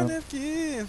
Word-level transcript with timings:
Ah, 0.00 0.04
né? 0.04 0.20
Porque. 0.20 0.86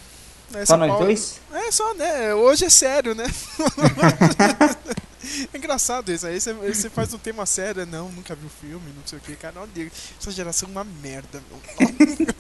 né, 0.51 0.65
Só 0.65 0.77
nós 0.77 0.89
Paulo- 0.89 1.05
dois? 1.05 1.39
É, 1.53 1.71
só, 1.71 1.93
né? 1.93 2.33
Hoje 2.33 2.65
é 2.65 2.69
sério, 2.69 3.15
né? 3.15 3.25
é 5.53 5.57
engraçado 5.57 6.11
isso. 6.11 6.25
Aí 6.27 6.39
você, 6.39 6.51
aí 6.51 6.73
você 6.75 6.89
faz 6.89 7.13
um 7.13 7.17
tema 7.17 7.45
sério. 7.45 7.85
Não, 7.85 8.09
nunca 8.09 8.35
vi 8.35 8.45
o 8.45 8.49
filme, 8.49 8.91
não 8.95 9.03
sei 9.05 9.19
o 9.19 9.21
que. 9.21 9.35
Cara, 9.35 9.61
olha, 9.61 9.91
essa 10.19 10.31
geração 10.31 10.69
é 10.69 10.71
uma 10.71 10.83
merda, 10.83 11.41
meu. 11.49 11.59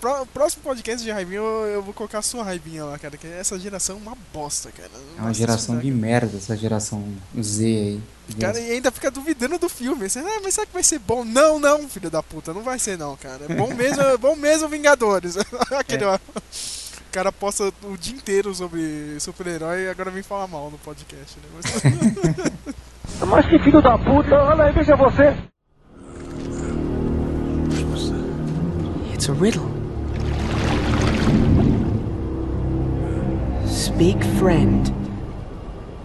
Pró- 0.00 0.24
Próximo 0.32 0.62
podcast 0.62 1.04
de 1.04 1.10
raivinha 1.10 1.38
eu, 1.38 1.66
eu 1.66 1.82
vou 1.82 1.94
colocar 1.94 2.18
a 2.18 2.22
sua 2.22 2.42
raivinha 2.44 2.84
lá, 2.84 2.98
cara. 2.98 3.16
Que 3.16 3.26
essa 3.26 3.58
geração 3.58 3.96
é 3.96 3.98
uma 4.00 4.16
bosta, 4.32 4.70
cara. 4.70 4.90
É 5.18 5.20
uma 5.20 5.32
geração 5.34 5.78
de 5.78 5.90
merda, 5.90 6.36
essa 6.36 6.56
geração 6.56 7.04
Z 7.40 7.64
aí. 7.64 8.00
Cara, 8.40 8.60
e 8.60 8.70
ainda 8.72 8.90
fica 8.90 9.10
duvidando 9.10 9.58
do 9.58 9.68
filme. 9.68 10.08
Você, 10.08 10.20
ah, 10.20 10.40
mas 10.42 10.54
será 10.54 10.66
que 10.66 10.72
vai 10.72 10.82
ser 10.84 10.98
bom? 11.00 11.24
Não, 11.24 11.58
não, 11.58 11.88
filho 11.88 12.10
da 12.10 12.22
puta, 12.22 12.54
não 12.54 12.62
vai 12.62 12.78
ser 12.78 12.96
não, 12.96 13.16
cara. 13.16 13.46
É 13.48 13.54
bom 13.54 13.74
mesmo, 13.74 14.02
é 14.02 14.16
bom 14.16 14.36
mesmo 14.36 14.68
Vingadores. 14.68 15.36
Aquele, 15.76 16.04
É. 16.04 16.06
ó. 16.06 16.14
O 16.16 17.12
cara 17.12 17.32
posta 17.32 17.72
o 17.82 17.96
dia 17.98 18.14
inteiro 18.14 18.54
sobre 18.54 19.18
super-herói 19.18 19.82
e 19.86 19.88
agora 19.88 20.12
vem 20.12 20.22
falar 20.22 20.46
mal 20.46 20.70
no 20.70 20.78
podcast, 20.78 21.36
né? 21.38 21.48
Mas- 21.54 22.70
Mas 23.28 23.46
que 23.46 23.58
filho 23.58 23.82
da 23.82 23.98
puta, 23.98 24.34
olha 24.34 24.64
aí, 24.64 24.72
veja 24.72 24.94
você. 24.96 25.36
It's 29.20 29.28
a 29.28 29.34
riddle. 29.34 29.68
Speak 33.66 34.24
friend 34.38 34.88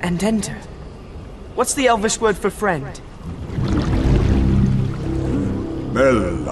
and 0.01 0.21
enter. 0.21 0.57
What's 1.53 1.75
the 1.75 1.87
Elvish 1.87 2.20
word 2.20 2.37
for 2.37 2.49
friend? 2.49 2.99
Melon. 5.93 6.43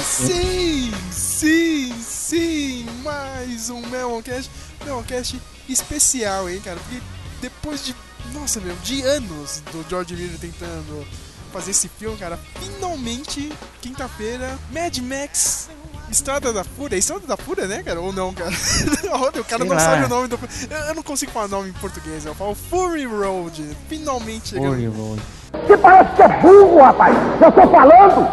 Sim, 0.00 0.92
sim, 1.10 1.92
sim, 2.00 2.86
mais 3.02 3.68
um 3.68 3.82
Meloncast, 3.90 4.48
Meloncast 4.84 5.53
especial, 5.68 6.48
hein, 6.48 6.60
cara? 6.64 6.78
Porque 6.78 7.00
depois 7.40 7.84
de, 7.84 7.94
nossa, 8.32 8.60
meu, 8.60 8.74
de 8.76 9.02
anos 9.02 9.62
do 9.72 9.84
George 9.88 10.14
Miller 10.14 10.38
tentando 10.38 11.06
fazer 11.52 11.70
esse 11.70 11.88
filme, 11.88 12.16
cara, 12.16 12.38
finalmente, 12.60 13.52
quinta-feira, 13.80 14.58
Mad 14.72 14.98
Max 14.98 15.68
Estrada 16.10 16.52
da 16.52 16.64
Fúria, 16.64 16.96
Estrada 16.96 17.26
da 17.26 17.36
Fúria, 17.36 17.66
né, 17.66 17.82
cara? 17.82 18.00
Ou 18.00 18.12
não, 18.12 18.32
cara? 18.34 18.50
Olha, 19.12 19.40
o 19.40 19.44
cara 19.44 19.62
Sei 19.62 19.68
não 19.68 19.74
lá. 19.76 19.80
sabe 19.80 20.04
o 20.04 20.08
nome 20.08 20.28
do. 20.28 20.38
Eu, 20.70 20.78
eu 20.88 20.94
não 20.94 21.02
consigo 21.02 21.32
falar 21.32 21.48
nome 21.48 21.70
em 21.70 21.72
português, 21.72 22.26
eu 22.26 22.34
falo 22.34 22.54
Fury 22.54 23.06
Road. 23.06 23.76
Finalmente 23.88 24.50
chegando. 24.50 24.70
Fury 24.70 24.86
Road. 24.86 25.22
Você 25.66 25.76
parece 25.78 26.14
que 26.14 26.22
é 26.22 26.40
burro, 26.40 26.82
rapaz. 26.82 27.16
Eu 27.40 27.52
tô 27.52 27.70
falando. 27.70 28.28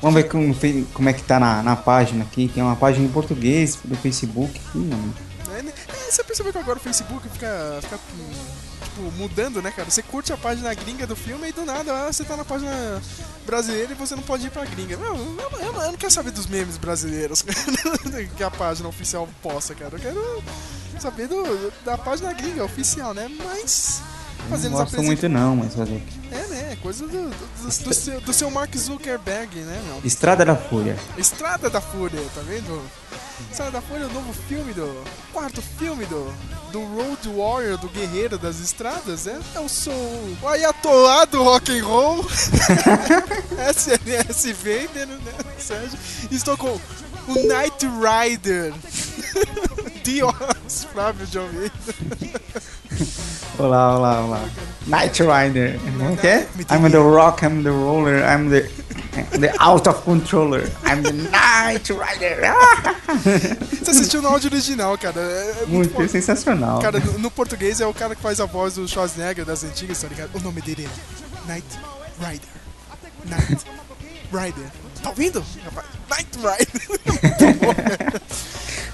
Vamos 0.00 0.14
ver 0.14 0.28
como, 0.28 0.54
como 0.92 1.08
é 1.08 1.12
que 1.12 1.22
tá 1.22 1.38
na, 1.38 1.62
na 1.62 1.76
página 1.76 2.24
aqui. 2.24 2.50
Tem 2.52 2.62
uma 2.62 2.76
página 2.76 3.06
em 3.06 3.10
português 3.10 3.78
do 3.84 3.96
Facebook. 3.96 4.60
Aqui, 4.68 4.78
mano. 4.78 5.14
Você 6.14 6.22
percebeu 6.24 6.52
que 6.52 6.58
agora 6.58 6.78
o 6.78 6.82
Facebook 6.82 7.28
fica, 7.28 7.78
fica 7.82 7.98
tipo, 8.84 9.02
mudando, 9.16 9.60
né, 9.60 9.70
cara? 9.72 9.90
Você 9.90 10.02
curte 10.02 10.32
a 10.32 10.36
página 10.36 10.72
gringa 10.74 11.06
do 11.06 11.16
filme 11.16 11.48
e 11.48 11.52
do 11.52 11.64
nada 11.64 11.92
ah, 12.06 12.12
você 12.12 12.22
tá 12.24 12.36
na 12.36 12.44
página 12.44 12.70
brasileira 13.44 13.92
e 13.92 13.94
você 13.96 14.14
não 14.14 14.22
pode 14.22 14.46
ir 14.46 14.50
pra 14.50 14.64
gringa. 14.64 14.96
Meu, 14.96 15.16
eu, 15.16 15.36
eu- 15.60 15.82
eu 15.82 15.90
não 15.92 15.96
quero 15.96 16.12
saber 16.12 16.30
dos 16.30 16.46
memes 16.46 16.76
brasileiros 16.76 17.42
que 18.36 18.42
a 18.44 18.50
página 18.50 18.88
oficial 18.88 19.28
posta, 19.42 19.74
cara. 19.74 19.96
Eu 19.96 20.00
quero 20.00 20.44
saber 21.00 21.26
do, 21.26 21.72
da 21.84 21.98
página 21.98 22.32
gringa 22.32 22.64
oficial, 22.64 23.12
né? 23.12 23.28
Mas. 23.44 24.00
Não 24.44 24.50
Fazendo 24.50 24.74
os 24.74 24.80
gosto 24.80 25.02
muito 25.02 25.28
não, 25.28 25.56
mas 25.56 25.74
fazer? 25.74 26.02
É, 26.30 26.46
né? 26.48 26.72
É 26.72 26.76
coisa 26.76 27.06
do, 27.06 27.30
do, 27.30 27.30
do- 27.30 27.84
do 27.84 27.94
seu, 27.94 28.20
do 28.20 28.32
seu 28.32 28.50
Mark 28.50 28.72
Zuckerberg, 28.76 29.58
né, 29.60 29.82
meu? 29.86 30.00
Estrada 30.04 30.44
da 30.44 30.54
Fúria. 30.54 30.96
Estrada 31.16 31.70
da 31.70 31.80
Fúria, 31.80 32.20
tá 32.34 32.42
vendo? 32.42 32.82
Estrada 33.50 33.80
da 33.80 33.96
é 33.96 34.06
o 34.06 34.12
novo 34.12 34.32
filme 34.32 34.72
do. 34.72 35.04
Quarto 35.32 35.60
filme 35.60 36.04
do. 36.06 36.32
Do 36.70 36.80
Road 36.80 37.28
Warrior, 37.28 37.78
do 37.78 37.88
Guerreiro 37.88 38.36
das 38.38 38.60
Estradas, 38.60 39.26
né? 39.26 39.40
Eu 39.54 39.68
sou 39.68 39.94
o 40.42 40.48
Ayatollah 40.48 41.24
do 41.26 41.42
rock 41.42 41.78
and 41.78 41.84
roll. 41.84 42.24
SNS 43.70 44.46
Vader, 44.56 45.06
né? 45.06 45.18
Sérgio. 45.58 45.98
Estou 46.30 46.56
com 46.56 46.68
o 47.28 47.34
Knight 47.34 47.86
Rider. 47.86 48.72
Dios 50.04 50.86
Flávio 50.92 51.26
de 51.26 51.38
Almeida. 51.38 51.72
Olá, 53.58 53.96
olá, 53.96 54.20
olá. 54.20 54.44
Night 54.86 55.22
Rider. 55.22 55.78
Como 55.98 56.16
que 56.16 56.26
é? 56.26 56.46
I'm 56.70 56.90
the 56.90 56.98
rock, 56.98 57.44
I'm 57.44 57.62
the 57.62 57.70
roller, 57.70 58.18
I'm 58.22 58.50
the, 58.50 58.68
the 59.38 59.52
out 59.58 59.88
of 59.88 60.02
controller. 60.02 60.70
I'm 60.84 61.02
the 61.02 61.12
Night 61.12 61.92
Rider. 61.92 62.40
Você 63.82 63.90
assistiu 63.90 64.22
no 64.22 64.28
áudio 64.28 64.50
original, 64.50 64.96
cara. 64.98 65.20
É, 65.20 65.62
é 65.62 65.66
muito 65.66 65.94
Muito 65.94 66.10
sensacional. 66.10 66.80
Cara, 66.80 66.98
no, 66.98 67.18
no 67.18 67.30
português 67.30 67.80
é 67.80 67.86
o 67.86 67.94
cara 67.94 68.14
que 68.14 68.22
faz 68.22 68.40
a 68.40 68.46
voz 68.46 68.74
do 68.74 68.86
Schwarzenegger 68.88 69.44
das 69.44 69.64
antigas, 69.64 70.00
tá 70.00 70.08
ligado? 70.08 70.30
O 70.34 70.40
nome 70.40 70.60
dele 70.60 70.88
é 70.88 71.52
Knight 71.52 71.66
Rider. 72.18 72.48
Knight 73.24 73.64
Rider. 74.32 74.70
Tá 75.02 75.10
ouvindo? 75.10 75.44
Knight 76.10 76.38
Rider. 76.38 77.00
Muito 77.40 77.60
bom, 77.60 77.74
cara. 77.74 78.22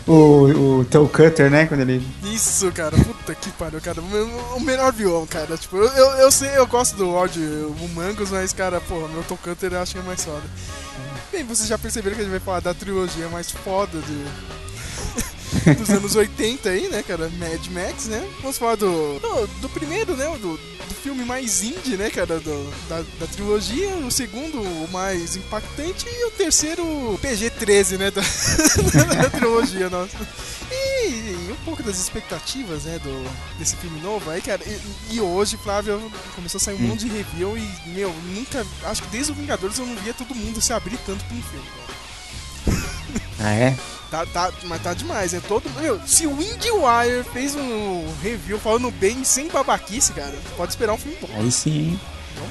O, 0.06 0.78
o 0.80 0.84
Toe 0.84 1.08
Cutter, 1.08 1.50
né? 1.50 1.66
Quando 1.66 1.80
ele. 1.80 2.06
Isso, 2.24 2.70
cara. 2.72 2.96
Puta 2.96 3.34
que 3.34 3.50
pariu, 3.50 3.80
cara. 3.80 4.00
O 4.00 4.60
melhor 4.60 4.92
vilão, 4.92 5.26
cara. 5.26 5.56
Tipo, 5.56 5.76
eu, 5.76 5.88
eu, 5.88 6.10
eu 6.18 6.30
sei, 6.30 6.56
eu 6.56 6.66
gosto 6.66 6.96
do 6.96 7.06
Lord 7.06 7.38
Humangos, 7.80 8.30
mas, 8.30 8.52
cara, 8.52 8.80
porra, 8.80 9.08
meu 9.08 9.22
Tom 9.24 9.36
Canter 9.36 9.72
eu 9.72 9.80
acho 9.80 9.94
que 9.94 10.00
é 10.00 10.02
mais 10.02 10.24
foda. 10.24 10.42
Bem, 11.32 11.44
vocês 11.44 11.68
já 11.68 11.78
perceberam 11.78 12.16
que 12.16 12.22
a 12.22 12.24
gente 12.24 12.32
vai 12.32 12.40
falar 12.40 12.60
da 12.60 12.74
trilogia 12.74 13.28
mais 13.28 13.50
foda 13.50 13.98
de... 14.00 14.24
dos 15.78 15.90
anos 15.90 16.14
80 16.14 16.68
aí, 16.68 16.88
né, 16.88 17.02
cara? 17.02 17.30
Mad 17.38 17.66
Max, 17.68 18.06
né? 18.06 18.26
Vamos 18.40 18.58
falar 18.58 18.76
do, 18.76 19.18
do, 19.18 19.46
do 19.62 19.68
primeiro, 19.68 20.16
né? 20.16 20.26
Do, 20.40 20.56
do 20.56 20.94
filme 21.02 21.24
mais 21.24 21.62
indie, 21.62 21.96
né, 21.96 22.10
cara? 22.10 22.38
Do, 22.40 22.70
da, 22.88 23.02
da 23.18 23.26
trilogia. 23.26 23.94
O 23.96 24.10
segundo, 24.10 24.60
o 24.60 24.88
mais 24.92 25.36
impactante. 25.36 26.06
E 26.08 26.24
o 26.26 26.30
terceiro, 26.30 26.82
PG-13, 27.22 27.98
né? 27.98 28.10
Da, 28.10 28.20
da 29.22 29.30
trilogia, 29.30 29.90
nossa. 29.90 30.16
E, 30.70 31.08
e 31.08 31.48
um 31.52 31.64
pouco 31.64 31.82
das 31.82 31.98
expectativas, 31.98 32.84
né, 32.84 32.98
do, 33.00 33.58
desse 33.58 33.76
filme 33.76 34.00
novo. 34.00 34.30
Aí, 34.30 34.40
cara, 34.40 34.62
e, 34.64 35.16
e 35.16 35.20
hoje, 35.20 35.56
Flávio, 35.56 36.00
começou 36.34 36.58
a 36.58 36.60
sair 36.60 36.76
um 36.76 36.88
monte 36.88 37.06
de 37.06 37.10
review 37.10 37.58
e, 37.58 37.88
meu, 37.88 38.12
nunca. 38.34 38.64
Acho 38.84 39.02
que 39.02 39.08
desde 39.08 39.32
o 39.32 39.34
Vingadores 39.34 39.78
eu 39.78 39.86
não 39.86 39.96
via 39.96 40.14
todo 40.14 40.34
mundo 40.34 40.60
se 40.60 40.72
abrir 40.72 40.98
tanto 41.04 41.24
pra 41.24 41.36
um 41.36 41.42
filme, 41.42 41.66
cara. 41.76 42.90
Ah, 43.42 43.52
é? 43.52 43.76
Tá, 44.10 44.26
tá, 44.26 44.50
mas 44.64 44.82
tá 44.82 44.92
demais, 44.92 45.32
é 45.32 45.40
todo. 45.40 45.64
Meu, 45.80 46.00
se 46.04 46.26
o 46.26 46.32
IndieWire 46.42 47.24
fez 47.32 47.54
um 47.54 48.04
review 48.22 48.58
falando 48.58 48.90
bem, 48.90 49.22
sem 49.24 49.48
babaquice, 49.48 50.12
cara, 50.12 50.34
pode 50.56 50.72
esperar 50.72 50.94
um 50.94 50.98
filme 50.98 51.16
bom. 51.20 51.28
Aí 51.36 51.50
sim. 51.50 51.98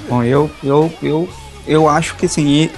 Bom, 0.08 0.22
eu, 0.24 0.50
eu, 0.64 0.92
eu, 1.02 1.28
eu 1.66 1.88
acho 1.88 2.16
que 2.16 2.26
assim, 2.26 2.70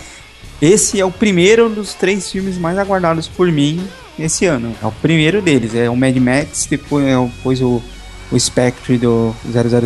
esse 0.61 1.00
é 1.00 1.05
o 1.05 1.11
primeiro 1.12 1.69
dos 1.69 1.95
três 1.95 2.31
filmes 2.31 2.59
mais 2.59 2.77
aguardados 2.77 3.28
por 3.28 3.50
mim 3.53 3.87
esse 4.19 4.47
ano. 4.47 4.75
É 4.83 4.87
o 4.87 4.93
primeiro 4.93 5.41
deles, 5.41 5.75
é 5.75 5.89
o 5.89 5.97
Mad 5.97 6.17
Max, 6.17 6.67
depois, 6.69 7.06
é 7.06 7.17
o- 7.17 7.27
depois 7.29 7.61
o, 7.62 7.81
o 8.33 8.39
Spectre 8.41 8.99
do 8.99 9.34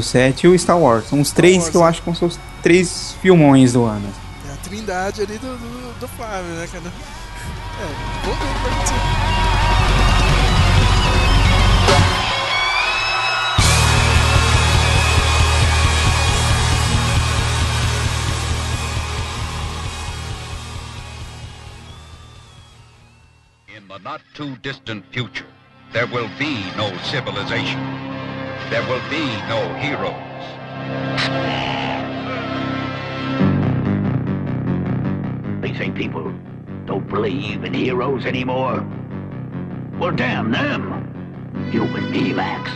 007 0.03 0.47
e 0.47 0.49
o 0.49 0.59
Star 0.59 0.79
Wars. 0.79 1.07
São 1.09 1.21
os 1.21 1.31
três 1.33 1.59
Wars. 1.59 1.69
que 1.71 1.77
eu 1.77 1.85
acho 1.85 2.03
que 2.03 2.15
são 2.17 2.29
os 2.29 2.39
três 2.63 3.15
filmões 3.21 3.75
do 3.75 3.85
ano. 3.85 4.09
É 4.49 4.53
a 4.55 4.57
trindade 4.57 5.21
ali 5.23 5.37
do, 5.39 5.57
do, 5.59 6.01
do 6.01 6.09
Flávio, 6.09 6.51
né, 6.55 6.67
cara? 6.73 6.85
In 7.79 7.85
the 23.89 23.99
not 23.99 24.23
too 24.33 24.57
distant 24.63 25.05
future, 25.13 25.45
there 25.93 26.07
will 26.07 26.31
be 26.39 26.65
no 26.79 26.97
civilization. 27.05 27.81
There 28.71 28.89
will 28.89 29.03
be 29.11 29.27
no 29.49 29.75
heroes. 29.75 30.37
Believe 37.17 37.65
in 37.65 37.73
heroes 37.73 38.27
anymore. 38.27 38.87
Well, 39.99 40.15
damn 40.15 40.51
them. 40.51 40.85
You 41.73 41.85
and 41.85 42.11
me, 42.11 42.35
Max. 42.35 42.71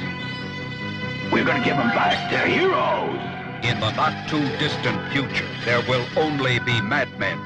We're 1.31 1.45
gonna 1.45 1.63
give 1.63 1.77
them 1.77 1.91
back 1.91 2.31
their 2.31 2.47
heroes. 2.47 3.21
In 3.69 3.79
the 3.81 3.91
not 4.01 4.17
too 4.31 4.41
distant 4.57 4.97
future, 5.13 5.47
there 5.67 5.83
will 5.87 6.07
only 6.17 6.59
be 6.61 6.81
madmen 6.81 7.39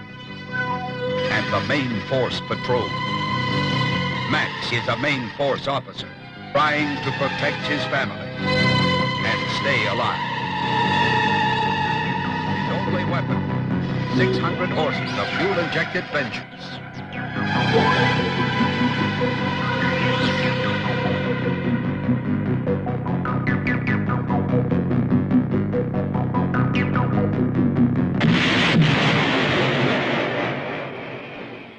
and 1.35 1.45
the 1.53 1.67
main 1.67 2.01
force 2.03 2.41
patrol. 2.43 2.89
Max 4.31 4.71
is 4.73 4.87
a 4.87 4.97
main 4.99 5.29
force 5.31 5.67
officer 5.67 6.07
trying 6.53 6.95
to 7.03 7.11
protect 7.19 7.67
his 7.67 7.83
family 7.91 8.31
and 8.39 9.41
stay 9.59 9.81
alive. 9.89 10.31
His 12.55 12.71
only 12.79 13.05
weapon, 13.11 13.41
600 14.17 14.69
horses 14.69 15.11
of 15.19 15.27
fuel-injected 15.39 16.05
vengeance. 16.13 16.84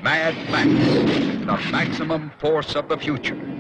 Mad 0.02 0.36
Max, 0.50 0.70
the 1.46 1.72
maximum 1.72 2.32
force 2.40 2.76
of 2.76 2.88
the 2.88 2.98
future. 2.98 3.55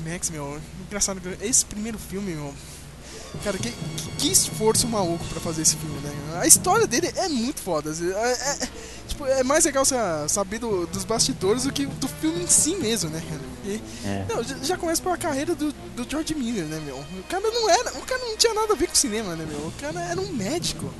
Mad 0.00 0.12
Max, 0.12 0.30
meu. 0.30 0.60
Engraçado, 0.86 1.20
esse 1.40 1.64
primeiro 1.64 1.98
filme, 1.98 2.32
meu. 2.34 2.54
Cara, 3.42 3.56
que, 3.56 3.72
que 4.18 4.30
esforço 4.30 4.86
maluco 4.86 5.24
pra 5.26 5.40
fazer 5.40 5.62
esse 5.62 5.76
filme, 5.76 5.98
né? 6.00 6.12
A 6.40 6.46
história 6.46 6.86
dele 6.86 7.10
é 7.16 7.28
muito 7.28 7.60
foda. 7.60 7.90
É, 7.90 8.32
é- 8.64 8.68
tipo, 9.08 9.26
é 9.26 9.42
mais 9.42 9.64
legal 9.64 9.84
você 9.84 9.94
saber 10.28 10.58
do- 10.58 10.86
dos 10.86 11.04
bastidores 11.04 11.64
do 11.64 11.72
que 11.72 11.86
do 11.86 12.08
filme 12.08 12.42
em 12.44 12.46
si 12.46 12.74
mesmo, 12.76 13.08
né, 13.10 13.22
cara? 13.26 13.40
Porque, 13.56 13.80
É. 14.04 14.26
não, 14.28 14.42
já, 14.42 14.56
já 14.62 14.76
começa 14.76 15.02
pela 15.02 15.16
carreira 15.16 15.54
do, 15.54 15.72
do 15.72 16.08
George 16.08 16.34
Miller, 16.34 16.64
né, 16.66 16.80
meu? 16.84 16.96
O 16.98 17.22
cara 17.28 17.42
não 17.50 17.70
era. 17.70 17.92
O 17.98 18.02
cara 18.02 18.20
não 18.22 18.36
tinha 18.36 18.52
nada 18.54 18.72
a 18.74 18.76
ver 18.76 18.86
com 18.88 18.94
cinema, 18.94 19.34
né, 19.34 19.46
meu? 19.48 19.60
O 19.66 19.72
cara 19.80 20.00
era 20.02 20.20
um 20.20 20.30
médico. 20.32 20.92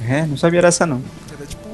É, 0.00 0.26
não 0.26 0.36
sabia 0.36 0.60
dessa 0.60 0.84
não. 0.86 1.02
Era 1.34 1.46
tipo. 1.46 1.68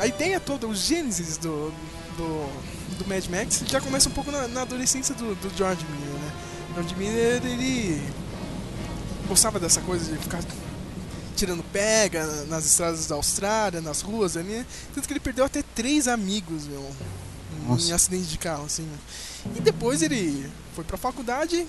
A 0.00 0.06
ideia 0.08 0.40
toda, 0.40 0.66
o 0.66 0.74
gênesis 0.74 1.36
do, 1.36 1.72
do, 2.16 2.48
do 2.94 3.06
Mad 3.06 3.26
Max 3.28 3.62
já 3.66 3.80
começa 3.80 4.08
um 4.08 4.12
pouco 4.12 4.30
na, 4.30 4.48
na 4.48 4.62
adolescência 4.62 5.14
do, 5.14 5.34
do 5.34 5.56
George 5.56 5.84
Miller, 5.84 6.20
né? 6.20 6.32
George 6.74 6.94
Miller, 6.96 7.42
ele 7.44 8.02
gostava 9.28 9.58
dessa 9.58 9.80
coisa 9.80 10.12
de 10.12 10.18
ficar 10.18 10.42
tirando 11.36 11.62
pega 11.72 12.24
nas 12.44 12.64
estradas 12.64 13.06
da 13.06 13.14
Austrália, 13.14 13.80
nas 13.80 14.00
ruas 14.00 14.36
ali, 14.36 14.50
né? 14.50 14.66
Tanto 14.94 15.06
que 15.06 15.12
ele 15.12 15.20
perdeu 15.20 15.44
até 15.44 15.62
três 15.74 16.06
amigos, 16.06 16.66
meu, 16.66 16.88
em 17.62 17.68
Nossa. 17.68 17.94
acidente 17.94 18.24
de 18.24 18.38
carro, 18.38 18.64
assim. 18.64 18.88
E 19.56 19.60
depois 19.60 20.02
ele 20.02 20.48
foi 20.74 20.84
pra 20.84 20.96
faculdade, 20.96 21.66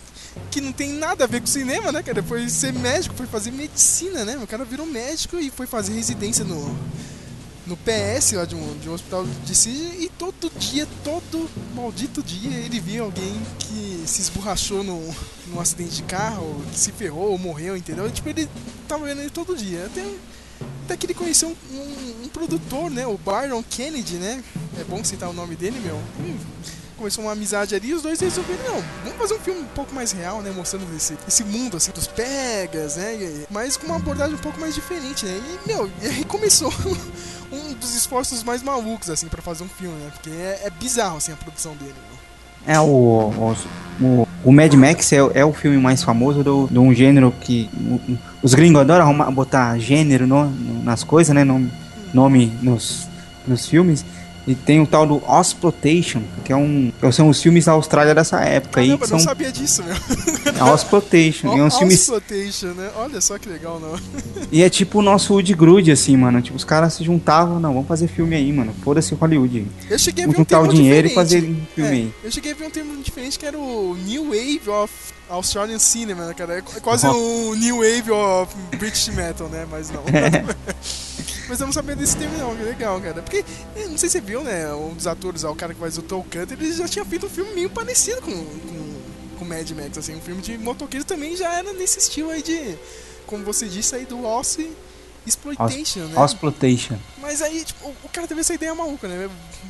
que 0.51 0.61
não 0.61 0.71
tem 0.71 0.93
nada 0.93 1.23
a 1.23 1.27
ver 1.27 1.41
com 1.41 1.47
cinema, 1.47 1.91
né, 1.91 2.03
cara? 2.03 2.21
Foi 2.21 2.47
ser 2.49 2.71
médico, 2.73 3.15
foi 3.15 3.25
fazer 3.25 3.51
medicina, 3.51 4.23
né? 4.23 4.37
O 4.37 4.47
cara 4.47 4.63
virou 4.63 4.85
médico 4.85 5.37
e 5.37 5.49
foi 5.49 5.65
fazer 5.65 5.93
residência 5.93 6.45
no, 6.45 6.77
no 7.65 7.77
PS 7.77 8.33
lá 8.33 8.45
de 8.45 8.55
um, 8.55 8.77
de 8.79 8.89
um 8.89 8.93
hospital 8.93 9.25
de 9.45 9.55
Sydney 9.55 10.03
e 10.05 10.09
todo 10.09 10.51
dia, 10.59 10.87
todo 11.03 11.49
maldito 11.73 12.21
dia, 12.21 12.57
ele 12.57 12.79
via 12.79 13.01
alguém 13.01 13.41
que 13.59 14.03
se 14.05 14.21
esborrachou 14.21 14.83
num, 14.83 15.13
num 15.47 15.59
acidente 15.59 15.95
de 15.95 16.03
carro, 16.03 16.61
que 16.71 16.77
se 16.77 16.91
ferrou 16.91 17.31
ou 17.31 17.37
morreu, 17.37 17.77
entendeu? 17.77 18.07
E, 18.07 18.11
tipo, 18.11 18.27
ele 18.27 18.49
tava 18.87 19.05
vendo 19.05 19.21
ele 19.21 19.29
todo 19.29 19.55
dia. 19.55 19.85
Até, 19.85 20.03
até 20.85 20.97
que 20.97 21.05
ele 21.05 21.13
conheceu 21.13 21.49
um, 21.71 21.75
um- 21.77 22.23
um 22.25 22.27
produtor, 22.27 22.91
né? 22.91 23.07
O 23.07 23.17
Byron 23.17 23.63
Kennedy, 23.63 24.15
né? 24.15 24.43
É 24.79 24.83
bom 24.83 25.01
citar 25.03 25.29
o 25.29 25.33
nome 25.33 25.55
dele, 25.55 25.79
meu. 25.79 25.95
Hum, 26.19 26.37
começou 26.97 27.23
uma 27.23 27.31
amizade 27.33 27.75
ali 27.75 27.93
os 27.93 28.01
dois 28.01 28.19
resolveram, 28.19 28.63
não, 28.75 28.83
vamos 29.03 29.17
fazer 29.17 29.33
um 29.33 29.39
filme 29.39 29.61
um 29.61 29.65
pouco 29.67 29.93
mais 29.95 30.11
real, 30.11 30.41
né? 30.41 30.51
Mostrando 30.51 30.85
esse, 30.95 31.17
esse 31.27 31.43
mundo, 31.45 31.77
assim, 31.77 31.91
dos 31.91 32.07
pegas, 32.07 32.97
né? 32.97 33.45
Mas 33.49 33.77
com 33.77 33.85
uma 33.87 33.95
abordagem 33.95 34.35
um 34.35 34.39
pouco 34.39 34.59
mais 34.59 34.75
diferente, 34.75 35.25
né? 35.25 35.41
E, 35.65 35.67
meu, 35.67 35.89
e 36.03 36.07
aí 36.07 36.25
começou 36.25 36.71
dos 37.83 37.95
esforços 37.95 38.43
mais 38.43 38.63
malucos, 38.63 39.09
assim, 39.09 39.27
pra 39.27 39.41
fazer 39.41 39.63
um 39.63 39.67
filme, 39.69 39.95
né? 39.97 40.09
Porque 40.13 40.29
é, 40.29 40.61
é 40.65 40.69
bizarro, 40.69 41.17
assim, 41.17 41.31
a 41.31 41.35
produção 41.35 41.73
dele, 41.75 41.93
meu. 42.09 42.13
É 42.65 42.79
o, 42.79 42.85
o, 42.85 43.55
o, 44.01 44.27
o 44.45 44.51
Mad 44.53 44.73
Max 44.75 45.11
é, 45.11 45.17
é 45.33 45.43
o 45.45 45.51
filme 45.53 45.77
mais 45.77 46.01
famoso 46.01 46.43
do, 46.43 46.67
de 46.71 46.79
um 46.79 46.93
gênero 46.93 47.33
que 47.41 47.69
o- 47.75 48.17
os 48.41 48.53
gringos 48.53 48.79
adoram 48.81 49.03
arrumar- 49.03 49.29
botar 49.31 49.77
gênero 49.77 50.25
no- 50.25 50.45
no- 50.49 50.83
nas 50.83 51.03
coisas, 51.03 51.35
né? 51.35 51.43
Nome, 51.43 51.69
nome 52.13 52.45
nos, 52.61 53.07
nos 53.45 53.65
filmes. 53.67 54.05
E 54.45 54.53
tem 54.55 54.81
o 54.81 54.85
tal 54.85 55.05
do 55.07 55.23
Osploitation, 55.25 56.21
que 56.43 56.51
é 56.51 56.55
um. 56.55 56.91
São 57.13 57.29
os 57.29 57.41
filmes 57.41 57.63
da 57.65 57.71
Austrália 57.71 58.13
dessa 58.13 58.41
época 58.41 58.81
aí. 58.81 58.87
Caramba, 58.87 59.05
Que 59.05 59.11
não 59.13 59.19
são 59.19 59.27
sabia 59.29 59.51
disso, 59.51 59.81
meu. 59.83 59.95
Osploitation. 60.73 61.55
E 61.55 61.59
é 61.59 61.63
um 61.63 61.71
filme. 61.71 61.93
Né? 62.75 62.91
Olha 62.97 63.21
só 63.21 63.37
que 63.37 63.47
legal, 63.47 63.79
não. 63.79 63.97
E 64.51 64.61
é 64.61 64.69
tipo 64.69 64.99
o 64.99 65.01
nosso 65.01 65.33
Wood 65.33 65.53
Grude, 65.53 65.91
assim, 65.91 66.17
mano. 66.17 66.41
Tipo, 66.41 66.57
os 66.57 66.63
caras 66.63 66.93
se 66.93 67.03
juntavam, 67.03 67.59
não, 67.59 67.73
vamos 67.73 67.87
fazer 67.87 68.07
filme 68.07 68.35
aí, 68.35 68.51
mano. 68.51 68.73
Foda-se 68.83 69.15
Hollywood. 69.15 69.65
Eu 69.89 69.97
cheguei 69.99 70.25
a 70.25 70.27
ver 70.27 70.33
um 70.33 70.37
juntar 70.37 70.59
o 70.61 70.67
dinheiro 70.67 71.07
e 71.07 71.09
diferente. 71.09 71.15
fazer 71.15 71.37
um 71.49 71.65
filme 71.73 71.89
É, 71.89 71.93
aí. 71.93 72.13
Eu 72.23 72.31
cheguei 72.31 72.51
a 72.51 72.55
ver 72.55 72.65
um 72.65 72.69
termo 72.69 73.01
diferente 73.01 73.39
que 73.39 73.45
era 73.45 73.57
o 73.57 73.95
New 74.05 74.25
Wave 74.25 74.69
of 74.69 74.93
Australian 75.33 75.79
Cinema, 75.79 76.25
né, 76.27 76.33
cara? 76.33 76.57
É 76.57 76.61
qu- 76.61 76.79
quase 76.81 77.07
o 77.07 77.55
New 77.55 77.77
Wave 77.77 78.11
of 78.11 78.55
British 78.77 79.07
Metal, 79.09 79.47
né? 79.49 79.65
Mas 79.69 79.89
não. 79.89 80.03
Mas 81.47 81.59
eu 81.59 81.65
não 81.65 81.73
sabia 81.73 81.95
desse 81.95 82.15
termo 82.15 82.37
não, 82.37 82.55
que 82.55 82.63
legal, 82.63 82.99
cara. 83.01 83.21
Porque, 83.21 83.43
eh, 83.75 83.87
não 83.87 83.97
sei 83.97 84.09
se 84.09 84.13
você 84.13 84.21
viu, 84.21 84.41
né, 84.43 84.73
um 84.73 84.93
dos 84.93 85.05
atores, 85.07 85.43
ó, 85.43 85.51
o 85.51 85.55
cara 85.55 85.73
que 85.73 85.79
faz 85.79 85.97
o 85.97 86.01
Toll 86.01 86.23
Cutter, 86.23 86.53
ele 86.53 86.71
já 86.73 86.87
tinha 86.87 87.03
feito 87.03 87.25
um 87.25 87.29
filme 87.29 87.53
meio 87.53 87.69
parecido 87.69 88.21
com, 88.21 88.31
com, 88.31 88.99
com 89.39 89.45
Mad 89.45 89.69
Max, 89.71 89.97
assim, 89.97 90.15
um 90.15 90.21
filme 90.21 90.41
de 90.41 90.57
motoqueiro 90.57 91.05
também 91.05 91.35
já 91.35 91.53
era 91.53 91.73
nesse 91.73 91.99
estilo 91.99 92.29
aí 92.31 92.41
de, 92.41 92.77
como 93.27 93.43
você 93.43 93.67
disse 93.67 93.93
aí, 93.93 94.05
do 94.05 94.25
Aussie 94.25 94.71
Exploitation, 95.25 96.01
né? 96.05 96.19
Osploitation. 96.19 96.97
Mas 97.17 97.41
aí, 97.41 97.63
tipo, 97.63 97.87
o- 97.87 98.09
cara 98.09 98.27
teve 98.27 98.41
essa 98.41 98.53
ideia 98.53 98.73
maluca, 98.73 99.07
né? 99.07 99.29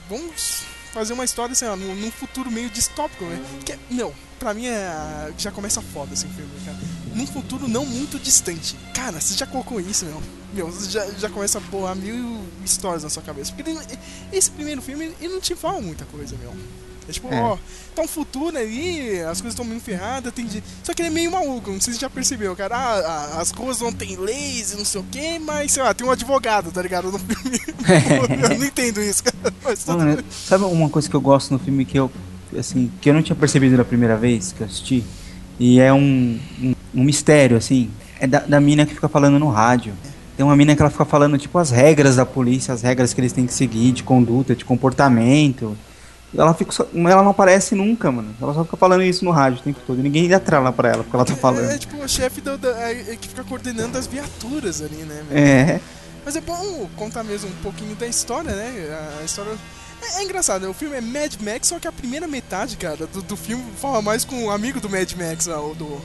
Vamos 0.10 0.62
fazer 0.94 1.14
uma 1.14 1.26
história, 1.26 1.54
assim, 1.54 1.66
ó, 1.66 1.76
num, 1.76 1.96
num 1.96 2.12
futuro 2.12 2.52
meio 2.52 2.70
distópico, 2.70 3.24
né? 3.26 3.42
Que 3.66 3.74
é, 3.74 3.80
meu, 3.90 4.14
pra 4.44 4.54
mim 4.54 4.66
é. 4.68 5.32
Já 5.38 5.52
começa 5.52 5.82
foda 5.82 6.14
esse 6.14 6.28
filme, 6.28 6.52
cara. 6.66 6.78
Num 7.16 7.26
futuro 7.28 7.68
não 7.68 7.86
muito 7.86 8.20
distante. 8.20 8.76
Cara, 8.94 9.20
você 9.22 9.34
já 9.36 9.46
colocou 9.48 9.80
isso, 9.80 10.06
meu? 10.06 10.22
Meu, 10.54 10.68
você 10.72 10.90
já, 10.92 11.06
já 11.12 11.30
começa 11.30 11.58
a 11.58 11.62
bolar 11.62 11.96
mil 11.96 12.42
histórias 12.64 13.04
na 13.04 13.10
sua 13.10 13.24
cabeça. 13.24 13.52
Porque 13.54 13.70
ele- 13.70 13.80
esse 14.32 14.52
primeiro 14.52 14.82
filme, 14.82 15.14
ele 15.20 15.34
não 15.34 15.42
te 15.42 15.56
fala 15.56 15.82
muita 15.82 16.06
coisa, 16.06 16.36
meu. 16.40 16.54
É 17.08 17.12
tipo, 17.12 17.28
É. 17.34 17.42
ó, 17.42 17.58
tá 17.94 18.02
um 18.02 18.08
futuro 18.08 18.58
ali, 18.58 19.20
as 19.22 19.42
coisas 19.42 19.48
estão 19.54 19.66
meio 19.66 19.82
ferradas, 19.82 20.32
tem 20.34 20.46
de... 20.46 20.64
Só 20.84 20.94
que 20.94 21.02
ele 21.02 21.10
é 21.10 21.12
meio 21.12 21.30
maluco, 21.32 21.70
não 21.70 21.82
sei 21.82 21.92
se 21.94 22.00
você 22.00 22.06
já 22.06 22.10
percebeu, 22.10 22.56
cara. 22.56 22.78
Ah, 22.78 23.42
as 23.42 23.52
ruas 23.52 23.82
não 23.82 23.92
tem 23.92 24.16
leis 24.16 24.72
e 24.72 24.78
não 24.78 24.86
sei 24.86 25.02
o 25.02 25.04
que, 25.12 25.38
mas 25.40 25.74
sei 25.74 25.84
lá, 25.84 25.94
tem 25.94 26.08
um 26.08 26.12
advogado, 26.12 26.72
tá 26.72 26.82
ligado? 26.82 27.12
No 27.12 27.20
filme. 27.20 27.60
eu 28.42 28.58
não 28.58 28.66
entendo 28.66 29.02
isso, 29.02 29.22
cara. 29.24 29.54
Mas 29.64 29.84
tudo 29.84 29.98
Mano, 29.98 30.16
bem. 30.16 30.26
sabe 30.32 30.64
uma 30.64 30.90
coisa 30.90 31.10
que 31.10 31.16
eu 31.16 31.20
gosto 31.22 31.52
no 31.52 31.60
filme 31.60 31.84
que 31.84 32.00
eu, 32.00 32.10
assim, 32.58 32.92
que 33.02 33.10
eu 33.10 33.14
não 33.14 33.22
tinha 33.22 33.36
percebido 33.36 33.78
da 33.78 33.86
primeira 33.86 34.16
vez 34.18 34.52
que 34.52 34.62
eu 34.62 34.68
assisti? 34.68 35.04
E 35.60 35.80
é 35.80 35.94
um, 35.94 36.40
um, 36.62 36.74
um 36.96 37.04
mistério, 37.04 37.58
assim. 37.58 37.90
É 38.20 38.26
da, 38.28 38.40
da 38.40 38.60
mina 38.60 38.86
que 38.86 38.94
fica 38.96 39.08
falando 39.10 39.38
no 39.40 39.50
rádio. 39.50 39.94
Tem 40.36 40.44
uma 40.46 40.56
mina 40.56 40.76
que 40.76 40.82
ela 40.82 40.90
fica 40.90 41.06
falando, 41.06 41.38
tipo, 41.38 41.58
as 41.60 41.70
regras 41.70 42.16
da 42.16 42.26
polícia, 42.26 42.74
as 42.74 42.82
regras 42.82 43.14
que 43.14 43.22
eles 43.22 43.32
têm 43.34 43.46
que 43.46 43.54
seguir 43.54 43.92
de 43.92 44.02
conduta, 44.04 44.56
de 44.56 44.66
comportamento. 44.66 45.78
Ela, 46.36 46.54
fica 46.56 46.72
só- 46.72 46.88
ela 46.96 47.22
não 47.22 47.30
aparece 47.30 47.76
nunca, 47.76 48.12
mano. 48.12 48.34
Ela 48.42 48.54
só 48.56 48.64
fica 48.64 48.76
falando 48.76 49.04
isso 49.04 49.24
no 49.24 49.30
rádio 49.30 49.60
o 49.60 49.64
tempo 49.64 49.80
todo. 49.86 50.02
Ninguém 50.02 50.28
dá 50.28 50.40
trela 50.40 50.72
pra 50.74 50.90
ela, 50.90 51.04
porque 51.04 51.16
ela 51.16 51.26
tá 51.26 51.34
É, 51.34 51.36
falando. 51.36 51.70
é 51.70 51.78
tipo 51.78 51.96
o 51.98 52.08
chefe 52.10 52.42
do- 52.42 52.58
da, 52.58 52.70
é, 52.90 53.16
que 53.20 53.28
fica 53.28 53.44
coordenando 53.44 53.96
as 53.96 54.08
viaturas 54.08 54.82
ali, 54.82 54.96
né? 55.08 55.24
É. 55.32 55.80
Mas 56.26 56.36
é 56.36 56.42
bom 56.42 56.90
contar 56.96 57.24
mesmo 57.24 57.50
um 57.50 57.62
pouquinho 57.62 57.94
da 57.96 58.08
história, 58.08 58.52
né? 58.56 58.72
A 59.22 59.24
história. 59.26 59.52
É, 60.04 60.20
é 60.20 60.24
engraçado, 60.24 60.62
né? 60.64 60.68
o 60.68 60.74
filme 60.74 60.96
é 60.96 61.02
Mad 61.02 61.36
Max, 61.42 61.68
só 61.68 61.80
que 61.80 61.88
a 61.88 61.92
primeira 61.92 62.28
metade, 62.28 62.78
cara, 62.78 63.06
do, 63.08 63.22
do 63.22 63.36
filme 63.38 63.64
fala 63.80 64.02
mais 64.02 64.24
com 64.26 64.46
o 64.46 64.52
amigo 64.52 64.80
do 64.80 64.90
Mad 64.90 65.12
Max, 65.14 65.46
lá, 65.46 65.60
o 65.62 65.74
do. 65.76 66.02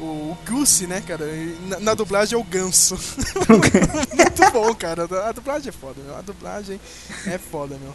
O 0.00 0.36
Goose, 0.48 0.86
né, 0.88 1.00
cara? 1.06 1.24
Na, 1.68 1.78
na 1.78 1.94
dublagem 1.94 2.36
é 2.36 2.40
o 2.40 2.42
Ganso. 2.42 2.98
Muito 3.48 4.50
bom, 4.52 4.74
cara. 4.74 5.04
A 5.28 5.32
dublagem 5.32 5.68
é 5.68 5.72
foda, 5.72 6.02
meu. 6.04 6.16
A 6.16 6.20
dublagem 6.22 6.80
é 7.26 7.38
foda, 7.38 7.78
meu. 7.80 7.94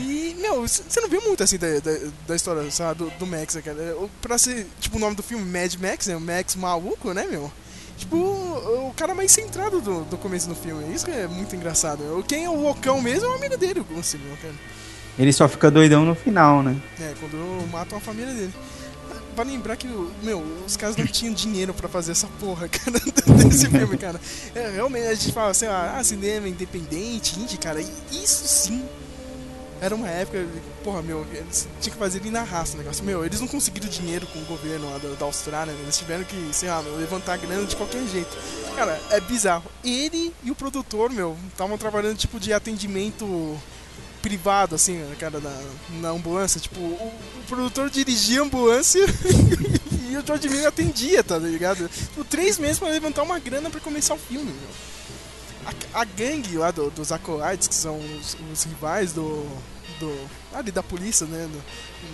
E, 0.00 0.34
meu, 0.40 0.62
você 0.66 1.00
não 1.00 1.08
viu 1.08 1.20
muito 1.22 1.42
assim 1.44 1.58
da, 1.58 1.78
da, 1.78 1.92
da 2.26 2.34
história, 2.34 2.68
sabe, 2.72 2.98
do, 3.04 3.10
do 3.18 3.26
Max, 3.26 3.54
né, 3.54 3.62
cara? 3.62 3.96
O- 3.98 4.10
Pra 4.20 4.36
ser, 4.38 4.66
tipo, 4.80 4.96
o 4.96 5.00
nome 5.00 5.14
do 5.14 5.22
filme 5.22 5.44
Mad 5.44 5.74
Max, 5.76 6.06
né? 6.06 6.16
O 6.16 6.20
Max 6.20 6.56
maluco, 6.56 7.12
né, 7.12 7.24
meu? 7.30 7.52
Tipo, 7.96 8.16
o, 8.16 8.92
cara 8.94 9.14
mais 9.14 9.32
centrado 9.32 9.80
do, 9.80 10.04
do 10.04 10.16
começo 10.18 10.48
do 10.48 10.54
filme. 10.54 10.94
Isso 10.94 11.04
que 11.04 11.10
é 11.10 11.26
muito 11.26 11.56
engraçado. 11.56 12.24
Quem 12.28 12.44
é 12.44 12.50
o 12.50 12.60
loucão 12.60 13.00
mesmo 13.00 13.26
é 13.26 13.30
o 13.30 13.34
amigo 13.34 13.56
dele, 13.56 13.80
o 13.80 13.84
meu, 13.92 14.36
cara. 14.42 14.54
Ele 15.18 15.32
só 15.32 15.48
fica 15.48 15.70
doidão 15.70 16.04
no 16.04 16.14
final, 16.14 16.62
né? 16.62 16.76
É, 17.00 17.14
quando 17.18 17.70
matam 17.70 17.96
a 17.96 18.00
família 18.00 18.34
dele. 18.34 18.52
Pra 19.34 19.44
lembrar 19.44 19.76
que, 19.76 19.86
meu, 20.22 20.42
os 20.66 20.76
caras 20.76 20.96
não 20.96 21.06
tinham 21.06 21.32
dinheiro 21.32 21.72
pra 21.74 21.88
fazer 21.88 22.12
essa 22.12 22.26
porra, 22.38 22.68
cara, 22.72 22.98
desse 23.44 23.68
filme, 23.68 23.96
cara. 23.96 24.20
É, 24.54 24.70
realmente, 24.70 25.06
a 25.06 25.14
gente 25.14 25.32
fala, 25.32 25.54
sei 25.54 25.68
lá, 25.68 25.96
ah, 25.98 26.04
cinema 26.04 26.48
independente, 26.48 27.38
indie, 27.38 27.58
cara, 27.58 27.80
e 27.80 27.88
isso 28.12 28.46
sim 28.46 28.82
era 29.80 29.94
uma 29.94 30.08
época, 30.08 30.44
porra, 30.82 31.02
meu, 31.02 31.26
eles 31.32 31.68
tinham 31.80 31.94
que 31.94 31.98
fazer 31.98 32.24
na 32.30 32.42
raça 32.42 32.74
o 32.74 32.78
negócio. 32.78 33.04
Meu, 33.04 33.24
eles 33.24 33.40
não 33.40 33.48
conseguiram 33.48 33.88
dinheiro 33.88 34.26
com 34.26 34.38
o 34.38 34.44
governo 34.44 34.86
da, 34.98 35.08
da 35.10 35.24
Austrália, 35.26 35.72
né? 35.72 35.80
Eles 35.82 35.98
tiveram 35.98 36.24
que, 36.24 36.48
sei 36.52 36.68
lá, 36.68 36.82
meu, 36.82 36.96
levantar 36.96 37.36
grana 37.36 37.64
de 37.64 37.76
qualquer 37.76 38.02
jeito. 38.06 38.36
Cara, 38.74 39.00
é 39.10 39.20
bizarro. 39.20 39.70
Ele 39.84 40.32
e 40.42 40.50
o 40.50 40.54
produtor, 40.54 41.10
meu, 41.10 41.36
estavam 41.48 41.76
trabalhando 41.76 42.16
tipo 42.16 42.40
de 42.40 42.52
atendimento 42.52 43.58
privado, 44.22 44.74
assim, 44.74 44.94
né, 44.96 45.14
cara, 45.18 45.38
na, 45.38 45.62
na 46.00 46.08
ambulância. 46.08 46.60
Tipo, 46.60 46.80
o, 46.80 47.12
o 47.38 47.42
produtor 47.46 47.90
dirigia 47.90 48.40
a 48.40 48.44
ambulância 48.44 49.04
e 50.10 50.16
o 50.16 50.26
George 50.26 50.48
Miller 50.48 50.66
atendia, 50.66 51.22
tá 51.22 51.38
ligado? 51.38 51.88
Tipo, 51.88 52.24
três 52.24 52.58
meses 52.58 52.78
pra 52.78 52.88
levantar 52.88 53.22
uma 53.22 53.38
grana 53.38 53.70
pra 53.70 53.80
começar 53.80 54.14
o 54.14 54.18
filme, 54.18 54.50
meu 54.52 54.95
a, 55.66 56.00
a 56.00 56.04
gangue 56.04 56.56
lá 56.56 56.70
do, 56.70 56.90
dos 56.90 57.10
Acolytes, 57.10 57.66
que 57.66 57.74
são 57.74 57.98
os, 57.98 58.36
os 58.52 58.64
rivais 58.64 59.12
do, 59.12 59.44
do. 59.98 60.30
ali 60.54 60.70
da 60.70 60.82
polícia, 60.82 61.26
né? 61.26 61.48
Do, 61.50 61.62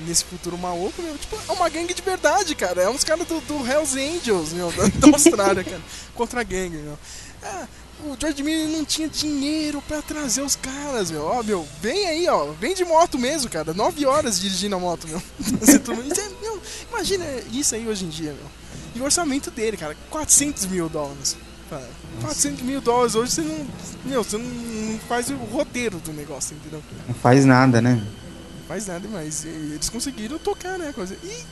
nesse 0.06 0.24
futuro 0.24 0.56
maluco, 0.56 1.02
meu, 1.02 1.16
tipo, 1.18 1.38
é 1.48 1.52
uma 1.52 1.68
gangue 1.68 1.92
de 1.92 2.02
verdade, 2.02 2.54
cara. 2.54 2.82
É 2.82 2.88
uns 2.88 3.04
caras 3.04 3.26
do, 3.26 3.40
do 3.42 3.66
Hells 3.66 3.98
Angels, 3.98 4.52
meu, 4.52 4.72
da, 4.72 4.86
da 4.86 5.08
Austrália, 5.08 5.62
cara. 5.62 5.82
Contra 6.14 6.40
a 6.40 6.44
gangue, 6.44 6.78
meu. 6.78 6.98
É, 7.42 7.66
o 8.04 8.16
George 8.18 8.42
Miller 8.42 8.68
não 8.68 8.84
tinha 8.84 9.06
dinheiro 9.06 9.82
pra 9.86 10.00
trazer 10.00 10.40
os 10.40 10.56
caras, 10.56 11.10
meu. 11.10 11.24
Ó, 11.24 11.42
meu, 11.42 11.68
vem 11.80 12.06
aí, 12.06 12.28
ó. 12.28 12.52
Vem 12.52 12.74
de 12.74 12.84
moto 12.84 13.18
mesmo, 13.18 13.50
cara. 13.50 13.74
Nove 13.74 14.06
horas 14.06 14.40
dirigindo 14.40 14.76
a 14.76 14.78
moto, 14.78 15.06
meu. 15.06 15.22
É, 15.72 16.28
meu 16.40 16.60
imagina 16.90 17.24
isso 17.52 17.74
aí 17.74 17.86
hoje 17.86 18.04
em 18.04 18.08
dia, 18.08 18.32
meu. 18.32 18.50
E 18.94 19.00
o 19.00 19.04
orçamento 19.04 19.50
dele, 19.50 19.76
cara, 19.76 19.96
400 20.10 20.66
mil 20.66 20.88
dólares 20.88 21.36
cara. 21.72 21.88
400 22.22 22.62
mil 22.62 22.80
dólares 22.80 23.14
hoje 23.14 23.32
você 23.32 23.42
não. 23.42 23.66
Meu, 24.04 24.24
você 24.24 24.38
não 24.38 24.98
faz 25.00 25.28
o 25.30 25.36
roteiro 25.36 25.98
do 25.98 26.12
negócio, 26.12 26.56
entendeu? 26.56 26.82
Não 27.06 27.14
faz 27.14 27.44
nada, 27.44 27.80
né? 27.80 27.94
Não 27.94 28.66
faz 28.66 28.86
nada, 28.86 29.08
mas 29.12 29.44
eles 29.44 29.88
conseguiram 29.88 30.38
tocar, 30.38 30.78
né? 30.78 30.92
Coisa. 30.94 31.14
E 31.22 31.44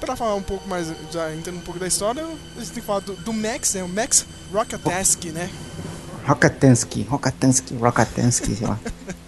pra 0.00 0.16
falar 0.16 0.34
um 0.34 0.42
pouco 0.42 0.68
mais, 0.68 0.92
já 1.12 1.32
entrando 1.34 1.58
um 1.58 1.60
pouco 1.62 1.78
da 1.78 1.86
história, 1.86 2.24
a 2.24 2.58
gente 2.60 2.72
tem 2.72 2.80
que 2.80 2.86
falar 2.86 3.00
do, 3.00 3.14
do 3.14 3.32
Max, 3.32 3.74
né? 3.74 3.82
O 3.84 3.88
Max 3.88 4.26
Rockatansky, 4.52 5.30
né? 5.30 5.48
Rockatansky, 6.26 7.02
Rockatansky, 7.02 7.74
Rockatansky, 7.74 8.56
sei 8.56 8.66
lá. 8.66 8.78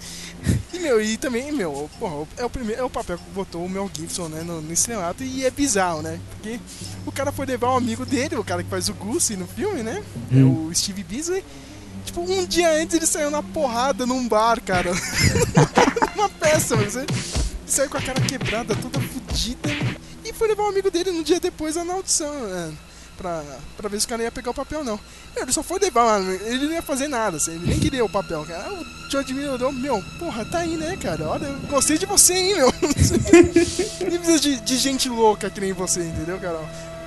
E, 0.73 0.79
meu, 0.79 1.01
e 1.01 1.17
também, 1.17 1.53
meu, 1.53 1.89
porra, 1.99 2.27
é 2.37 2.45
o 2.45 2.51
primeiro, 2.51 2.83
é 2.83 2.85
o 2.85 2.91
papel 2.91 3.17
que 3.17 3.31
botou 3.31 3.65
o 3.65 3.69
Mel 3.69 3.91
Gibson, 3.93 4.29
né, 4.29 4.43
no, 4.43 4.63
relato, 4.87 5.23
e 5.23 5.45
é 5.45 5.51
bizarro, 5.51 6.03
né? 6.03 6.21
Porque 6.31 6.61
o 7.07 7.13
cara 7.13 7.33
foi 7.33 7.47
levar 7.47 7.73
um 7.73 7.77
amigo 7.77 8.05
dele, 8.05 8.37
o 8.37 8.45
cara 8.45 8.63
que 8.63 8.69
faz 8.69 8.89
o 8.89 8.95
Goose 8.95 9.37
no 9.37 9.47
filme, 9.47 9.83
né? 9.83 10.03
É 10.31 10.37
hum. 10.37 10.67
É 10.67 10.71
o 10.71 10.75
Steve 10.75 11.03
Beasley. 11.03 11.45
Tipo, 12.05 12.21
um 12.21 12.45
dia 12.45 12.71
antes 12.71 12.97
ele 12.97 13.07
saiu 13.07 13.31
na 13.31 13.43
porrada 13.43 14.05
num 14.05 14.29
bar, 14.29 14.61
cara. 14.61 14.91
Uma 16.15 16.29
peça, 16.29 16.77
mas 16.77 16.97
ele 16.97 17.07
saiu 17.67 17.89
com 17.89 17.97
a 17.97 18.03
cara 18.03 18.21
quebrada, 18.21 18.77
toda 18.77 19.01
fodida. 19.01 19.71
E 20.25 20.33
foi 20.33 20.49
levar 20.49 20.65
um 20.65 20.69
amigo 20.69 20.91
dele 20.91 21.13
no 21.13 21.25
dia 21.25 21.41
depois 21.41 21.77
na 21.77 21.95
audição, 21.95 22.47
né? 22.47 22.75
Pra, 23.17 23.43
pra 23.77 23.89
ver 23.89 24.01
se 24.01 24.07
o 24.07 24.09
cara 24.09 24.23
ia 24.23 24.31
pegar 24.31 24.51
o 24.51 24.55
papel, 24.55 24.85
não. 24.85 24.99
Ele 25.37 25.53
só 25.53 25.63
foi 25.63 25.79
levar, 25.79 26.21
ele 26.21 26.67
não 26.67 26.73
ia 26.73 26.83
fazer 26.83 27.09
nada, 27.09 27.37
assim, 27.37 27.53
ele 27.53 27.67
nem 27.67 27.81
queria 27.81 28.05
o 28.05 28.09
papel, 28.09 28.45
cara. 28.45 28.73
O 28.73 29.11
George 29.11 29.35
Miller 29.35 29.53
olhou, 29.53 29.73
meu, 29.73 30.03
porra, 30.19 30.45
tá 30.45 30.59
aí, 30.59 30.77
né, 30.77 30.97
cara? 30.97 31.29
Olha, 31.29 31.49
gostei 31.69 31.99
de 31.99 32.07
você, 32.07 32.35
hein, 32.35 32.57
meu. 32.57 32.73
Nem 34.09 34.19
precisa 34.19 34.41
de, 34.41 34.61
de 34.61 34.77
gente 34.77 35.09
louca 35.09 35.51
que 35.51 35.61
nem 35.61 35.73
você, 35.73 36.01
entendeu, 36.01 36.39
cara? 36.39 36.59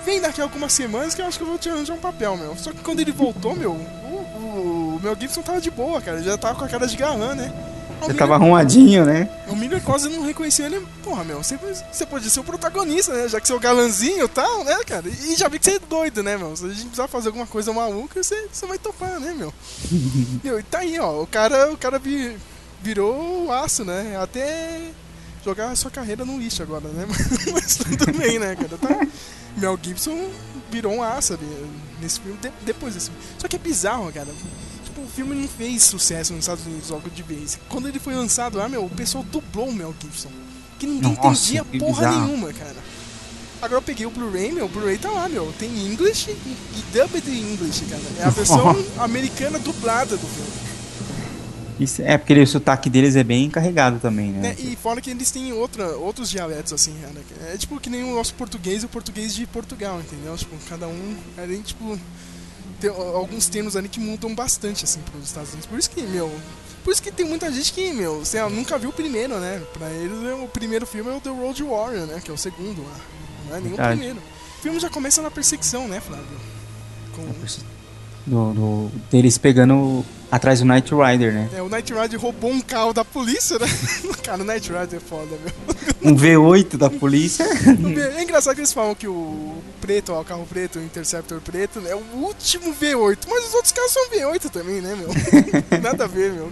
Vem 0.05 0.21
daqui 0.21 0.39
a 0.39 0.45
algumas 0.45 0.71
semanas 0.71 1.13
que 1.13 1.21
eu 1.21 1.25
acho 1.25 1.37
que 1.37 1.43
eu 1.43 1.47
vou 1.47 1.57
te 1.57 1.69
arranjar 1.69 1.93
um 1.93 1.99
papel, 1.99 2.37
meu. 2.37 2.55
Só 2.55 2.71
que 2.71 2.81
quando 2.81 3.01
ele 3.01 3.11
voltou, 3.11 3.55
meu, 3.55 3.71
o, 3.71 3.75
o, 3.75 4.95
o 4.95 4.99
Mel 5.03 5.17
Gibson 5.19 5.41
tava 5.41 5.59
de 5.59 5.69
boa, 5.69 6.01
cara. 6.01 6.17
Ele 6.17 6.25
já 6.25 6.37
tava 6.37 6.57
com 6.57 6.63
a 6.63 6.69
cara 6.69 6.87
de 6.87 6.95
galã, 6.95 7.35
né? 7.35 7.51
Você 8.01 8.13
tava 8.13 8.35
arrumadinho, 8.35 9.05
né? 9.05 9.29
O 9.47 9.55
Miller 9.55 9.81
quase 9.81 10.09
não 10.09 10.23
reconhecia 10.23 10.65
ele. 10.65 10.85
Porra, 11.03 11.23
meu, 11.23 11.43
você, 11.43 11.57
você 11.91 12.05
pode 12.05 12.29
ser 12.29 12.39
o 12.39 12.43
protagonista, 12.43 13.13
né? 13.13 13.27
Já 13.27 13.39
que 13.39 13.47
você 13.47 13.53
é 13.53 13.55
o 13.55 13.59
galanzinho 13.59 14.25
e 14.25 14.29
tal, 14.29 14.63
né, 14.63 14.75
cara? 14.85 15.07
E 15.07 15.35
já 15.35 15.47
vi 15.47 15.59
que 15.59 15.65
você 15.65 15.77
é 15.77 15.79
doido, 15.79 16.23
né, 16.23 16.37
meu? 16.37 16.55
Se 16.55 16.65
a 16.65 16.69
gente 16.69 16.81
precisar 16.81 17.07
fazer 17.07 17.27
alguma 17.27 17.47
coisa 17.47 17.73
maluca, 17.73 18.21
você, 18.21 18.47
você 18.51 18.65
vai 18.65 18.77
topar, 18.77 19.19
né, 19.19 19.33
meu? 19.33 19.53
meu, 20.43 20.59
e 20.59 20.63
tá 20.63 20.79
aí, 20.79 20.99
ó. 20.99 21.21
O 21.21 21.27
cara, 21.27 21.71
o 21.71 21.77
cara 21.77 22.01
virou 22.81 23.45
o 23.45 23.51
aço, 23.51 23.83
né? 23.83 24.17
Até 24.21 24.91
jogar 25.43 25.71
a 25.71 25.75
sua 25.75 25.91
carreira 25.91 26.23
no 26.23 26.37
lixo 26.37 26.61
agora, 26.63 26.87
né? 26.89 27.05
Mas 27.51 27.77
tudo 27.77 28.17
bem, 28.17 28.39
né, 28.39 28.55
cara? 28.55 28.77
Tá... 28.77 29.07
Mel 29.57 29.77
Gibson 29.81 30.29
virou 30.69 30.93
um 30.93 31.03
aço 31.03 31.33
ali 31.33 31.71
nesse 31.99 32.19
filme, 32.19 32.37
de, 32.37 32.51
depois 32.63 32.93
desse 32.93 33.09
filme. 33.09 33.23
Só 33.39 33.47
que 33.47 33.55
é 33.55 33.59
bizarro, 33.59 34.11
cara 34.13 34.27
o 35.01 35.07
filme 35.07 35.35
não 35.35 35.47
fez 35.47 35.83
sucesso 35.83 36.33
nos 36.33 36.43
Estados 36.43 36.65
Unidos 36.65 36.89
logo 36.89 37.09
de 37.09 37.23
vez. 37.23 37.59
Quando 37.69 37.87
ele 37.87 37.99
foi 37.99 38.15
lançado 38.15 38.57
lá, 38.57 38.67
meu, 38.67 38.85
o 38.85 38.89
pessoal 38.89 39.23
dublou 39.23 39.69
o 39.69 39.73
Mel 39.73 39.93
Gibson. 40.01 40.29
Que 40.79 40.85
ninguém 40.85 41.13
Nossa, 41.15 41.55
entendia 41.55 41.65
porra 41.79 42.07
bizarro. 42.07 42.27
nenhuma, 42.27 42.53
cara. 42.53 42.75
Agora 43.59 43.79
eu 43.79 43.81
peguei 43.81 44.05
o 44.05 44.11
Blu-ray, 44.11 44.51
meu, 44.51 44.65
o 44.65 44.69
Blu-ray 44.69 44.97
tá 44.99 45.09
lá, 45.09 45.27
meu. 45.27 45.51
Tem 45.57 45.69
English 45.69 46.29
e, 46.29 46.33
e 46.33 46.83
dubbed 46.93 47.27
English, 47.27 47.85
cara. 47.85 48.01
É 48.19 48.23
a 48.23 48.29
versão 48.29 48.75
americana 48.99 49.57
dublada 49.57 50.15
do 50.15 50.27
filme. 50.27 50.67
Isso, 51.79 52.01
é, 52.01 52.17
porque 52.17 52.33
o 52.33 52.47
sotaque 52.47 52.89
deles 52.89 53.15
é 53.15 53.23
bem 53.23 53.45
encarregado 53.45 53.99
também, 53.99 54.31
né? 54.31 54.55
É, 54.57 54.61
e 54.61 54.75
fora 54.75 54.99
que 54.99 55.11
eles 55.11 55.29
têm 55.29 55.53
outra, 55.53 55.95
outros 55.97 56.29
dialetos, 56.29 56.73
assim, 56.73 56.95
cara. 57.01 57.13
É 57.53 57.57
tipo 57.57 57.79
que 57.79 57.89
nem 57.89 58.03
o 58.03 58.15
nosso 58.15 58.33
português 58.33 58.81
e 58.83 58.85
o 58.85 58.89
português 58.89 59.33
de 59.33 59.45
Portugal, 59.45 59.99
entendeu? 59.99 60.35
Tipo, 60.35 60.55
cada 60.67 60.87
um. 60.87 61.15
É 61.37 61.45
tipo 61.63 61.99
tem 62.79 62.89
alguns 62.89 63.47
termos 63.47 63.75
ali 63.75 63.89
que 63.89 63.99
mudam 63.99 64.33
bastante, 64.33 64.85
assim, 64.85 64.99
pros 65.01 65.25
Estados 65.25 65.49
Unidos. 65.49 65.67
Por 65.67 65.79
isso 65.79 65.89
que, 65.89 66.01
meu. 66.01 66.31
Por 66.83 66.93
isso 66.93 67.03
que 67.03 67.11
tem 67.11 67.25
muita 67.25 67.51
gente 67.51 67.73
que, 67.73 67.91
meu, 67.91 68.19
você 68.19 68.41
nunca 68.49 68.77
viu 68.77 68.91
o 68.91 68.93
primeiro, 68.93 69.37
né? 69.39 69.61
Pra 69.73 69.89
eles, 69.89 70.23
é 70.23 70.33
o 70.33 70.47
primeiro 70.47 70.85
filme 70.85 71.11
é 71.11 71.13
o 71.15 71.19
The 71.19 71.29
Road 71.29 71.63
Warrior, 71.63 72.07
né? 72.07 72.21
Que 72.23 72.31
é 72.31 72.33
o 72.33 72.37
segundo 72.37 72.81
lá. 72.81 72.95
Não 73.49 73.55
é 73.57 73.59
nem 73.59 73.73
o 73.73 73.75
primeiro. 73.75 74.17
O 74.17 74.61
filme 74.61 74.79
já 74.79 74.89
começa 74.89 75.21
na 75.21 75.29
perseguição, 75.29 75.87
né, 75.87 75.99
Flávio? 75.99 76.25
Com... 77.15 77.25
Do, 78.25 78.53
do, 78.53 78.91
deles 79.09 79.37
pegando 79.37 80.05
atrás 80.31 80.59
do 80.59 80.65
Knight 80.65 80.91
Rider, 80.93 81.33
né? 81.33 81.49
É, 81.55 81.61
o 81.61 81.69
Knight 81.69 81.93
Rider 81.93 82.19
roubou 82.19 82.51
um 82.51 82.61
carro 82.61 82.93
da 82.93 83.05
polícia, 83.05 83.57
né? 83.59 83.67
Cara, 84.23 84.41
o 84.41 84.45
Knight 84.45 84.71
Rider 84.71 84.97
é 84.97 84.99
foda, 84.99 85.37
meu. 85.43 86.11
Um 86.11 86.15
V8 86.15 86.77
da 86.77 86.89
polícia. 86.89 87.45
É 88.17 88.23
engraçado 88.23 88.55
que 88.55 88.61
eles 88.61 88.73
falam 88.73 88.95
que 88.95 89.07
o 89.07 89.55
preto, 89.79 90.11
ó, 90.11 90.21
o 90.21 90.25
carro 90.25 90.45
preto, 90.47 90.79
o 90.79 90.83
Interceptor 90.83 91.39
preto, 91.39 91.81
é 91.87 91.95
o 91.95 92.03
último 92.15 92.73
V8. 92.73 93.19
Mas 93.27 93.47
os 93.47 93.53
outros 93.53 93.71
carros 93.71 93.91
são 93.91 94.09
V8 94.09 94.49
também, 94.49 94.81
né, 94.81 94.95
meu? 94.95 95.09
Nada 95.81 96.05
a 96.05 96.07
ver, 96.07 96.33
meu. 96.33 96.51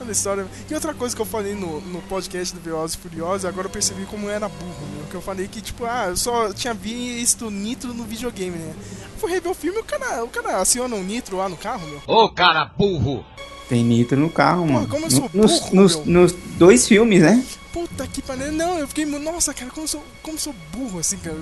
Olha 0.00 0.08
a 0.08 0.12
história. 0.12 0.46
E 0.70 0.74
outra 0.74 0.94
coisa 0.94 1.14
que 1.14 1.20
eu 1.20 1.26
falei 1.26 1.54
no, 1.54 1.80
no 1.80 2.00
podcast 2.02 2.54
do 2.54 2.60
Velozes 2.60 2.96
e 2.96 2.98
Furiosos, 2.98 3.44
agora 3.44 3.66
eu 3.66 3.70
percebi 3.70 4.04
como 4.06 4.28
era 4.28 4.48
burro, 4.48 4.86
meu. 4.94 5.06
Que 5.06 5.14
eu 5.14 5.20
falei 5.20 5.48
que, 5.48 5.60
tipo, 5.60 5.84
ah, 5.84 6.06
eu 6.08 6.16
só 6.16 6.52
tinha 6.52 6.72
visto 6.72 7.50
Nitro 7.50 7.92
no 7.92 8.04
videogame, 8.04 8.56
né? 8.56 8.74
Fui 9.18 9.30
rever 9.30 9.50
o 9.50 9.54
filme 9.54 9.78
e 9.78 9.80
o 9.80 9.84
cara, 9.84 10.24
o 10.24 10.28
cara 10.28 10.58
aciona 10.58 10.94
um 10.94 11.02
Nitro 11.02 11.36
lá 11.36 11.48
no 11.48 11.56
carro, 11.56 11.86
meu. 11.88 12.00
Ô, 12.06 12.28
cara 12.28 12.64
burro! 12.64 13.24
Tem 13.68 13.84
Nitro 13.84 14.18
no 14.18 14.30
carro, 14.30 14.66
Pô, 14.66 14.72
mano. 14.72 14.88
como 14.88 15.06
eu 15.06 15.10
sou 15.10 15.28
burro, 15.28 15.42
nos, 15.42 15.72
nos, 15.72 16.06
nos, 16.06 16.32
dois 16.56 16.88
filmes, 16.88 17.20
né? 17.20 17.44
Puta 17.72 18.06
que 18.06 18.22
pariu. 18.22 18.50
Não, 18.50 18.78
eu 18.78 18.88
fiquei, 18.88 19.04
nossa, 19.04 19.52
cara, 19.52 19.70
como 19.70 19.84
eu 19.84 19.88
sou, 19.88 20.04
como 20.22 20.36
eu 20.36 20.40
sou 20.40 20.54
burro, 20.72 21.00
assim, 21.00 21.18
cara. 21.18 21.36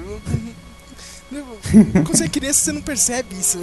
Quando 1.28 2.06
você 2.08 2.24
é 2.24 2.28
criança, 2.28 2.60
você 2.60 2.72
não 2.72 2.80
percebe 2.80 3.34
isso. 3.34 3.58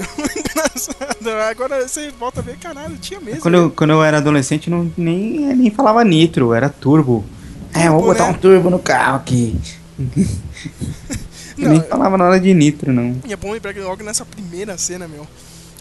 Agora 1.50 1.88
você 1.88 2.12
volta 2.12 2.41
a 2.41 2.43
ver, 2.43 2.58
caralho, 2.58 2.98
tinha 2.98 3.20
mesmo. 3.20 3.41
Quando 3.41 3.55
eu, 3.55 3.72
quando 3.72 3.91
eu 3.91 4.03
era 4.03 4.17
adolescente, 4.17 4.70
não, 4.70 4.91
nem, 4.98 5.55
nem 5.55 5.72
falava 5.72 6.03
nitro, 6.03 6.53
era 6.53 6.70
turbo. 6.70 7.24
turbo 7.72 7.86
é, 7.86 7.89
vou 7.89 8.01
botar 8.01 8.25
né? 8.25 8.32
um 8.32 8.34
turbo 8.34 8.70
no 8.70 8.79
carro 8.79 9.17
aqui. 9.17 9.55
não, 11.58 11.70
nem 11.72 11.82
falava 11.84 12.17
nada 12.17 12.39
de 12.39 12.53
nitro, 12.53 12.91
não. 12.91 13.15
E 13.25 13.32
é 13.32 13.36
bom 13.36 13.51
lembrar 13.51 13.74
que 13.74 13.79
logo 13.79 14.03
nessa 14.03 14.25
primeira 14.25 14.77
cena, 14.77 15.08
meu. 15.08 15.25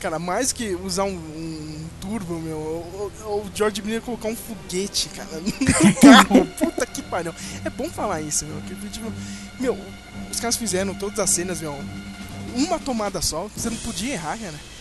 Cara, 0.03 0.19
mais 0.19 0.53
que 0.53 0.75
usar 0.75 1.05
um, 1.05 1.15
um 1.15 1.89
turbo, 2.01 2.35
meu, 2.41 2.57
o, 2.57 3.49
George 3.55 3.81
Miller 3.83 4.03
colocar 4.03 4.27
um 4.27 4.35
foguete, 4.35 5.09
cara, 5.11 5.39
no 5.39 5.95
carro. 5.95 6.45
Puta 6.59 6.85
que 6.85 7.01
pariu. 7.03 7.33
É 7.65 7.71
bom 7.71 7.89
falar 7.89 8.21
isso, 8.21 8.45
meu. 8.45 8.61
Que, 8.63 8.75
tipo, 8.89 9.13
meu, 9.61 9.79
os 10.29 10.41
caras 10.41 10.57
fizeram 10.57 10.93
todas 10.93 11.21
as 11.21 11.31
cenas, 11.31 11.61
meu, 11.61 11.79
uma 12.53 12.81
tomada 12.81 13.23
só, 13.23 13.49
você 13.57 13.71
não 13.71 13.77
podia 13.77 14.15
errar, 14.15 14.37
cara. 14.37 14.72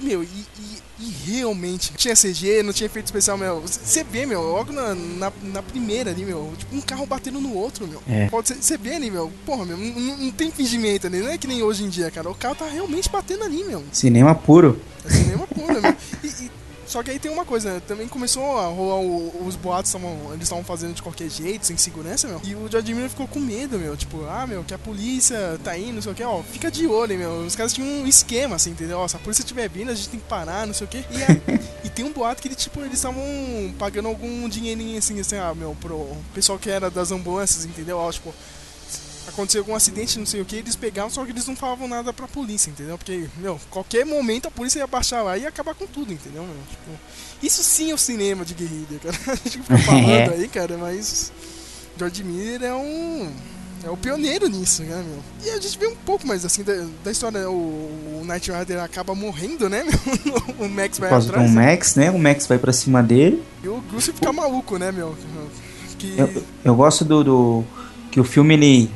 Meu, 0.00 0.22
e, 0.22 0.26
e, 0.26 0.82
e, 1.00 1.10
realmente 1.26 1.92
tinha 1.94 2.14
CG, 2.14 2.62
não 2.62 2.72
tinha 2.72 2.86
efeito 2.86 3.06
especial, 3.06 3.36
meu. 3.36 3.60
Você 3.60 4.04
vê, 4.04 4.24
meu, 4.24 4.40
logo 4.40 4.72
na, 4.72 4.94
na, 4.94 5.32
na, 5.42 5.62
primeira 5.62 6.10
ali, 6.10 6.24
meu, 6.24 6.52
tipo 6.56 6.74
um 6.74 6.80
carro 6.80 7.04
batendo 7.04 7.40
no 7.40 7.54
outro, 7.54 7.86
meu. 7.86 8.02
É. 8.08 8.28
Pode 8.28 8.54
você 8.54 8.76
vê 8.78 8.94
ali, 8.94 9.10
meu, 9.10 9.30
porra, 9.44 9.64
meu, 9.64 9.76
não, 9.76 10.16
não, 10.16 10.30
tem 10.30 10.50
fingimento 10.50 11.06
ali, 11.06 11.20
não 11.20 11.30
é 11.30 11.38
que 11.38 11.46
nem 11.46 11.62
hoje 11.62 11.84
em 11.84 11.88
dia, 11.88 12.10
cara. 12.10 12.30
O 12.30 12.34
carro 12.34 12.54
tá 12.54 12.66
realmente 12.66 13.08
batendo 13.08 13.44
ali, 13.44 13.64
meu. 13.64 13.84
Cinema 13.92 14.34
puro. 14.34 14.80
É 15.04 15.10
cinema 15.10 15.46
puro, 15.46 15.82
meu. 15.82 15.96
E, 16.22 16.26
e 16.26 16.50
Só 16.88 17.02
que 17.02 17.10
aí 17.10 17.18
tem 17.18 17.30
uma 17.30 17.44
coisa, 17.44 17.74
né? 17.74 17.82
Também 17.86 18.08
começou 18.08 18.58
a 18.58 18.66
rolar 18.66 18.96
o- 19.00 19.46
os 19.46 19.54
boatos, 19.56 19.92
tavam, 19.92 20.16
eles 20.30 20.44
estavam 20.44 20.64
fazendo 20.64 20.94
de 20.94 21.02
qualquer 21.02 21.28
jeito, 21.28 21.66
sem 21.66 21.76
segurança, 21.76 22.26
meu. 22.26 22.40
E 22.42 22.54
o 22.54 22.66
George 22.70 22.94
Miller 22.94 23.10
ficou 23.10 23.28
com 23.28 23.38
medo, 23.38 23.78
meu. 23.78 23.94
Tipo, 23.96 24.24
ah, 24.24 24.46
meu, 24.46 24.64
que 24.64 24.72
a 24.72 24.78
polícia 24.78 25.60
tá 25.62 25.76
indo, 25.76 25.92
não 25.94 26.02
sei 26.02 26.12
o 26.12 26.14
que, 26.14 26.22
ó. 26.24 26.42
Fica 26.42 26.70
de 26.70 26.86
olho, 26.86 27.12
hein, 27.12 27.18
meu. 27.18 27.40
Os 27.46 27.54
caras 27.54 27.74
tinham 27.74 27.86
um 28.02 28.06
esquema, 28.06 28.56
assim, 28.56 28.70
entendeu? 28.70 28.98
Ó, 28.98 29.06
se 29.06 29.16
a 29.16 29.18
polícia 29.18 29.42
estiver 29.42 29.68
vindo, 29.68 29.90
a 29.90 29.94
gente 29.94 30.08
tem 30.08 30.18
que 30.18 30.26
parar, 30.26 30.66
não 30.66 30.72
sei 30.72 30.86
o 30.86 30.90
que. 30.90 30.98
E, 30.98 31.84
e 31.86 31.90
tem 31.90 32.04
um 32.06 32.12
boato 32.12 32.40
que, 32.40 32.48
ele, 32.48 32.54
tipo, 32.54 32.80
eles 32.80 32.94
estavam 32.94 33.22
pagando 33.78 34.08
algum 34.08 34.48
dinheirinho, 34.48 34.98
assim, 34.98 35.20
assim, 35.20 35.36
ah, 35.36 35.54
meu, 35.54 35.76
pro 35.78 36.16
pessoal 36.34 36.58
que 36.58 36.70
era 36.70 36.90
das 36.90 37.12
ambulâncias, 37.12 37.66
entendeu? 37.66 37.98
Ó, 37.98 38.10
tipo, 38.10 38.32
aconteceu 39.38 39.60
algum 39.62 39.74
acidente, 39.74 40.18
não 40.18 40.26
sei 40.26 40.40
o 40.40 40.44
que, 40.44 40.56
eles 40.56 40.74
pegavam, 40.76 41.10
só 41.10 41.24
que 41.24 41.30
eles 41.30 41.46
não 41.46 41.54
falavam 41.56 41.86
nada 41.88 42.12
pra 42.12 42.26
polícia, 42.26 42.70
entendeu? 42.70 42.98
Porque, 42.98 43.26
meu, 43.38 43.60
qualquer 43.70 44.04
momento 44.04 44.48
a 44.48 44.50
polícia 44.50 44.78
ia 44.80 44.86
baixar 44.86 45.22
lá 45.22 45.38
e 45.38 45.42
ia 45.42 45.48
acabar 45.48 45.74
com 45.74 45.86
tudo, 45.86 46.12
entendeu? 46.12 46.44
Tipo, 46.68 46.90
isso 47.42 47.62
sim 47.62 47.90
é 47.90 47.94
o 47.94 47.98
cinema 47.98 48.44
de 48.44 48.54
guerrilha, 48.54 48.98
cara. 49.02 49.16
A 49.28 49.34
gente 49.36 49.58
fica 49.58 49.78
falando 49.84 50.08
É. 50.10 50.28
aí, 50.34 50.48
cara, 50.48 50.76
mas 50.76 51.32
George 51.96 52.24
Miller 52.24 52.62
é 52.64 52.74
um. 52.74 53.30
É 53.84 53.88
o 53.90 53.96
pioneiro 53.96 54.48
nisso, 54.48 54.82
né, 54.82 55.04
meu? 55.06 55.22
E 55.46 55.50
a 55.50 55.60
gente 55.60 55.78
vê 55.78 55.86
um 55.86 55.94
pouco 55.94 56.26
mais 56.26 56.44
assim 56.44 56.64
da, 56.64 56.84
da 57.04 57.12
história? 57.12 57.48
O, 57.48 57.54
o 58.20 58.24
Knight 58.26 58.50
Rider 58.50 58.82
acaba 58.82 59.14
morrendo, 59.14 59.68
né, 59.68 59.84
meu? 59.84 60.42
o 60.66 60.68
Max 60.68 60.98
vai 60.98 61.12
atrás. 61.14 61.52
né? 61.54 61.64
Max, 61.66 61.94
né? 61.94 62.10
O 62.10 62.18
Max 62.18 62.48
vai 62.48 62.58
pra 62.58 62.72
cima 62.72 63.04
dele. 63.04 63.40
E 63.62 63.68
o 63.68 63.80
Bruce 63.82 64.12
fica 64.12 64.32
maluco, 64.32 64.76
né, 64.78 64.90
meu? 64.90 65.16
Que. 65.96 66.18
Eu, 66.18 66.44
eu 66.64 66.74
gosto 66.74 67.04
do, 67.04 67.22
do- 67.22 67.64
que 68.10 68.18
o 68.18 68.24
filme 68.24 68.54
ele 68.54 68.90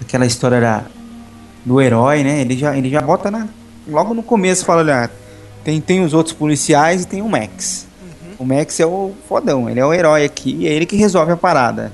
aquela 0.00 0.26
história 0.26 0.60
da, 0.60 0.84
do 1.64 1.80
herói, 1.80 2.22
né? 2.22 2.40
Ele 2.40 2.56
já 2.56 2.76
ele 2.76 2.90
já 2.90 3.00
bota 3.00 3.30
na 3.30 3.48
logo 3.86 4.14
no 4.14 4.22
começo 4.22 4.64
fala, 4.64 4.80
olha, 4.80 5.10
tem 5.62 5.80
tem 5.80 6.04
os 6.04 6.14
outros 6.14 6.34
policiais 6.34 7.02
e 7.02 7.06
tem 7.06 7.22
o 7.22 7.28
Max. 7.28 7.86
O 8.38 8.44
Max 8.44 8.80
é 8.80 8.86
o 8.86 9.12
fodão, 9.28 9.70
ele 9.70 9.80
é 9.80 9.86
o 9.86 9.92
herói 9.92 10.24
aqui, 10.24 10.56
e 10.60 10.66
é 10.66 10.72
ele 10.72 10.86
que 10.86 10.96
resolve 10.96 11.32
a 11.32 11.36
parada, 11.36 11.92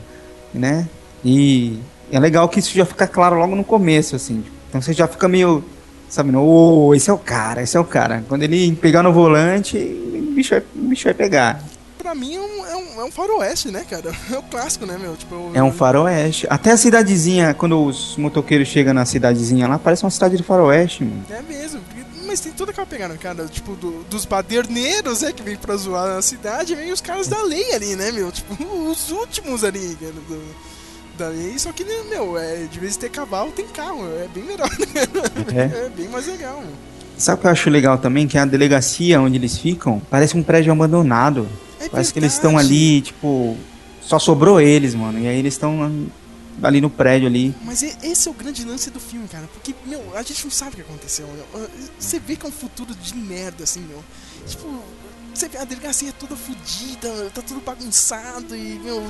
né? 0.55 0.89
E 1.25 1.79
é 2.11 2.19
legal 2.19 2.49
que 2.49 2.59
isso 2.59 2.75
já 2.75 2.87
fica 2.87 3.07
claro 3.07 3.37
logo 3.37 3.55
no 3.55 3.63
começo, 3.63 4.17
assim. 4.17 4.43
Então 4.69 4.81
você 4.81 4.93
já 4.93 5.07
fica 5.07 5.29
meio, 5.29 5.63
sabe, 6.09 6.35
ô, 6.35 6.95
esse 6.95 7.11
é 7.11 7.13
o 7.13 7.19
cara, 7.19 7.63
esse 7.63 7.77
é 7.77 7.81
o 7.81 7.85
cara. 7.85 8.25
Quando 8.29 8.43
ele 8.43 8.75
pegar 8.77 9.03
no 9.03 9.13
volante, 9.13 9.77
o 9.77 10.33
bicho 10.35 10.51
vai, 10.51 10.63
o 10.75 10.89
bicho 10.89 11.05
vai 11.05 11.15
pegar. 11.15 11.63
Pra 12.01 12.15
mim 12.15 12.35
é 12.35 12.41
um, 12.41 12.67
é 12.67 12.77
um, 12.77 13.01
é 13.01 13.05
um 13.05 13.11
faroeste, 13.11 13.71
né, 13.71 13.85
cara? 13.89 14.11
É 14.33 14.39
o 14.39 14.43
clássico, 14.43 14.87
né, 14.87 14.97
meu? 14.99 15.15
Tipo, 15.17 15.51
É 15.55 15.63
um 15.63 15.71
faroeste. 15.73 16.47
Até 16.49 16.73
a 16.73 16.77
cidadezinha, 16.77 17.53
quando 17.55 17.85
os 17.85 18.17
motoqueiros 18.17 18.69
chegam 18.69 18.95
na 18.95 19.05
cidadezinha 19.05 19.69
lá, 19.69 19.79
parece 19.79 20.03
uma 20.05 20.11
cidade 20.11 20.37
de 20.37 20.43
faroeste, 20.43 21.05
mano. 21.05 21.25
É 21.31 21.43
mesmo, 21.43 21.81
mas 22.27 22.41
tem 22.41 22.53
toda 22.53 22.71
aquela 22.71 22.87
pegada, 22.87 23.15
cara, 23.17 23.45
tipo, 23.47 23.75
do- 23.75 24.03
dos 24.05 24.25
baderneiros, 24.25 25.23
né, 25.23 25.33
que 25.33 25.43
vem 25.43 25.57
pra 25.57 25.77
zoar 25.77 26.17
a 26.17 26.23
cidade, 26.23 26.73
e 26.73 26.77
vem 26.77 26.91
os 26.93 27.01
caras 27.01 27.29
da 27.29 27.43
lei 27.43 27.73
ali, 27.75 27.97
né, 27.97 28.11
meu? 28.13 28.31
Tipo, 28.33 28.55
os 28.91 29.11
últimos 29.11 29.63
ali, 29.65 29.97
cara, 30.01 30.13
do- 30.13 30.71
da 31.19 31.29
lei, 31.29 31.59
só 31.59 31.71
que, 31.73 31.85
né, 31.85 31.93
meu, 32.09 32.39
é, 32.39 32.65
de 32.71 32.79
vez 32.81 32.97
em 32.97 33.01
ter 33.01 33.11
cavalo, 33.11 33.51
tem 33.53 33.67
carro, 33.67 34.07
é 34.07 34.27
bem 34.35 34.43
melhor, 34.45 34.71
né? 34.79 34.87
É. 35.55 35.87
É 35.87 35.89
bem 35.95 36.09
mais 36.09 36.27
legal, 36.27 36.61
meu. 36.61 36.71
Sabe 37.19 37.39
o 37.39 37.41
que 37.43 37.47
eu 37.47 37.51
acho 37.51 37.69
legal 37.69 37.99
também? 37.99 38.27
Que 38.27 38.39
a 38.39 38.47
delegacia 38.47 39.21
onde 39.21 39.37
eles 39.37 39.59
ficam 39.59 40.01
parece 40.09 40.35
um 40.39 40.43
prédio 40.43 40.73
abandonado. 40.73 41.47
É 41.81 41.89
parece 41.89 42.13
que 42.13 42.19
eles 42.19 42.35
estão 42.35 42.59
ali, 42.59 43.01
tipo, 43.01 43.57
só 44.03 44.19
sobrou 44.19 44.61
eles, 44.61 44.95
mano. 44.95 45.19
E 45.19 45.27
aí 45.27 45.39
eles 45.39 45.55
estão 45.55 46.09
ali 46.63 46.81
no 46.81 46.91
prédio 46.91 47.27
ali. 47.27 47.55
Mas 47.65 47.83
esse 47.83 48.29
é 48.29 48.31
o 48.31 48.35
grande 48.35 48.65
lance 48.65 48.91
do 48.91 49.01
filme, 49.01 49.27
cara. 49.29 49.49
Porque, 49.53 49.75
meu, 49.87 50.17
a 50.17 50.23
gente 50.23 50.45
não 50.45 50.51
sabe 50.51 50.73
o 50.73 50.75
que 50.77 50.83
aconteceu, 50.83 51.27
meu. 51.27 51.47
Ah, 51.63 51.69
Você 51.99 52.19
vê 52.19 52.37
que 52.37 52.45
é 52.45 52.49
um 52.49 52.53
futuro 52.53 52.95
de 52.95 53.15
merda, 53.17 53.65
assim, 53.65 53.81
meu. 53.81 54.05
Tipo, 54.47 54.67
você 55.35 55.49
vê 55.49 55.59
a 55.59 55.65
delegacia 55.65 56.13
toda 56.13 56.37
fodida, 56.37 57.31
tá 57.35 57.41
tudo 57.41 57.61
bagunçado 57.61 58.55
e, 58.55 58.79
meu, 58.85 59.03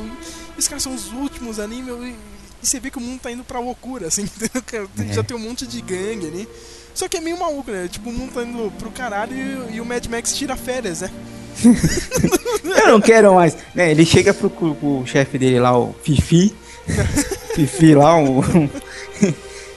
e 0.56 0.60
os 0.60 0.68
caras 0.68 0.82
são 0.82 0.94
os 0.94 1.12
últimos 1.12 1.58
ali, 1.58 1.82
meu. 1.82 2.06
E, 2.06 2.14
e 2.62 2.66
você 2.66 2.78
vê 2.78 2.90
que 2.90 2.98
o 2.98 3.00
mundo 3.00 3.20
tá 3.20 3.32
indo 3.32 3.42
pra 3.42 3.58
loucura, 3.58 4.06
assim, 4.06 4.22
entendeu? 4.62 4.88
É. 4.98 5.12
Já 5.12 5.22
tem 5.24 5.36
um 5.36 5.40
monte 5.40 5.66
de 5.66 5.80
gangue 5.80 6.26
ali. 6.26 6.48
Só 6.94 7.08
que 7.08 7.16
é 7.16 7.20
meio 7.20 7.38
maluco, 7.38 7.70
né? 7.70 7.88
Tipo, 7.88 8.10
o 8.10 8.12
mundo 8.12 8.32
tá 8.32 8.42
indo 8.42 8.70
pro 8.78 8.90
caralho 8.90 9.34
e, 9.70 9.76
e 9.76 9.80
o 9.80 9.84
Mad 9.84 10.04
Max 10.06 10.34
tira 10.36 10.56
férias, 10.56 11.00
né? 11.00 11.10
Eu 12.64 12.88
não 12.92 13.00
quero 13.00 13.34
mais. 13.34 13.56
Né, 13.74 13.90
ele 13.90 14.04
chega 14.04 14.32
pro, 14.34 14.48
pro- 14.50 15.02
chefe 15.06 15.38
dele 15.38 15.60
lá, 15.60 15.76
o 15.78 15.94
Fifi. 16.02 16.54
Fifi 17.54 17.94
lá, 17.94 18.16
o. 18.18 18.42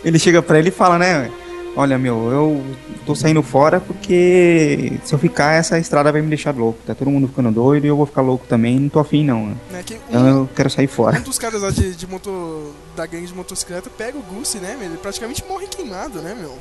ele 0.03 0.19
chega 0.19 0.41
pra 0.41 0.59
ele 0.59 0.69
e 0.69 0.71
fala, 0.71 0.97
né? 0.97 1.29
Olha, 1.75 1.97
meu, 1.97 2.29
eu 2.31 2.63
tô 3.03 3.15
saindo 3.15 3.41
fora 3.41 3.79
porque 3.81 4.93
se 5.03 5.13
eu 5.13 5.17
ficar, 5.17 5.53
essa 5.55 5.79
estrada 5.79 6.11
vai 6.11 6.21
me 6.21 6.29
deixar 6.29 6.55
louco. 6.55 6.77
Tá 6.85 6.93
todo 6.93 7.09
mundo 7.09 7.27
ficando 7.27 7.51
doido 7.51 7.85
e 7.85 7.87
eu 7.87 7.97
vou 7.97 8.05
ficar 8.05 8.21
louco 8.21 8.45
também. 8.47 8.79
Não 8.79 8.89
tô 8.89 8.99
afim, 8.99 9.25
não. 9.25 9.47
né? 9.71 9.81
Que 9.83 9.97
Então 10.07 10.21
um, 10.23 10.27
eu 10.41 10.49
quero 10.55 10.69
sair 10.69 10.85
um 10.85 10.89
fora. 10.89 11.19
dos 11.19 11.39
caras 11.39 11.63
lá 11.63 11.71
de, 11.71 11.95
de 11.95 12.05
motor, 12.05 12.71
da 12.95 13.07
gangue 13.07 13.25
de 13.25 13.33
motocicleta 13.33 13.89
pega 13.89 14.15
o 14.15 14.21
Goose, 14.21 14.59
né? 14.59 14.75
meu? 14.77 14.87
Ele 14.87 14.97
praticamente 14.97 15.43
morre 15.49 15.65
queimado, 15.65 16.21
né, 16.21 16.35
meu? 16.39 16.55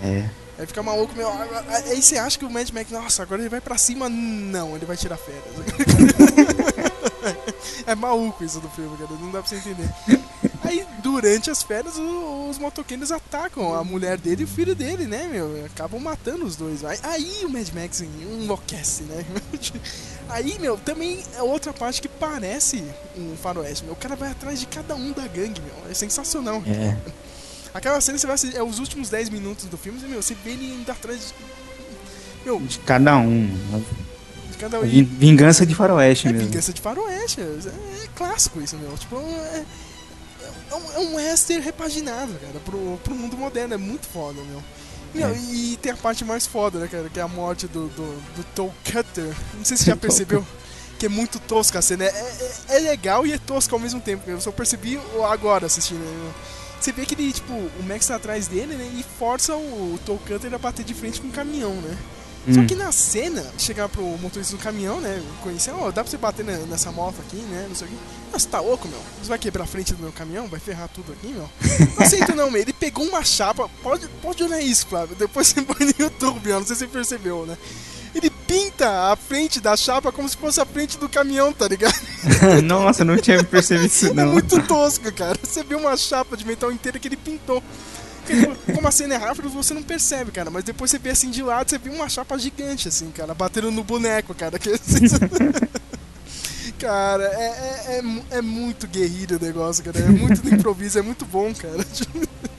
É. 0.00 0.26
Aí 0.62 0.66
fica 0.66 0.80
maluco, 0.80 1.12
meu. 1.16 1.28
Aí 1.28 2.00
você 2.00 2.16
acha 2.16 2.38
que 2.38 2.44
o 2.44 2.50
Mad 2.50 2.70
Max, 2.70 2.88
nossa, 2.92 3.24
agora 3.24 3.42
ele 3.42 3.48
vai 3.48 3.60
pra 3.60 3.76
cima. 3.76 4.08
Não, 4.08 4.76
ele 4.76 4.86
vai 4.86 4.96
tirar 4.96 5.16
férias. 5.16 5.42
é 7.84 7.96
maluco 7.96 8.44
isso 8.44 8.60
do 8.60 8.70
filme, 8.70 8.96
cara. 8.96 9.10
Não 9.10 9.32
dá 9.32 9.40
pra 9.40 9.48
você 9.48 9.56
entender. 9.56 9.92
Aí, 10.62 10.86
durante 11.02 11.50
as 11.50 11.64
férias, 11.64 11.94
os 11.98 12.58
motoqueiros 12.58 13.10
atacam 13.10 13.74
a 13.74 13.82
mulher 13.82 14.18
dele 14.18 14.42
e 14.42 14.44
o 14.44 14.48
filho 14.48 14.72
dele, 14.72 15.08
né, 15.08 15.26
meu? 15.26 15.64
Acabam 15.66 16.00
matando 16.00 16.44
os 16.44 16.54
dois. 16.54 16.84
Aí, 16.84 17.44
o 17.44 17.48
Mad 17.48 17.68
Max 17.70 18.00
enlouquece, 18.00 19.02
né? 19.02 19.26
Aí, 20.30 20.60
meu, 20.60 20.78
também 20.78 21.24
é 21.36 21.42
outra 21.42 21.72
parte 21.72 22.00
que 22.00 22.08
parece 22.08 22.84
um 23.18 23.36
faroeste, 23.36 23.82
meu. 23.82 23.94
O 23.94 23.96
cara 23.96 24.14
vai 24.14 24.30
atrás 24.30 24.60
de 24.60 24.66
cada 24.66 24.94
um 24.94 25.10
da 25.10 25.26
gangue, 25.26 25.60
meu. 25.60 25.90
É 25.90 25.94
sensacional. 25.94 26.62
É. 26.64 26.96
Aquela 27.74 28.00
cena 28.00 28.18
você 28.18 28.26
vai 28.26 28.34
assistir, 28.34 28.56
é 28.56 28.62
os 28.62 28.78
últimos 28.78 29.08
10 29.08 29.30
minutos 29.30 29.64
do 29.66 29.76
filme, 29.78 29.98
e, 30.02 30.06
meu, 30.08 30.22
você 30.22 30.34
vê 30.34 30.50
ele 30.50 30.74
indo 30.74 30.90
atrás 30.90 31.18
de. 31.28 31.34
Meu, 32.44 32.60
De 32.60 32.78
cada 32.80 33.16
um. 33.18 33.46
de 34.50 34.58
cada 34.58 34.80
um. 34.80 34.82
Vin- 34.82 35.04
Vingança 35.04 35.64
de 35.64 35.74
faroeste 35.74 36.28
É 36.28 36.32
mesmo. 36.32 36.48
vingança 36.48 36.72
de 36.72 36.80
faroeste, 36.80 37.40
é, 37.40 37.44
é 37.44 38.08
clássico 38.14 38.60
isso, 38.60 38.76
meu. 38.76 38.92
Tipo, 38.98 39.16
é, 39.16 39.64
é, 40.70 40.74
um, 40.74 40.92
é 40.92 40.98
um 40.98 41.14
western 41.16 41.64
repaginado, 41.64 42.32
cara, 42.34 42.60
pro, 42.64 42.98
pro 43.04 43.14
mundo 43.14 43.36
moderno, 43.36 43.74
é 43.74 43.78
muito 43.78 44.06
foda, 44.06 44.40
meu. 44.42 44.62
Meu, 45.14 45.28
É. 45.28 45.38
E 45.38 45.78
tem 45.80 45.92
a 45.92 45.96
parte 45.96 46.24
mais 46.24 46.46
foda, 46.46 46.78
né, 46.78 46.88
cara, 46.88 47.08
que 47.08 47.18
é 47.20 47.22
a 47.22 47.28
morte 47.28 47.66
do, 47.68 47.86
do, 47.88 48.22
do 48.36 48.44
Toe 48.54 48.70
Cutter. 48.84 49.34
Não 49.54 49.64
sei 49.64 49.76
se 49.76 49.84
você 49.84 49.90
já 49.90 49.96
percebeu 49.98 50.44
que 50.98 51.06
é 51.06 51.08
muito 51.08 51.38
tosca 51.40 51.78
a 51.78 51.82
cena. 51.82 52.04
É, 52.04 52.08
é, 52.08 52.76
é 52.76 52.78
legal 52.80 53.26
e 53.26 53.32
é 53.32 53.38
tosca 53.38 53.74
ao 53.74 53.78
mesmo 53.78 54.00
tempo. 54.00 54.22
Eu 54.28 54.40
só 54.40 54.50
percebi 54.50 54.98
agora 55.30 55.66
assistindo. 55.66 56.00
Você 56.82 56.92
vê 56.92 57.06
que 57.06 57.14
ele, 57.14 57.32
tipo, 57.32 57.52
o 57.52 57.82
Max 57.86 58.06
tá 58.06 58.16
atrás 58.16 58.48
dele, 58.48 58.74
né, 58.74 58.90
e 58.98 59.04
força 59.18 59.54
o, 59.54 59.94
o 59.94 60.18
Cutter 60.26 60.52
a 60.52 60.58
bater 60.58 60.84
de 60.84 60.92
frente 60.94 61.20
com 61.20 61.28
o 61.28 61.32
caminhão, 61.32 61.74
né. 61.76 61.96
Só 62.52 62.58
Hum. 62.58 62.66
que 62.66 62.74
na 62.74 62.90
cena, 62.90 63.46
chegar 63.56 63.88
pro 63.88 64.02
motorista 64.18 64.56
do 64.56 64.60
caminhão, 64.60 65.00
né? 65.00 65.22
Conhecer, 65.44 65.70
ó, 65.70 65.92
dá 65.92 66.02
pra 66.02 66.10
você 66.10 66.16
bater 66.16 66.44
ne- 66.44 66.56
nessa 66.66 66.90
moto 66.90 67.14
aqui, 67.20 67.36
né? 67.36 67.66
Não 67.68 67.76
sei 67.76 67.86
o 67.86 67.90
que. 67.92 67.96
Nossa, 68.32 68.48
tá 68.48 68.58
louco, 68.58 68.88
meu? 68.88 68.98
Você 69.22 69.28
vai 69.28 69.38
quebrar 69.38 69.62
a 69.62 69.66
frente 69.68 69.94
do 69.94 70.02
meu 70.02 70.10
caminhão? 70.10 70.48
Vai 70.48 70.58
ferrar 70.58 70.88
tudo 70.88 71.12
aqui, 71.12 71.28
meu? 71.28 71.48
Não 71.96 72.04
aceito 72.04 72.34
não, 72.34 72.50
meu. 72.50 72.60
Ele 72.60 72.72
pegou 72.72 73.04
uma 73.06 73.22
chapa. 73.22 73.70
Pode, 73.80 74.08
pode 74.20 74.42
olhar 74.42 74.60
isso, 74.60 74.88
Flávio. 74.88 75.14
Depois 75.14 75.46
você 75.46 75.62
põe 75.62 75.86
no 75.86 75.94
YouTube, 75.96 76.50
ó. 76.50 76.58
Não 76.58 76.66
sei 76.66 76.74
se 76.74 76.80
você 76.80 76.86
percebeu, 76.88 77.46
né? 77.46 77.56
Pinta 78.52 79.10
a 79.10 79.16
frente 79.16 79.60
da 79.60 79.74
chapa 79.74 80.12
como 80.12 80.28
se 80.28 80.36
fosse 80.36 80.60
a 80.60 80.66
frente 80.66 80.98
do 80.98 81.08
caminhão, 81.08 81.54
tá 81.54 81.66
ligado? 81.66 81.94
Nossa, 82.62 83.02
não 83.02 83.16
tinha 83.16 83.42
percebido 83.42 83.86
isso 83.86 84.08
É 84.08 84.12
não. 84.12 84.32
muito 84.32 84.60
tosco, 84.66 85.10
cara. 85.12 85.38
Você 85.42 85.64
vê 85.64 85.74
uma 85.74 85.96
chapa 85.96 86.36
de 86.36 86.46
metal 86.46 86.70
inteira 86.70 86.98
que 86.98 87.08
ele 87.08 87.16
pintou. 87.16 87.62
Como 88.74 88.86
a 88.86 88.90
cena 88.90 89.14
é 89.14 89.16
rápida, 89.16 89.48
você 89.48 89.72
não 89.72 89.82
percebe, 89.82 90.30
cara. 90.32 90.50
Mas 90.50 90.64
depois 90.64 90.90
você 90.90 90.98
vê 90.98 91.08
assim 91.10 91.30
de 91.30 91.42
lado, 91.42 91.70
você 91.70 91.78
vê 91.78 91.88
uma 91.88 92.10
chapa 92.10 92.38
gigante, 92.38 92.88
assim, 92.88 93.10
cara, 93.10 93.32
batendo 93.32 93.70
no 93.70 93.82
boneco, 93.82 94.34
cara. 94.34 94.58
Que, 94.58 94.68
assim, 94.68 95.06
cara, 96.78 97.24
é, 97.24 97.46
é, 97.46 98.00
é, 98.00 98.38
é 98.38 98.42
muito 98.42 98.86
guerrilho 98.86 99.38
o 99.38 99.42
negócio, 99.42 99.82
cara. 99.82 99.98
É 99.98 100.08
muito 100.08 100.42
do 100.42 100.54
improviso, 100.54 100.98
é 100.98 101.02
muito 101.02 101.24
bom, 101.24 101.54
cara. 101.54 101.84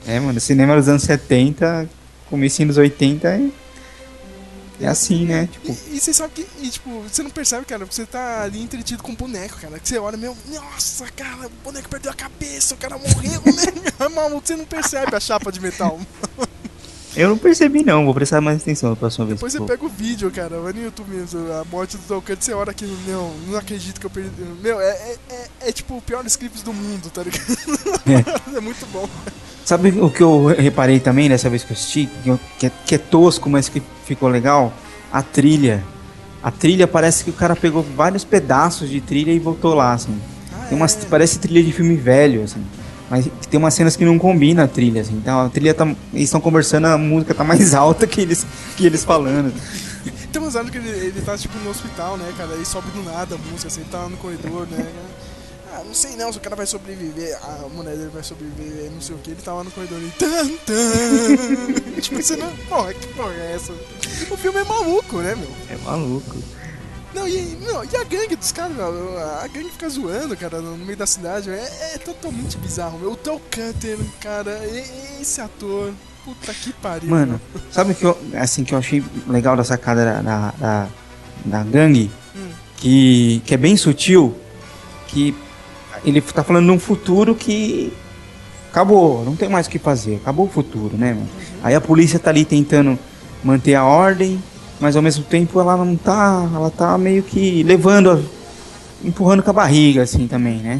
É, 0.06 0.18
mano, 0.18 0.40
cinema 0.40 0.76
dos 0.76 0.88
anos 0.88 1.04
70, 1.04 1.88
comecinho 2.28 2.68
dos 2.68 2.78
80 2.78 3.28
é, 3.28 3.48
é 4.80 4.86
assim, 4.86 5.24
né? 5.26 5.48
Tipo, 5.50 5.68
E, 5.68 5.96
e 5.96 6.00
você 6.00 6.12
sabe 6.12 6.34
que, 6.34 6.46
e, 6.60 6.70
tipo, 6.70 7.00
você 7.02 7.22
não 7.22 7.30
percebe, 7.30 7.64
cara, 7.64 7.80
porque 7.80 7.94
você 7.94 8.06
tá 8.06 8.42
ali 8.42 8.60
entretido 8.62 9.02
com 9.02 9.12
o 9.12 9.16
boneco, 9.16 9.58
cara. 9.60 9.78
Que 9.78 9.88
você 9.88 9.98
olha, 9.98 10.16
meu, 10.16 10.36
nossa, 10.48 11.06
cara, 11.12 11.46
o 11.46 11.50
boneco 11.62 11.88
perdeu 11.88 12.10
a 12.10 12.14
cabeça, 12.14 12.74
o 12.74 12.78
cara 12.78 12.98
morreu, 12.98 13.42
né? 13.46 14.08
Maluco, 14.14 14.46
você 14.46 14.56
não 14.56 14.64
percebe 14.64 15.14
a 15.14 15.20
chapa 15.20 15.50
de 15.50 15.60
metal. 15.60 16.00
Eu 17.16 17.28
não 17.28 17.38
percebi 17.38 17.84
não, 17.84 18.04
vou 18.04 18.14
prestar 18.14 18.40
mais 18.40 18.60
atenção 18.62 18.90
na 18.90 18.96
próxima 18.96 19.26
vez. 19.26 19.38
Depois 19.38 19.52
que 19.52 19.58
você 19.58 19.66
pega 19.66 19.84
o 19.84 19.88
vídeo, 19.88 20.30
cara, 20.30 20.58
vai 20.60 20.72
no 20.72 20.82
YouTube 20.82 21.14
mesmo, 21.14 21.40
a 21.52 21.64
morte 21.64 21.96
do 21.96 22.02
Tolkien, 22.02 22.36
você 22.40 22.52
olha 22.52 22.70
aqui, 22.70 22.86
não, 23.06 23.32
não 23.48 23.58
acredito 23.58 24.00
que 24.00 24.06
eu 24.06 24.10
perdi. 24.10 24.30
Meu, 24.62 24.80
é, 24.80 24.90
é, 24.90 25.16
é, 25.30 25.68
é 25.68 25.72
tipo 25.72 25.96
o 25.96 26.02
pior 26.02 26.24
scripts 26.26 26.62
do 26.62 26.72
mundo, 26.72 27.10
tá 27.10 27.22
ligado? 27.22 27.44
É, 28.56 28.60
muito 28.60 28.86
bom. 28.92 29.08
Sabe 29.64 29.88
o 29.98 30.10
que 30.10 30.22
eu 30.22 30.46
reparei 30.46 31.00
também 31.00 31.28
dessa 31.28 31.48
vez 31.48 31.64
que 31.64 31.72
eu 31.72 31.76
assisti? 31.76 32.08
Que, 32.22 32.38
que 32.58 32.66
é, 32.66 32.72
que 32.86 32.94
é 32.96 32.98
tosco, 32.98 33.48
mas 33.48 33.68
que 33.68 33.82
ficou 34.04 34.28
legal? 34.28 34.72
A 35.10 35.22
trilha. 35.22 35.82
a 36.42 36.50
trilha 36.50 36.86
parece 36.86 37.24
que 37.24 37.30
o 37.30 37.32
cara 37.32 37.56
pegou 37.56 37.82
vários 37.82 38.24
pedaços 38.24 38.90
de 38.90 39.00
trilha 39.00 39.32
e 39.32 39.40
botou 39.40 39.74
lá, 39.74 39.94
assim. 39.94 40.20
Ah, 40.52 40.66
Tem 40.68 40.76
umas, 40.76 40.94
é. 40.96 41.06
parece 41.08 41.38
trilha 41.38 41.62
de 41.62 41.72
filme 41.72 41.96
velho, 41.96 42.42
assim. 42.42 42.62
Mas 43.10 43.28
tem 43.50 43.58
umas 43.58 43.74
cenas 43.74 43.96
que 43.96 44.04
não 44.04 44.18
combinam 44.18 44.64
a 44.64 44.68
trilha, 44.68 45.02
assim. 45.02 45.14
Então 45.14 45.40
a 45.40 45.48
trilha 45.48 45.74
tá. 45.74 45.84
Eles 46.12 46.24
estão 46.24 46.40
conversando, 46.40 46.86
a 46.86 46.98
música 46.98 47.34
tá 47.34 47.44
mais 47.44 47.72
alta 47.74 48.06
que 48.06 48.20
eles, 48.20 48.46
que 48.76 48.86
eles 48.86 49.04
falando. 49.04 49.52
Tem 50.32 50.42
umas 50.42 50.54
horas 50.54 50.68
que 50.68 50.78
ele, 50.78 50.88
ele 50.88 51.20
tá 51.22 51.38
tipo 51.38 51.56
no 51.60 51.70
hospital, 51.70 52.16
né, 52.16 52.32
cara? 52.36 52.54
Aí 52.54 52.64
sobe 52.64 52.90
do 52.90 53.02
nada 53.04 53.36
a 53.36 53.38
música, 53.38 53.68
assim, 53.68 53.82
ele 53.82 53.90
tá 53.90 53.98
lá 53.98 54.08
no 54.08 54.16
corredor, 54.16 54.66
né? 54.66 54.86
Ah, 55.72 55.82
não 55.84 55.94
sei 55.94 56.14
não 56.14 56.32
se 56.32 56.38
o 56.38 56.40
cara 56.40 56.54
vai 56.54 56.66
sobreviver, 56.66 57.36
a 57.42 57.68
mulher 57.68 57.96
dele 57.96 58.10
vai 58.12 58.22
sobreviver, 58.22 58.90
não 58.92 59.00
sei 59.00 59.16
o 59.16 59.18
que, 59.18 59.30
ele 59.30 59.42
tá 59.42 59.54
lá 59.54 59.64
no 59.64 59.70
corredor 59.70 60.00
e. 60.00 60.10
Tan, 60.10 60.48
tan. 60.66 61.98
tipo, 62.00 62.22
você 62.22 62.36
não. 62.36 62.50
Porra, 62.68 62.94
que 62.94 63.06
porra 63.08 63.32
é 63.32 63.54
essa? 63.54 63.72
O 64.30 64.36
filme 64.36 64.60
é 64.60 64.64
maluco, 64.64 65.18
né, 65.18 65.34
meu? 65.34 65.50
É 65.68 65.76
maluco. 65.84 66.36
Não, 67.14 67.28
e, 67.28 67.56
não, 67.62 67.84
e 67.84 67.96
a 67.96 68.04
gangue 68.04 68.34
dos 68.36 68.50
caras, 68.52 68.76
meu? 68.76 69.18
A 69.18 69.46
gangue 69.46 69.70
fica 69.70 69.88
zoando, 69.88 70.36
cara, 70.36 70.60
no 70.60 70.76
meio 70.84 70.96
da 70.96 71.06
cidade, 71.06 71.48
meu, 71.48 71.58
é, 71.58 71.94
é 71.94 71.98
totalmente 71.98 72.56
bizarro, 72.58 72.98
meu. 72.98 73.12
O 73.12 73.16
Tel 73.16 73.40
Cutter, 73.50 73.98
cara, 74.20 74.60
e- 74.66 75.22
esse 75.22 75.40
ator. 75.40 75.92
Puta 76.24 76.54
que 76.54 76.72
pariu. 76.72 77.10
Mano, 77.10 77.38
sabe 77.70 77.92
o 77.92 77.94
que 77.94 78.04
eu, 78.04 78.18
assim, 78.34 78.64
que 78.64 78.72
eu 78.74 78.78
achei 78.78 79.04
legal 79.28 79.54
da 79.56 79.62
sacada 79.62 80.04
da, 80.04 80.22
da, 80.22 80.54
da, 80.58 80.88
da 81.44 81.62
gangue? 81.62 82.10
Hum. 82.34 82.48
Que, 82.78 83.42
que 83.44 83.52
é 83.52 83.56
bem 83.58 83.76
sutil. 83.76 84.34
Que 85.08 85.36
ele 86.02 86.20
tá 86.22 86.42
falando 86.42 86.64
de 86.64 86.72
um 86.72 86.78
futuro 86.78 87.34
que 87.34 87.92
acabou, 88.70 89.22
não 89.24 89.36
tem 89.36 89.48
mais 89.48 89.66
o 89.66 89.70
que 89.70 89.78
fazer, 89.78 90.16
acabou 90.16 90.46
o 90.46 90.50
futuro, 90.50 90.96
né, 90.96 91.12
mano? 91.14 91.28
Aí 91.62 91.74
a 91.74 91.80
polícia 91.80 92.18
tá 92.18 92.30
ali 92.30 92.44
tentando 92.44 92.98
manter 93.44 93.74
a 93.74 93.84
ordem, 93.84 94.42
mas 94.84 94.96
ao 94.96 95.00
mesmo 95.02 95.24
tempo 95.24 95.58
ela 95.58 95.78
não 95.78 95.96
tá, 95.96 96.46
ela 96.54 96.70
tá 96.70 96.98
meio 96.98 97.22
que 97.22 97.62
levando, 97.62 98.10
a- 98.10 98.20
empurrando 99.02 99.42
com 99.42 99.48
a 99.48 99.54
barriga, 99.54 100.02
assim, 100.02 100.26
também, 100.26 100.58
né? 100.58 100.78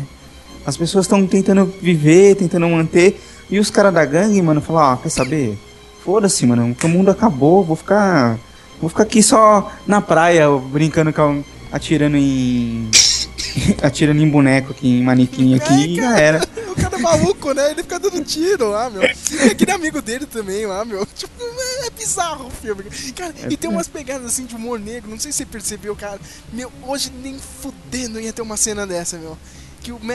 As 0.66 0.76
pessoas 0.76 1.06
estão 1.06 1.26
tentando 1.26 1.64
viver, 1.80 2.34
tentando 2.36 2.68
manter, 2.68 3.18
e 3.48 3.58
os 3.58 3.70
caras 3.70 3.94
da 3.94 4.04
gangue, 4.04 4.42
mano, 4.42 4.60
falam, 4.60 4.92
ah, 4.92 4.98
quer 5.02 5.08
saber? 5.08 5.58
Foda-se, 6.04 6.44
mano, 6.44 6.74
que 6.74 6.84
o 6.84 6.88
mundo 6.90 7.10
acabou, 7.10 7.64
vou 7.64 7.76
ficar. 7.76 8.38
Vou 8.78 8.90
ficar 8.90 9.04
aqui 9.04 9.22
só 9.22 9.72
na 9.86 10.02
praia, 10.02 10.50
brincando 10.50 11.10
com 11.10 11.42
a- 11.72 11.76
atirando 11.76 12.18
em. 12.18 12.90
atirando 13.82 14.20
em 14.20 14.28
boneco 14.28 14.72
aqui, 14.72 14.98
em 14.98 15.02
manequim 15.02 15.54
aqui, 15.54 15.92
e 15.94 15.96
já 15.96 16.18
era. 16.18 16.46
O 16.74 16.76
cara 16.84 16.96
é 16.96 17.00
maluco, 17.00 17.52
né? 17.52 17.70
Ele 17.70 17.82
fica 17.84 18.00
dando 18.00 18.20
tiro 18.24 18.68
lá, 18.70 18.90
meu. 18.90 19.02
E 19.04 19.50
aquele 19.52 19.70
amigo 19.70 20.02
dele 20.02 20.26
também 20.26 20.66
lá, 20.66 20.84
meu. 20.84 21.06
Tipo, 21.14 21.30
é 21.40 21.73
bizarro 22.04 22.46
o 22.46 22.50
filme. 22.50 22.84
Cara, 23.16 23.34
e 23.50 23.56
tem 23.56 23.70
umas 23.70 23.88
pegadas 23.88 24.26
assim 24.26 24.44
de 24.44 24.54
humor 24.54 24.78
negro. 24.78 25.10
Não 25.10 25.18
sei 25.18 25.32
se 25.32 25.38
você 25.38 25.46
percebeu, 25.46 25.96
cara. 25.96 26.20
Meu, 26.52 26.70
hoje 26.82 27.10
nem 27.10 27.38
fudendo 27.38 28.20
ia 28.20 28.32
ter 28.32 28.42
uma 28.42 28.56
cena 28.56 28.86
dessa, 28.86 29.16
meu. 29.16 29.36
Que 29.80 29.90
o, 29.92 29.98
Ma 30.02 30.14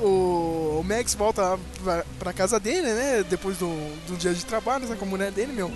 o, 0.00 0.78
o 0.80 0.84
Max 0.84 1.14
volta 1.14 1.58
pra, 1.82 2.04
pra 2.18 2.32
casa 2.32 2.60
dele, 2.60 2.92
né? 2.92 3.24
Depois 3.28 3.56
do, 3.58 3.68
do 4.06 4.16
dia 4.16 4.32
de 4.32 4.44
trabalho, 4.44 4.86
né, 4.86 4.96
com 4.96 5.04
a 5.04 5.08
mulher 5.08 5.30
dele, 5.30 5.52
meu. 5.52 5.70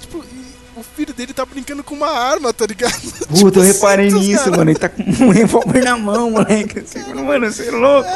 Tipo, 0.00 0.24
e 0.24 0.43
o 0.76 0.82
filho 0.82 1.14
dele 1.14 1.32
tá 1.32 1.44
brincando 1.44 1.84
com 1.84 1.94
uma 1.94 2.10
arma, 2.10 2.52
tá 2.52 2.66
ligado? 2.66 3.00
Puta, 3.28 3.60
eu 3.60 3.62
reparei 3.62 4.10
Santos, 4.10 4.26
nisso, 4.26 4.44
cara. 4.44 4.56
mano. 4.56 4.70
Ele 4.70 4.78
tá 4.78 4.88
com 4.88 5.02
um 5.02 5.30
revólver 5.30 5.84
na 5.84 5.96
mão, 5.96 6.30
moleque. 6.30 6.80
Assim, 6.80 7.14
mano, 7.14 7.52
você 7.52 7.68
é 7.68 7.70
louco. 7.70 8.08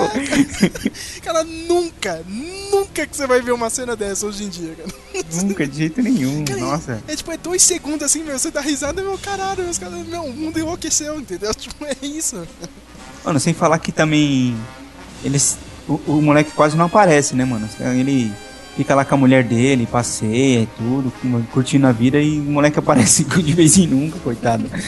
Cara, 1.23 1.45
nunca, 1.45 2.23
nunca 2.27 3.07
que 3.07 3.17
você 3.17 3.27
vai 3.27 3.41
ver 3.41 3.53
uma 3.53 3.71
cena 3.71 3.95
dessa 3.95 4.27
hoje 4.27 4.45
em 4.45 4.49
dia, 4.49 4.75
cara. 4.75 5.25
Nunca, 5.43 5.67
de 5.67 5.77
jeito 5.77 6.03
nenhum. 6.03 6.45
Cara, 6.45 6.61
Nossa. 6.61 7.03
É 7.07 7.15
tipo, 7.15 7.31
é 7.31 7.37
dois 7.37 7.63
segundos 7.63 8.03
assim, 8.03 8.23
meu, 8.25 8.39
você 8.39 8.51
dá 8.51 8.61
risada, 8.61 9.03
meu, 9.03 9.19
caralho, 9.19 9.65
meus 9.65 9.79
caras, 9.79 10.07
meu, 10.07 10.23
o 10.23 10.33
mundo 10.33 10.59
enlouqueceu, 10.59 11.19
entendeu? 11.21 11.53
Tipo, 11.59 11.85
é 11.85 11.97
isso. 12.03 12.47
Mano, 13.25 13.39
sem 13.39 13.53
falar 13.53 13.79
que 13.79 13.93
também. 13.93 14.57
Eles. 15.25 15.59
O, 15.89 16.01
o 16.07 16.23
moleque 16.23 16.53
quase 16.53 16.77
não 16.77 16.87
aparece, 16.87 17.35
né, 17.35 17.45
mano? 17.45 17.69
Ele 17.81 18.33
fica 18.79 18.95
lá 18.95 19.05
com 19.05 19.17
a 19.17 19.19
mulher 19.19 19.43
dele, 19.43 19.89
passeia 19.91 20.61
e 20.61 20.69
tudo, 20.79 21.13
curtindo 21.51 21.85
a 21.89 21.91
vida 21.91 22.23
e 22.23 22.39
o 22.39 22.45
moleque 22.45 22.79
aparece 22.79 23.25
de 23.43 23.53
vez 23.53 23.77
em 23.77 23.89
nunca, 23.89 24.19
coitado. 24.21 24.71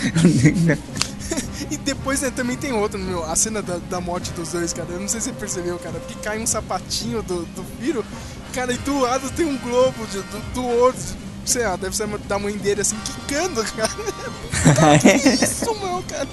E 1.70 1.76
depois 1.76 2.20
né, 2.20 2.32
também 2.34 2.56
tem 2.56 2.72
outro, 2.72 2.98
meu, 2.98 3.24
a 3.24 3.36
cena 3.36 3.62
da, 3.62 3.76
da 3.76 4.00
morte 4.00 4.32
dos 4.32 4.50
dois, 4.50 4.72
cara. 4.72 4.88
Eu 4.90 4.98
não 4.98 5.06
sei 5.06 5.20
se 5.20 5.28
você 5.28 5.32
percebeu, 5.32 5.78
cara, 5.78 6.00
porque 6.00 6.14
cai 6.20 6.40
um 6.40 6.46
sapatinho 6.46 7.22
do, 7.22 7.44
do 7.44 7.64
filho, 7.78 8.04
cara, 8.52 8.72
e 8.72 8.78
do 8.78 8.98
lado 8.98 9.30
tem 9.30 9.46
um 9.46 9.56
globo 9.58 10.04
de, 10.06 10.20
do, 10.20 10.52
do 10.54 10.64
outro, 10.64 11.00
sei 11.44 11.62
lá, 11.62 11.76
deve 11.76 11.94
ser 11.94 12.08
da 12.26 12.38
mãe 12.40 12.56
dele 12.56 12.80
assim, 12.80 12.96
quicando, 13.04 13.62
cara. 13.74 14.98
Que 14.98 15.44
isso, 15.44 15.72
meu, 15.76 16.02
cara? 16.08 16.28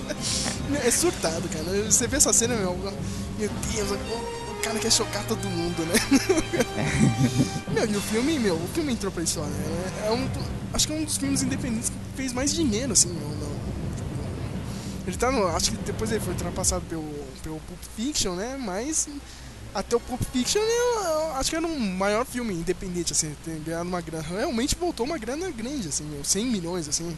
É 0.83 0.89
surtado, 0.89 1.47
cara. 1.49 1.83
Você 1.83 2.07
vê 2.07 2.17
essa 2.17 2.33
cena, 2.33 2.55
meu, 2.55 2.75
meu 3.37 3.49
Deus, 3.71 3.91
o, 4.57 4.61
cara 4.63 4.79
quer 4.79 4.91
chocar 4.91 5.25
todo 5.27 5.47
mundo, 5.49 5.85
né? 5.85 5.95
meu, 7.73 7.85
e 7.85 7.95
o 7.95 8.01
filme, 8.01 8.39
meu, 8.39 8.55
o 8.55 8.67
filme 8.73 8.93
entrou 8.93 9.11
pra 9.11 9.23
história, 9.23 9.49
né? 9.49 10.07
É 10.07 10.11
um, 10.11 10.27
acho 10.73 10.87
que 10.87 10.93
é 10.93 10.95
um 10.97 11.03
dos 11.03 11.17
filmes 11.17 11.41
independentes 11.41 11.89
que 11.89 11.95
fez 12.15 12.33
mais 12.33 12.53
dinheiro, 12.53 12.93
assim, 12.93 13.09
no, 13.09 13.29
no- 13.35 13.57
ele 15.07 15.15
tá 15.15 15.31
no. 15.31 15.47
Acho 15.47 15.71
que 15.71 15.77
depois 15.77 16.11
ele 16.11 16.19
foi 16.19 16.33
ultrapassado 16.33 16.83
pelo, 16.89 17.07
pelo 17.41 17.59
Pulp 17.61 17.79
Fiction, 17.95 18.33
né? 18.35 18.57
Mas 18.59 19.07
até 19.73 19.95
o 19.95 19.99
Pulp 20.01 20.21
Fiction 20.33 20.59
eu, 20.61 21.01
eu 21.03 21.33
acho 21.35 21.49
que 21.49 21.55
era 21.55 21.65
um 21.65 21.79
maior 21.79 22.25
filme 22.25 22.53
independente, 22.53 23.13
assim, 23.13 23.33
ter 23.45 23.57
ganhado 23.59 23.87
uma 23.87 24.01
grana. 24.01 24.25
Realmente 24.27 24.75
voltou 24.75 25.05
uma 25.05 25.17
grana 25.17 25.49
grande, 25.49 25.87
assim, 25.87 26.03
meu, 26.03 26.25
100 26.25 26.45
milhões, 26.47 26.89
assim, 26.89 27.15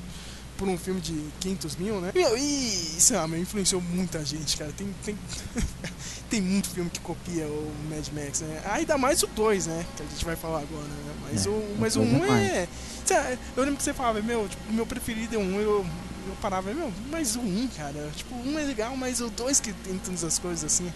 por 0.56 0.68
um 0.68 0.78
filme 0.78 1.02
de 1.02 1.20
500 1.40 1.76
mil, 1.78 2.00
né? 2.00 2.12
Meu, 2.14 2.38
e, 2.38 2.70
sei 3.00 3.18
lá, 3.18 3.28
meu, 3.28 3.40
influenciou 3.40 3.82
muita 3.82 4.24
gente, 4.24 4.56
cara. 4.56 4.72
Tem, 4.78 4.94
tem, 5.04 5.18
tem 6.30 6.42
muito 6.42 6.70
filme 6.70 6.90
que 6.90 7.00
copia 7.00 7.46
o 7.46 7.72
Mad 7.90 8.08
Max, 8.14 8.42
né? 8.42 8.62
Ainda 8.72 8.98
mais 8.98 9.22
o 9.24 9.28
2, 9.28 9.68
né? 9.68 9.86
Que 9.98 10.04
a 10.04 10.06
gente 10.06 10.26
vai 10.26 10.36
falar 10.36 10.60
agora, 10.60 10.84
né? 10.84 11.14
Mas 11.32 11.46
É, 11.46 11.50
o, 11.50 11.54
o 11.54 11.76
mas 11.80 11.96
o 11.96 12.00
dois 12.00 12.12
é 12.14 12.16
1 12.16 12.28
mais. 12.28 12.50
é. 12.52 12.68
sei 13.06 13.18
lá, 13.18 13.32
Eu 13.58 13.64
lembro 13.64 13.78
que 13.78 13.84
você 13.84 13.94
falava, 13.94 14.22
meu, 14.22 14.48
tipo, 14.48 14.62
o 14.70 14.74
meu 14.74 14.86
preferido 14.86 15.36
é 15.36 15.38
o 15.38 15.42
1, 15.42 15.60
eu, 15.60 15.86
eu 16.28 16.34
parava, 16.42 16.74
meu, 16.74 16.92
mas 17.12 17.36
o 17.36 17.40
1, 17.40 17.70
cara, 17.76 18.10
tipo, 18.16 18.34
o 18.36 18.48
1 18.48 18.60
é 18.60 18.64
legal, 18.64 18.96
mas 18.96 19.20
o 19.22 19.30
2 19.30 19.60
que 19.60 19.74
tem 19.74 19.98
todas 19.98 20.24
as 20.24 20.38
coisas 20.40 20.64
assim, 20.64 20.92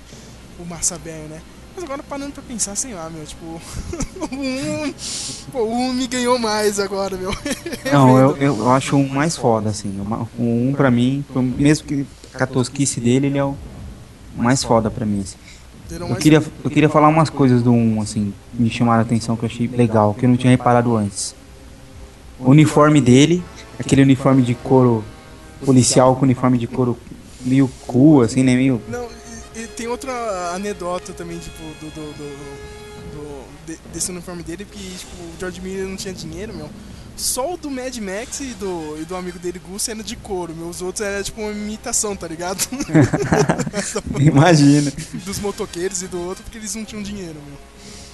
o 0.59 0.65
massa 0.65 0.97
velho, 0.97 1.27
né? 1.27 1.41
Mas 1.75 1.83
agora 1.85 2.03
parando 2.03 2.31
pra 2.33 2.43
pensar, 2.43 2.75
sei 2.75 2.93
lá, 2.93 3.09
meu, 3.09 3.25
tipo, 3.25 3.43
o 4.31 4.35
1, 4.35 4.93
pô, 5.51 5.59
o 5.63 5.73
1 5.89 5.93
me 5.93 6.05
ganhou 6.07 6.37
mais 6.37 6.79
agora, 6.79 7.17
meu. 7.17 7.31
Não, 7.91 8.17
eu, 8.17 8.37
eu, 8.37 8.57
eu 8.59 8.69
acho 8.71 8.95
um 8.95 9.07
mais 9.07 9.35
foda, 9.35 9.69
assim. 9.71 9.99
O 9.99 10.05
ma- 10.05 10.27
O 10.37 10.43
um 10.43 10.73
pra 10.75 10.91
mim, 10.91 11.25
mesmo 11.35 11.87
que 11.87 12.05
a 12.35 12.45
tosquice 12.45 12.99
dele, 12.99 13.27
ele 13.27 13.37
é 13.39 13.43
o 13.43 13.55
mais 14.35 14.63
foda 14.63 14.89
pra 14.89 15.05
mim, 15.05 15.21
assim. 15.21 15.37
Eu 15.91 16.15
queria, 16.15 16.43
eu 16.63 16.69
queria 16.71 16.89
falar 16.89 17.07
umas 17.09 17.29
coisas 17.29 17.61
do 17.61 17.71
1, 17.71 18.01
assim, 18.01 18.33
me 18.53 18.69
chamaram 18.69 18.99
a 18.99 19.01
atenção, 19.03 19.35
que 19.35 19.43
eu 19.43 19.47
achei 19.47 19.67
legal, 19.67 20.13
que 20.13 20.25
eu 20.25 20.29
não 20.29 20.37
tinha 20.37 20.49
reparado 20.49 20.95
antes. 20.95 21.35
O 22.39 22.49
uniforme 22.49 22.99
dele, 22.99 23.43
aquele 23.79 24.01
uniforme 24.01 24.41
de 24.41 24.55
couro 24.55 25.03
policial 25.65 26.15
com 26.15 26.23
uniforme 26.23 26.57
de 26.57 26.67
couro 26.67 26.97
meio 27.45 27.69
cool, 27.85 28.21
assim, 28.21 28.41
né? 28.43 28.55
Meio. 28.55 28.81
Não, 28.89 29.07
e, 29.55 29.59
e 29.61 29.67
tem 29.67 29.87
outra 29.87 30.11
anedota 30.55 31.13
também, 31.13 31.37
tipo, 31.37 31.61
do, 31.79 31.87
do, 31.91 32.13
do- 32.13 32.63
do- 33.13 33.43
de- 33.67 33.79
desse 33.93 34.09
uniforme 34.11 34.41
dele, 34.41 34.65
que, 34.65 34.79
tipo, 34.97 35.15
o 35.15 35.31
George 35.39 35.61
Miller 35.61 35.87
não 35.87 35.95
tinha 35.95 36.13
dinheiro, 36.13 36.53
meu. 36.55 36.69
Só 37.15 37.53
o 37.53 37.57
do 37.57 37.69
Mad 37.69 37.95
Max 37.97 38.39
e 38.39 38.45
do, 38.59 38.97
e 38.99 39.05
do 39.05 39.15
amigo 39.15 39.37
dele, 39.39 39.61
Gus, 39.69 39.87
era 39.87 40.01
de 40.03 40.15
couro, 40.15 40.53
meu. 40.55 40.67
Os 40.67 40.81
outros 40.81 41.05
era, 41.05 41.21
tipo, 41.23 41.41
uma 41.41 41.51
imitação, 41.51 42.15
tá 42.15 42.27
ligado? 42.27 42.67
Imagina. 44.19 44.91
Dos 45.25 45.39
motoqueiros 45.39 46.01
e 46.01 46.07
do 46.07 46.19
outro, 46.21 46.43
porque 46.43 46.57
eles 46.57 46.73
não 46.75 46.83
tinham 46.85 47.03
dinheiro, 47.03 47.35
meu. 47.47 47.57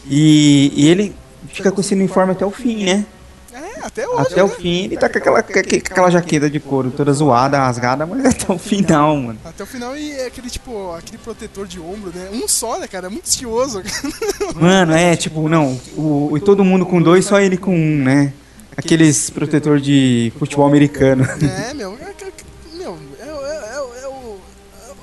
E, 0.10 0.72
e 0.76 0.88
ele 0.88 1.16
fica 1.48 1.72
com 1.72 1.82
esse 1.82 1.94
uniforme 1.94 2.32
até 2.34 2.46
o 2.46 2.52
fim, 2.52 2.84
né? 2.84 3.06
É, 3.52 3.86
até 3.86 4.08
hoje, 4.08 4.22
Até 4.34 4.44
o 4.44 4.48
né? 4.48 4.54
fim 4.60 4.84
ele 4.86 4.98
tá 4.98 5.10
com 5.10 5.18
aquela, 5.18 5.42
com 5.42 5.52
aquela 5.60 6.10
jaqueta 6.12 6.50
de 6.50 6.60
couro 6.60 6.92
toda 6.92 7.12
zoada, 7.12 7.58
rasgada, 7.58 8.06
mas 8.06 8.24
até 8.26 8.54
o 8.54 8.58
final, 8.60 9.16
mano. 9.18 9.40
Até 9.44 9.64
o 9.64 9.66
final 9.66 9.98
e 9.98 10.12
é 10.12 10.28
aquele, 10.28 10.50
tipo, 10.50 10.92
aquele 10.94 11.18
protetor 11.18 11.66
de 11.68 11.80
ombro, 11.80 12.12
né? 12.14 12.30
Um 12.32 12.48
só, 12.48 12.78
né, 12.78 12.88
cara? 12.88 13.08
É 13.08 13.10
muito 13.10 13.26
estiloso. 13.26 13.82
Mano, 14.56 14.94
é 14.94 15.16
tipo, 15.16 15.48
não, 15.50 15.80
o, 15.98 16.30
o- 16.34 16.40
todo 16.40 16.64
mundo 16.64 16.86
com 16.86 17.02
dois, 17.02 17.26
só 17.26 17.40
ele 17.40 17.58
com 17.58 17.76
um, 17.76 18.04
né? 18.04 18.34
Aqueles 18.78 19.30
protetor 19.30 19.80
de 19.80 20.32
futebol 20.40 20.66
americano. 20.68 21.26
É, 21.70 21.74
meu, 21.74 21.94
é, 22.00 22.10
é- 22.12 22.78
meu, 22.78 22.98
é, 23.20 23.24
é- 23.24 23.28
é- 23.28 24.04
é 24.04 24.08
o, 24.08 24.38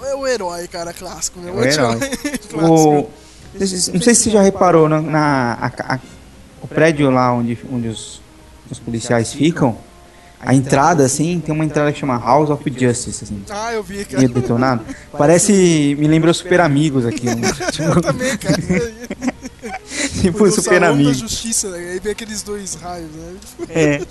é 0.07 0.15
o 0.15 0.27
herói, 0.27 0.67
cara, 0.69 0.93
clássico, 0.93 1.39
meu. 1.41 1.55
É 1.63 1.67
o 1.67 1.71
herói. 1.71 1.99
O, 2.55 3.09
não 3.55 3.67
sei 4.01 4.15
se- 4.15 4.15
você 4.15 4.31
já 4.31 4.41
reparou 4.43 4.89
na, 4.89 5.01
na- 5.01 5.53
a- 5.55 5.95
a- 5.95 6.01
o 6.63 6.67
prédio 6.69 7.11
lá 7.11 7.33
onde, 7.33 7.59
onde 7.71 7.89
os, 7.89 8.21
os 8.71 8.79
policiais 8.79 9.33
ficam, 9.33 9.77
a 10.41 10.55
entrada 10.55 11.05
assim, 11.05 11.41
tem 11.41 11.55
uma 11.55 11.65
entrada 11.65 11.93
que 11.93 11.99
chama 11.99 12.19
House 12.19 12.51
of 12.51 12.63
Justice, 12.71 13.25
assim, 13.25 13.43
Ah, 13.51 13.73
eu 13.73 13.83
vi, 13.83 14.05
cara. 14.05 14.19
meio 14.19 14.29
detonado. 14.31 14.85
Parece, 15.17 15.97
me 15.99 16.07
lembrou 16.07 16.33
Super 16.35 16.61
Amigos 16.61 17.05
aqui, 17.07 17.29
um, 17.29 17.33
Eu 17.45 17.71
tipo, 17.73 18.01
também, 18.01 18.37
cara. 18.37 18.57
Tipo 20.21 20.45
Do 20.45 20.51
Super 20.51 20.85
Amigos. 20.85 21.19
Justiça, 21.19 21.71
né? 21.71 21.93
Aí 21.93 22.01
vem 22.01 22.13
aqueles 22.13 22.43
dois 22.43 22.75
raios, 22.75 23.11
né? 23.11 23.37
É, 23.69 24.03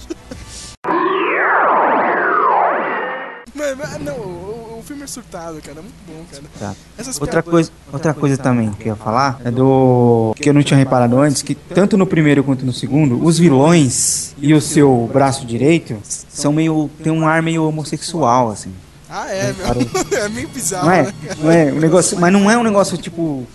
não, 3.99 4.13
o, 4.13 4.77
o 4.79 4.83
filme 4.85 5.03
é 5.03 5.07
surtado, 5.07 5.61
cara. 5.61 5.79
É 5.79 5.81
muito 5.81 5.95
bom, 6.07 6.23
cara. 6.31 6.43
Tá. 6.59 6.75
Outra 7.19 7.43
coisa, 7.43 7.71
outra 7.91 8.13
coisa 8.13 8.37
também 8.37 8.71
que 8.71 8.83
eu 8.83 8.93
ia 8.93 8.95
falar 8.95 9.39
é 9.43 9.51
do. 9.51 10.33
que 10.37 10.49
eu 10.49 10.53
não 10.53 10.63
tinha 10.63 10.77
reparado 10.77 11.19
antes, 11.19 11.41
que 11.41 11.55
tanto 11.55 11.97
no 11.97 12.05
primeiro 12.05 12.43
quanto 12.43 12.65
no 12.65 12.73
segundo, 12.73 13.23
os 13.23 13.37
vilões 13.37 14.33
e 14.37 14.53
o 14.53 14.61
seu 14.61 15.09
braço 15.11 15.45
direito 15.45 15.97
são 16.03 16.53
meio. 16.53 16.89
tem 17.03 17.11
um 17.11 17.27
ar 17.27 17.41
meio 17.41 17.67
homossexual, 17.67 18.51
assim. 18.51 18.73
Ah, 19.09 19.29
é, 19.29 19.53
meu. 19.53 19.65
é 20.19 20.29
meio 20.29 20.47
bizarro, 20.49 20.87
Não 20.87 20.93
é? 20.93 21.03
né? 21.03 21.13
Não 21.39 21.51
é 21.51 21.71
um 21.71 21.79
negócio, 21.79 22.19
mas 22.19 22.33
não 22.33 22.51
é 22.51 22.57
um 22.57 22.63
negócio 22.63 22.97
tipo 22.97 23.45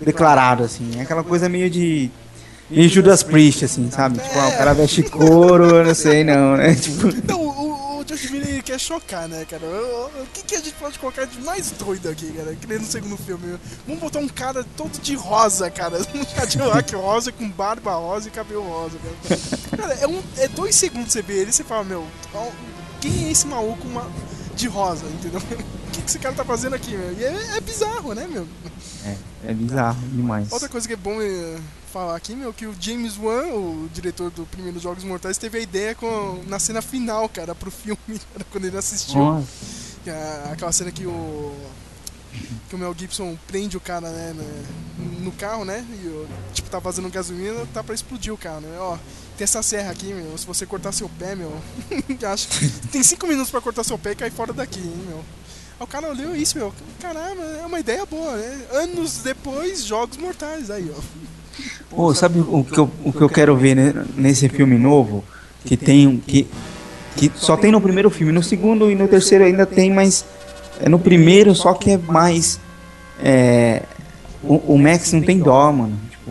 declarado 0.00 0.64
assim, 0.64 0.98
é 0.98 1.02
aquela 1.02 1.24
coisa 1.24 1.48
meio 1.48 1.68
de 1.68 2.10
meio 2.70 2.88
Judas 2.88 3.22
Priest 3.22 3.64
assim, 3.64 3.90
sabe? 3.90 4.18
Tipo, 4.18 4.38
ah, 4.38 4.48
o 4.48 4.58
cara 4.58 4.74
veste 4.74 5.02
couro, 5.02 5.76
eu 5.76 5.84
não 5.84 5.94
sei 5.94 6.24
não, 6.24 6.56
né? 6.56 6.74
Tipo, 6.76 7.08
Não, 7.26 7.40
o, 7.40 7.98
o 7.98 8.04
Josh 8.04 8.30
Miller 8.30 8.62
quer 8.62 8.78
chocar, 8.78 9.26
né, 9.28 9.44
cara? 9.48 9.64
O, 9.66 10.26
que, 10.32 10.42
que 10.42 10.54
a 10.54 10.58
gente 10.58 10.72
pode 10.74 10.98
colocar 10.98 11.24
de 11.24 11.40
mais 11.40 11.70
doido 11.70 12.08
aqui, 12.08 12.30
cara? 12.32 12.54
Que 12.54 12.66
nem 12.66 12.78
no 12.78 12.84
segundo 12.84 13.16
filme. 13.16 13.58
Vamos 13.86 14.00
botar 14.00 14.18
um 14.18 14.28
cara 14.28 14.64
todo 14.76 15.00
de 15.00 15.14
rosa, 15.14 15.70
cara. 15.70 15.98
Um 16.14 16.24
Cadillac 16.24 16.94
rosa, 16.94 17.32
com 17.32 17.48
barba 17.48 17.94
rosa 17.94 18.28
e 18.28 18.30
cabelo 18.30 18.62
rosa, 18.62 18.98
cara. 18.98 19.40
Cara, 19.76 19.94
é, 20.00 20.06
um, 20.06 20.22
é 20.36 20.48
dois 20.48 20.74
segundos 20.74 21.12
você 21.12 21.22
vê 21.22 21.34
ele 21.34 21.50
e 21.50 21.52
você 21.52 21.64
fala, 21.64 21.84
meu, 21.84 22.04
quem 23.00 23.26
é 23.26 23.30
esse 23.30 23.46
maluco 23.46 23.86
uma, 23.86 24.06
de 24.54 24.68
rosa, 24.68 25.06
entendeu? 25.06 25.40
O 25.88 25.90
que, 25.90 26.02
que 26.02 26.08
esse 26.08 26.18
cara 26.18 26.34
tá 26.34 26.44
fazendo 26.44 26.74
aqui, 26.74 26.96
meu? 26.96 27.12
E 27.12 27.24
é, 27.24 27.56
é 27.56 27.60
bizarro, 27.60 28.14
né, 28.14 28.26
meu? 28.30 28.46
é 29.44 29.54
bizarro 29.54 30.00
demais. 30.08 30.52
Outra 30.52 30.68
coisa 30.68 30.86
que 30.86 30.94
é 30.94 30.96
bom 30.96 31.20
eh, 31.20 31.58
falar 31.92 32.16
aqui, 32.16 32.34
meu, 32.34 32.52
que 32.52 32.66
o 32.66 32.74
James 32.78 33.16
Wan, 33.16 33.46
o 33.54 33.88
diretor 33.92 34.30
do 34.30 34.44
primeiro 34.46 34.78
Jogos 34.78 35.04
Mortais, 35.04 35.38
teve 35.38 35.58
a 35.58 35.60
ideia 35.60 35.94
com, 35.94 36.42
na 36.46 36.58
cena 36.58 36.82
final, 36.82 37.28
cara, 37.28 37.54
pro 37.54 37.70
filme, 37.70 37.98
cara, 38.32 38.44
quando 38.50 38.64
ele 38.66 38.76
assistiu. 38.76 39.18
Nossa. 39.18 39.46
Que 40.04 40.10
é 40.10 40.50
aquela 40.52 40.72
cena 40.72 40.90
que 40.90 41.06
o. 41.06 41.54
Que 42.68 42.74
o 42.74 42.78
Mel 42.78 42.94
Gibson 42.96 43.36
prende 43.46 43.76
o 43.76 43.80
cara, 43.80 44.10
né, 44.10 44.34
né, 44.34 44.64
no 45.20 45.32
carro, 45.32 45.64
né? 45.64 45.84
E 45.90 46.26
tipo, 46.52 46.68
tá 46.68 46.78
vazando 46.78 47.08
gasolina, 47.08 47.66
tá 47.72 47.82
pra 47.82 47.94
explodir 47.94 48.32
o 48.32 48.36
carro, 48.36 48.60
né? 48.60 48.76
Ó, 48.78 48.96
tem 49.36 49.44
essa 49.44 49.62
serra 49.62 49.90
aqui, 49.90 50.12
meu. 50.12 50.36
Se 50.36 50.46
você 50.46 50.66
cortar 50.66 50.92
seu 50.92 51.08
pé, 51.08 51.34
meu. 51.34 51.56
acho 52.30 52.48
que 52.48 52.68
tem 52.88 53.02
cinco 53.02 53.26
minutos 53.26 53.50
pra 53.50 53.62
cortar 53.62 53.82
seu 53.82 53.98
pé 53.98 54.12
e 54.12 54.16
cair 54.16 54.30
fora 54.30 54.52
daqui, 54.52 54.78
hein, 54.78 55.04
meu. 55.08 55.24
O 55.80 55.86
cara 55.86 56.08
olhou 56.08 56.34
isso, 56.34 56.58
meu. 56.58 56.72
Caramba, 57.00 57.42
é 57.62 57.64
uma 57.66 57.78
ideia 57.78 58.04
boa, 58.04 58.36
né? 58.36 58.58
Anos 58.72 59.18
depois, 59.22 59.84
Jogos 59.84 60.16
Mortais, 60.16 60.70
aí, 60.70 60.90
ó. 60.96 61.00
Pô, 61.90 62.14
sabe 62.14 62.40
o 62.40 62.64
que 62.64 62.78
eu, 62.78 62.90
o 63.04 63.12
que 63.12 63.20
eu 63.20 63.28
quero 63.28 63.56
ver 63.56 63.76
nesse 64.16 64.48
filme 64.48 64.76
novo? 64.76 65.24
Que 65.64 65.76
tem 65.76 66.06
um. 66.06 66.18
Que, 66.18 66.46
que 67.16 67.30
só 67.34 67.56
tem 67.56 67.70
no 67.72 67.80
primeiro 67.80 68.10
filme, 68.10 68.32
no 68.32 68.42
segundo 68.42 68.90
e 68.90 68.94
no 68.94 69.08
terceiro 69.08 69.44
ainda 69.44 69.64
tem, 69.66 69.92
mas 69.92 70.24
é 70.80 70.88
no 70.88 70.98
primeiro 70.98 71.54
só 71.54 71.74
que 71.74 71.92
é 71.92 71.96
mais. 71.98 72.60
É, 73.22 73.82
o, 74.42 74.74
o 74.74 74.78
Max 74.78 75.12
não 75.12 75.22
tem 75.22 75.38
dó, 75.38 75.72
mano. 75.72 75.98
Tipo, 76.10 76.30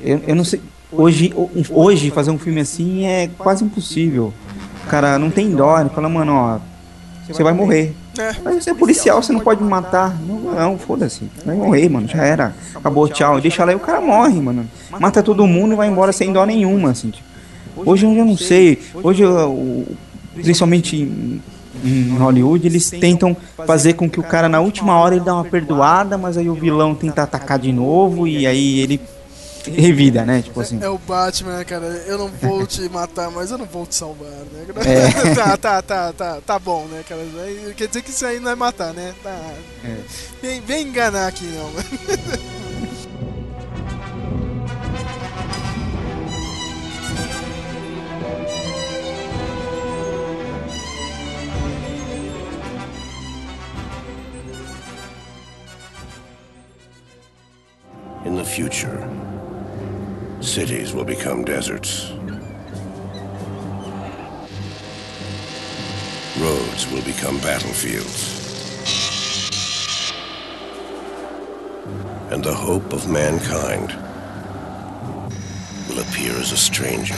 eu, 0.00 0.20
eu 0.28 0.34
não 0.34 0.44
sei. 0.44 0.60
Hoje, 0.92 1.32
ho- 1.34 1.50
hoje 1.70 2.10
fazer 2.10 2.30
um 2.30 2.38
filme 2.38 2.60
assim 2.60 3.04
é 3.06 3.28
quase 3.38 3.64
impossível. 3.64 4.32
Cara 4.88 5.18
não 5.18 5.30
tem 5.30 5.50
dó, 5.50 5.80
ele 5.80 5.88
fala, 5.90 6.08
mano, 6.08 6.32
ó, 6.32 6.58
você 7.26 7.42
vai 7.42 7.52
morrer. 7.52 7.94
É. 8.18 8.34
Mas 8.44 8.62
você 8.64 8.70
é 8.70 8.74
policial, 8.74 9.22
você 9.22 9.32
não 9.32 9.40
pode 9.40 9.62
me 9.62 9.68
matar. 9.68 10.16
Não, 10.26 10.38
não, 10.40 10.78
foda-se. 10.78 11.22
Vai 11.44 11.56
morrer, 11.56 11.88
mano. 11.88 12.06
Já 12.08 12.22
era. 12.24 12.54
Acabou, 12.74 13.08
tchau. 13.08 13.40
Deixa 13.40 13.64
lá 13.64 13.72
e 13.72 13.74
o 13.74 13.80
cara 13.80 14.00
morre, 14.00 14.40
mano. 14.40 14.66
Mata 15.00 15.22
todo 15.22 15.46
mundo 15.46 15.72
e 15.72 15.76
vai 15.76 15.88
embora 15.88 16.12
sem 16.12 16.32
dó 16.32 16.44
nenhuma, 16.44 16.90
assim. 16.90 17.10
tipo. 17.10 17.24
Hoje 17.76 18.06
eu 18.06 18.14
já 18.14 18.24
não 18.24 18.36
sei. 18.36 18.78
Hoje, 19.02 19.22
eu- 19.22 19.84
principalmente 20.34 20.96
em, 20.96 21.40
em 21.84 22.16
Hollywood, 22.16 22.66
eles 22.66 22.88
tentam 22.90 23.36
fazer 23.66 23.94
com 23.94 24.08
que 24.08 24.20
o 24.20 24.22
cara 24.22 24.48
na 24.48 24.60
última 24.60 24.96
hora 24.98 25.16
ele 25.16 25.24
dá 25.24 25.34
uma 25.34 25.44
perdoada, 25.44 26.16
mas 26.16 26.36
aí 26.36 26.48
o 26.48 26.54
vilão 26.54 26.94
tenta 26.94 27.22
atacar 27.22 27.58
de 27.58 27.72
novo 27.72 28.26
e 28.28 28.46
aí 28.46 28.80
ele 28.80 29.00
revida, 29.70 30.24
né? 30.24 30.42
Tipo 30.42 30.60
assim. 30.60 30.82
É 30.82 30.88
o 30.88 30.98
Batman, 30.98 31.58
né, 31.58 31.64
cara? 31.64 31.86
Eu 32.06 32.18
não 32.18 32.28
vou 32.28 32.66
te 32.66 32.88
matar, 32.88 33.30
mas 33.30 33.50
eu 33.50 33.58
não 33.58 33.66
vou 33.66 33.86
te 33.86 33.94
salvar, 33.94 34.28
né? 34.28 34.64
É. 34.84 35.34
tá, 35.34 35.56
tá, 35.56 35.82
tá, 35.82 36.12
tá, 36.12 36.40
tá 36.44 36.58
bom, 36.58 36.86
né, 36.86 37.04
cara? 37.08 37.22
Quer 37.76 37.88
dizer 37.88 38.02
que 38.02 38.10
isso 38.10 38.26
aí 38.26 38.40
não 38.40 38.50
é 38.50 38.54
matar, 38.54 38.92
né? 38.92 39.14
Tá. 39.22 39.54
É. 39.84 39.96
Vem, 40.42 40.60
vem 40.60 40.88
enganar 40.88 41.26
aqui, 41.28 41.44
não. 41.46 41.70
In 58.24 58.36
the 58.36 58.44
future, 58.44 59.06
cities 60.44 60.92
will 60.92 61.04
become 61.04 61.44
deserts. 61.44 62.10
Roads 66.38 66.90
will 66.92 67.02
become 67.02 67.38
battlefields. 67.38 68.42
And 72.30 72.44
the 72.44 72.52
hope 72.52 72.92
of 72.92 73.10
mankind 73.10 73.92
will 75.88 76.00
appear 76.00 76.32
as 76.32 76.52
a 76.52 76.56
stranger. 76.56 77.14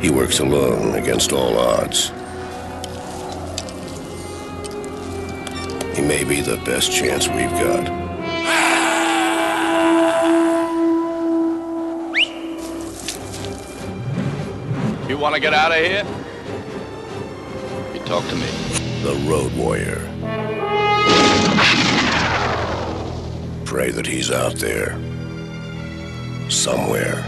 He 0.00 0.10
works 0.10 0.40
alone 0.40 0.96
against 0.96 1.32
all 1.32 1.56
odds. 1.56 2.08
He 5.96 6.02
may 6.02 6.24
be 6.24 6.40
the 6.40 6.60
best 6.64 6.90
chance 6.92 7.28
we've 7.28 7.50
got. 7.50 8.03
You 15.14 15.20
want 15.20 15.36
to 15.36 15.40
get 15.40 15.54
out 15.54 15.70
of 15.70 15.78
here? 15.78 16.04
You 17.94 18.00
talk 18.00 18.26
to 18.26 18.34
me. 18.34 18.48
The 19.04 19.14
Road 19.30 19.56
Warrior. 19.56 20.00
Pray 23.64 23.92
that 23.92 24.06
he's 24.08 24.32
out 24.32 24.56
there. 24.56 24.98
Somewhere. 26.50 27.22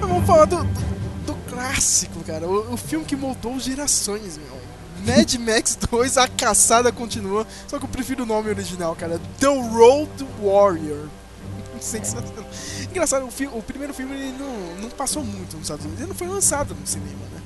Vamos 0.00 0.26
falar 0.26 0.46
do, 0.46 0.64
do, 0.64 1.26
do 1.26 1.34
clássico, 1.48 2.24
cara. 2.24 2.48
O, 2.48 2.72
o 2.72 2.76
filme 2.76 3.04
que 3.04 3.14
moldou 3.14 3.56
gerações, 3.60 4.36
meu. 4.36 4.64
Mad 5.06 5.32
Max 5.38 5.73
2, 5.96 6.18
a 6.18 6.26
caçada 6.28 6.90
continua. 6.90 7.46
Só 7.68 7.78
que 7.78 7.84
eu 7.84 7.88
prefiro 7.88 8.24
o 8.24 8.26
nome 8.26 8.48
original, 8.50 8.94
cara. 8.96 9.20
The 9.38 9.46
Road 9.46 10.10
Warrior. 10.42 11.06
Sensacional. 11.80 12.44
Engraçado, 12.90 13.26
o, 13.26 13.30
fi- 13.30 13.46
o 13.46 13.62
primeiro 13.62 13.92
filme 13.94 14.14
ele 14.14 14.32
não, 14.38 14.82
não 14.82 14.90
passou 14.90 15.22
muito 15.24 15.52
nos 15.56 15.62
Estados 15.66 15.84
Unidos. 15.84 16.00
Ele 16.02 16.08
não 16.08 16.16
foi 16.16 16.26
lançado 16.28 16.74
no 16.74 16.86
cinema, 16.86 17.24
né? 17.32 17.40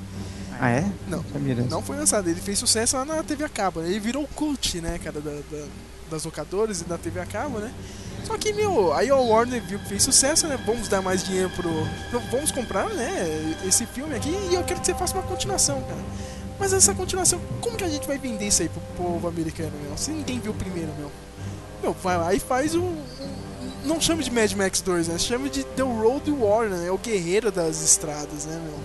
Ah, 0.61 0.71
é? 0.71 0.85
Não, 1.09 1.23
não 1.71 1.83
foi 1.83 1.97
lançado. 1.97 2.29
Ele 2.29 2.41
fez 2.41 2.59
sucesso 2.59 2.97
lá 2.97 3.05
na 3.05 3.23
TV 3.23 3.45
a 3.45 3.49
cabo. 3.49 3.81
né? 3.81 3.89
Ele 3.89 4.01
virou 4.01 4.27
cult, 4.35 4.81
né, 4.81 4.99
cara, 5.03 5.21
da, 5.21 5.31
da- 5.31 5.67
das 6.11 6.25
locadoras 6.25 6.81
e 6.81 6.85
da 6.85 6.97
TV 6.97 7.21
a 7.21 7.27
cabo, 7.27 7.59
né? 7.59 7.71
Só 8.25 8.37
que, 8.39 8.53
meu, 8.53 8.93
aí 8.95 9.11
a 9.11 9.15
Warner 9.17 9.63
viu 9.63 9.79
que 9.79 9.89
fez 9.89 10.03
sucesso, 10.03 10.47
né? 10.49 10.59
Vamos 10.67 10.89
dar 10.89 11.01
mais 11.03 11.23
dinheiro 11.23 11.51
pro. 11.51 11.71
pro- 12.11 12.21
Vamos 12.31 12.51
comprar, 12.51 12.89
né? 12.91 13.57
Esse 13.67 13.85
filme 13.87 14.15
aqui 14.15 14.31
e 14.51 14.55
eu 14.55 14.65
quero 14.65 14.81
que 14.81 14.87
você 14.87 14.95
faça 14.95 15.15
uma 15.15 15.23
continuação, 15.23 15.81
cara. 15.83 16.01
Mas 16.59 16.73
essa 16.73 16.95
continuação, 16.95 17.41
como 17.61 17.77
que 17.77 17.85
a 17.85 17.89
gente 17.89 18.07
vai 18.07 18.19
vender 18.19 18.47
isso 18.47 18.63
aí 18.63 18.69
pro 18.69 18.81
povo 18.97 19.29
americano, 19.29 19.73
meu? 19.83 19.97
Se 19.97 20.11
ninguém 20.11 20.41
viu 20.41 20.53
o 20.53 20.55
primeiro, 20.55 20.93
meu. 20.99 21.11
Meu, 21.83 21.93
vai 21.93 22.17
lá 22.17 22.35
e 22.35 22.41
faz 22.41 22.75
o. 22.75 22.83
Não 23.85 24.01
chame 24.01 24.25
de 24.25 24.31
Mad 24.31 24.53
Max 24.53 24.81
2, 24.81 25.09
né? 25.09 25.19
Chame 25.19 25.49
de 25.49 25.63
The 25.65 25.83
Road 25.83 26.31
Warrior, 26.31 26.71
né? 26.71 26.89
É 26.89 26.91
o 26.91 26.99
guerreiro 26.99 27.53
das 27.53 27.83
estradas, 27.83 28.45
né, 28.45 28.61
meu? 28.63 28.79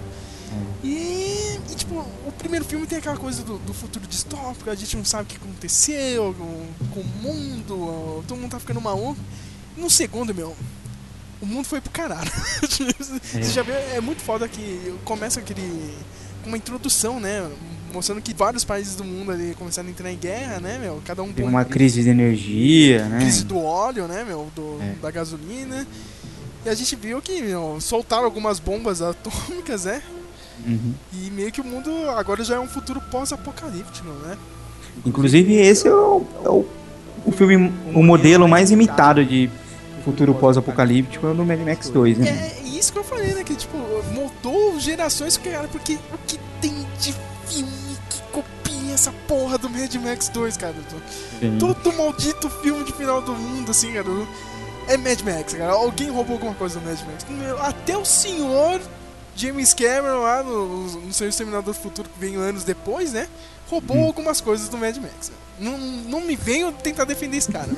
E, 0.83 1.59
e, 1.71 1.75
tipo, 1.75 1.95
o 1.95 2.31
primeiro 2.37 2.63
filme 2.63 2.85
tem 2.85 2.99
aquela 2.99 3.17
coisa 3.17 3.41
do, 3.43 3.57
do 3.57 3.73
futuro 3.73 4.05
distópico, 4.05 4.69
a 4.69 4.75
gente 4.75 4.95
não 4.95 5.05
sabe 5.05 5.23
o 5.23 5.25
que 5.25 5.37
aconteceu 5.37 6.35
com, 6.37 6.67
com 6.93 6.99
o 6.99 7.05
mundo, 7.21 8.23
todo 8.27 8.37
mundo 8.37 8.51
tá 8.51 8.59
ficando 8.59 8.79
maluco. 8.79 9.19
No 9.75 9.89
segundo, 9.89 10.35
meu, 10.35 10.55
o 11.41 11.45
mundo 11.45 11.65
foi 11.65 11.81
pro 11.81 11.91
caralho. 11.91 12.31
Você 12.61 13.43
já 13.43 13.63
vê, 13.63 13.73
é 13.95 14.01
muito 14.01 14.21
foda 14.21 14.47
que 14.47 14.95
começa 15.03 15.39
aquele. 15.39 15.93
Com 16.43 16.49
uma 16.49 16.57
introdução, 16.57 17.19
né? 17.19 17.49
Mostrando 17.93 18.21
que 18.21 18.33
vários 18.33 18.63
países 18.63 18.95
do 18.95 19.03
mundo 19.03 19.31
ali 19.31 19.55
começaram 19.57 19.87
a 19.87 19.91
entrar 19.91 20.11
em 20.11 20.17
guerra, 20.17 20.59
né, 20.59 20.79
meu? 20.79 21.01
Cada 21.05 21.21
um 21.21 21.31
Tem 21.31 21.45
uma 21.45 21.63
crise 21.63 22.03
de 22.03 22.09
energia, 22.09 23.05
né? 23.05 23.19
crise 23.19 23.45
do 23.45 23.57
óleo, 23.59 24.07
né, 24.07 24.23
meu? 24.27 24.47
Do, 24.55 24.79
É. 24.81 24.95
Da 25.01 25.11
gasolina. 25.11 25.85
E 26.65 26.69
a 26.69 26.73
gente 26.73 26.95
viu 26.95 27.21
que, 27.21 27.41
meu, 27.41 27.77
soltaram 27.79 28.25
algumas 28.25 28.59
bombas 28.59 29.01
atômicas, 29.01 29.85
né? 29.85 30.01
Uhum. 30.65 30.93
E 31.13 31.29
meio 31.31 31.51
que 31.51 31.61
o 31.61 31.63
mundo 31.63 31.91
agora 32.11 32.43
já 32.43 32.55
é 32.55 32.59
um 32.59 32.67
futuro 32.67 33.01
pós-apocalíptico, 33.11 34.07
né? 34.25 34.37
Inclusive, 35.05 35.55
esse 35.55 35.87
é 35.87 35.93
o, 35.93 36.25
é 36.43 36.49
o 36.49 36.65
o 37.25 37.31
filme, 37.31 37.71
o 37.93 38.03
modelo 38.03 38.47
mais 38.47 38.71
imitado 38.71 39.23
de 39.25 39.49
futuro 40.03 40.33
pós-apocalíptico 40.33 41.25
é 41.25 41.31
o 41.31 41.33
do 41.33 41.45
Mad 41.45 41.59
Max 41.61 41.89
2, 41.89 42.17
né? 42.17 42.27
É 42.27 42.62
isso 42.83 42.93
que 42.93 42.99
eu 42.99 43.03
falei, 43.03 43.33
né? 43.33 43.43
Que 43.43 43.55
tipo, 43.55 43.77
moldou 44.13 44.79
gerações, 44.79 45.37
cara, 45.37 45.67
porque 45.69 45.95
o 46.13 46.17
que 46.27 46.37
tem 46.61 46.73
de 46.99 47.13
filme 47.47 47.97
que 48.09 48.21
copia 48.31 48.93
essa 48.93 49.11
porra 49.27 49.57
do 49.57 49.69
Mad 49.69 49.93
Max 49.95 50.29
2, 50.29 50.57
cara? 50.57 50.75
Sim. 51.39 51.57
Todo 51.59 51.93
maldito 51.93 52.49
filme 52.49 52.83
de 52.83 52.91
final 52.93 53.21
do 53.21 53.33
mundo, 53.33 53.71
assim, 53.71 53.93
cara. 53.93 54.05
É 54.87 54.97
Mad 54.97 55.21
Max, 55.21 55.53
cara. 55.53 55.71
Alguém 55.73 56.09
roubou 56.09 56.33
alguma 56.35 56.53
coisa 56.53 56.79
do 56.79 56.85
Mad 56.85 56.99
Max. 57.01 57.25
Até 57.61 57.97
o 57.97 58.03
senhor 58.05 58.81
James 59.35 59.73
Cameron 59.73 60.21
lá 60.21 60.43
no, 60.43 60.87
no 61.01 61.13
seu 61.13 61.27
Exterminador 61.29 61.73
do 61.73 61.79
Futuro, 61.79 62.09
que 62.09 62.19
veio 62.19 62.39
anos 62.41 62.63
depois, 62.63 63.13
né? 63.13 63.27
Roubou 63.69 63.97
Hum. 63.97 64.05
algumas 64.05 64.41
coisas 64.41 64.67
do 64.67 64.77
Mad 64.77 64.95
Max. 64.97 65.31
Não, 65.59 65.77
não 65.77 66.21
me 66.21 66.35
venham 66.35 66.71
tentar 66.73 67.05
defender 67.05 67.37
esse 67.37 67.51
cara. 67.51 67.69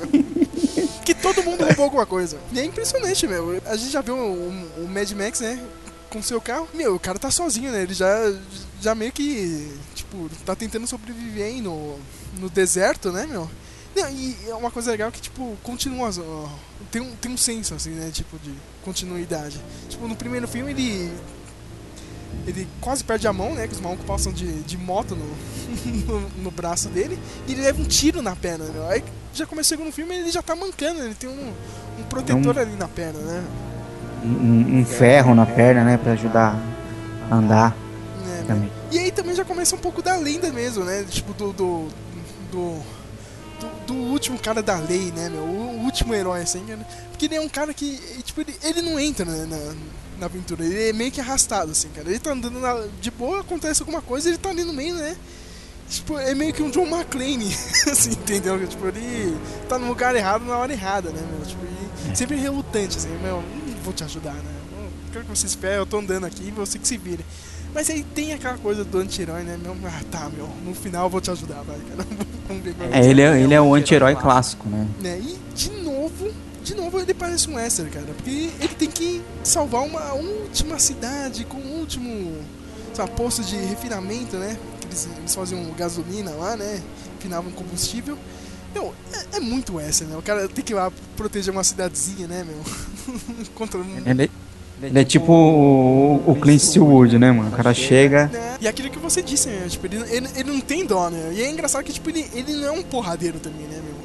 que 1.04 1.14
todo 1.14 1.42
mundo 1.42 1.64
roubou 1.64 1.84
alguma 1.84 2.06
coisa. 2.06 2.38
E 2.52 2.60
é 2.60 2.64
impressionante, 2.64 3.26
meu. 3.26 3.60
A 3.66 3.76
gente 3.76 3.90
já 3.90 4.00
viu 4.00 4.16
o, 4.16 4.88
Mad 4.88 5.10
Max, 5.12 5.40
né? 5.40 5.62
Com 6.10 6.22
seu 6.22 6.40
carro. 6.40 6.68
Meu, 6.74 6.94
o 6.94 7.00
cara 7.00 7.18
tá 7.18 7.30
sozinho, 7.30 7.72
né? 7.72 7.82
Ele 7.82 7.94
já, 7.94 8.32
já 8.80 8.94
meio 8.94 9.12
que, 9.12 9.72
tipo, 9.94 10.30
tá 10.44 10.54
tentando 10.54 10.86
sobreviver 10.86 11.46
aí 11.46 11.60
no, 11.60 11.98
no 12.38 12.48
deserto, 12.48 13.10
né, 13.10 13.26
meu? 13.26 13.48
Não, 13.94 14.10
e 14.10 14.36
é 14.46 14.54
uma 14.54 14.70
coisa 14.70 14.90
legal 14.90 15.10
que, 15.10 15.20
tipo, 15.20 15.56
continua. 15.62 16.10
ó, 16.18 16.48
tem, 16.90 17.00
um, 17.00 17.16
tem 17.16 17.32
um 17.32 17.36
senso, 17.36 17.74
assim, 17.74 17.90
né? 17.90 18.10
Tipo, 18.12 18.38
de 18.38 18.52
continuidade. 18.84 19.58
Tipo, 19.88 20.06
no 20.06 20.16
primeiro 20.16 20.46
filme 20.46 20.72
ele. 20.72 21.12
Ele 22.46 22.68
quase 22.80 23.02
perde 23.02 23.26
a 23.26 23.32
mão, 23.32 23.54
né? 23.54 23.66
Que 23.66 23.72
os 23.72 23.80
malucos 23.80 24.04
passam 24.04 24.30
de, 24.30 24.62
de 24.62 24.76
moto 24.76 25.16
no, 25.16 25.26
no, 26.06 26.28
no 26.42 26.50
braço 26.50 26.88
dele. 26.90 27.18
E 27.48 27.52
ele 27.52 27.62
leva 27.62 27.80
um 27.80 27.86
tiro 27.86 28.20
na 28.20 28.36
perna, 28.36 28.66
né? 28.66 28.86
Aí 28.90 29.02
já 29.36 29.46
começa 29.46 29.66
o 29.74 29.78
segundo 29.78 29.92
filme 29.92 30.14
ele 30.14 30.30
já 30.30 30.42
tá 30.42 30.54
mancando, 30.56 31.00
ele 31.02 31.14
tem 31.14 31.28
um, 31.28 31.52
um 32.00 32.02
protetor 32.04 32.58
ali 32.58 32.72
na 32.76 32.88
perna, 32.88 33.18
né? 33.20 33.44
Um, 34.24 34.80
um 34.80 34.84
ferro 34.84 35.34
na 35.34 35.46
perna, 35.46 35.84
né? 35.84 35.96
Pra 35.96 36.12
ajudar 36.12 36.56
a 37.30 37.34
andar 37.34 37.76
né, 38.24 38.44
também. 38.46 38.72
E 38.90 38.98
aí 38.98 39.10
também 39.12 39.34
já 39.34 39.44
começa 39.44 39.74
um 39.76 39.78
pouco 39.78 40.02
da 40.02 40.16
lenda 40.16 40.50
mesmo, 40.52 40.84
né? 40.84 41.04
Tipo, 41.08 41.32
do. 41.34 41.52
do. 41.52 41.88
do, 42.50 42.78
do- 43.60 43.86
do 43.86 43.94
último 43.94 44.38
cara 44.38 44.62
da 44.62 44.76
lei, 44.76 45.12
né, 45.16 45.28
meu? 45.28 45.42
O 45.42 45.84
último 45.84 46.12
herói, 46.14 46.42
assim, 46.42 46.60
né? 46.60 46.78
Porque 47.10 47.26
ele 47.26 47.36
é 47.36 47.40
um 47.40 47.48
cara 47.48 47.72
que. 47.72 47.96
Tipo, 48.24 48.40
ele, 48.40 48.54
ele 48.62 48.82
não 48.82 48.98
entra 48.98 49.24
né, 49.24 49.46
na, 49.48 49.74
na 50.20 50.26
aventura, 50.26 50.64
ele 50.64 50.88
é 50.90 50.92
meio 50.92 51.10
que 51.12 51.20
arrastado, 51.20 51.70
assim, 51.72 51.88
cara. 51.94 52.08
Ele 52.08 52.18
tá 52.18 52.32
andando 52.32 52.58
na- 52.60 52.86
de 53.00 53.10
boa, 53.10 53.40
acontece 53.40 53.80
alguma 53.82 54.02
coisa, 54.02 54.28
ele 54.28 54.38
tá 54.38 54.50
ali 54.50 54.64
no 54.64 54.72
meio, 54.72 54.94
né? 54.94 55.16
Tipo, 55.88 56.18
é 56.18 56.34
meio 56.34 56.52
que 56.52 56.62
um 56.62 56.70
John 56.70 56.86
McClane, 56.86 57.46
assim, 57.90 58.10
entendeu? 58.10 58.66
Tipo, 58.66 58.88
ele 58.88 59.36
tá 59.68 59.78
no 59.78 59.86
lugar 59.86 60.14
errado 60.16 60.44
na 60.44 60.56
hora 60.56 60.72
errada, 60.72 61.10
né, 61.10 61.22
meu? 61.30 61.46
Tipo, 61.46 61.64
e 61.64 62.16
sempre 62.16 62.36
relutante, 62.36 62.96
assim, 62.96 63.08
meu, 63.22 63.42
não 63.42 63.82
vou 63.82 63.92
te 63.92 64.02
ajudar, 64.04 64.34
né? 64.34 64.50
Eu 64.78 64.88
quero 65.12 65.24
que 65.24 65.30
você 65.30 65.46
espere, 65.46 65.76
eu 65.76 65.86
tô 65.86 65.98
andando 65.98 66.26
aqui, 66.26 66.50
você 66.50 66.78
que 66.78 66.86
se 66.86 66.96
vire. 66.96 67.24
Mas 67.72 67.90
aí 67.90 68.02
tem 68.02 68.32
aquela 68.32 68.56
coisa 68.58 68.84
do 68.84 68.98
anti-herói, 68.98 69.42
né, 69.42 69.58
meu? 69.62 69.76
Ah, 69.84 70.00
tá, 70.10 70.30
meu, 70.34 70.48
no 70.64 70.74
final 70.74 71.04
eu 71.04 71.10
vou 71.10 71.20
te 71.20 71.30
ajudar, 71.30 71.62
vai, 71.62 71.78
cara. 71.78 72.08
Vamos 72.48 72.64
ver 72.64 72.74
como 72.74 72.94
É, 72.94 73.04
ele 73.04 73.20
é, 73.22 73.40
ele 73.40 73.54
é 73.54 73.60
o 73.60 73.74
anti-herói 73.74 74.16
clássico, 74.16 74.68
né? 74.68 74.88
né? 75.00 75.20
E 75.20 75.38
de 75.54 75.70
novo, 75.70 76.30
de 76.62 76.74
novo 76.74 76.98
ele 76.98 77.12
parece 77.12 77.48
um 77.50 77.56
Wester, 77.56 77.90
cara, 77.90 78.06
porque 78.06 78.50
ele 78.60 78.74
tem 78.76 78.90
que 78.90 79.22
salvar 79.44 79.82
uma 79.82 80.14
última 80.14 80.78
cidade 80.78 81.44
com 81.44 81.58
um 81.58 81.80
último 81.80 82.38
posto 83.14 83.42
de 83.42 83.56
refinamento, 83.56 84.36
né? 84.36 84.56
Eles, 84.96 85.08
eles 85.18 85.34
faziam 85.34 85.62
gasolina 85.76 86.30
lá, 86.30 86.56
né? 86.56 86.82
Refinavam 87.16 87.52
combustível. 87.52 88.16
Meu, 88.72 88.94
é, 89.12 89.36
é 89.36 89.40
muito 89.40 89.76
Wester, 89.76 90.06
né? 90.08 90.16
O 90.16 90.22
cara 90.22 90.48
tem 90.48 90.64
que 90.64 90.72
ir 90.72 90.76
lá 90.76 90.90
proteger 91.16 91.52
uma 91.52 91.62
cidadezinha, 91.64 92.26
né, 92.26 92.44
meu? 92.44 93.14
Contra 93.54 93.78
um. 93.78 94.02
Ele 94.06 94.24
é, 94.24 94.28
ele 94.82 94.98
é 94.98 95.04
tipo 95.04 95.32
o, 95.32 96.22
o 96.26 96.34
Clint 96.40 96.62
Eastwood, 96.62 97.18
né, 97.18 97.30
mano? 97.30 97.50
O 97.50 97.52
cara 97.52 97.74
chega. 97.74 98.26
né? 98.26 98.56
E 98.60 98.68
aquilo 98.68 98.90
que 98.90 98.98
você 98.98 99.22
disse, 99.22 99.48
né? 99.48 99.66
Tipo, 99.68 99.86
ele, 99.86 99.96
ele, 100.10 100.28
ele 100.34 100.50
não 100.50 100.60
tem 100.60 100.84
dó, 100.84 101.10
né? 101.10 101.32
E 101.34 101.42
é 101.42 101.50
engraçado 101.50 101.84
que, 101.84 101.92
tipo, 101.92 102.08
ele, 102.10 102.28
ele 102.32 102.54
não 102.54 102.68
é 102.68 102.72
um 102.72 102.82
porradeiro 102.82 103.38
também, 103.38 103.66
né, 103.66 103.80
meu? 103.84 103.96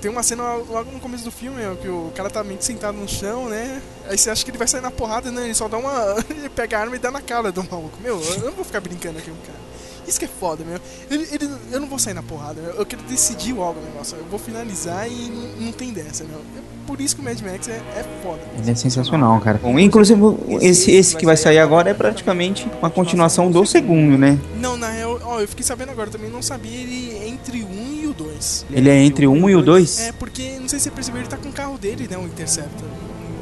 Tem 0.00 0.10
uma 0.10 0.22
cena 0.22 0.42
logo 0.54 0.90
no 0.92 1.00
começo 1.00 1.24
do 1.24 1.30
filme, 1.30 1.56
meu, 1.56 1.76
que 1.76 1.88
o 1.88 2.12
cara 2.14 2.28
tá 2.28 2.44
meio 2.44 2.60
sentado 2.62 2.96
no 2.96 3.08
chão, 3.08 3.48
né? 3.48 3.80
Aí 4.08 4.16
você 4.16 4.30
acha 4.30 4.44
que 4.44 4.50
ele 4.50 4.58
vai 4.58 4.68
sair 4.68 4.82
na 4.82 4.90
porrada, 4.90 5.30
né? 5.30 5.44
Ele 5.44 5.54
só 5.54 5.68
dá 5.68 5.78
uma. 5.78 6.16
ele 6.30 6.48
pega 6.48 6.78
a 6.78 6.80
arma 6.82 6.96
e 6.96 6.98
dá 6.98 7.10
na 7.10 7.20
cara 7.20 7.50
do 7.50 7.62
maluco. 7.64 7.98
Meu, 8.02 8.20
eu 8.20 8.40
não 8.40 8.52
vou 8.52 8.64
ficar 8.64 8.80
brincando 8.80 9.18
aqui 9.18 9.30
com 9.30 9.36
o 9.36 9.40
cara. 9.40 9.66
Isso 10.06 10.18
que 10.18 10.24
é 10.24 10.28
foda, 10.28 10.64
meu. 10.64 10.78
Ele, 11.10 11.26
ele- 11.32 11.50
eu 11.72 11.80
não 11.80 11.88
vou 11.88 11.98
sair 11.98 12.14
na 12.14 12.22
porrada, 12.22 12.60
meu. 12.60 12.72
Eu 12.72 12.86
quero 12.86 13.02
decidir 13.02 13.52
logo 13.52 13.80
o 13.80 13.82
negócio. 13.82 14.16
Eu 14.16 14.24
vou 14.26 14.38
finalizar 14.38 15.08
e 15.10 15.28
não, 15.58 15.66
não 15.66 15.72
tem 15.72 15.92
dessa, 15.92 16.22
meu. 16.24 16.38
É 16.38 16.60
por 16.86 17.00
isso 17.00 17.16
que 17.16 17.20
o 17.20 17.24
Mad 17.24 17.40
Max 17.40 17.66
é, 17.68 17.72
é 17.96 18.04
foda. 18.22 18.40
Ele 18.56 18.70
é 18.70 18.74
sensacional, 18.76 19.40
cara. 19.40 19.58
Bom, 19.60 19.76
inclusive, 19.78 20.20
esse, 20.60 20.92
esse 20.92 21.16
que 21.16 21.24
vai 21.26 21.36
sair 21.36 21.58
agora 21.58 21.90
é 21.90 21.94
praticamente 21.94 22.68
uma 22.78 22.88
continuação 22.90 23.50
do 23.50 23.66
segundo, 23.66 24.16
né? 24.16 24.38
Não, 24.60 24.76
na 24.76 24.90
real, 24.90 25.18
ó, 25.24 25.40
eu 25.40 25.48
fiquei 25.48 25.64
sabendo 25.64 25.90
agora 25.90 26.08
também, 26.10 26.30
não 26.30 26.40
sabia 26.42 26.70
ele 26.80 27.16
é 27.16 27.28
entre 27.28 27.62
o 27.62 27.66
1 27.66 28.02
e 28.02 28.06
o 28.06 28.12
2. 28.14 28.66
Ele 28.70 28.88
é 28.88 29.02
entre 29.02 29.26
o 29.26 29.32
1 29.32 29.50
e 29.50 29.56
o 29.56 29.62
2? 29.62 30.00
É, 30.00 30.12
porque, 30.12 30.56
não 30.60 30.68
sei 30.68 30.78
se 30.78 30.84
você 30.84 30.90
percebeu, 30.92 31.20
ele 31.22 31.28
tá 31.28 31.36
com 31.36 31.48
o 31.48 31.52
carro 31.52 31.76
dele, 31.76 32.06
né, 32.08 32.16
o 32.16 32.22
Interceptor, 32.22 32.88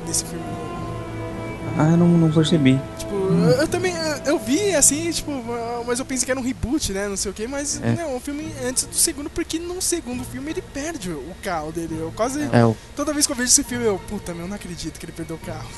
nesse 0.06 0.24
filme. 0.24 0.44
Ah, 1.76 1.96
não, 1.96 2.06
não 2.06 2.30
percebi. 2.30 2.80
Tipo, 3.14 3.44
eu, 3.44 3.50
eu 3.62 3.68
também, 3.68 3.92
eu, 3.94 4.32
eu 4.34 4.38
vi 4.38 4.74
assim, 4.74 5.10
tipo, 5.10 5.30
mas 5.86 5.98
eu 5.98 6.04
pensei 6.04 6.24
que 6.24 6.30
era 6.30 6.40
um 6.40 6.42
reboot, 6.42 6.92
né, 6.92 7.08
não 7.08 7.16
sei 7.16 7.30
o 7.30 7.34
que, 7.34 7.46
mas 7.46 7.80
É. 7.82 7.92
não, 8.02 8.16
o 8.16 8.20
filme 8.20 8.52
antes 8.66 8.84
do 8.84 8.94
segundo, 8.94 9.30
porque 9.30 9.58
no 9.58 9.80
segundo 9.80 10.24
filme 10.24 10.50
ele 10.50 10.62
perde 10.62 11.10
o 11.10 11.32
carro 11.42 11.70
dele. 11.72 11.96
Eu 12.00 12.12
quase, 12.14 12.48
É, 12.52 12.64
o- 12.64 12.76
toda 12.96 13.12
vez 13.12 13.26
que 13.26 13.32
eu 13.32 13.36
vejo 13.36 13.48
esse 13.50 13.62
filme, 13.64 13.84
eu, 13.84 14.00
puta, 14.08 14.34
meu, 14.34 14.48
não 14.48 14.56
acredito 14.56 14.98
que 14.98 15.04
ele 15.06 15.12
perdeu 15.12 15.36
o 15.36 15.38
carro. 15.38 15.68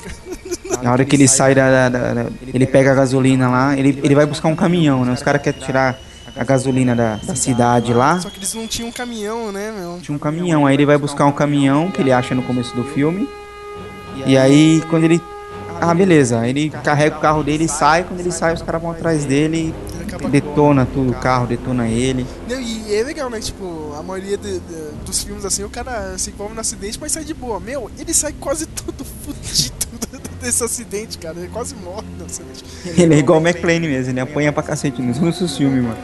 na 0.81 0.91
hora 0.91 1.05
que 1.05 1.15
ele 1.15 1.27
sai 1.27 1.53
da, 1.55 1.89
da- 1.89 2.13
da- 2.13 2.25
Ele 2.53 2.65
pega 2.65 2.91
a 2.91 2.95
gasolina 2.95 3.49
lá, 3.49 3.77
ele, 3.77 3.99
ele 4.03 4.15
vai 4.15 4.25
buscar 4.25 4.47
um 4.47 4.55
caminhão, 4.55 5.05
né? 5.05 5.13
Os 5.13 5.21
caras 5.23 5.41
querem 5.41 5.59
tirar 5.61 5.97
a 6.35 6.43
gasolina 6.43 6.95
da, 6.95 7.15
da 7.17 7.35
cidade 7.35 7.93
lá. 7.93 8.19
Só 8.19 8.29
que 8.29 8.37
eles 8.37 8.53
não 8.53 8.67
tinham 8.67 8.89
um 8.89 8.91
caminhão, 8.91 9.51
né, 9.51 9.71
meu? 9.77 9.99
Tinha 10.01 10.15
um 10.15 10.19
caminhão, 10.19 10.65
aí 10.65 10.75
ele 10.75 10.85
vai 10.85 10.97
buscar 10.97 11.25
um 11.25 11.31
caminhão 11.31 11.89
que 11.91 12.01
ele 12.01 12.11
acha 12.11 12.33
no 12.35 12.43
começo 12.43 12.75
do 12.75 12.83
filme. 12.83 13.27
E 14.25 14.37
aí, 14.37 14.83
quando 14.89 15.03
ele. 15.03 15.21
Ah, 15.81 15.93
beleza. 15.93 16.47
Ele 16.47 16.69
carrega 16.69 17.17
o 17.17 17.19
carro 17.21 17.43
dele 17.43 17.65
e 17.65 17.69
sai. 17.69 18.03
Quando 18.03 18.19
ele 18.19 18.31
sai, 18.31 18.53
os 18.53 18.61
caras 18.61 18.81
vão 18.81 18.91
atrás 18.91 19.25
dele 19.25 19.73
Ele 19.99 20.25
e 20.25 20.27
detona 20.29 20.85
tudo, 20.85 21.11
o 21.11 21.15
carro 21.15 21.47
detona 21.47 21.87
ele. 21.87 22.25
Não, 22.49 22.59
e 22.59 22.95
é 22.95 23.03
legal, 23.03 23.29
né? 23.29 23.39
Tipo, 23.39 23.93
a 23.97 24.03
maioria 24.03 24.37
de- 24.37 24.59
de- 24.59 24.91
dos 25.05 25.23
filmes 25.23 25.45
assim, 25.45 25.63
o 25.63 25.69
cara 25.69 26.17
se 26.17 26.29
envolve 26.31 26.53
no 26.53 26.61
acidente, 26.61 26.97
mas 26.99 27.11
sai 27.11 27.23
de 27.23 27.33
boa. 27.33 27.59
Meu, 27.59 27.89
ele 27.99 28.13
sai 28.13 28.33
quase 28.39 28.65
todo 28.85 29.03
fudido 29.05 29.75
desse 30.41 30.63
acidente, 30.63 31.17
cara. 31.17 31.37
Ele 31.37 31.49
quase 31.49 31.75
morre 31.75 32.05
no 32.17 32.25
acidente. 32.25 32.63
Ele 32.85 33.15
é 33.15 33.17
igual 33.17 33.39
o 33.39 33.41
McLean 33.47 33.79
mesmo, 33.81 34.11
ele 34.11 34.19
apanha 34.19 34.51
pra 34.53 34.63
cacete 34.63 35.01
nos 35.01 35.17
filmes, 35.57 35.83
mano. 35.83 35.97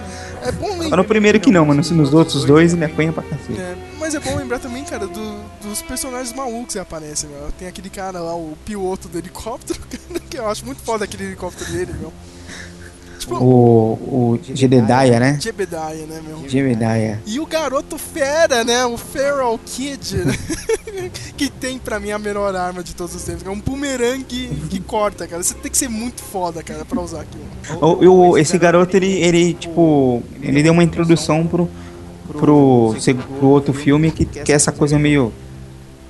É 0.45 0.51
bom 0.51 0.77
lembrar. 0.77 0.97
no 0.97 1.03
primeiro 1.03 1.39
que 1.39 1.51
não, 1.51 1.65
mano. 1.65 1.81
Nos 1.91 2.13
outros 2.13 2.43
dois 2.45 2.73
ele 2.73 2.85
apanha 2.85 3.11
pra 3.13 3.23
cacete. 3.23 3.59
É, 3.59 3.75
mas 3.99 4.13
é 4.15 4.19
bom 4.19 4.35
lembrar 4.35 4.59
também, 4.59 4.83
cara, 4.83 5.07
do- 5.07 5.39
dos 5.61 5.81
personagens 5.81 6.33
malucos 6.33 6.73
que 6.73 6.79
aparecem, 6.79 7.29
meu. 7.29 7.51
Tem 7.57 7.67
aquele 7.67 7.89
cara 7.89 8.19
lá, 8.19 8.35
o 8.35 8.57
piloto 8.65 9.07
do 9.07 9.17
helicóptero, 9.17 9.79
que 10.29 10.37
eu 10.37 10.47
acho 10.49 10.65
muito 10.65 10.81
foda 10.81 11.05
aquele 11.05 11.23
helicóptero 11.25 11.71
dele, 11.71 11.93
meu. 11.99 12.11
O, 13.41 14.33
o 14.35 14.39
Jedediah, 14.53 15.19
né? 15.19 15.37
Jebediah, 15.39 15.93
né, 16.07 16.21
meu? 16.25 16.47
Jedediah. 16.49 17.19
E 17.25 17.39
o 17.39 17.45
garoto 17.45 17.97
fera, 17.97 18.63
né? 18.63 18.85
O 18.85 18.97
Feral 18.97 19.59
Kid, 19.65 20.17
né? 20.17 20.33
que 21.35 21.49
tem 21.49 21.77
pra 21.79 21.99
mim 21.99 22.11
a 22.11 22.19
melhor 22.19 22.55
arma 22.55 22.83
de 22.83 22.95
todos 22.95 23.15
os 23.15 23.23
tempos. 23.23 23.45
É 23.45 23.49
um 23.49 23.59
boomerang 23.59 24.23
que, 24.23 24.79
corta, 24.85 25.27
cara. 25.27 25.41
Você 25.41 25.53
tem 25.55 25.71
que 25.71 25.77
ser 25.77 25.87
muito 25.89 26.21
foda, 26.21 26.61
cara, 26.63 26.85
pra 26.85 27.01
usar 27.01 27.21
aquilo. 27.21 27.43
O, 27.81 28.29
o- 28.31 28.37
esse 28.37 28.57
garoto, 28.57 28.95
ele, 28.97 29.11
ele, 29.13 29.53
tipo, 29.53 30.21
ele 30.41 30.61
deu 30.61 30.73
uma 30.73 30.83
introdução 30.83 31.45
pro, 31.47 31.69
pro, 32.31 32.95
pro 33.39 33.47
outro 33.47 33.73
filme 33.73 34.11
que, 34.11 34.25
que 34.25 34.51
é 34.51 34.55
essa 34.55 34.71
coisa 34.71 34.97
meio, 34.99 35.33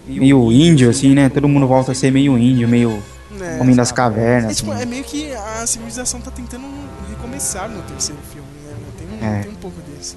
meio 0.08 0.52
índio, 0.52 0.90
assim, 0.90 1.14
né? 1.14 1.30
Todo 1.30 1.48
mundo 1.48 1.68
volta 1.68 1.92
a 1.92 1.96
ser 1.96 2.12
meio 2.12 2.38
índio, 2.38 2.68
meio 2.68 3.02
Né? 3.32 3.58
homem 3.62 3.76
das 3.76 3.92
É, 3.92 3.94
cavernas, 3.94 4.58
tipo, 4.58 4.72
assim. 4.72 4.82
é 4.82 4.86
meio 4.86 5.04
que 5.04 5.34
a 5.34 5.66
civilização 5.66 6.20
tá 6.22 6.30
tentando 6.32 6.66
recomeçar 7.34 7.70
no 7.70 7.82
terceiro 7.84 8.22
filme, 8.32 8.48
né? 8.66 8.76
Tem 8.98 9.08
um, 9.08 9.34
É. 9.34 9.42
tem 9.42 9.52
um 9.52 9.56
pouco 9.56 9.78
desse. 9.82 10.16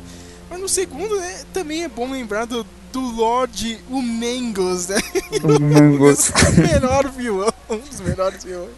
Mas 0.51 0.61
no 0.61 0.69
segundo, 0.69 1.19
né, 1.19 1.41
também 1.53 1.83
é 1.83 1.89
bom 1.89 2.11
lembrar 2.11 2.45
do, 2.45 2.65
do 2.93 3.01
Lorde 3.01 3.79
o 3.91 4.01
Mangos, 4.01 4.89
né? 4.89 4.99
O 5.43 5.61
Mangos. 5.61 6.31
o 6.57 6.61
melhor 6.61 7.11
vilão, 7.11 7.53
um 7.71 7.79
dos 7.79 8.01
melhores 8.01 8.45
vilões. 8.45 8.71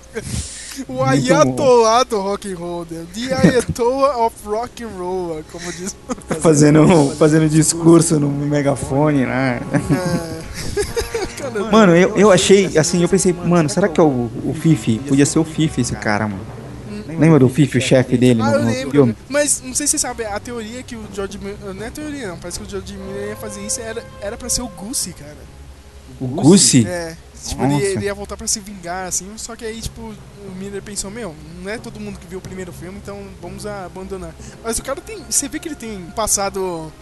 O 0.87 1.03
Ayatollah 1.03 2.05
do 2.05 2.21
rock 2.21 2.53
and 2.53 2.57
roll, 2.57 2.87
né? 2.89 3.05
The 3.13 3.35
Ayatollah 3.35 4.17
of 4.19 4.37
rock 4.47 4.85
and 4.85 4.91
roll, 4.97 5.43
como 5.51 5.73
diz. 5.73 5.95
Fazendo, 6.41 7.15
fazendo 7.17 7.49
discurso 7.49 8.21
no 8.21 8.29
megafone, 8.29 9.27
né? 9.27 9.61
É. 9.75 10.39
Mano, 11.73 11.97
eu, 11.97 12.17
eu 12.17 12.31
achei, 12.31 12.77
assim, 12.77 13.03
eu 13.03 13.09
pensei, 13.09 13.33
mano, 13.33 13.69
será 13.71 13.89
que 13.89 13.99
é 13.99 14.03
o, 14.03 14.31
o 14.45 14.55
Fifi? 14.55 14.99
Podia 14.99 15.25
ser 15.25 15.39
o 15.39 15.45
Fifi 15.45 15.81
esse 15.81 15.97
cara, 15.97 16.29
mano. 16.29 16.58
Lembra 17.19 17.39
do 17.39 17.49
Fifi, 17.49 17.79
o 17.79 17.81
chefe 17.81 18.17
dele 18.17 18.41
Ah, 18.41 18.51
no, 18.53 18.59
no 18.61 18.67
lembro. 18.67 18.91
filme? 18.91 19.17
Mas 19.29 19.61
não 19.63 19.75
sei 19.75 19.87
se 19.87 19.93
você 19.93 19.99
sabe, 19.99 20.25
a 20.25 20.39
teoria 20.39 20.83
que 20.83 20.95
o 20.97 21.05
George 21.13 21.39
Miller. 21.39 21.57
Não 21.75 21.85
é 21.85 21.91
teoria, 21.91 22.29
não. 22.29 22.39
Parece 22.39 22.59
que 22.61 22.67
o 22.67 22.71
George 22.71 22.97
Miller 22.97 23.29
ia 23.31 23.37
fazer 23.37 23.61
isso 23.67 23.81
era, 23.81 24.05
era 24.21 24.37
pra 24.37 24.49
ser 24.49 24.63
o 24.63 24.69
Goose, 24.69 25.13
cara. 25.13 25.37
O 26.21 26.27
Gucci? 26.27 26.87
É. 26.87 27.17
Tipo, 27.47 27.63
ele, 27.65 27.75
ele 27.77 28.05
ia 28.07 28.15
voltar 28.15 28.37
pra 28.37 28.47
se 28.49 28.59
vingar, 28.59 29.07
assim. 29.07 29.31
Só 29.37 29.55
que 29.55 29.65
aí, 29.65 29.81
tipo, 29.81 30.01
o 30.01 30.55
Miller 30.59 30.83
pensou: 30.83 31.11
Meu, 31.11 31.35
não 31.63 31.71
é 31.71 31.79
todo 31.79 32.01
mundo 32.01 32.19
que 32.19 32.27
viu 32.27 32.39
o 32.41 32.43
primeiro 32.43 32.73
filme, 32.73 32.99
então 33.01 33.21
vamos 33.41 33.65
abandonar. 33.65 34.35
Mas 34.65 34.79
o 34.79 34.83
cara 34.83 35.01
tem. 35.01 35.19
Você 35.31 35.49
vê 35.49 35.59
que 35.61 35.69
ele 35.69 35.77
tem 35.77 36.01
passado. 36.17 36.93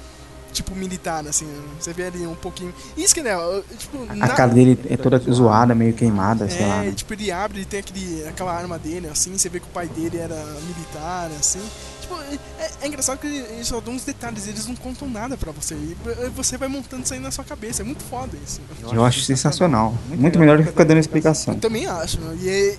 Tipo, 0.52 0.74
militar, 0.74 1.26
assim. 1.26 1.46
Você 1.78 1.92
vê 1.92 2.06
ali 2.06 2.26
um 2.26 2.34
pouquinho. 2.34 2.72
Isso 2.96 3.14
que, 3.14 3.22
né? 3.22 3.32
Tipo, 3.78 4.06
A 4.20 4.28
cara 4.28 4.52
dele 4.52 4.78
é 4.88 4.96
toda 4.96 5.18
zoada, 5.18 5.74
meio 5.74 5.92
queimada, 5.92 6.48
sei 6.48 6.62
é, 6.62 6.66
lá. 6.66 6.82
né? 6.82 6.92
tipo, 6.92 7.12
ele 7.12 7.30
abre, 7.30 7.58
ele 7.58 7.66
tem 7.66 7.80
aquele, 7.80 8.26
aquela 8.26 8.52
arma 8.54 8.78
dele, 8.78 9.08
assim, 9.08 9.36
você 9.36 9.48
vê 9.48 9.60
que 9.60 9.66
o 9.66 9.70
pai 9.70 9.86
dele 9.88 10.16
era 10.18 10.34
militar, 10.66 11.30
assim. 11.38 11.60
Tipo, 12.00 12.14
é, 12.58 12.70
é 12.82 12.86
engraçado 12.86 13.18
que 13.18 13.26
eles 13.26 13.66
só 13.66 13.80
dão 13.80 13.92
uns 13.94 14.04
detalhes, 14.04 14.46
eles 14.46 14.66
não 14.66 14.76
contam 14.76 15.08
nada 15.10 15.36
pra 15.36 15.50
você. 15.52 15.74
E 15.74 15.96
você 16.34 16.56
vai 16.56 16.68
montando 16.68 17.02
isso 17.02 17.12
aí 17.12 17.20
na 17.20 17.30
sua 17.30 17.44
cabeça, 17.44 17.82
é 17.82 17.84
muito 17.84 18.02
foda 18.04 18.36
isso. 18.46 18.60
Eu 18.92 19.04
acho 19.04 19.20
sensacional. 19.22 19.92
Muito 20.08 20.38
melhor 20.38 20.56
do 20.56 20.62
que 20.62 20.70
ficar 20.70 20.84
dando 20.84 20.98
explicação. 20.98 21.54
Eu 21.54 21.60
também 21.60 21.86
acho, 21.86 22.20
meu. 22.20 22.34
E, 22.36 22.48
é- 22.48 22.74
e, 22.74 22.78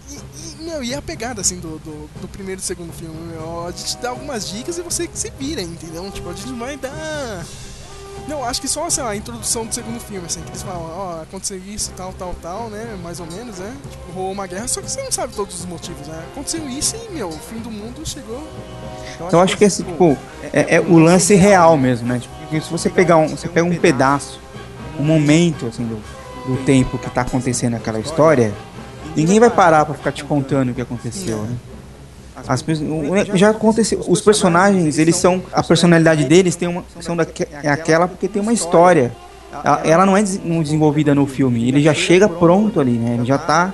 e, 0.56 0.56
meu, 0.67 0.83
e 0.83 0.93
a 0.93 1.01
pegada, 1.01 1.41
assim, 1.41 1.59
do, 1.59 1.79
do, 1.79 2.09
do 2.21 2.27
primeiro 2.27 2.59
e 2.59 2.63
segundo 2.63 2.91
filme, 2.91 3.15
meu, 3.31 3.65
a 3.65 3.71
gente 3.71 3.97
dá 3.97 4.09
algumas 4.09 4.49
dicas 4.49 4.77
e 4.77 4.81
você 4.81 5.07
que 5.07 5.17
se 5.17 5.31
vira, 5.39 5.61
entendeu? 5.61 6.09
Tipo, 6.11 6.29
a 6.29 6.33
gente 6.33 6.51
vai 6.53 6.75
dar... 6.75 7.45
Não, 8.27 8.43
acho 8.43 8.59
que 8.59 8.67
só, 8.67 8.89
sei 8.89 9.03
lá, 9.03 9.11
a 9.11 9.15
introdução 9.15 9.65
do 9.65 9.73
segundo 9.73 10.01
filme, 10.01 10.25
assim, 10.25 10.41
que 10.41 10.49
eles 10.49 10.61
falam, 10.61 10.81
ó, 10.81 11.21
aconteceu 11.21 11.57
isso, 11.65 11.93
tal, 11.95 12.11
tal, 12.11 12.35
tal, 12.41 12.69
né, 12.69 12.97
mais 13.01 13.21
ou 13.21 13.25
menos, 13.25 13.57
né, 13.59 13.73
tipo, 13.89 14.11
rolou 14.11 14.33
uma 14.33 14.45
guerra, 14.45 14.67
só 14.67 14.81
que 14.81 14.91
você 14.91 15.01
não 15.01 15.11
sabe 15.11 15.33
todos 15.33 15.57
os 15.57 15.65
motivos, 15.65 16.05
né, 16.07 16.25
aconteceu 16.33 16.67
isso 16.67 16.97
e, 16.97 17.13
meu, 17.13 17.29
o 17.29 17.39
fim 17.39 17.59
do 17.59 17.71
mundo 17.71 18.05
chegou... 18.05 18.45
Então 19.15 19.39
eu 19.39 19.39
acho 19.39 19.55
que 19.57 19.63
esse, 19.63 19.81
tipo, 19.81 20.17
é, 20.51 20.75
é 20.75 20.81
o 20.81 20.97
lance 20.97 21.35
real 21.35 21.77
mesmo, 21.77 22.07
né? 22.07 22.19
Tipo, 22.19 22.65
se 22.65 22.69
você 22.69 22.89
pegar 22.89 23.17
um, 23.17 23.29
você 23.29 23.47
pega 23.47 23.65
um 23.65 23.75
pedaço, 23.77 24.39
um 24.99 25.03
momento, 25.03 25.67
assim, 25.67 25.85
do, 25.85 25.95
do 26.45 26.63
tempo 26.65 26.97
que 26.97 27.09
tá 27.09 27.21
acontecendo 27.21 27.75
aquela 27.75 27.99
história, 27.99 28.53
ninguém 29.17 29.39
vai 29.39 29.49
parar 29.49 29.85
pra 29.85 29.93
ficar 29.95 30.11
te 30.11 30.23
contando 30.23 30.69
o 30.69 30.73
que 30.73 30.81
aconteceu, 30.81 31.37
né? 31.39 31.55
As, 32.47 32.61
o- 32.61 33.35
já 33.37 33.49
aconteceu. 33.49 34.03
Os 34.07 34.21
personagens, 34.21 34.97
eles 34.99 35.15
são. 35.15 35.41
A 35.51 35.63
personalidade 35.63 36.23
deles 36.25 36.55
tem 36.55 36.67
uma, 36.67 36.83
são 37.01 37.15
daque, 37.17 37.47
é 37.63 37.69
aquela 37.69 38.07
porque 38.07 38.27
tem 38.27 38.41
uma 38.41 38.53
história. 38.53 39.11
Ela, 39.83 40.05
não 40.05 40.15
é 40.15 40.23
não 40.43 40.61
desenvolvida 40.61 41.15
no 41.15 41.25
filme. 41.25 41.67
Ele 41.67 41.81
já 41.81 41.93
chega 41.93 42.29
pronto 42.29 42.79
ali, 42.79 42.91
né? 42.91 43.15
Ele 43.15 43.25
já 43.25 43.37
tá. 43.39 43.73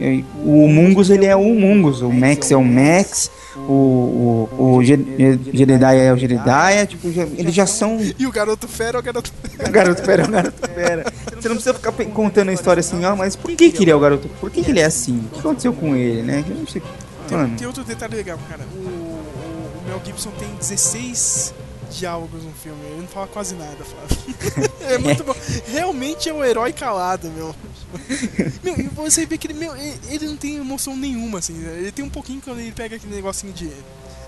é, 0.00 0.22
O 0.42 0.66
Mungus, 0.68 1.10
ele 1.10 1.26
é 1.26 1.36
o 1.36 1.42
Mungus. 1.54 2.00
O 2.00 2.10
Max 2.10 2.50
é 2.50 2.56
o 2.56 2.64
Max. 2.64 3.30
O, 3.66 4.48
o, 4.58 4.74
o 4.76 4.84
Jedediah 4.84 5.94
é 5.94 6.12
o 6.12 6.16
Jedediah. 6.16 6.86
Tipo, 6.86 7.12
já- 7.12 7.24
eles 7.24 7.54
já 7.54 7.66
são. 7.66 7.98
E 8.18 8.26
o 8.26 8.30
garoto 8.32 8.66
fera 8.68 8.98
é 8.98 9.00
o 9.00 9.02
garoto... 9.02 9.32
O 9.58 9.70
garoto 9.70 10.02
pera, 10.02 10.24
o 10.24 10.28
garoto 10.30 10.68
pera. 10.68 11.12
Você 11.34 11.48
não 11.48 11.56
precisa 11.56 11.74
ficar 11.74 11.92
contando 11.92 12.48
a 12.48 12.52
história 12.52 12.80
assim, 12.80 13.04
ó, 13.04 13.14
mas 13.16 13.34
por 13.36 13.50
que, 13.54 13.70
que 13.72 13.82
ele 13.84 13.90
é 13.90 13.94
o 13.94 14.00
garoto? 14.00 14.28
Por 14.40 14.50
que, 14.50 14.62
que 14.62 14.70
ele 14.70 14.80
é 14.80 14.84
assim? 14.84 15.18
O 15.18 15.28
que 15.34 15.40
aconteceu 15.40 15.72
com 15.72 15.94
ele, 15.96 16.22
né? 16.22 16.44
Eu 16.48 16.54
não 16.56 16.66
sei- 16.66 16.80
Tem, 17.28 17.36
Mano, 17.36 17.56
tem 17.58 17.66
outro 17.66 17.82
detalhe 17.84 18.14
legal, 18.16 18.38
cara. 18.48 18.62
O, 18.74 18.78
o- 18.78 19.82
Mel 19.86 20.00
Gibson 20.04 20.30
tem 20.38 20.48
16 20.58 21.52
diálogos 21.90 22.44
no 22.44 22.52
filme. 22.52 22.78
Ele 22.92 23.00
não 23.00 23.08
fala 23.08 23.26
quase 23.26 23.54
nada, 23.54 23.76
Flávio. 23.84 24.70
é 24.88 24.96
muito 24.98 25.24
bom. 25.24 25.34
Realmente 25.70 26.28
é 26.28 26.32
o 26.32 26.44
herói 26.44 26.72
calado, 26.72 27.28
meu. 27.36 27.54
meu, 28.62 28.78
e 28.78 28.82
você 28.88 29.24
vê 29.26 29.38
que 29.38 29.46
ele, 29.46 29.54
meu, 29.54 29.74
ele 29.76 30.26
não 30.26 30.36
tem 30.36 30.56
emoção 30.56 30.96
nenhuma, 30.96 31.38
assim. 31.38 31.54
né? 31.54 31.78
Ele 31.78 31.92
tem 31.92 32.04
um 32.04 32.10
pouquinho 32.10 32.40
quando 32.40 32.60
ele 32.60 32.72
pega 32.72 32.96
aquele 32.96 33.14
negocinho 33.14 33.52
de, 33.52 33.70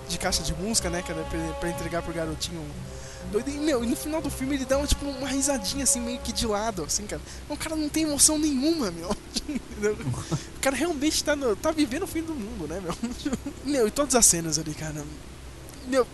de 0.09 0.17
caixa 0.17 0.41
de 0.43 0.53
música, 0.53 0.89
né, 0.89 1.01
cara, 1.01 1.23
pra, 1.23 1.39
pra 1.59 1.69
entregar 1.69 2.01
pro 2.01 2.13
garotinho. 2.13 2.61
Doido. 3.31 3.49
E, 3.49 3.53
meu, 3.59 3.83
e 3.83 3.87
no 3.87 3.95
final 3.95 4.21
do 4.21 4.29
filme 4.29 4.55
ele 4.55 4.65
dá 4.65 4.77
uma, 4.77 4.87
tipo, 4.87 5.05
uma 5.05 5.27
risadinha 5.27 5.83
assim, 5.83 6.01
meio 6.01 6.19
que 6.19 6.33
de 6.33 6.45
lado, 6.47 6.83
assim, 6.83 7.05
cara. 7.05 7.21
O 7.47 7.55
cara 7.55 7.75
não 7.75 7.87
tem 7.87 8.03
emoção 8.03 8.37
nenhuma, 8.37 8.91
meu. 8.91 9.09
O 9.81 10.59
cara 10.61 10.75
realmente 10.75 11.23
tá, 11.23 11.35
no- 11.35 11.55
tá 11.55 11.71
vivendo 11.71 12.03
o 12.03 12.07
fim 12.07 12.21
do 12.21 12.35
mundo, 12.35 12.67
né, 12.67 12.79
meu? 12.79 12.95
Meu, 13.65 13.87
e 13.87 13.91
todas 13.91 14.13
as 14.13 14.25
cenas 14.27 14.59
ali, 14.59 14.75
cara. 14.75 15.03
Meu, 15.87 16.05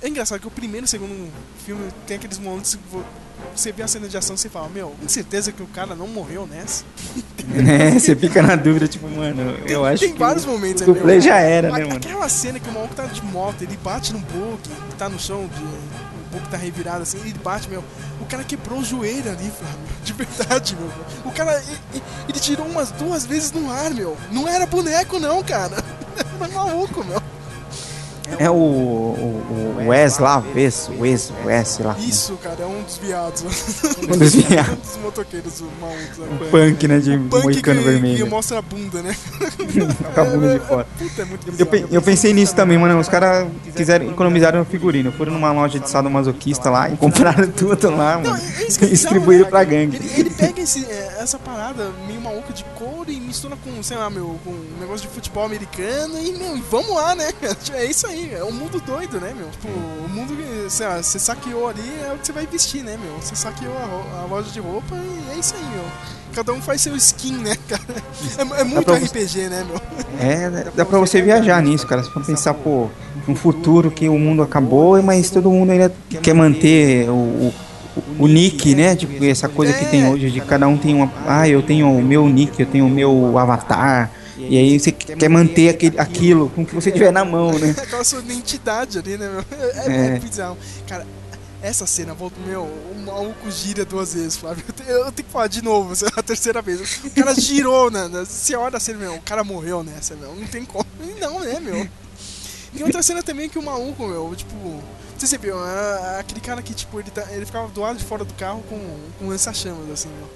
é 0.00 0.08
engraçado 0.08 0.38
que 0.40 0.46
o 0.46 0.50
primeiro 0.52 0.84
e 0.84 0.86
o 0.86 0.88
segundo 0.88 1.28
filme 1.66 1.90
tem 2.06 2.16
aqueles 2.16 2.38
momentos 2.38 2.78
você 3.54 3.72
vê 3.72 3.82
a 3.82 3.88
cena 3.88 4.08
de 4.08 4.16
ação 4.16 4.34
e 4.34 4.38
você 4.38 4.48
fala, 4.48 4.68
meu, 4.68 4.94
com 5.00 5.08
certeza 5.08 5.52
que 5.52 5.62
o 5.62 5.66
cara 5.66 5.94
não 5.94 6.06
morreu 6.06 6.46
nessa. 6.46 6.84
né? 7.46 7.98
Você 7.98 8.14
fica 8.16 8.42
na 8.42 8.56
dúvida, 8.56 8.88
tipo, 8.88 9.08
mano, 9.08 9.56
eu 9.66 9.84
acho 9.84 10.00
Tem 10.04 10.12
que 10.12 10.18
vários 10.18 10.44
o 10.44 10.48
momentos 10.48 10.82
dublê 10.82 11.14
meu. 11.14 11.20
já 11.20 11.38
era, 11.38 11.68
A- 11.68 11.78
né, 11.78 11.84
mano? 11.84 11.96
Aquela 11.96 12.28
cena 12.28 12.58
que 12.58 12.68
o 12.68 12.72
maluco 12.72 12.94
tá 12.94 13.04
de 13.06 13.22
moto, 13.24 13.62
ele 13.62 13.76
bate 13.82 14.12
no 14.12 14.20
que 14.20 14.94
tá 14.96 15.08
no 15.08 15.18
chão, 15.18 15.48
de, 15.54 15.62
o 15.62 16.30
bug 16.32 16.48
tá 16.48 16.56
revirado 16.56 17.02
assim, 17.02 17.18
ele 17.20 17.34
bate, 17.42 17.68
meu. 17.68 17.84
O 18.20 18.24
cara 18.26 18.42
quebrou 18.44 18.78
o 18.78 18.84
joelho 18.84 19.30
ali, 19.30 19.50
Flávio. 19.50 19.78
De 20.02 20.12
verdade, 20.14 20.76
meu. 20.76 20.90
O 21.24 21.30
cara, 21.32 21.62
ele, 21.92 22.02
ele 22.28 22.40
tirou 22.40 22.66
umas 22.66 22.90
duas 22.92 23.24
vezes 23.26 23.52
no 23.52 23.70
ar, 23.70 23.90
meu. 23.90 24.16
Não 24.32 24.48
era 24.48 24.64
boneco, 24.66 25.18
não, 25.20 25.42
cara. 25.42 25.76
Era 26.40 26.48
maluco, 26.52 27.04
meu. 27.04 27.21
É 28.38 28.50
o, 28.50 28.54
o, 28.54 29.76
o 29.84 29.88
Wes 29.88 30.18
lá, 30.18 30.42
Wes, 30.54 30.90
Wes, 30.98 31.78
lá. 31.80 31.96
Isso, 31.98 32.34
cara, 32.42 32.56
é 32.62 32.66
um 32.66 32.82
dos 32.82 32.98
viados. 32.98 33.42
Um 34.02 34.16
dos 34.18 34.34
viados. 34.34 34.72
um 34.72 34.80
dos 34.80 34.96
motoqueiros 35.02 35.60
o 35.60 35.68
malucos. 35.80 36.18
né? 36.18 36.38
O 36.40 36.50
punk, 36.50 36.88
né, 36.88 36.98
de 36.98 37.14
O 37.16 37.28
punk 37.28 37.42
moicano 37.44 37.78
que, 37.80 37.88
vermelho. 37.88 38.24
que 38.24 38.30
mostra 38.30 38.58
a 38.58 38.62
bunda, 38.62 39.02
né? 39.02 39.14
Com 40.14 40.20
a 40.20 40.24
bunda 40.24 40.58
de 40.58 40.66
fora. 40.66 40.86
Puta, 40.98 41.22
é 41.22 41.24
muito 41.24 41.54
Eu, 41.58 41.66
pe- 41.66 41.86
eu 41.90 42.02
pensei 42.02 42.32
nisso 42.32 42.54
também, 42.54 42.78
mano. 42.78 42.98
Os 42.98 43.08
caras 43.08 43.46
quiseram 43.74 44.10
economizar 44.10 44.54
no 44.56 44.64
figurino. 44.64 45.12
Foram 45.12 45.32
numa 45.32 45.52
loja 45.52 45.78
de 45.78 45.88
sadomasoquista 45.88 46.68
lá 46.70 46.90
e 46.90 46.96
compraram 46.96 47.50
tudo 47.50 47.90
lá, 47.90 48.16
Não, 48.18 48.30
mano. 48.30 48.42
é 48.58 48.66
isso 48.66 48.78
que 48.78 48.84
é 48.84 48.88
E 48.88 48.90
distribuíram 48.92 49.48
pra 49.48 49.64
gangue. 49.64 49.96
Ele, 49.96 50.10
ele 50.18 50.30
pega 50.30 50.60
esse, 50.60 50.84
é, 50.86 51.16
essa 51.20 51.38
parada 51.38 51.90
meio 52.06 52.20
maluca 52.20 52.52
de 52.52 52.64
couro 52.76 53.10
e 53.10 53.18
mistura 53.20 53.56
com, 53.62 53.82
sei 53.82 53.96
lá, 53.96 54.10
meu, 54.10 54.38
com 54.44 54.50
um 54.50 54.80
negócio 54.80 55.06
de 55.08 55.14
futebol 55.14 55.44
americano 55.44 56.18
e, 56.20 56.32
meu, 56.32 56.56
e 56.56 56.60
vamos 56.70 56.94
lá, 56.94 57.14
né? 57.14 57.28
É 57.74 57.84
isso 57.84 58.06
aí, 58.06 58.21
é 58.32 58.44
um 58.44 58.52
mundo 58.52 58.80
doido, 58.80 59.20
né, 59.20 59.32
meu? 59.36 59.48
Tipo, 59.50 59.68
o 59.68 60.08
mundo 60.08 60.34
que, 60.36 60.70
você 60.70 61.18
saqueou 61.18 61.68
ali 61.68 61.82
é 62.08 62.12
o 62.12 62.18
que 62.18 62.26
você 62.26 62.32
vai 62.32 62.46
vestir, 62.46 62.82
né, 62.82 62.96
meu? 63.02 63.14
Você 63.20 63.34
saqueou 63.34 63.74
a, 63.76 64.22
a 64.22 64.26
loja 64.26 64.50
de 64.50 64.60
roupa 64.60 64.94
e 64.94 65.32
é 65.34 65.38
isso 65.38 65.54
aí, 65.54 65.64
meu. 65.74 65.84
Cada 66.34 66.52
um 66.52 66.62
faz 66.62 66.80
seu 66.80 66.96
skin, 66.96 67.34
né, 67.38 67.56
cara? 67.68 67.82
É, 68.38 68.60
é 68.60 68.64
muito 68.64 68.84
pra 68.84 68.98
você- 68.98 69.06
RPG, 69.24 69.48
né, 69.48 69.66
meu? 69.66 69.80
É, 70.18 70.48
né, 70.48 70.64
dá 70.74 70.84
pra 70.84 70.98
você 70.98 71.20
viajar 71.20 71.62
nisso, 71.62 71.86
cara. 71.86 72.02
Se 72.02 72.10
for 72.10 72.24
pensar, 72.24 72.54
pô, 72.54 72.88
um 73.28 73.34
futuro 73.34 73.90
que 73.90 74.08
o 74.08 74.18
mundo 74.18 74.42
acabou, 74.42 75.02
mas 75.02 75.30
todo 75.30 75.50
mundo 75.50 75.70
ainda 75.70 75.92
quer 76.22 76.34
manter 76.34 77.08
o, 77.10 77.12
o, 77.14 77.54
o 78.20 78.26
nick, 78.26 78.74
né? 78.74 78.96
Tipo, 78.96 79.24
essa 79.24 79.48
coisa 79.48 79.72
que 79.72 79.84
tem 79.86 80.08
hoje 80.08 80.30
de 80.30 80.40
cada 80.40 80.66
um 80.66 80.76
tem 80.76 80.94
uma. 80.94 81.10
Ah, 81.26 81.48
eu 81.48 81.62
tenho 81.62 81.90
o 81.90 82.02
meu 82.02 82.26
nick, 82.28 82.58
eu 82.60 82.66
tenho 82.66 82.86
o 82.86 82.90
meu 82.90 83.38
avatar. 83.38 84.10
E 84.36 84.56
aí 84.58 84.78
você 84.80 84.90
quer 84.92 85.28
manter 85.28 85.68
aquele, 85.68 85.98
aquilo 85.98 86.48
com 86.50 86.62
o 86.62 86.66
que 86.66 86.74
você 86.74 86.90
tiver 86.90 87.12
na 87.12 87.24
mão, 87.24 87.58
né? 87.58 87.74
Aquela 87.78 88.02
sua 88.04 88.20
identidade 88.20 88.98
ali, 88.98 89.16
né, 89.18 89.28
meu? 89.28 89.44
É, 89.58 89.66
é, 89.86 89.92
É. 90.12 90.16
é 90.16 90.18
bizarro. 90.18 90.56
Cara, 90.88 91.06
essa 91.60 91.86
cena, 91.86 92.12
volta, 92.14 92.36
meu, 92.46 92.62
o 92.62 92.94
maluco 93.04 93.50
gira 93.50 93.84
duas 93.84 94.14
vezes, 94.14 94.36
Flávio. 94.36 94.64
Eu, 94.66 94.72
te- 94.72 94.90
eu 94.90 95.12
tenho 95.12 95.26
que 95.26 95.32
falar 95.32 95.46
de 95.48 95.62
novo, 95.62 95.92
é 95.94 96.08
a 96.18 96.22
terceira 96.22 96.60
vez. 96.62 96.80
O 97.04 97.10
cara 97.10 97.34
girou, 97.34 97.90
né? 97.90 98.08
Você 98.24 98.56
olha 98.56 98.78
a 98.78 98.80
cena, 98.80 98.98
meu, 98.98 99.14
o 99.16 99.20
cara 99.22 99.44
morreu 99.44 99.84
nessa, 99.84 100.14
meu. 100.16 100.34
Não 100.34 100.46
tem 100.46 100.64
como. 100.64 100.86
Não, 101.20 101.40
né, 101.40 101.60
meu? 101.60 101.86
Tem 102.74 102.82
outra 102.84 103.02
cena 103.02 103.22
também 103.22 103.48
que 103.50 103.58
o 103.58 103.62
maluco, 103.62 104.06
meu, 104.08 104.34
tipo. 104.34 104.56
Se 105.18 105.28
você 105.28 105.38
viu, 105.38 105.54
é 105.64 106.18
aquele 106.18 106.40
cara 106.40 106.60
que, 106.62 106.74
tipo, 106.74 106.98
ele, 106.98 107.10
tá, 107.10 107.24
ele 107.30 107.46
ficava 107.46 107.68
do 107.68 107.80
lado 107.80 107.96
de 107.98 108.04
fora 108.04 108.24
do 108.24 108.34
carro 108.34 108.64
com, 108.68 108.80
com 109.18 109.28
lança-chamas, 109.28 109.88
assim, 109.90 110.08
meu. 110.18 110.28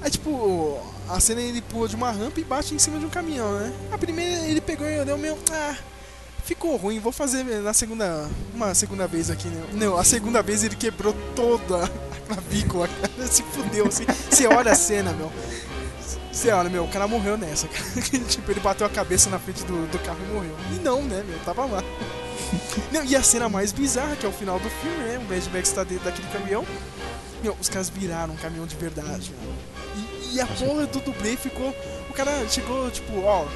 Aí, 0.00 0.10
tipo, 0.10 0.78
a 1.08 1.20
cena 1.20 1.40
ele 1.40 1.60
pula 1.60 1.88
de 1.88 1.96
uma 1.96 2.10
rampa 2.10 2.40
e 2.40 2.44
bate 2.44 2.74
em 2.74 2.78
cima 2.78 2.98
de 2.98 3.06
um 3.06 3.10
caminhão, 3.10 3.58
né? 3.58 3.72
A 3.90 3.98
primeira 3.98 4.46
ele 4.46 4.60
pegou 4.60 4.88
e 4.88 4.98
olhou, 4.98 5.18
meu, 5.18 5.38
ah, 5.50 5.76
ficou 6.44 6.76
ruim, 6.76 6.98
vou 6.98 7.12
fazer 7.12 7.44
na 7.44 7.72
segunda, 7.72 8.28
uma 8.54 8.74
segunda 8.74 9.06
vez 9.06 9.30
aqui, 9.30 9.48
né? 9.48 9.64
Não, 9.72 9.96
a 9.96 10.04
segunda 10.04 10.42
vez 10.42 10.64
ele 10.64 10.76
quebrou 10.76 11.14
toda 11.34 11.84
a 11.84 11.88
clavícula, 12.26 12.88
cara, 12.88 13.26
se 13.30 13.42
fudeu, 13.42 13.86
assim. 13.86 14.04
Você 14.30 14.46
olha 14.46 14.72
a 14.72 14.76
cena, 14.76 15.12
meu. 15.12 15.30
Você 16.32 16.50
olha, 16.50 16.70
meu, 16.70 16.84
o 16.84 16.88
cara 16.88 17.06
morreu 17.06 17.36
nessa, 17.36 17.68
cara. 17.68 17.84
tipo, 18.26 18.50
ele 18.50 18.60
bateu 18.60 18.86
a 18.86 18.90
cabeça 18.90 19.28
na 19.28 19.38
frente 19.38 19.64
do, 19.64 19.86
do 19.90 19.98
carro 19.98 20.18
e 20.22 20.32
morreu. 20.32 20.56
E 20.74 20.78
não, 20.80 21.02
né, 21.02 21.22
meu, 21.26 21.38
tava 21.40 21.66
lá. 21.66 21.82
Não, 22.90 23.04
e 23.04 23.14
a 23.14 23.22
cena 23.22 23.48
mais 23.48 23.72
bizarra, 23.72 24.16
que 24.16 24.26
é 24.26 24.28
o 24.28 24.32
final 24.32 24.58
do 24.58 24.68
filme, 24.68 24.96
né? 24.98 25.18
O 25.18 25.22
Mad 25.22 25.46
Max 25.52 25.70
tá 25.72 25.84
dentro 25.84 26.04
daquele 26.04 26.28
caminhão. 26.28 26.66
Meu, 27.42 27.56
os 27.60 27.68
caras 27.68 27.88
viraram 27.88 28.34
um 28.34 28.36
caminhão 28.36 28.66
de 28.66 28.76
verdade, 28.76 29.32
meu. 29.40 29.52
E, 30.32 30.40
a 30.40 30.46
porra 30.46 30.86
do 30.86 31.00
dublê 31.00 31.36
ficou. 31.36 31.74
O 32.08 32.12
cara 32.12 32.48
chegou, 32.48 32.90
tipo, 32.90 33.20
ó, 33.22 33.46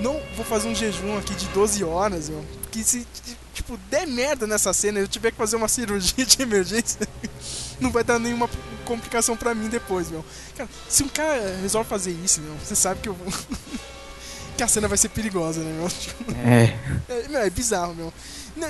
não 0.00 0.20
vou 0.36 0.44
fazer 0.44 0.68
um 0.68 0.74
jejum 0.74 1.16
aqui 1.18 1.34
de 1.34 1.46
12 1.48 1.84
horas, 1.84 2.28
meu. 2.28 2.44
Porque 2.62 2.82
se, 2.82 3.06
tipo, 3.52 3.76
der 3.90 4.06
merda 4.06 4.46
nessa 4.46 4.72
cena 4.72 4.98
e 4.98 5.02
eu 5.02 5.08
tiver 5.08 5.30
que 5.30 5.36
fazer 5.36 5.56
uma 5.56 5.68
cirurgia 5.68 6.24
de 6.24 6.42
emergência, 6.42 7.06
não 7.80 7.90
vai 7.90 8.02
dar 8.02 8.18
nenhuma 8.18 8.48
complicação 8.84 9.36
pra 9.36 9.54
mim 9.54 9.68
depois, 9.68 10.10
meu. 10.10 10.24
Cara, 10.56 10.68
se 10.88 11.02
um 11.02 11.08
cara 11.08 11.58
resolve 11.60 11.88
fazer 11.88 12.12
isso, 12.24 12.40
meu, 12.40 12.54
você 12.54 12.74
sabe 12.74 13.00
que 13.00 13.08
eu 13.08 13.14
vou. 13.14 13.26
que 14.56 14.62
a 14.62 14.68
cena 14.68 14.88
vai 14.88 14.98
ser 14.98 15.08
perigosa, 15.08 15.60
né, 15.60 15.72
meu? 15.72 15.88
É. 16.44 16.76
é, 17.08 17.28
meu, 17.28 17.40
é 17.40 17.50
bizarro, 17.50 17.94
meu. 17.94 18.12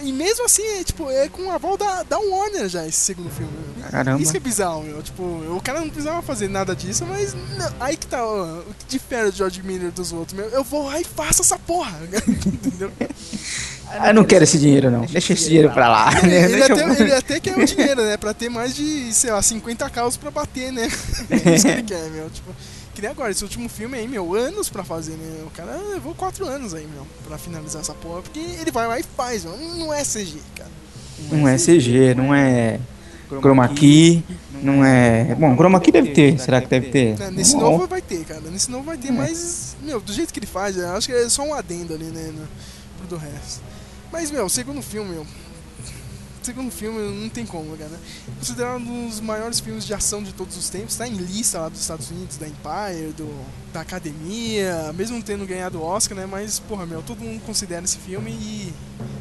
E 0.02 0.12
mesmo 0.12 0.44
assim, 0.44 0.62
é, 0.62 0.84
tipo, 0.84 1.10
é 1.10 1.28
com 1.28 1.50
a 1.50 1.54
aval 1.56 1.76
da, 1.76 2.02
da 2.04 2.18
Warner 2.18 2.68
já 2.68 2.86
esse 2.86 2.98
segundo 3.00 3.28
filme. 3.30 3.52
Caramba. 3.90 4.22
Isso 4.22 4.30
que 4.30 4.36
é 4.36 4.40
bizarro, 4.40 4.82
meu. 4.84 5.02
Tipo, 5.02 5.22
o 5.22 5.60
cara 5.62 5.80
não 5.80 5.88
precisava 5.88 6.22
fazer 6.22 6.48
nada 6.48 6.74
disso, 6.74 7.04
mas 7.04 7.34
não, 7.34 7.72
aí 7.80 7.96
que 7.96 8.06
tá 8.06 8.24
ó, 8.24 8.60
o 8.60 8.74
que 8.78 8.86
difere 8.86 9.28
o 9.28 9.32
George 9.32 9.62
Miller 9.62 9.90
dos 9.90 10.12
outros, 10.12 10.38
meu. 10.38 10.48
Eu 10.50 10.62
vou 10.62 10.86
lá 10.86 11.00
e 11.00 11.04
faço 11.04 11.42
essa 11.42 11.58
porra. 11.58 11.92
Entendeu? 12.46 12.92
Ah, 13.90 14.08
eu 14.08 14.14
não 14.14 14.24
quero 14.24 14.44
esse 14.44 14.58
dinheiro, 14.58 14.90
não. 14.90 15.04
Deixa 15.04 15.32
esse 15.34 15.46
dinheiro 15.48 15.70
pra 15.70 15.88
lá. 15.88 16.10
Ele, 16.22 16.28
né? 16.28 16.44
ele 16.44 16.48
Deixa 16.58 16.72
até, 16.72 16.82
eu- 16.84 16.92
ele 16.94 17.12
até 17.12 17.40
quer 17.40 17.58
o 17.58 17.64
dinheiro, 17.64 18.02
né? 18.04 18.16
Pra 18.16 18.32
ter 18.32 18.48
mais 18.48 18.74
de, 18.74 19.12
sei 19.12 19.30
lá, 19.32 19.42
50 19.42 19.90
caos 19.90 20.16
pra 20.16 20.30
bater, 20.30 20.72
né? 20.72 20.88
É 21.44 21.54
isso 21.56 21.66
que 21.66 21.72
ele 21.72 21.82
quer, 21.82 22.08
meu. 22.10 22.30
Tipo, 22.30 22.54
nem 23.02 23.10
agora, 23.10 23.32
esse 23.32 23.42
último 23.42 23.68
filme 23.68 23.98
aí, 23.98 24.06
meu, 24.06 24.32
anos 24.34 24.70
pra 24.70 24.84
fazer, 24.84 25.12
né? 25.12 25.42
O 25.44 25.50
cara 25.50 25.76
levou 25.92 26.14
4 26.14 26.46
anos 26.46 26.72
aí, 26.72 26.86
meu, 26.86 27.04
pra 27.26 27.36
finalizar 27.36 27.82
essa 27.82 27.92
porra. 27.92 28.22
Porque 28.22 28.38
ele 28.38 28.70
vai 28.70 28.86
lá 28.86 28.98
e 28.98 29.02
faz, 29.02 29.44
meu. 29.44 29.56
Não 29.58 29.92
é 29.92 30.04
CG, 30.04 30.38
cara. 30.54 30.70
Não 31.30 31.48
é 31.48 31.56
CG, 31.56 32.14
não 32.14 32.32
é 32.32 32.78
chroma 33.40 33.68
key, 33.68 34.24
não 34.62 34.84
é... 34.84 35.34
Bom, 35.34 35.56
chroma 35.56 35.80
key 35.80 35.90
deve 35.90 36.10
ter. 36.12 36.38
Será 36.38 36.60
que 36.60 36.68
deve 36.68 36.90
ter? 36.90 37.18
Né, 37.18 37.30
Nesse 37.30 37.56
novo 37.56 37.86
vai 37.86 38.00
ter, 38.00 38.24
cara. 38.24 38.40
Nesse 38.42 38.70
novo 38.70 38.84
vai 38.84 38.96
ter, 38.96 39.10
mas, 39.10 39.76
meu, 39.82 40.00
do 40.00 40.12
jeito 40.12 40.32
que 40.32 40.38
ele 40.38 40.46
faz, 40.46 40.78
acho 40.78 41.08
que 41.08 41.12
é 41.12 41.28
só 41.28 41.42
um 41.42 41.54
adendo 41.54 41.94
ali, 41.94 42.04
né? 42.04 42.32
No, 42.32 42.48
pro 42.98 43.06
do 43.08 43.16
resto. 43.16 43.62
Mas, 44.12 44.30
meu, 44.30 44.48
segundo 44.48 44.80
filme, 44.80 45.10
meu. 45.10 45.26
Segundo 46.42 46.72
filme, 46.72 46.98
não 47.20 47.28
tem 47.28 47.46
como, 47.46 47.76
cara. 47.76 48.00
Considerado 48.38 48.80
um 48.80 49.08
dos 49.08 49.20
maiores 49.20 49.60
filmes 49.60 49.84
de 49.84 49.94
ação 49.94 50.22
de 50.22 50.32
todos 50.32 50.56
os 50.56 50.68
tempos, 50.68 50.96
tá 50.96 51.06
em 51.06 51.14
lista 51.14 51.60
lá 51.60 51.68
dos 51.68 51.80
Estados 51.80 52.10
Unidos, 52.10 52.36
da 52.36 52.48
Empire, 52.48 53.12
do, 53.12 53.46
da 53.72 53.80
Academia, 53.82 54.92
mesmo 54.92 55.22
tendo 55.22 55.46
ganhado 55.46 55.78
o 55.78 55.82
Oscar, 55.82 56.18
né? 56.18 56.26
Mas, 56.26 56.58
porra, 56.58 56.84
meu, 56.84 57.00
todo 57.02 57.20
mundo 57.20 57.40
considera 57.42 57.84
esse 57.84 57.96
filme 57.98 58.32
e. 58.32 58.74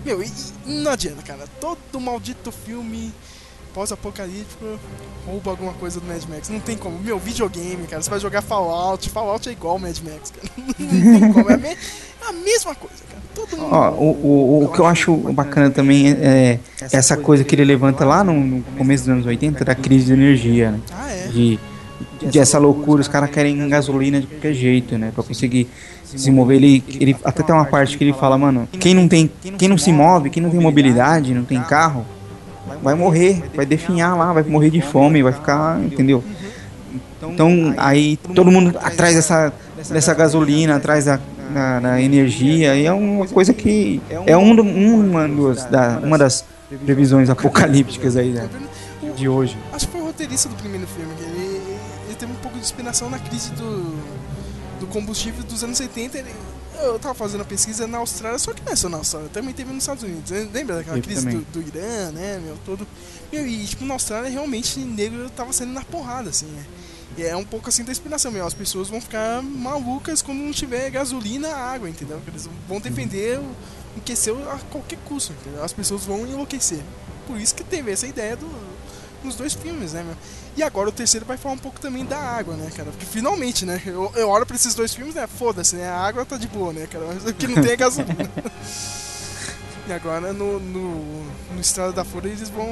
Meu, 0.03 0.23
e, 0.23 0.31
e 0.65 0.71
não 0.81 0.91
adianta, 0.91 1.21
cara. 1.21 1.45
Todo 1.59 1.99
maldito 1.99 2.51
filme 2.51 3.13
pós-apocalíptico 3.73 4.65
rouba 5.25 5.51
alguma 5.51 5.73
coisa 5.73 5.99
do 5.99 6.07
Mad 6.07 6.23
Max. 6.29 6.49
Não 6.49 6.59
tem 6.59 6.75
como. 6.77 6.97
Meu, 6.99 7.17
videogame, 7.19 7.85
cara. 7.87 8.01
Você 8.01 8.09
vai 8.09 8.19
jogar 8.19 8.41
Fallout. 8.41 9.09
Fallout 9.09 9.47
é 9.47 9.51
igual 9.51 9.73
ao 9.73 9.79
Mad 9.79 9.97
Max, 9.99 10.31
cara. 10.31 10.49
Não 10.79 11.19
tem 11.19 11.31
como. 11.33 11.49
É 11.49 11.53
a, 11.53 11.57
me- 11.57 11.67
é 11.69 11.77
a 12.29 12.33
mesma 12.33 12.75
coisa, 12.75 12.95
cara. 13.09 13.21
Todo 13.35 13.57
mundo. 13.57 13.69
Ó, 13.71 13.91
o, 13.91 14.09
o, 14.61 14.63
o 14.65 14.67
que 14.69 14.79
eu 14.79 14.85
acho 14.85 15.15
bacana 15.33 15.69
também 15.69 16.09
é, 16.11 16.13
é 16.21 16.59
essa 16.91 17.15
coisa 17.15 17.43
que 17.43 17.55
ele 17.55 17.63
levanta 17.65 18.03
lá 18.03 18.23
no, 18.23 18.33
no 18.33 18.61
começo 18.77 19.03
dos 19.05 19.13
anos 19.13 19.25
80 19.25 19.63
da 19.63 19.73
crise 19.75 20.05
de 20.07 20.13
energia, 20.13 20.71
né? 20.71 20.79
Ah, 20.91 21.09
é? 21.11 21.27
De, 21.27 21.59
de 22.29 22.39
essa 22.39 22.57
loucura, 22.59 23.01
os 23.01 23.07
caras 23.07 23.29
querem 23.29 23.67
gasolina 23.69 24.19
de 24.19 24.27
qualquer 24.27 24.53
jeito, 24.53 24.97
né? 24.97 25.11
Pra 25.13 25.23
conseguir 25.23 25.67
se 26.03 26.29
mover. 26.29 26.57
Ele, 26.57 26.83
ele 26.99 27.15
até 27.23 27.41
tem 27.43 27.55
uma 27.55 27.65
parte 27.65 27.97
que 27.97 28.03
ele 28.03 28.13
fala, 28.13 28.37
mano, 28.37 28.67
quem 28.79 28.93
não 28.93 29.07
tem, 29.07 29.31
quem 29.57 29.69
não 29.69 29.77
se 29.77 29.91
move, 29.93 30.29
quem 30.29 30.43
não 30.43 30.49
tem 30.49 30.59
mobilidade, 30.59 31.33
não 31.33 31.45
tem 31.45 31.61
carro, 31.61 32.05
vai 32.81 32.95
morrer, 32.95 33.43
vai 33.55 33.65
definhar 33.65 34.17
lá, 34.17 34.33
vai 34.33 34.43
morrer 34.43 34.69
de 34.69 34.81
fome, 34.81 35.23
vai 35.23 35.33
ficar, 35.33 35.79
entendeu? 35.81 36.23
Então 37.21 37.73
aí 37.77 38.17
todo 38.17 38.51
mundo 38.51 38.77
atrás 38.81 39.15
dessa, 39.15 39.53
dessa 39.89 40.13
gasolina, 40.13 40.75
atrás 40.75 41.05
da, 41.05 41.19
da, 41.53 41.79
da 41.79 42.01
energia, 42.01 42.75
e 42.75 42.85
é 42.85 42.93
uma 42.93 43.27
coisa 43.27 43.53
que 43.53 44.01
é 44.25 44.35
um, 44.35 44.51
uma, 44.59 45.27
dos, 45.27 45.63
da, 45.65 45.99
uma 46.03 46.17
das 46.17 46.45
previsões 46.85 47.29
apocalípticas 47.29 48.15
aí 48.15 48.29
né, 48.29 48.49
de 49.15 49.27
hoje. 49.27 49.57
Acho 49.73 49.87
que 49.87 49.91
foi 49.91 50.01
o 50.01 50.05
roteirista 50.05 50.49
do 50.49 50.55
primeiro 50.55 50.87
filme. 50.87 51.13
que 51.15 51.23
Ele, 51.23 51.61
ele 52.07 52.15
teve 52.17 52.31
um 52.31 52.35
pouco 52.35 52.57
de 52.57 52.63
inspiração 52.63 53.09
na 53.09 53.19
crise 53.19 53.51
do, 53.51 53.95
do 54.79 54.87
combustível 54.87 55.43
dos 55.43 55.63
anos 55.63 55.77
70. 55.77 56.17
Ele, 56.17 56.29
eu 56.83 56.99
tava 56.99 57.13
fazendo 57.13 57.41
a 57.41 57.45
pesquisa 57.45 57.87
na 57.87 57.99
Austrália, 57.99 58.37
só 58.37 58.53
que 58.53 58.63
não 58.63 58.73
é 58.73 58.75
só 58.75 58.89
na 58.89 58.97
Austrália, 58.97 59.29
também 59.29 59.53
teve 59.53 59.71
nos 59.71 59.83
Estados 59.83 60.03
Unidos. 60.03 60.31
Lembra 60.31 60.77
daquela 60.77 60.95
Teve 60.95 61.07
crise 61.07 61.29
do, 61.29 61.41
do 61.51 61.61
Irã, 61.61 62.11
né, 62.11 62.41
meu, 62.43 62.57
todo... 62.65 62.87
Meu, 63.31 63.47
e 63.47 63.65
tipo, 63.65 63.85
na 63.85 63.93
Austrália 63.93 64.29
realmente 64.29 64.79
negro 64.79 65.29
tava 65.29 65.53
saindo 65.53 65.73
na 65.73 65.83
porrada, 65.83 66.29
assim, 66.29 66.47
né? 66.47 66.65
E 67.17 67.23
é 67.23 67.35
um 67.35 67.43
pouco 67.43 67.67
assim 67.67 67.83
da 67.83 67.91
inspiração, 67.91 68.31
meu. 68.31 68.45
As 68.45 68.53
pessoas 68.53 68.87
vão 68.87 69.01
ficar 69.01 69.41
malucas 69.41 70.21
quando 70.21 70.39
não 70.39 70.51
tiver 70.51 70.89
gasolina, 70.89 71.53
água, 71.53 71.89
entendeu? 71.89 72.21
Eles 72.25 72.47
vão 72.67 72.79
defender 72.79 73.39
o 73.39 73.55
a 74.49 74.57
qualquer 74.71 74.97
custo, 75.05 75.33
entendeu? 75.33 75.63
As 75.63 75.73
pessoas 75.73 76.05
vão 76.05 76.25
enlouquecer. 76.25 76.81
Por 77.27 77.39
isso 77.39 77.53
que 77.53 77.63
teve 77.63 77.91
essa 77.91 78.07
ideia 78.07 78.35
do, 78.35 78.49
nos 79.23 79.35
dois 79.35 79.53
filmes, 79.53 79.93
né, 79.93 80.03
meu? 80.03 80.15
E 80.55 80.63
agora 80.63 80.89
o 80.89 80.91
terceiro 80.91 81.25
vai 81.25 81.37
falar 81.37 81.55
um 81.55 81.59
pouco 81.59 81.79
também 81.79 82.05
da 82.05 82.17
água, 82.17 82.55
né, 82.55 82.69
cara? 82.75 82.91
Porque 82.91 83.05
finalmente, 83.05 83.65
né? 83.65 83.81
Eu, 83.85 84.11
eu 84.15 84.29
olho 84.29 84.45
pra 84.45 84.55
esses 84.55 84.75
dois 84.75 84.93
filmes, 84.93 85.15
né? 85.15 85.25
Foda-se, 85.27 85.75
né? 85.75 85.87
A 85.87 85.99
água 85.99 86.25
tá 86.25 86.37
de 86.37 86.47
boa, 86.47 86.73
né, 86.73 86.87
cara? 86.87 87.05
Mas 87.07 87.23
o 87.25 87.33
que 87.33 87.47
não 87.47 87.61
tem 87.61 87.71
é 87.71 87.75
gasolina. 87.77 88.29
e 89.87 89.93
agora 89.93 90.33
no, 90.33 90.59
no, 90.59 91.23
no 91.53 91.61
Estrada 91.61 91.93
da 91.93 92.03
Fúria 92.03 92.29
eles 92.29 92.49
vão 92.49 92.67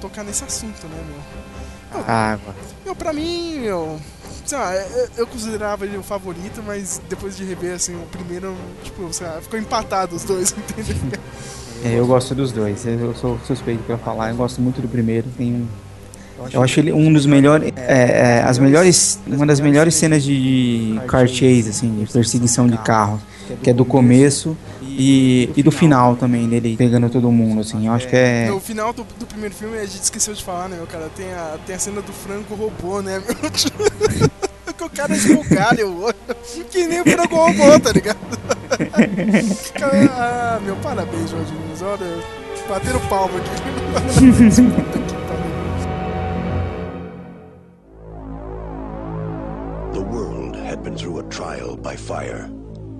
tocar 0.00 0.22
nesse 0.22 0.44
assunto, 0.44 0.86
né, 0.86 1.02
meu? 1.06 2.04
Água. 2.06 2.54
Meu, 2.84 2.94
pra 2.94 3.12
mim, 3.12 3.60
meu. 3.60 4.00
Sei 4.44 4.58
lá, 4.58 4.74
eu, 4.74 5.08
eu 5.18 5.26
considerava 5.26 5.86
ele 5.86 5.96
o 5.96 6.02
favorito, 6.02 6.62
mas 6.62 7.00
depois 7.08 7.36
de 7.36 7.44
rever, 7.44 7.74
assim, 7.74 7.94
o 7.94 8.06
primeiro, 8.06 8.54
tipo, 8.82 9.10
sei 9.12 9.26
lá, 9.26 9.40
ficou 9.40 9.58
empatado 9.58 10.14
os 10.14 10.24
dois, 10.24 10.52
entendeu? 10.56 11.18
É, 11.82 11.98
eu 11.98 12.06
gosto 12.06 12.34
dos 12.34 12.52
dois, 12.52 12.84
eu 12.86 13.14
sou 13.14 13.38
suspeito 13.46 13.82
pra 13.84 13.96
falar, 13.96 14.30
eu 14.30 14.36
gosto 14.36 14.60
muito 14.60 14.80
do 14.80 14.88
primeiro, 14.88 15.28
tem. 15.36 15.68
Eu 16.52 16.62
acho 16.62 16.80
ele 16.80 16.92
um 16.92 17.12
dos 17.12 17.26
melhores, 17.26 17.72
é, 17.76 18.38
é, 18.38 18.42
as 18.42 18.58
melhores, 18.58 19.18
uma 19.26 19.46
das 19.46 19.60
melhores 19.60 19.94
cenas 19.94 20.22
de 20.22 21.00
car 21.08 21.26
chase, 21.26 21.70
assim, 21.70 22.04
de 22.04 22.12
perseguição 22.12 22.66
de 22.66 22.78
carro, 22.78 23.20
que 23.62 23.70
é 23.70 23.72
do 23.72 23.84
começo 23.84 24.56
e, 24.82 25.50
e 25.56 25.62
do 25.62 25.70
final 25.70 26.16
também, 26.16 26.48
dele 26.48 26.76
pegando 26.76 27.08
todo 27.10 27.30
mundo, 27.30 27.60
assim, 27.60 27.86
eu 27.86 27.92
acho 27.92 28.08
que 28.08 28.16
é... 28.16 28.48
No 28.48 28.60
final 28.60 28.92
do, 28.92 29.04
do 29.18 29.26
primeiro 29.26 29.54
filme, 29.54 29.76
a 29.76 29.84
gente 29.84 30.02
esqueceu 30.02 30.34
de 30.34 30.42
falar, 30.42 30.68
né, 30.68 30.78
cara? 30.90 31.10
Tem 31.16 31.26
a, 31.32 31.56
tem 31.66 31.74
a 31.74 31.78
cena 31.78 32.00
do 32.00 32.12
frango 32.12 32.54
robô, 32.54 33.02
né, 33.02 33.22
que 33.52 33.68
o 34.84 34.90
cara 34.90 35.14
esbugalha 35.14 35.86
o 35.86 36.04
olho. 36.04 36.14
Que 36.70 36.86
nem 36.86 37.00
o 37.00 37.04
frango 37.04 37.36
robô, 37.36 37.80
tá 37.80 37.92
ligado? 37.92 38.18
Ah, 40.10 40.58
meu, 40.64 40.74
parabéns, 40.76 41.30
Jorge 41.30 41.52
Nunes. 41.52 41.82
Olha, 41.82 42.18
bateram 42.68 43.00
palma 43.08 43.34
aqui. 43.38 45.00
been 50.84 50.96
through 50.98 51.18
a 51.18 51.22
trial 51.30 51.76
by 51.78 51.96
fire, 51.96 52.44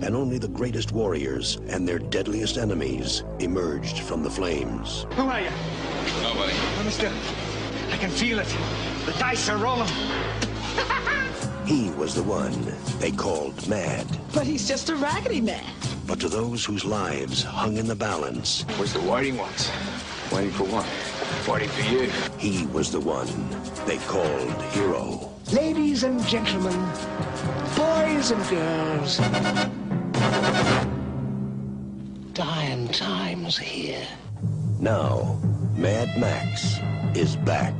and 0.01 0.16
only 0.16 0.39
the 0.39 0.49
greatest 0.49 0.93
warriors 0.93 1.57
and 1.68 1.87
their 1.87 1.99
deadliest 1.99 2.57
enemies 2.57 3.22
emerged 3.41 3.99
from 3.99 4.22
the 4.22 4.30
flames. 4.30 5.07
Who 5.12 5.22
are 5.24 5.41
you? 5.43 5.51
Nobody. 6.22 6.53
Oh, 6.55 6.82
mister, 6.82 7.12
I 7.93 7.97
can 7.99 8.09
feel 8.11 8.39
it. 8.39 8.49
The 9.05 9.12
dice 9.12 9.49
are 9.51 9.59
rolling. 9.59 9.91
He 11.66 11.89
was 11.93 12.14
the 12.14 12.22
one 12.22 12.53
they 12.99 13.11
called 13.11 13.66
mad. 13.66 14.07
But 14.35 14.47
he's 14.47 14.68
just 14.68 14.91
a 14.91 14.97
raggedy 14.97 15.41
man. 15.41 15.64
But 16.07 16.20
to 16.20 16.28
those 16.28 16.62
whose 16.62 16.85
lives 16.85 17.43
hung 17.43 17.78
in 17.78 17.87
the 17.87 17.95
balance, 17.95 18.66
Where's 18.76 18.93
the 18.93 19.01
whiting 19.01 19.39
ones? 19.39 19.70
Waiting 20.30 20.51
for 20.51 20.64
what? 20.64 20.85
Whiting 21.49 21.70
for 21.70 21.91
you. 21.91 22.11
he 22.39 22.66
was 22.66 22.93
the 22.93 23.01
one 23.01 23.26
they 23.87 23.97
called 23.97 24.62
hero. 24.72 25.14
Ladies 25.95 26.11
and 26.11 26.26
gentlemen, 26.26 26.90
boys 27.76 28.32
and 28.32 28.49
girls, 28.51 29.18
dying 32.32 32.88
times 32.88 33.57
here. 33.57 34.05
Now, 34.80 35.38
Mad 35.76 36.18
Max 36.18 36.80
is 37.16 37.36
back 37.36 37.74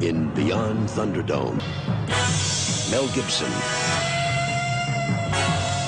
in 0.00 0.34
Beyond 0.34 0.88
Thunderdome. 0.88 1.60
Mel 2.90 3.06
Gibson, 3.14 3.52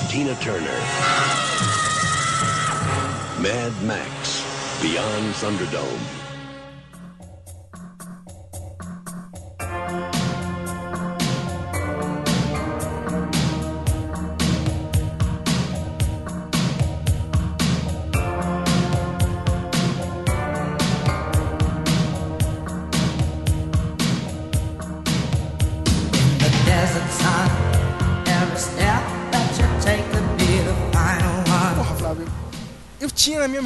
Tina 0.07 0.35
Turner, 0.35 0.79
Mad 3.43 3.73
Max 3.83 4.41
Beyond 4.81 5.33
Thunderdome. 5.33 6.22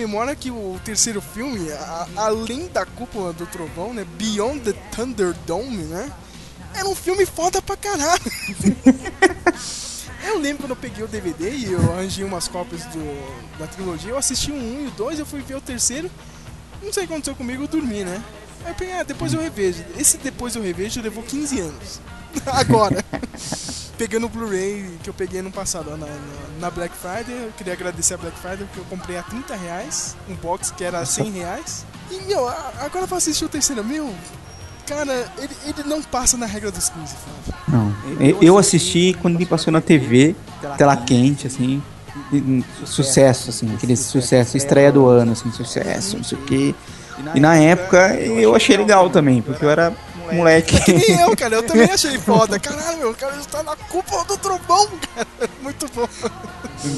Memória 0.08 0.36
que 0.36 0.50
o 0.50 0.80
terceiro 0.86 1.22
filme, 1.22 1.70
a- 1.72 2.08
além 2.16 2.68
da 2.70 2.86
cúpula 2.86 3.34
do 3.34 3.46
trovão, 3.46 3.94
né? 3.94 4.06
Beyond 4.18 4.62
the 4.62 4.74
Thunderdome, 4.96 5.84
né? 5.84 6.10
Era 6.74 6.88
um 6.88 6.96
filme 6.96 7.26
foda 7.26 7.62
pra 7.62 7.76
caralho. 7.76 8.22
Eu 10.26 10.40
lembro 10.40 10.64
quando 10.64 10.72
eu 10.72 10.76
peguei 10.76 11.04
o 11.06 11.08
DVD 11.08 11.50
e 11.52 11.72
eu 11.72 11.80
arranjei 11.94 12.26
umas 12.26 12.50
cópias 12.50 12.84
do, 12.88 13.58
da 13.58 13.66
trilogia, 13.66 14.10
eu 14.12 14.18
assisti 14.18 14.52
o 14.52 14.56
1 14.56 14.84
e 14.84 14.88
o 14.88 14.92
2, 14.92 15.20
eu 15.20 15.26
fui 15.26 15.42
ver 15.42 15.56
o 15.56 15.62
terceiro. 15.62 16.12
Não 16.84 16.92
sei 16.92 17.06
o 17.06 17.08
que 17.08 17.14
aconteceu 17.14 17.34
comigo, 17.34 17.64
eu 17.64 17.68
dormi, 17.68 18.04
né? 18.04 18.22
Aí 18.66 18.72
eu 18.72 18.76
peguei, 18.76 18.94
ah, 18.96 19.04
depois 19.04 19.34
eu 19.34 19.40
revejo. 19.42 19.86
Esse 19.98 20.18
depois 20.18 20.54
eu 20.54 20.62
revejo 20.62 21.02
levou 21.02 21.24
15 21.24 21.60
anos. 21.62 22.02
Agora. 22.46 23.04
Pegando 23.98 24.28
o 24.28 24.30
Blu-ray 24.30 24.98
que 25.02 25.10
eu 25.10 25.14
peguei 25.14 25.42
no 25.42 25.52
passado, 25.52 25.90
ó, 25.92 25.98
na, 25.98 26.08
na, 26.60 26.70
Black 26.70 26.96
Friday. 26.96 27.46
Eu 27.46 27.52
queria 27.58 27.74
agradecer 27.74 28.14
a 28.14 28.18
Black 28.18 28.38
Friday 28.38 28.66
porque 28.66 28.80
eu 28.80 28.86
comprei 28.86 29.18
a 29.18 29.24
30 29.24 29.56
reais, 29.56 30.16
um 30.30 30.36
box 30.36 30.72
que 30.72 30.84
era 30.84 31.04
100 31.04 31.32
reais. 31.32 31.86
E, 32.12 32.22
meu, 32.28 32.48
agora 32.48 33.08
pra 33.08 33.18
assistir 33.18 33.46
o 33.46 33.50
terceiro, 33.50 33.84
meu, 33.84 34.14
cara, 34.86 35.32
ele, 35.38 35.54
ele 35.66 35.84
não 35.88 36.02
passa 36.04 36.38
na 36.38 36.46
regra 36.46 36.72
dos 36.72 36.90
15, 36.90 37.16
Flávio. 37.16 37.64
Não. 37.68 37.96
Eu, 38.24 38.42
eu 38.42 38.58
assisti 38.58 39.18
quando 39.22 39.36
ele 39.36 39.46
passou 39.46 39.74
na 39.74 39.82
TV, 39.82 40.36
tela 40.78 40.96
quente, 40.96 41.48
assim. 41.48 41.82
hum, 42.32 42.64
Sucesso, 42.86 43.50
assim, 43.50 43.74
aquele 43.74 43.96
sucesso, 43.96 44.58
estreia 44.58 44.92
do 44.92 45.08
ano, 45.08 45.32
assim, 45.32 45.52
sucesso, 45.52 46.18
não 46.18 46.24
sei 46.24 46.38
o 46.38 46.42
quê. 46.42 46.76
E 47.34 47.40
na 47.40 47.56
época 47.56 48.14
eu 48.16 48.56
achei 48.56 48.78
legal 48.78 49.10
também, 49.10 49.42
porque 49.42 49.66
eu 49.66 49.70
era 49.70 49.92
moleque. 50.36 50.80
Que 50.82 50.94
nem 50.94 51.20
eu, 51.22 51.36
cara, 51.36 51.56
eu 51.56 51.64
também 51.64 51.90
achei 51.90 52.18
foda. 52.20 52.60
Caralho, 52.60 52.98
meu, 52.98 53.12
o 53.12 53.16
cara 53.16 53.36
está 53.38 53.64
na 53.64 53.76
culpa 53.76 54.24
do 54.26 54.38
trovão, 54.38 54.88
cara. 55.16 55.28
Muito 55.62 55.88
bom. 55.94 56.08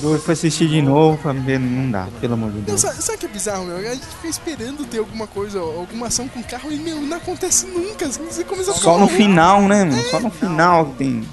Eu 0.03 0.19
fui 0.19 0.33
assistir 0.33 0.67
de 0.67 0.81
novo 0.81 1.17
pra 1.21 1.31
ver, 1.31 1.59
não 1.59 1.89
dá, 1.89 2.07
pelo 2.19 2.33
amor 2.33 2.51
de 2.51 2.57
Não, 2.57 2.63
Deus. 2.65 2.81
sabe, 2.81 3.01
sabe 3.01 3.15
o 3.15 3.19
que 3.19 3.25
é 3.25 3.29
bizarro, 3.29 3.65
meu? 3.65 3.77
A 3.77 3.81
gente 3.93 4.05
fica 4.05 4.27
esperando 4.27 4.85
ter 4.85 4.99
alguma 4.99 5.25
coisa, 5.25 5.59
alguma 5.59 6.07
ação 6.07 6.27
com 6.27 6.39
o 6.41 6.43
carro 6.43 6.71
e, 6.71 6.75
meu, 6.77 6.99
não 7.01 7.17
acontece 7.17 7.65
nunca. 7.65 8.05
Você 8.07 8.43
começa 8.43 8.71
a 8.71 8.73
Só 8.75 8.97
no 8.97 9.07
final, 9.07 9.61
né, 9.67 9.85
mano? 9.85 10.03
Só 10.09 10.19
no 10.19 10.29
final 10.29 10.87
que 10.87 10.97
tem. 10.97 11.27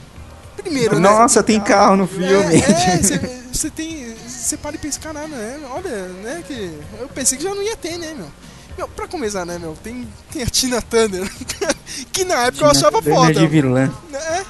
Primeiro, 0.57 0.99
né? 0.99 1.09
Nossa, 1.09 1.43
tem 1.43 1.61
carro 1.61 1.97
no 1.97 2.07
filme. 2.07 2.57
É, 2.57 2.97
você 3.53 3.71
tem. 3.71 4.15
Você 4.27 4.57
para 4.57 4.77
e 4.77 4.79
pensa, 4.79 5.01
caralho, 5.01 5.29
né? 5.29 5.59
Olha, 5.71 6.09
né? 6.23 6.43
Que. 6.47 6.73
Eu 7.01 7.09
pensei 7.09 7.37
que 7.37 7.45
já 7.45 7.55
não 7.55 7.63
ia 7.63 7.77
ter, 7.77 7.99
né, 7.99 8.15
meu? 8.17 8.29
Meu, 8.77 8.87
pra 8.89 9.09
começar, 9.09 9.47
né, 9.47 9.59
meu? 9.59 9.77
Tem, 9.83 10.07
tem 10.31 10.43
a 10.43 10.47
Tina 10.47 10.83
Turner, 10.83 11.31
que 12.13 12.25
na 12.25 12.47
época 12.47 12.65
eu 12.65 12.71
achava 12.71 13.01
Tina 13.01 13.15
foda. 13.15 13.33
Turner 13.33 13.43
de 13.43 13.47
vilã. 13.47 13.95
É, 14.13 14.45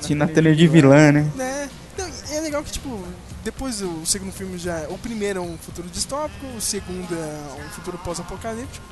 Tina 0.00 0.28
Turner 0.28 0.54
de 0.54 0.68
vilã, 0.68 1.12
né? 1.12 1.32
né? 1.34 1.70
Não, 1.98 2.36
é 2.36 2.40
legal 2.40 2.62
que, 2.62 2.72
tipo, 2.72 3.04
depois 3.42 3.82
o 3.82 4.04
segundo 4.04 4.32
filme 4.32 4.58
já. 4.58 4.86
O 4.88 4.98
primeiro 4.98 5.40
é 5.40 5.42
um 5.42 5.56
futuro 5.58 5.88
distópico, 5.88 6.46
o 6.56 6.60
segundo 6.60 7.12
é 7.14 7.64
um 7.64 7.68
futuro 7.70 7.98
pós-apocalíptico. 7.98 8.84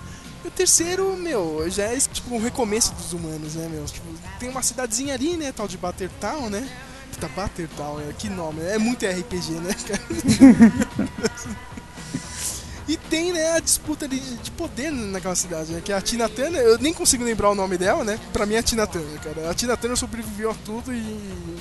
E 0.44 0.48
o 0.48 0.50
terceiro, 0.50 1.16
meu, 1.16 1.68
já 1.68 1.84
é 1.84 1.98
tipo 1.98 2.34
um 2.34 2.40
recomeço 2.40 2.94
dos 2.94 3.12
humanos, 3.12 3.54
né, 3.54 3.68
meu? 3.70 3.84
Tipo, 3.84 4.06
tem 4.38 4.48
uma 4.48 4.62
cidadezinha 4.62 5.14
ali, 5.14 5.36
né, 5.36 5.52
tal 5.52 5.66
de 5.66 5.76
Battertown, 5.76 6.48
né? 6.48 6.68
Puta, 7.12 7.28
Battertown, 7.28 8.00
é, 8.00 8.12
que 8.16 8.28
nome, 8.28 8.62
é 8.62 8.78
muito 8.78 9.04
RPG, 9.04 9.52
né, 9.52 9.74
cara? 9.86 10.02
E 12.88 12.96
tem, 12.96 13.32
né, 13.34 13.52
a 13.52 13.60
disputa 13.60 14.08
de, 14.08 14.18
de 14.18 14.50
poder 14.52 14.90
naquela 14.90 15.34
cidade, 15.34 15.72
né? 15.72 15.82
Que 15.84 15.92
é 15.92 15.96
a 15.96 16.00
Tina 16.00 16.26
Turner, 16.26 16.58
eu 16.62 16.78
nem 16.78 16.94
consigo 16.94 17.22
lembrar 17.22 17.50
o 17.50 17.54
nome 17.54 17.76
dela, 17.76 18.02
né? 18.02 18.18
Pra 18.32 18.46
mim 18.46 18.54
é 18.54 18.58
a 18.58 18.62
Tina 18.62 18.86
Turner, 18.86 19.20
cara. 19.20 19.50
A 19.50 19.54
Tina 19.54 19.76
Turner 19.76 19.96
sobreviveu 19.96 20.50
a 20.50 20.54
tudo 20.64 20.92
e. 20.92 20.96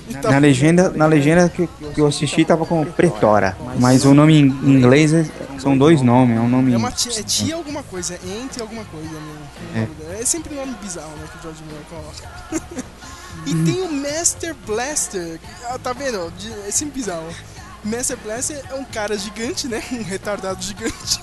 e 0.09 0.13
tá- 0.21 0.31
Na 0.31 0.37
legenda, 0.39 0.89
na 0.89 1.05
legenda 1.05 1.49
que, 1.49 1.67
que 1.93 1.99
eu 1.99 2.07
assisti 2.07 2.45
tava 2.45 2.65
com 2.65 2.85
Pretora. 2.85 3.57
Mas 3.77 4.05
o 4.05 4.13
nome 4.13 4.39
em 4.39 4.45
inglês 4.45 5.13
é- 5.13 5.25
são 5.59 5.77
dois 5.77 6.01
nomes, 6.01 6.37
é 6.37 6.39
um 6.39 6.47
nome. 6.47 6.73
É 6.73 6.77
uma 6.77 6.91
tia, 6.91 7.19
é 7.19 7.23
tia 7.23 7.55
alguma 7.55 7.83
coisa, 7.83 8.13
é 8.13 8.19
entre 8.41 8.61
alguma 8.61 8.85
coisa, 8.85 9.09
né? 9.09 9.87
É. 10.21 10.25
sempre 10.25 10.53
um 10.53 10.57
nome 10.57 10.75
bizarro, 10.81 11.11
né? 11.17 11.27
Que 11.31 11.39
o 11.39 11.41
George 11.41 11.61
Miller 11.63 11.83
coloca. 11.89 12.83
e 13.45 13.53
tem 13.65 13.81
o 13.81 13.91
Master 13.91 14.55
Blaster. 14.65 15.39
ah, 15.69 15.77
Tá 15.77 15.91
vendo? 15.91 16.31
É 16.65 16.71
sempre 16.71 16.99
bizarro. 17.01 17.27
Master 17.87 18.17
Blaster 18.17 18.61
é 18.69 18.75
um 18.75 18.83
cara 18.83 19.17
gigante, 19.17 19.67
né? 19.67 19.81
Um 19.91 20.03
retardado 20.03 20.61
gigante. 20.61 21.19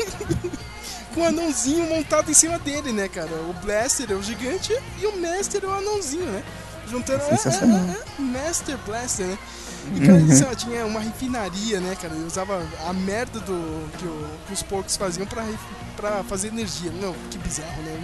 Com 1.15 1.21
um 1.21 1.25
anãozinho 1.25 1.87
montado 1.89 2.29
em 2.31 2.35
cima 2.35 2.59
dele, 2.59 2.91
né, 2.93 3.07
cara? 3.09 3.31
O 3.49 3.53
Blaster 3.65 4.11
é 4.11 4.15
o 4.15 4.23
gigante 4.23 4.77
e 5.01 5.07
o 5.07 5.17
Master 5.21 5.63
é 5.63 5.67
o 5.67 5.73
anãozinho, 5.73 6.27
né? 6.27 6.43
Juntando. 6.91 7.23
É, 7.23 7.37
Sensacional. 7.37 7.79
é, 7.79 7.93
é, 7.93 8.23
Master 8.23 8.77
Blaster, 8.85 9.27
né? 9.27 9.39
E, 9.95 10.01
cara, 10.07 10.27
sei 10.35 10.47
lá, 10.47 10.55
tinha 10.55 10.85
uma 10.87 10.99
refinaria, 11.01 11.79
né, 11.79 11.97
cara? 12.01 12.15
Ele 12.15 12.25
usava 12.25 12.61
a 12.87 12.93
merda 12.93 13.39
do, 13.41 13.89
que, 13.99 14.05
o- 14.07 14.27
que 14.49 14.53
os 14.55 14.63
porcos 14.63 14.97
faziam 14.97 15.27
pra, 15.27 15.45
pra 15.97 16.25
fazer 16.25 16.49
energia. 16.49 16.91
Não, 17.01 17.15
que 17.31 17.39
bizarro, 17.39 17.83
né? 17.83 18.01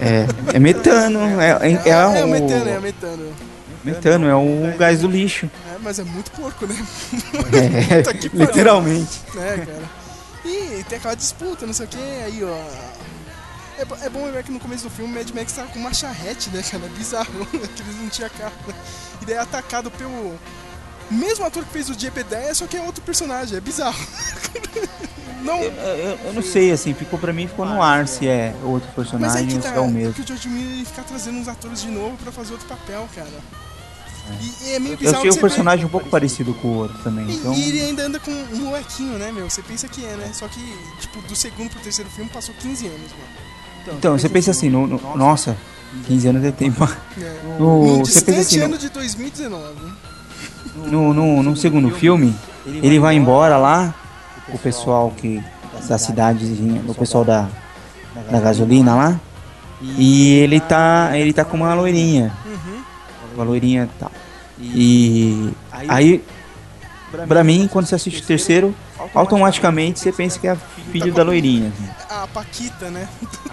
É, 0.00 0.56
é 0.56 0.58
metano, 0.58 1.20
é, 1.40 1.50
é, 1.68 1.72
é, 1.72 1.88
é, 1.90 2.24
o 2.24 2.28
metano, 2.28 2.70
é 2.70 2.78
o 2.78 2.82
metano. 2.82 3.34
metano, 3.84 4.28
é 4.28 4.34
o 4.34 4.76
gás 4.78 5.00
do 5.00 5.08
lixo. 5.08 5.50
É, 5.78 5.82
mas 5.82 5.98
é 5.98 6.04
muito 6.04 6.30
porco, 6.32 6.66
né? 6.66 6.74
É, 7.90 8.12
que 8.14 8.28
literalmente. 8.28 9.20
É, 9.36 9.58
cara. 9.64 9.90
E 10.44 10.84
tem 10.88 10.98
aquela 10.98 11.14
disputa, 11.14 11.66
não 11.66 11.72
sei 11.72 11.86
o 11.86 11.88
que, 11.88 11.98
aí, 11.98 12.42
ó. 12.44 12.56
É, 13.78 14.06
é 14.06 14.08
bom 14.08 14.30
ver 14.32 14.42
que 14.42 14.50
no 14.50 14.58
começo 14.58 14.84
do 14.84 14.90
filme 14.90 15.12
o 15.12 15.16
Mad 15.16 15.30
Max 15.30 15.52
tava 15.52 15.68
com 15.68 15.78
uma 15.78 15.92
charrete, 15.94 16.50
né, 16.50 16.62
cara? 16.68 16.84
É 16.84 16.88
bizarro, 16.88 17.46
que 17.50 17.56
eles 17.82 17.96
não 18.00 18.08
tinham 18.08 18.30
carro. 18.30 18.52
né? 18.66 18.74
E 19.22 19.24
daí 19.24 19.34
é 19.36 19.38
atacado 19.38 19.90
pelo 19.90 20.36
mesmo 21.10 21.44
ator 21.44 21.64
que 21.64 21.70
fez 21.72 21.88
o 21.88 21.94
Jebediah, 21.98 22.54
só 22.54 22.66
que 22.66 22.76
é 22.76 22.82
outro 22.82 23.02
personagem, 23.02 23.56
é 23.56 23.60
bizarro. 23.60 23.98
não, 25.42 25.58
Eu, 25.62 25.70
eu- 25.72 26.18
eu 26.24 26.32
não 26.32 26.42
sei, 26.42 26.70
assim, 26.72 26.92
ficou 26.94 27.18
pra 27.18 27.32
mim, 27.32 27.46
ficou 27.46 27.64
no 27.66 27.80
ar 27.82 28.06
se 28.08 28.26
é 28.26 28.54
outro 28.64 28.88
mas 28.88 28.94
personagem 28.94 29.38
aí 29.42 29.46
que 29.46 29.54
ou 29.54 29.60
tá, 29.62 29.68
se 29.70 29.76
é 29.76 29.80
o 29.80 29.88
mesmo. 29.88 30.14
que 30.14 30.20
o 30.22 30.26
George 30.26 30.48
Miller 30.48 30.72
ele 30.72 30.84
fica 30.84 31.02
trazendo 31.02 31.38
uns 31.38 31.48
atores 31.48 31.80
de 31.80 31.88
novo 31.88 32.16
pra 32.16 32.32
fazer 32.32 32.52
outro 32.52 32.66
papel, 32.66 33.08
cara. 33.14 33.28
E, 34.40 34.64
e 34.68 34.74
é 34.74 34.78
meio 34.78 34.94
Eu 34.94 34.98
bizarro 34.98 35.18
achei 35.18 35.30
que 35.30 35.36
o 35.36 35.40
personagem 35.40 35.84
um 35.86 35.88
pouco 35.88 36.08
parecido 36.08 36.52
com 36.54 36.68
o 36.68 36.74
outro 36.78 36.98
também, 37.02 37.26
vê- 37.26 37.32
então... 37.34 37.52
E 37.54 37.68
ele 37.68 37.80
ainda 37.82 38.06
anda 38.06 38.18
com 38.20 38.30
um 38.30 38.56
molequinho, 38.64 39.18
né, 39.18 39.30
meu? 39.32 39.48
Você 39.48 39.62
pensa 39.62 39.88
que 39.88 40.04
é, 40.04 40.16
né? 40.16 40.30
Só 40.32 40.46
que, 40.48 40.60
tipo, 41.00 41.20
do 41.22 41.34
segundo 41.36 41.70
pro 41.70 41.80
terceiro 41.80 42.10
filme 42.10 42.30
passou 42.30 42.54
15 42.60 42.86
anos, 42.86 43.00
mano. 43.00 43.96
Então, 43.98 44.18
você 44.18 44.28
pensa 44.28 44.50
assim, 44.50 44.68
no, 44.68 44.86
no- 44.86 45.16
nossa, 45.16 45.56
15 46.06 46.28
anos 46.28 46.44
é 46.44 46.50
tempo. 46.50 46.84
É. 46.84 46.88
No, 47.58 47.98
No 47.98 48.04
você 48.06 48.20
pensa 48.20 48.40
assim, 48.40 48.58
no, 48.58 48.64
ano 48.66 48.78
de 48.78 48.88
2019. 48.90 49.74
no, 50.76 51.12
no, 51.14 51.42
no 51.42 51.56
segundo 51.56 51.90
filme, 51.90 52.34
ele 52.66 52.98
vai 52.98 53.16
embora 53.16 53.56
lá, 53.56 53.94
o 54.48 54.58
pessoal 54.58 55.10
que 55.16 55.42
da 55.88 55.96
cidadezinha, 55.98 56.82
o 56.86 56.94
pessoal 56.94 57.24
da, 57.24 57.48
da 58.30 58.40
gasolina 58.40 58.94
lá, 58.94 59.20
e 59.80 60.34
ele 60.34 60.60
tá, 60.60 61.10
ele 61.14 61.32
tá 61.32 61.44
com 61.44 61.56
uma 61.56 61.72
loirinha, 61.74 62.32
Uhum. 62.44 62.82
uma 63.34 63.44
loirinha 63.44 63.84
e 63.94 63.98
tal. 63.98 64.10
E 64.60 65.50
aí, 65.72 66.22
pra 67.26 67.42
mim, 67.44 67.68
quando 67.70 67.86
você 67.86 67.94
assiste 67.94 68.22
o 68.22 68.26
terceiro, 68.26 68.74
automaticamente 69.14 70.00
você 70.00 70.10
pensa 70.12 70.38
que 70.38 70.48
é 70.48 70.56
filho 70.92 71.12
da 71.12 71.22
loirinha. 71.22 71.72
assim. 71.74 71.88
A 72.10 72.26
Paquita, 72.26 72.90
né? 72.90 73.08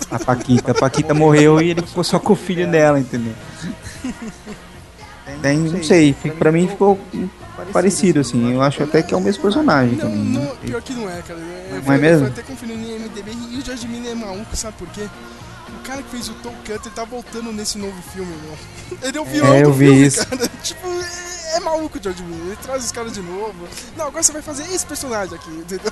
A 0.09 0.17
Paquita. 0.19 0.71
A 0.71 0.75
Paquita 0.75 1.13
morreu 1.13 1.61
e 1.61 1.69
ele 1.71 1.81
ficou 1.81 2.03
só 2.03 2.17
com 2.19 2.33
o 2.33 2.35
filho 2.35 2.69
dela, 2.69 2.99
entendeu? 2.99 3.33
Daí, 5.41 5.57
não 5.57 5.83
sei, 5.83 6.13
pra 6.37 6.51
mim 6.51 6.67
ficou 6.67 6.99
parecido, 7.73 8.19
assim. 8.19 8.51
Eu 8.53 8.61
acho 8.61 8.83
até 8.83 9.01
que 9.01 9.13
é 9.13 9.17
o 9.17 9.21
mesmo 9.21 9.41
personagem 9.41 9.93
Não, 9.95 10.01
também. 10.01 10.17
não, 10.23 10.41
né? 10.41 10.51
pior 10.63 10.81
que 10.81 10.93
não 10.93 11.09
é, 11.09 11.21
cara. 11.21 11.39
Eu 11.39 11.75
Não 11.77 11.83
fui- 11.83 11.95
é 11.95 11.97
mesmo? 11.97 12.25
Eu 12.27 12.31
até 12.31 12.41
conferindo 12.43 12.79
no 12.79 12.89
IMDB 12.95 13.31
e 13.51 13.57
o 13.57 13.65
George 13.65 13.87
Miller 13.87 14.11
é 14.11 14.15
maluco, 14.15 14.55
sabe 14.55 14.75
por 14.77 14.87
quê? 14.89 15.07
O 15.67 15.83
cara 15.87 16.01
que 16.03 16.09
fez 16.09 16.29
o 16.29 16.33
Tom 16.35 16.53
Cutter 16.65 16.91
tá 16.93 17.03
voltando 17.05 17.51
nesse 17.51 17.77
novo 17.77 17.99
filme, 18.11 18.35
meu. 18.43 18.99
Ele 19.01 19.17
é 19.17 19.21
o 19.21 19.25
vilão 19.25 19.53
É, 19.53 19.63
eu 19.63 19.73
vi 19.73 19.85
filme, 19.85 20.05
isso. 20.05 20.25
cara. 20.27 20.47
Tipo, 20.63 20.87
é, 20.87 21.57
é 21.57 21.59
maluco 21.59 21.97
o 21.97 22.03
George 22.03 22.23
Miller. 22.23 22.47
Ele 22.47 22.55
traz 22.57 22.83
os 22.85 22.91
caras 22.91 23.13
de 23.13 23.21
novo. 23.21 23.67
Não, 23.95 24.07
agora 24.07 24.23
você 24.23 24.31
vai 24.31 24.41
fazer 24.41 24.63
esse 24.73 24.85
personagem 24.85 25.35
aqui, 25.35 25.49
entendeu? 25.49 25.91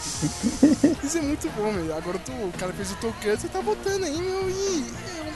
Isso 1.02 1.18
é 1.18 1.22
muito 1.22 1.48
bom, 1.56 1.72
meu. 1.72 1.96
Agora 1.96 2.18
tu, 2.18 2.32
o 2.32 2.52
cara 2.58 2.70
que 2.72 2.78
fez 2.78 2.92
o 2.92 2.96
Tom 2.96 3.12
Cutter 3.12 3.50
tá 3.50 3.60
voltando 3.60 4.04
aí, 4.04 4.16
meu. 4.18 4.48
E 4.50 4.92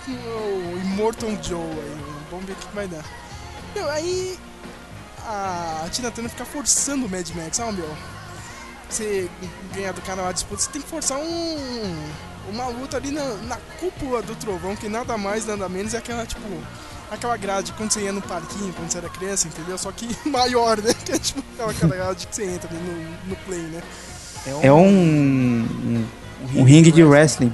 é 0.08 0.10
o, 0.10 0.74
o 0.74 0.80
Immortal 0.80 1.30
Joe 1.42 1.60
aí. 1.60 1.96
meu. 1.96 2.14
Vamos 2.30 2.46
ver 2.46 2.52
o 2.52 2.56
que 2.56 2.74
vai 2.74 2.86
dar. 2.88 3.04
Meu, 3.74 3.90
aí 3.90 4.38
a 5.26 5.88
Tina 5.90 6.10
Turner 6.10 6.30
fica 6.30 6.44
forçando 6.44 7.06
o 7.06 7.08
Mad 7.08 7.28
Max, 7.30 7.58
ah, 7.60 7.72
meu. 7.72 7.88
Você 8.88 9.28
ganhar 9.74 9.92
do 9.92 10.02
cara 10.02 10.22
lá 10.22 10.32
disputa, 10.32 10.62
você 10.62 10.70
tem 10.70 10.82
que 10.82 10.88
forçar 10.88 11.18
um, 11.18 12.08
uma 12.50 12.68
luta 12.68 12.96
ali 12.96 13.10
na, 13.10 13.24
na 13.48 13.56
cúpula 13.78 14.22
do 14.22 14.34
trovão, 14.36 14.76
que 14.76 14.88
nada 14.88 15.16
mais, 15.16 15.46
nada 15.46 15.68
menos 15.68 15.94
é 15.94 15.98
aquela, 15.98 16.26
tipo, 16.26 16.46
aquela 17.10 17.36
grade 17.36 17.72
quando 17.72 17.92
você 17.92 18.00
ia 18.00 18.12
no 18.12 18.22
parquinho, 18.22 18.72
quando 18.72 18.90
você 18.90 18.98
era 18.98 19.08
criança, 19.08 19.48
entendeu? 19.48 19.78
Só 19.78 19.90
que 19.92 20.08
maior, 20.28 20.78
né? 20.78 20.92
Que 21.04 21.12
é 21.12 21.18
tipo 21.18 21.42
aquela, 21.54 21.70
aquela 21.70 21.96
grade 21.96 22.26
que 22.26 22.34
você 22.34 22.44
entra 22.44 22.68
no, 22.72 23.28
no 23.28 23.36
play, 23.44 23.60
né? 23.60 23.82
É 24.62 24.72
um, 24.72 24.86
um, 24.86 26.06
um 26.56 26.62
ringue 26.64 26.92
de 26.92 27.02
wrestling. 27.02 27.52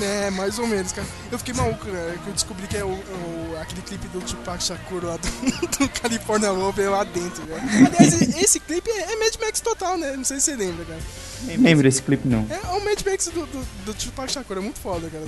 É, 0.00 0.30
mais 0.30 0.58
ou 0.58 0.66
menos, 0.66 0.92
cara. 0.92 1.06
Eu 1.32 1.38
fiquei 1.38 1.52
maluco, 1.54 1.84
né? 1.86 2.18
Que 2.22 2.28
eu 2.30 2.32
descobri 2.34 2.66
que 2.66 2.76
é 2.76 2.84
o, 2.84 2.88
o- 2.88 3.56
aquele 3.60 3.82
clipe 3.82 4.06
do 4.08 4.20
Tupac 4.20 4.62
Shakur 4.62 5.04
lá 5.04 5.16
do, 5.16 5.28
do 5.78 5.88
California 5.88 6.50
Love 6.50 6.82
é 6.82 6.88
lá 6.88 7.04
dentro, 7.04 7.42
cara. 7.46 7.60
Aliás, 7.62 8.20
esse 8.36 8.60
clipe 8.60 8.88
é, 8.90 9.12
é 9.12 9.16
Mad 9.16 9.34
Max 9.40 9.60
total, 9.60 9.98
né? 9.98 10.14
Não 10.16 10.24
sei 10.24 10.38
se 10.38 10.46
você 10.52 10.56
lembra, 10.56 10.84
cara. 10.84 11.00
Nem 11.42 11.56
lembro 11.56 11.82
desse 11.84 12.02
clipe, 12.02 12.28
não. 12.28 12.46
É 12.50 12.58
o 12.76 12.84
Mad 12.84 13.00
Max 13.04 13.26
do, 13.26 13.46
do, 13.46 13.66
do 13.86 13.94
Tupac 13.94 14.30
Shakur, 14.32 14.58
é 14.58 14.60
muito 14.60 14.78
foda, 14.78 15.08
cara. 15.10 15.24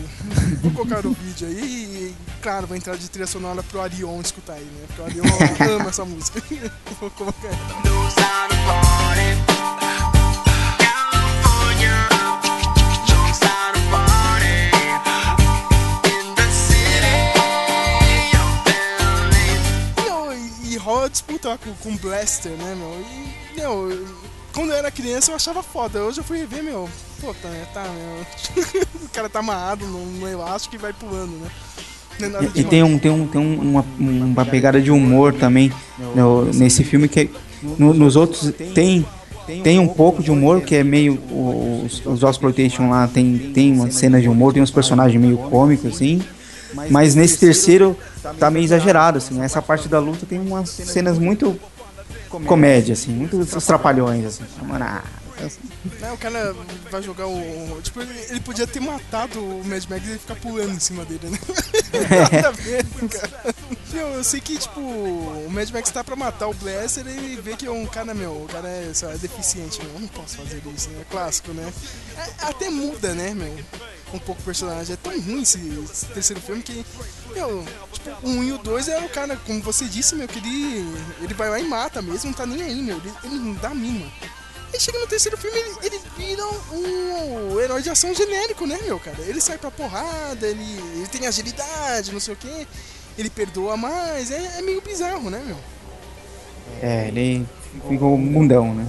Vou 0.62 0.70
colocar 0.72 1.02
no 1.02 1.12
vídeo 1.12 1.48
aí 1.48 1.54
e, 1.62 2.14
claro, 2.40 2.66
vai 2.66 2.78
entrar 2.78 2.96
de 2.96 3.08
trilha 3.10 3.26
sonora 3.26 3.62
pro 3.62 3.80
Arion 3.80 4.20
escutar 4.20 4.54
aí, 4.54 4.64
né? 4.64 4.84
Porque 4.86 5.02
o 5.02 5.04
Arion 5.24 5.24
ama 5.80 5.88
essa 5.90 6.04
música. 6.04 6.40
Vou 7.00 7.10
colocar 7.10 7.48
e, 21.04 21.06
e 21.06 21.10
disputa 21.10 21.58
com, 21.58 21.72
com 21.74 21.96
Blaster, 21.96 22.52
né, 22.52 22.74
meu? 22.76 22.94
E, 23.00 23.60
meu, 23.60 24.06
quando 24.52 24.70
eu 24.70 24.76
era 24.76 24.90
criança 24.90 25.30
eu 25.30 25.36
achava 25.36 25.62
foda. 25.62 26.02
Hoje 26.02 26.20
eu 26.20 26.24
fui 26.24 26.38
rever, 26.38 26.62
meu. 26.62 26.88
Pô, 27.20 27.32
tá, 27.34 27.48
tá, 27.72 27.82
meu. 27.84 28.82
o 29.04 29.08
cara 29.10 29.28
tá 29.28 29.38
amarrado 29.38 29.86
no, 29.86 30.04
no 30.06 30.28
elástico 30.28 30.74
e 30.74 30.78
vai 30.78 30.92
pulando, 30.92 31.32
né? 31.32 31.48
É 32.20 32.24
E 32.24 32.28
demais. 32.28 32.68
tem, 32.68 32.82
um, 32.82 32.98
tem, 32.98 33.10
um, 33.10 33.26
tem 33.26 33.40
um- 33.40 33.60
uma, 33.60 33.84
uma 33.98 34.44
pegada 34.44 34.80
de 34.80 34.90
humor 34.90 35.32
também 35.32 35.72
no- 36.14 36.44
nesse 36.52 36.84
filme 36.84 37.08
que 37.08 37.20
é- 37.20 37.28
no- 37.78 37.94
nos 37.94 38.16
outros 38.16 38.52
tem 38.74 39.04
tem 39.64 39.78
um 39.80 39.88
pouco 39.88 40.22
de 40.22 40.30
humor 40.30 40.60
que 40.60 40.74
é 40.76 40.84
meio 40.84 41.14
os, 41.84 42.04
os 42.06 42.22
Exploitation 42.22 42.90
lá 42.90 43.08
tem 43.08 43.50
tem 43.52 43.72
uma 43.72 43.90
cena 43.90 44.20
de 44.20 44.28
humor 44.28 44.52
tem 44.52 44.62
uns 44.62 44.70
personagens 44.70 45.20
meio 45.20 45.36
cômicos 45.36 45.94
assim 45.96 46.22
mas 46.90 47.14
nesse 47.14 47.38
terceiro 47.38 47.96
tá 48.38 48.50
meio 48.50 48.64
exagerado 48.64 49.18
assim. 49.18 49.40
essa 49.42 49.60
parte 49.60 49.88
da 49.88 49.98
luta 49.98 50.26
tem 50.26 50.38
umas 50.40 50.68
cenas 50.68 51.18
muito 51.18 51.58
comédia 52.46 52.94
assim 52.94 53.12
muitos 53.12 53.64
trapalhões 53.64 54.24
assim. 54.24 54.44
Mano, 54.66 54.84
ah, 55.46 56.00
Né, 56.00 56.12
o 56.12 56.18
cara 56.18 56.54
vai 56.90 57.02
jogar 57.02 57.26
o. 57.26 57.80
Tipo, 57.82 58.00
ele, 58.02 58.40
podia 58.40 58.66
ter 58.66 58.80
matado 58.80 59.40
o 59.42 59.64
Mad 59.64 59.84
Max 59.86 60.06
e 60.06 60.18
ficar 60.18 60.36
pulando 60.36 60.74
em 60.74 60.80
cima 60.80 61.04
dele, 61.04 61.30
né? 61.30 61.38
Nada 62.32 62.48
a 62.48 62.50
ver, 62.52 62.84
cara. 63.08 63.54
Meu, 63.92 64.08
eu 64.08 64.24
sei 64.24 64.40
que, 64.40 64.56
tipo, 64.56 64.80
o 64.80 65.48
Mad 65.50 65.68
Max 65.70 65.90
tá 65.90 66.02
pra 66.02 66.16
matar 66.16 66.48
o 66.48 66.54
Blaster 66.54 67.06
e 67.06 67.36
vê 67.36 67.56
que 67.56 67.66
é 67.66 67.70
um 67.70 67.86
cara, 67.86 68.14
meu, 68.14 68.32
o 68.32 68.48
cara 68.50 68.68
é, 68.68 68.90
é 68.90 69.18
deficiente, 69.18 69.82
meu. 69.82 69.94
Eu 69.94 70.00
não 70.00 70.08
posso 70.08 70.36
fazer 70.38 70.62
isso, 70.74 70.88
né? 70.90 71.00
É 71.02 71.04
clássico, 71.04 71.52
né? 71.52 71.72
É, 72.16 72.46
até 72.46 72.70
muda, 72.70 73.14
né, 73.14 73.34
meu? 73.34 73.54
Um 74.14 74.18
pouco 74.18 74.40
o 74.40 74.44
personagem. 74.44 74.94
É 74.94 74.96
tão 74.96 75.12
ruim 75.20 75.42
esse, 75.42 75.58
esse 75.90 76.06
terceiro 76.06 76.40
filme 76.40 76.62
que, 76.62 76.84
meu, 77.34 77.66
tipo, 77.92 78.28
1 78.28 78.44
e 78.44 78.52
o 78.52 78.58
2 78.58 78.88
é 78.88 78.98
o 79.04 79.08
cara, 79.08 79.36
como 79.36 79.62
você 79.62 79.84
disse, 79.84 80.14
meu, 80.14 80.26
que 80.26 80.38
ele, 80.38 80.86
ele 81.20 81.34
vai 81.34 81.50
lá 81.50 81.60
e 81.60 81.64
mata 81.64 82.00
mesmo, 82.00 82.30
não 82.30 82.36
tá 82.36 82.46
nem 82.46 82.62
aí, 82.62 82.80
meu. 82.80 82.96
Ele, 82.96 83.12
ele 83.24 83.34
não 83.36 83.54
dá 83.54 83.68
a 83.68 83.74
mínima. 83.74 84.10
Aí 84.72 84.80
chega 84.80 84.98
no 84.98 85.06
terceiro 85.06 85.36
filme, 85.36 85.58
ele, 85.82 86.00
vira 86.16 86.42
um 86.72 87.60
herói 87.60 87.82
de 87.82 87.90
ação 87.90 88.14
genérico, 88.14 88.66
né, 88.66 88.78
meu, 88.84 88.98
cara? 88.98 89.18
Ele 89.20 89.40
sai 89.40 89.58
pra 89.58 89.70
porrada, 89.70 90.46
ele, 90.46 90.80
ele 90.96 91.06
tem 91.08 91.26
agilidade, 91.26 92.12
não 92.12 92.20
sei 92.20 92.34
o 92.34 92.36
quê. 92.36 92.66
Ele 93.18 93.28
perdoa 93.28 93.76
mais, 93.76 94.30
é, 94.30 94.58
é 94.58 94.62
meio 94.62 94.80
bizarro, 94.80 95.28
né, 95.28 95.42
meu? 95.46 95.56
é 96.80 97.08
ele 97.08 97.46
ficou 97.88 98.16
bundão 98.16 98.74
né 98.74 98.86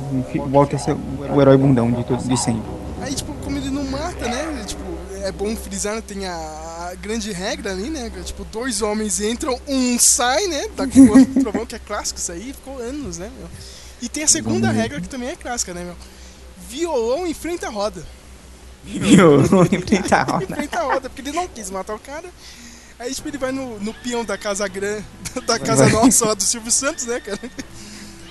volta 0.49 0.75
a 0.75 0.79
ser 0.79 0.95
o 0.95 1.41
herói 1.41 1.57
bundão 1.57 1.91
de 1.91 2.03
tudo 2.03 2.23
de 2.23 2.37
sempre 2.37 2.71
Aí, 3.01 3.13
tipo, 3.13 3.33
como 3.43 3.57
ele 3.57 3.69
não 3.69 3.83
mata, 3.83 4.25
né? 4.29 4.47
ele, 4.49 4.65
tipo, 4.65 4.81
é 5.23 5.29
bom 5.29 5.53
frisar, 5.57 6.01
tem 6.01 6.25
a, 6.25 6.35
a 6.89 6.95
grande 6.95 7.33
regra 7.33 7.71
ali, 7.71 7.89
né? 7.89 8.09
que, 8.09 8.23
Tipo, 8.23 8.45
dois 8.45 8.81
homens 8.81 9.19
entram, 9.19 9.59
um 9.67 9.99
sai, 9.99 10.47
né? 10.47 10.69
Da 10.73 10.87
trovão, 10.87 11.65
que 11.65 11.75
é 11.75 11.79
clássico 11.79 12.17
isso 12.17 12.31
aí, 12.31 12.53
ficou 12.53 12.77
anos, 12.77 13.17
né, 13.17 13.29
meu? 13.37 13.49
E 14.03 14.09
tem 14.09 14.25
a 14.25 14.27
segunda 14.27 14.69
regra 14.69 14.99
que 14.99 15.07
também 15.07 15.29
é 15.29 15.35
clássica, 15.37 15.73
né, 15.73 15.81
meu? 15.81 15.95
Violão 16.67 17.25
enfrenta 17.25 17.67
a 17.67 17.69
roda. 17.69 18.05
Violão 18.83 19.63
enfrenta 19.71 20.17
a 20.17 20.23
roda. 20.23 20.43
Enfrenta 20.43 20.79
a 20.79 20.83
roda, 20.83 21.09
porque 21.09 21.21
ele 21.21 21.31
não 21.31 21.47
quis 21.47 21.69
matar 21.69 21.95
o 21.95 21.99
cara. 21.99 22.29
Aí, 22.99 23.15
tipo, 23.15 23.29
ele 23.29 23.37
vai 23.37 23.53
no, 23.53 23.79
no 23.79 23.93
peão 23.93 24.25
da 24.25 24.37
Casa 24.37 24.67
Grande, 24.67 25.05
da 25.47 25.57
Casa 25.57 25.87
Nossa 25.87 26.25
lá 26.25 26.33
do 26.33 26.43
Silvio 26.43 26.69
Santos, 26.69 27.05
né, 27.05 27.21
cara? 27.21 27.39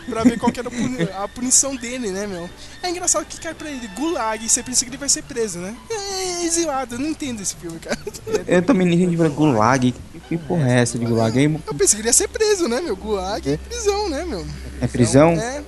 Pra 0.09 0.23
ver 0.25 0.39
qual 0.39 0.51
que 0.53 0.59
era 0.61 0.69
a 0.69 0.73
puni- 0.73 1.03
a 1.23 1.29
punição 1.29 1.75
dele, 1.77 2.11
né, 2.11 2.27
meu? 2.27 2.49
É 2.83 2.91
engraçado 2.91 3.25
que 3.27 3.39
cai 3.41 3.55
pra 3.55 3.71
ele 3.71 3.87
gulag 3.97 4.45
e 4.45 4.49
você 4.49 4.63
pensa 4.63 4.85
que 4.85 4.91
ele 4.91 4.97
vai 4.99 5.09
ser 5.09 5.23
preso, 5.23 5.59
né? 5.59 5.75
É 5.91 6.45
exilado, 6.45 6.95
eu 6.95 6.99
não 6.99 7.09
entendo 7.09 7.41
esse 7.41 7.55
filme, 7.57 7.79
cara. 7.79 7.99
Eu 8.47 8.63
também 8.63 8.87
não 8.87 8.95
entendi, 8.95 9.17
gulag, 9.17 9.95
que, 10.29 10.37
porra 10.39 10.71
é 10.71 10.81
essa 10.81 10.99
de 10.99 11.05
gulag? 11.05 11.39
Aí, 11.39 11.45
Eu 11.67 11.75
pensei 11.75 11.97
que 11.97 12.03
ele 12.03 12.09
ia 12.09 12.13
ser 12.13 12.29
preso, 12.29 12.69
né, 12.69 12.81
meu? 12.81 12.97
Gulag 12.97 13.49
e 13.49 13.57
prisão, 13.57 14.09
né, 14.09 14.25
meu? 14.25 14.45
é 14.81 14.87
prisão? 14.87 15.33
É, 15.33 15.63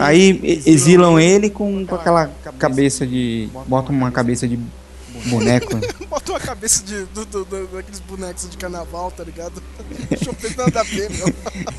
Aí 0.00 0.30
e- 0.42 0.70
exilam 0.70 1.18
ele 1.18 1.50
com, 1.50 1.84
com 1.84 1.94
aquela 1.96 2.28
cabeça 2.58 3.04
de. 3.06 3.48
Bota 3.66 3.90
uma 3.90 4.10
cabeça 4.12 4.46
de 4.46 4.58
boneco. 5.28 5.68
bota 6.08 6.32
uma 6.32 6.40
cabeça 6.40 6.82
de, 6.84 7.04
do, 7.06 7.24
do- 7.24 7.44
do- 7.44 7.66
daqueles 7.68 8.00
bonecos 8.00 8.48
de 8.48 8.56
carnaval, 8.56 9.10
tá 9.10 9.24
ligado? 9.24 9.62
Chupeta 10.22 10.64
nada 10.64 10.80
a 10.80 10.82
ver, 10.84 11.10
meu. 11.10 11.26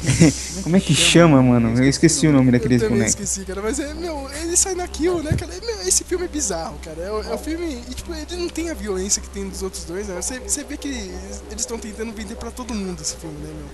Como 0.63 0.75
é 0.75 0.79
que 0.79 0.93
chama, 0.95 1.41
mano? 1.41 1.77
Eu 1.77 1.87
esqueci 1.89 2.27
o 2.27 2.31
nome 2.31 2.47
Eu 2.47 2.51
daqueles 2.53 2.81
bonecos. 2.81 3.09
esqueci, 3.09 3.45
cara. 3.45 3.61
Mas, 3.61 3.79
é, 3.79 3.93
meu, 3.93 4.29
ele 4.41 4.55
sai 4.57 4.75
na 4.75 4.87
kill, 4.87 5.21
né, 5.23 5.31
cara? 5.33 5.51
Meu, 5.65 5.81
esse 5.87 6.03
filme 6.03 6.25
é 6.25 6.27
bizarro, 6.27 6.77
cara. 6.83 6.99
É, 7.01 7.11
o- 7.11 7.21
é 7.23 7.33
o 7.33 7.37
filme... 7.37 7.81
E, 7.89 7.93
tipo, 7.93 8.13
ele 8.13 8.35
não 8.41 8.49
tem 8.49 8.69
a 8.69 8.73
violência 8.73 9.21
que 9.21 9.29
tem 9.29 9.47
dos 9.47 9.61
outros 9.61 9.83
dois, 9.85 10.07
né? 10.07 10.15
Você, 10.21 10.39
você 10.39 10.63
vê 10.63 10.77
que 10.77 10.87
eles 10.87 11.41
estão 11.57 11.77
tentando 11.77 12.11
vender 12.13 12.35
pra 12.35 12.51
todo 12.51 12.73
mundo 12.73 13.01
esse 13.01 13.15
filme, 13.17 13.35
né, 13.39 13.47
meu? 13.53 13.65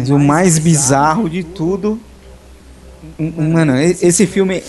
Mas 0.00 0.10
o 0.10 0.18
mais 0.18 0.58
bizarro 0.58 1.28
de 1.30 1.42
tudo. 1.44 2.00
um- 3.18 3.52
Mano, 3.52 3.76
esse 3.80 4.26
filme. 4.26 4.62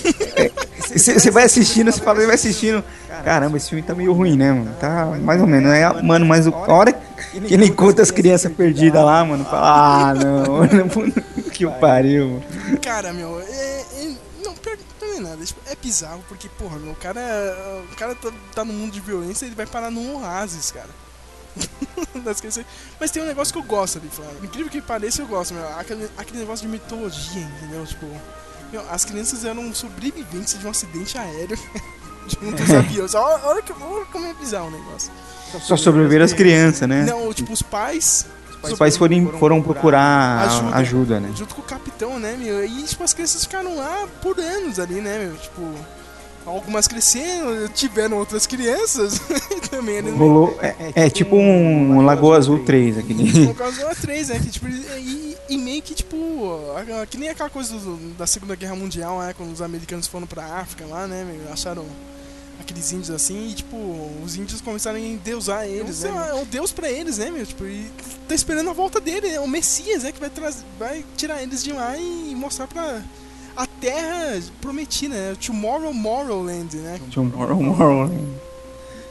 Você 0.95 1.31
vai 1.31 1.43
assistindo, 1.43 1.91
você 1.91 2.01
fala, 2.01 2.25
vai 2.25 2.35
assistindo. 2.35 2.83
Caramba, 3.23 3.57
esse 3.57 3.69
filme 3.69 3.83
tá 3.83 3.93
meio 3.93 4.13
ruim, 4.13 4.37
né, 4.37 4.51
mano? 4.51 4.75
Tá 4.79 5.05
mais 5.21 5.41
ou 5.41 5.47
menos. 5.47 5.71
É, 5.71 6.01
mano, 6.01 6.25
mas 6.25 6.47
a 6.47 6.51
hora 6.51 6.93
que 6.93 7.53
ele 7.53 7.65
encontra 7.65 8.03
as 8.03 8.11
crianças 8.11 8.51
perdidas 8.51 9.03
lá, 9.03 9.23
mano, 9.25 9.43
fala, 9.45 10.09
ah, 10.09 10.13
não, 10.13 10.67
que 11.51 11.67
pariu. 11.79 12.29
mano. 12.29 12.79
Cara, 12.81 13.13
meu, 13.13 13.39
é... 13.41 13.43
é- 13.43 14.15
não, 14.43 14.53
não 15.01 15.17
é 15.17 15.19
nada. 15.19 15.43
Tipo, 15.43 15.59
é 15.69 15.75
bizarro, 15.75 16.23
porque, 16.27 16.47
porra, 16.49 16.77
meu, 16.77 16.91
o 16.91 16.95
cara... 16.95 17.21
O 17.91 17.95
cara 17.95 18.15
tá, 18.15 18.31
tá 18.53 18.65
no 18.65 18.73
mundo 18.73 18.91
de 18.91 19.01
violência 19.01 19.45
ele 19.45 19.55
vai 19.55 19.65
parar 19.65 19.91
num 19.91 20.21
oásis, 20.21 20.71
cara. 20.71 20.89
Mas 22.99 23.11
tem 23.11 23.23
um 23.23 23.25
negócio 23.25 23.53
que 23.53 23.59
eu 23.59 23.63
gosto 23.63 23.97
ali, 23.97 24.09
Flávio. 24.09 24.43
Incrível 24.43 24.71
que 24.71 24.81
pareça, 24.81 25.21
eu 25.21 25.27
gosto, 25.27 25.53
meu. 25.53 25.67
Aquele, 25.77 26.09
aquele 26.17 26.39
negócio 26.39 26.65
de 26.65 26.71
mitologia, 26.71 27.41
entendeu? 27.41 27.85
Tipo, 27.85 28.05
meu, 28.71 28.83
as 28.89 29.05
crianças 29.05 29.45
eram 29.45 29.73
sobreviventes 29.73 30.59
de 30.59 30.65
um 30.65 30.69
acidente 30.69 31.17
aéreo 31.17 31.57
junto 32.27 32.61
aos 32.61 32.71
aviões. 32.71 33.15
Olha, 33.15 33.45
olha, 33.45 33.63
olha 33.81 34.05
como 34.11 34.25
é 34.25 34.33
bizarro 34.33 34.67
o 34.67 34.71
negócio. 34.71 35.11
Só 35.61 35.77
sobreviveram 35.77 36.25
as 36.25 36.33
crianças, 36.33 36.87
né? 36.87 37.03
Não, 37.05 37.33
tipo, 37.33 37.53
os 37.53 37.61
pais. 37.61 38.25
Os 38.61 38.73
pais 38.73 38.97
foram, 38.97 39.27
foram 39.39 39.61
procurar 39.61 40.47
Ajuda. 40.47 40.75
ajuda, 40.75 41.19
né? 41.19 41.31
Junto 41.35 41.55
com 41.55 41.61
o 41.61 41.65
capitão, 41.65 42.19
né, 42.19 42.35
meu? 42.37 42.65
E, 42.65 42.83
tipo, 42.83 43.03
as 43.03 43.13
crianças 43.13 43.43
ficaram 43.43 43.77
lá 43.77 44.07
por 44.21 44.37
anos 44.39 44.79
ali, 44.79 44.95
né, 44.95 45.25
meu? 45.25 45.37
Tipo, 45.37 45.73
algumas 46.47 46.87
cresceram, 46.87 47.67
tiveram 47.69 48.17
outras 48.17 48.47
crianças. 48.47 49.19
também 49.69 49.97
eles 49.97 50.13
Rolou. 50.13 50.57
É, 50.61 50.91
é 50.95 51.09
tipo 51.09 51.35
um 51.35 52.05
Lagoa 52.05 52.37
Azul 52.37 52.63
3 52.63 52.97
aquele. 52.99 53.47
Por 53.47 53.55
causa 53.55 53.85
da 53.85 53.93
3, 53.95 54.29
né? 54.29 54.39
Que, 54.39 54.49
tipo, 54.49 54.67
e, 54.67 55.37
e 55.49 55.57
meio 55.57 55.81
que, 55.81 55.93
tipo, 55.93 56.59
que 57.09 57.17
nem 57.17 57.29
aquela 57.29 57.49
coisa 57.49 57.73
do- 57.77 58.13
da 58.17 58.25
Segunda 58.25 58.55
Guerra 58.55 58.75
Mundial, 58.75 59.19
né? 59.19 59.33
Quando 59.37 59.51
os 59.51 59.61
americanos 59.61 60.07
foram 60.07 60.25
pra 60.25 60.43
África 60.59 60.85
lá, 60.85 61.05
né? 61.07 61.25
Acharam 61.51 61.85
aqueles 62.59 62.91
índios 62.91 63.11
assim 63.11 63.49
e, 63.49 63.53
tipo, 63.53 63.77
os 64.25 64.35
índios 64.35 64.61
começaram 64.61 64.97
a 64.97 65.01
endeusar 65.01 65.65
eles, 65.65 66.01
né? 66.01 66.11
É 66.29 66.33
um 66.33 66.45
deus 66.45 66.71
pra 66.71 66.89
eles, 66.89 67.17
né, 67.17 67.29
meu? 67.29 67.45
Tipo, 67.45 67.65
e 67.65 67.89
tá 68.27 68.33
esperando 68.33 68.69
a 68.69 68.73
volta 68.73 68.99
dele, 68.99 69.27
é 69.27 69.39
o 69.39 69.47
Messias, 69.47 70.03
né? 70.03 70.11
Que 70.11 70.19
vai, 70.19 70.31
vai 70.79 71.05
tirar 71.15 71.41
eles 71.43 71.63
de 71.63 71.71
lá 71.71 71.95
e 71.97 72.33
mostrar 72.35 72.67
pra 72.67 73.01
a 73.57 73.65
terra 73.65 74.39
prometida, 74.61 75.15
né? 75.15 75.35
Tomorrow 75.43 75.93
Morrowland, 75.93 76.77
né? 76.77 76.99
Tomorrow, 77.11 77.57
tomorrow. 77.57 78.09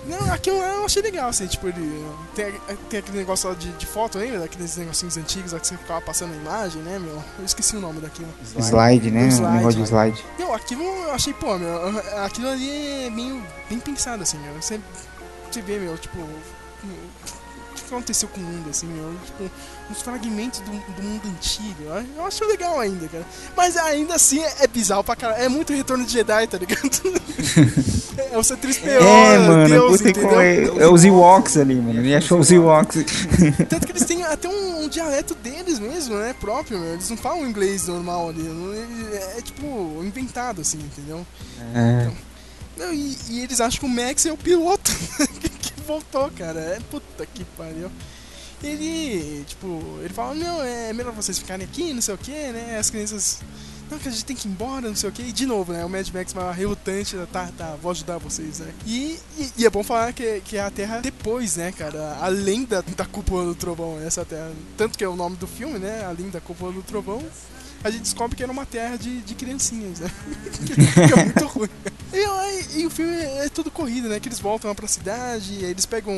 Não, 0.07 0.33
aquilo 0.33 0.59
lá 0.59 0.69
eu 0.69 0.85
achei 0.85 1.03
legal, 1.03 1.29
assim, 1.29 1.49
tipo, 1.49 1.67
ele. 1.67 2.07
Tem, 2.33 2.53
tem 2.89 3.01
aquele 3.01 3.19
negócio 3.19 3.49
lá 3.49 3.57
de, 3.57 3.73
de 3.73 3.87
foto, 3.87 4.19
lembra? 4.19 4.39
Daqueles 4.39 4.77
negocinhos 4.77 5.17
antigos 5.17 5.51
lá 5.51 5.59
que 5.59 5.67
você 5.67 5.77
ficava 5.77 6.01
passando 6.01 6.33
a 6.33 6.37
imagem, 6.37 6.81
né, 6.83 6.97
meu? 6.97 7.21
Eu 7.39 7.45
esqueci 7.45 7.77
o 7.77 7.81
nome 7.81 8.01
daquilo. 8.01 8.29
Slide, 8.57 9.11
né? 9.11 9.25
O 9.25 9.27
O 9.27 9.31
slide, 9.31 9.57
negócio 9.57 9.81
de 9.81 9.87
slide. 9.89 10.25
Não, 10.39 10.55
aquilo 10.55 10.85
eu 10.85 11.11
achei, 11.13 11.35
pô, 11.35 11.59
meu, 11.59 11.99
aquilo 12.25 12.49
ali 12.49 13.07
é 13.07 13.11
meio 13.11 13.43
bem 13.69 13.81
pensado, 13.81 14.23
assim, 14.23 14.39
meu. 14.39 14.55
Você, 14.63 14.79
você 15.51 15.61
vê, 15.61 15.79
meu, 15.81 15.99
tipo. 15.99 16.19
Aconteceu 17.95 18.29
com 18.29 18.41
o 18.41 18.45
mundo, 18.45 18.71
assim, 18.71 18.87
meu. 18.87 19.13
Tipo, 19.25 19.51
uns 19.91 20.03
fragmentos 20.03 20.61
do, 20.61 20.71
do 20.71 21.03
mundo 21.03 21.29
antigo. 21.29 21.83
Eu- 22.17 22.25
acho 22.25 22.45
legal 22.47 22.79
ainda, 22.81 23.07
cara. 23.09 23.25
Mas 23.57 23.77
ainda 23.77 24.15
assim 24.15 24.41
é, 24.43 24.55
é 24.61 24.67
bizarro 24.67 25.05
pra 25.05 25.15
caralho. 25.17 25.43
É 25.43 25.49
muito 25.49 25.73
retorno 25.73 26.05
de 26.05 26.13
Jedi, 26.13 26.47
tá 26.47 26.59
ligado? 26.59 26.81
é 28.33 28.37
o 28.37 28.41
C3PO, 28.41 28.87
É, 28.89 29.39
mano, 29.39 29.69
Deus, 29.69 30.01
que 30.01 30.09
entendeu? 30.11 30.31
pariu. 30.31 30.81
é 30.81 30.89
os 30.89 31.05
Ewoks 31.05 31.57
ali, 31.57 31.77
mano. 31.77 32.01
Ele 32.01 32.15
achou 32.15 32.39
os 32.41 32.51
Ewoks. 32.51 33.05
Tanto 33.69 33.87
que 33.87 33.93
eles 33.93 34.05
têm 34.05 34.23
até 34.25 34.49
um, 34.49 34.85
um 34.85 34.89
dialeto 34.89 35.35
deles 35.35 35.79
mesmo, 35.79 36.17
né? 36.17 36.35
Próprio, 36.41 36.79
meu. 36.79 36.95
Eles 36.95 37.09
não 37.11 37.17
falam 37.17 37.47
inglês 37.47 37.87
normal 37.87 38.31
ali. 38.31 38.47
É, 39.13 39.39
é, 39.39 39.41
tipo 39.43 39.67
inventado, 40.03 40.61
assim, 40.61 40.79
entendeu? 40.79 41.25
É. 41.75 42.11
Não, 42.77 42.93
e, 42.93 43.17
e 43.31 43.41
eles 43.41 43.59
acham 43.61 43.81
que 43.81 43.87
o 43.87 43.89
Max 43.89 44.27
é 44.27 44.33
o 44.33 44.37
piloto 44.37 44.91
que, 44.93 45.27
que 45.41 45.46
voltou, 45.87 46.31
cara. 46.33 46.61
É 46.61 46.81
puta 46.91 47.25
que 47.25 47.45
pariu. 47.57 47.91
Ele, 48.63 49.45
tipo, 49.47 49.99
ele 50.01 50.13
fala, 50.13 50.35
não, 50.35 50.63
é 50.63 50.93
melhor 50.93 51.13
vocês 51.13 51.39
ficarem 51.39 51.65
aqui, 51.65 51.93
não 51.93 52.01
sei 52.01 52.15
o 52.15 52.19
que, 52.19 52.33
né? 52.33 52.79
As 52.79 52.91
crianças. 52.91 53.41
Não, 53.91 53.99
que 53.99 54.09
a 54.09 54.11
gente 54.11 54.25
tem 54.25 54.35
que 54.35 54.49
ir 54.49 54.51
embora, 54.51 54.89
não 54.89 54.97
sei 54.97 55.09
o 55.09 55.13
que. 55.13 55.23
E 55.23 55.31
de 55.31 55.47
novo, 55.47 55.73
né? 55.73 55.85
O 55.85 55.89
Mad 55.89 56.09
Max 56.09 56.35
mais 56.35 56.57
relutante, 56.57 57.17
tá, 57.31 57.51
tá, 57.57 57.77
vou 57.81 57.93
ajudar 57.93 58.19
vocês, 58.19 58.59
né? 58.59 58.73
E, 58.85 59.19
e, 59.39 59.53
e 59.59 59.67
é 59.67 59.71
bom 59.71 59.85
falar 59.85 60.13
que, 60.13 60.41
que 60.41 60.57
é 60.57 60.61
a 60.61 60.71
Terra 60.71 60.99
depois, 61.01 61.57
né, 61.57 61.71
cara? 61.71 62.19
Além 62.21 62.65
da, 62.65 62.81
da 62.81 63.05
cúpula 63.05 63.45
do 63.45 63.55
trovão, 63.55 64.01
essa 64.01 64.25
Terra. 64.25 64.51
Tanto 64.77 64.99
que 64.99 65.05
é 65.05 65.09
o 65.09 65.15
nome 65.15 65.37
do 65.37 65.47
filme, 65.47 65.79
né? 65.79 66.05
Além 66.05 66.31
da 66.31 66.41
cúpula 66.41 66.73
do 66.73 66.83
trovão. 66.83 67.23
A 67.87 67.91
gente 67.91 68.03
descobre 68.03 68.37
que 68.37 68.43
era 68.43 68.51
uma 68.51 68.67
terra 68.67 68.97
de, 68.97 69.21
de 69.21 69.35
criancinhas, 69.35 70.01
né? 70.01 70.11
Fica 70.53 71.17
muito 71.25 71.47
ruim. 71.47 71.69
E, 72.13 72.81
e 72.81 72.87
o 72.87 72.91
filme 72.91 73.15
é 73.15 73.49
tudo 73.49 73.71
corrido, 73.71 74.09
né? 74.09 74.19
Que 74.19 74.29
eles 74.29 74.41
voltam 74.41 74.69
lá 74.69 74.75
pra 74.75 74.89
cidade, 74.89 75.59
aí 75.65 75.71
eles 75.71 75.87
pegam 75.87 76.13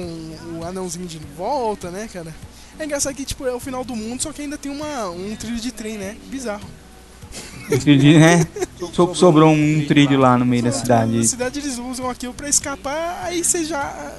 o 0.58 0.64
anãozinho 0.64 1.06
de 1.06 1.20
volta, 1.36 1.90
né, 1.90 2.08
cara? 2.12 2.34
É 2.78 2.84
engraçado 2.84 3.14
que, 3.14 3.24
tipo, 3.24 3.44
é 3.44 3.52
o 3.52 3.60
final 3.60 3.84
do 3.84 3.94
mundo, 3.96 4.22
só 4.22 4.32
que 4.32 4.40
ainda 4.42 4.56
tem 4.56 4.70
uma, 4.72 5.10
um 5.10 5.34
trilho 5.36 5.56
de 5.60 5.70
trem, 5.72 5.98
né? 5.98 6.16
Bizarro. 6.30 6.64
Entendi, 7.70 8.16
né? 8.18 8.46
So- 8.94 9.14
sobrou 9.14 9.50
um 9.52 9.84
trilho 9.86 10.18
lá 10.18 10.38
no 10.38 10.46
meio 10.46 10.62
da 10.62 10.70
Na 10.70 10.74
cidade. 10.74 11.26
cidade 11.28 11.58
eles 11.58 11.76
usam 11.78 12.08
aquilo 12.08 12.32
pra 12.32 12.48
escapar, 12.48 13.20
aí 13.24 13.44
você 13.44 13.64
já... 13.64 14.12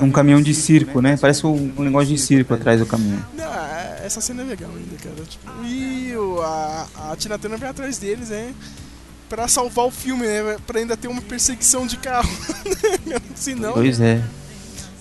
Um 0.00 0.10
caminhão 0.10 0.40
de 0.40 0.54
circo, 0.54 1.02
né? 1.02 1.14
Parece 1.20 1.46
um, 1.46 1.70
negócio 1.78 2.08
de 2.08 2.18
circo 2.18 2.54
atrás 2.54 2.80
do 2.80 2.86
caminhão. 2.86 3.22
Não, 3.36 3.44
é- 3.44 3.73
essa 4.04 4.20
cena 4.20 4.42
é 4.42 4.44
legal 4.44 4.70
ainda, 4.70 4.96
cara. 5.02 5.24
Tipo, 5.24 5.64
e 5.64 6.16
o- 6.16 6.40
a, 6.42 6.88
a 7.12 7.16
Tina 7.16 7.38
Turner 7.38 7.58
vai 7.58 7.68
atrás 7.70 7.98
deles, 7.98 8.28
né? 8.28 8.54
Pra 9.28 9.48
salvar 9.48 9.86
o 9.86 9.90
filme, 9.90 10.26
né? 10.26 10.56
Pra 10.66 10.78
ainda 10.78 10.96
ter 10.96 11.08
uma 11.08 11.22
perseguição 11.22 11.86
de 11.86 11.96
carro. 11.96 12.28
Senão... 13.34 13.72
Pois 13.72 14.00
é. 14.00 14.22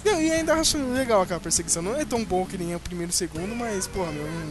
Não, 0.06 0.22
e 0.22 0.32
ainda 0.32 0.54
acho 0.56 0.78
legal 0.94 1.22
aquela 1.22 1.40
perseguição. 1.40 1.82
Não 1.82 1.96
é 1.96 2.04
tão 2.04 2.24
bom 2.26 2.46
que 2.46 2.58
nem 2.58 2.74
é 2.74 2.76
o 2.76 2.80
primeiro 2.80 3.12
e 3.12 3.14
o 3.14 3.16
segundo, 3.16 3.56
mas, 3.56 3.88
porra, 3.88 4.12
meu, 4.12 4.26
não, 4.26 4.46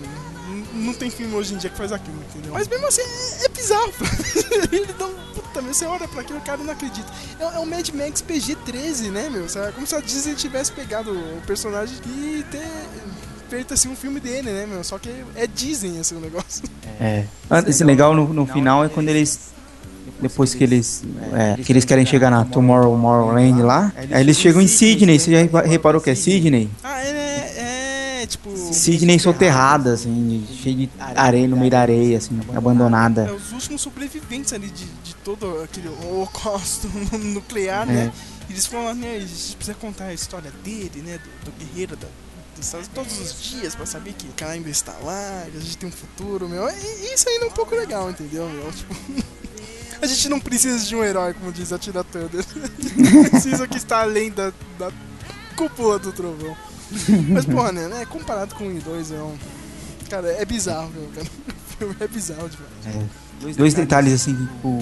não- 0.54 0.62
não 0.86 0.94
tem 0.94 1.10
filme 1.10 1.34
hoje 1.34 1.54
em 1.54 1.58
dia 1.58 1.68
que 1.70 1.76
faz 1.76 1.92
aquilo, 1.92 2.16
entendeu? 2.30 2.52
Mas 2.54 2.66
mesmo 2.68 2.86
assim, 2.86 3.02
é, 3.02 3.44
é 3.44 3.48
bizarro. 3.48 3.92
Ele 4.72 4.92
dá 4.98 5.06
um. 5.06 5.14
Puta, 5.34 5.60
meu, 5.62 5.74
você 5.74 5.84
olha 5.84 6.08
pra 6.08 6.22
aquilo, 6.22 6.38
o 6.38 6.42
cara 6.42 6.62
não 6.62 6.72
acredita. 6.72 7.06
É, 7.38 7.44
é 7.44 7.58
um 7.58 7.66
Mad 7.66 7.86
Max 7.90 8.22
PG-13, 8.22 9.10
né, 9.10 9.28
meu? 9.30 9.46
Sabe? 9.48 9.68
É 9.68 9.72
Como 9.72 9.86
se 9.86 9.94
a 9.94 10.00
Disney 10.00 10.34
tivesse 10.34 10.72
pegado 10.72 11.10
o 11.12 11.42
personagem 11.46 11.96
e 12.06 12.44
ter 12.50 12.66
feito 13.52 13.74
assim 13.74 13.88
um 13.88 13.94
filme 13.96 14.18
dele, 14.18 14.50
né, 14.50 14.64
meu? 14.66 14.82
Só 14.82 14.98
que 14.98 15.10
é 15.36 15.46
Disney 15.46 15.98
esse 16.00 16.14
negócio. 16.14 16.62
É. 16.98 17.24
Ah, 17.50 17.62
Esse 17.66 17.84
legal 17.84 18.14
no, 18.14 18.32
no 18.32 18.46
final 18.46 18.82
é 18.84 18.88
quando 18.88 19.08
eles. 19.10 19.52
Depois 20.20 20.54
que 20.54 20.62
eles. 20.64 21.02
é, 21.34 21.60
que 21.62 21.70
eles 21.72 21.84
querem 21.84 22.06
chegar 22.06 22.30
na 22.30 22.44
Tomorrow 22.44 22.92
Tomorrowland 22.92 23.60
lá. 23.62 23.92
Aí 24.10 24.20
eles 24.22 24.38
chegam 24.38 24.62
em 24.62 24.66
Sydney. 24.68 25.18
Você 25.18 25.30
já 25.32 25.38
repa- 25.42 25.62
reparou 25.62 26.00
que 26.00 26.08
é 26.10 26.14
Sydney? 26.14 26.70
Ah, 26.82 27.02
é, 27.02 27.08
é, 27.08 28.22
é 28.22 28.26
tipo. 28.26 28.50
Sydney 28.72 29.18
soterrada, 29.18 29.92
assim, 29.94 30.46
cheio 30.62 30.76
de 30.76 30.90
areia 30.98 31.46
no 31.48 31.56
meio 31.56 31.70
da 31.70 31.80
areia, 31.80 32.16
assim, 32.18 32.40
É, 32.52 32.56
abandonada. 32.56 33.34
os 33.34 33.52
últimos 33.52 33.80
sobreviventes 33.82 34.52
ali 34.52 34.68
de, 34.68 34.84
de 35.04 35.14
todo 35.24 35.60
aquele 35.62 35.88
holocausto 35.88 36.88
nuclear, 37.18 37.82
É. 37.90 37.92
né? 37.92 38.12
E 38.48 38.52
eles 38.52 38.66
falam, 38.66 38.94
né, 38.94 39.16
a 39.16 39.20
gente 39.20 39.56
precisa 39.56 39.76
contar 39.80 40.06
a 40.06 40.14
história 40.14 40.50
dele, 40.64 41.02
né, 41.04 41.18
do, 41.18 41.50
do 41.50 41.52
guerreiro 41.58 41.96
da, 41.96 42.06
Estados 42.66 42.88
todos 42.88 43.18
os 43.20 43.42
dias 43.42 43.74
pra 43.74 43.86
saber 43.86 44.12
que 44.14 44.26
o 44.26 44.32
cara 44.32 44.52
ainda 44.52 44.70
está 44.70 44.92
lá, 45.02 45.44
que 45.50 45.56
a 45.56 45.60
gente 45.60 45.78
tem 45.78 45.88
um 45.88 45.92
futuro, 45.92 46.48
meu. 46.48 46.68
E 46.68 47.14
isso 47.14 47.28
ainda 47.28 47.46
é 47.46 47.48
um 47.48 47.52
pouco 47.52 47.74
legal, 47.74 48.10
entendeu, 48.10 48.48
meu? 48.48 48.70
Tipo, 48.72 48.94
a 50.02 50.06
gente 50.06 50.28
não 50.28 50.40
precisa 50.40 50.84
de 50.84 50.94
um 50.96 51.02
herói, 51.04 51.34
como 51.34 51.52
diz 51.52 51.72
a 51.72 51.78
Tina 51.78 52.02
Turner. 52.04 52.30
A 52.40 52.82
gente 53.02 53.30
precisa 53.30 53.66
que 53.68 53.76
está 53.76 54.00
além 54.02 54.30
da, 54.30 54.52
da 54.78 54.90
cúpula 55.56 55.98
do 55.98 56.12
trovão. 56.12 56.56
Mas, 57.28 57.44
porra, 57.46 57.72
né, 57.72 57.88
né, 57.88 58.06
comparado 58.06 58.54
com 58.54 58.64
o 58.64 58.68
1 58.68 58.76
e 58.76 58.80
2, 58.80 59.12
é 59.12 59.14
um... 59.16 59.36
Cara, 60.10 60.28
é 60.28 60.44
bizarro, 60.44 60.90
meu, 60.90 61.08
cara. 61.14 61.26
O 61.82 61.84
filme 61.84 61.96
é 61.98 62.06
bizarro 62.06 62.48
demais. 62.48 62.70
É. 62.86 63.52
Dois 63.54 63.74
detalhes, 63.74 64.12
assim, 64.12 64.36
tipo, 64.36 64.78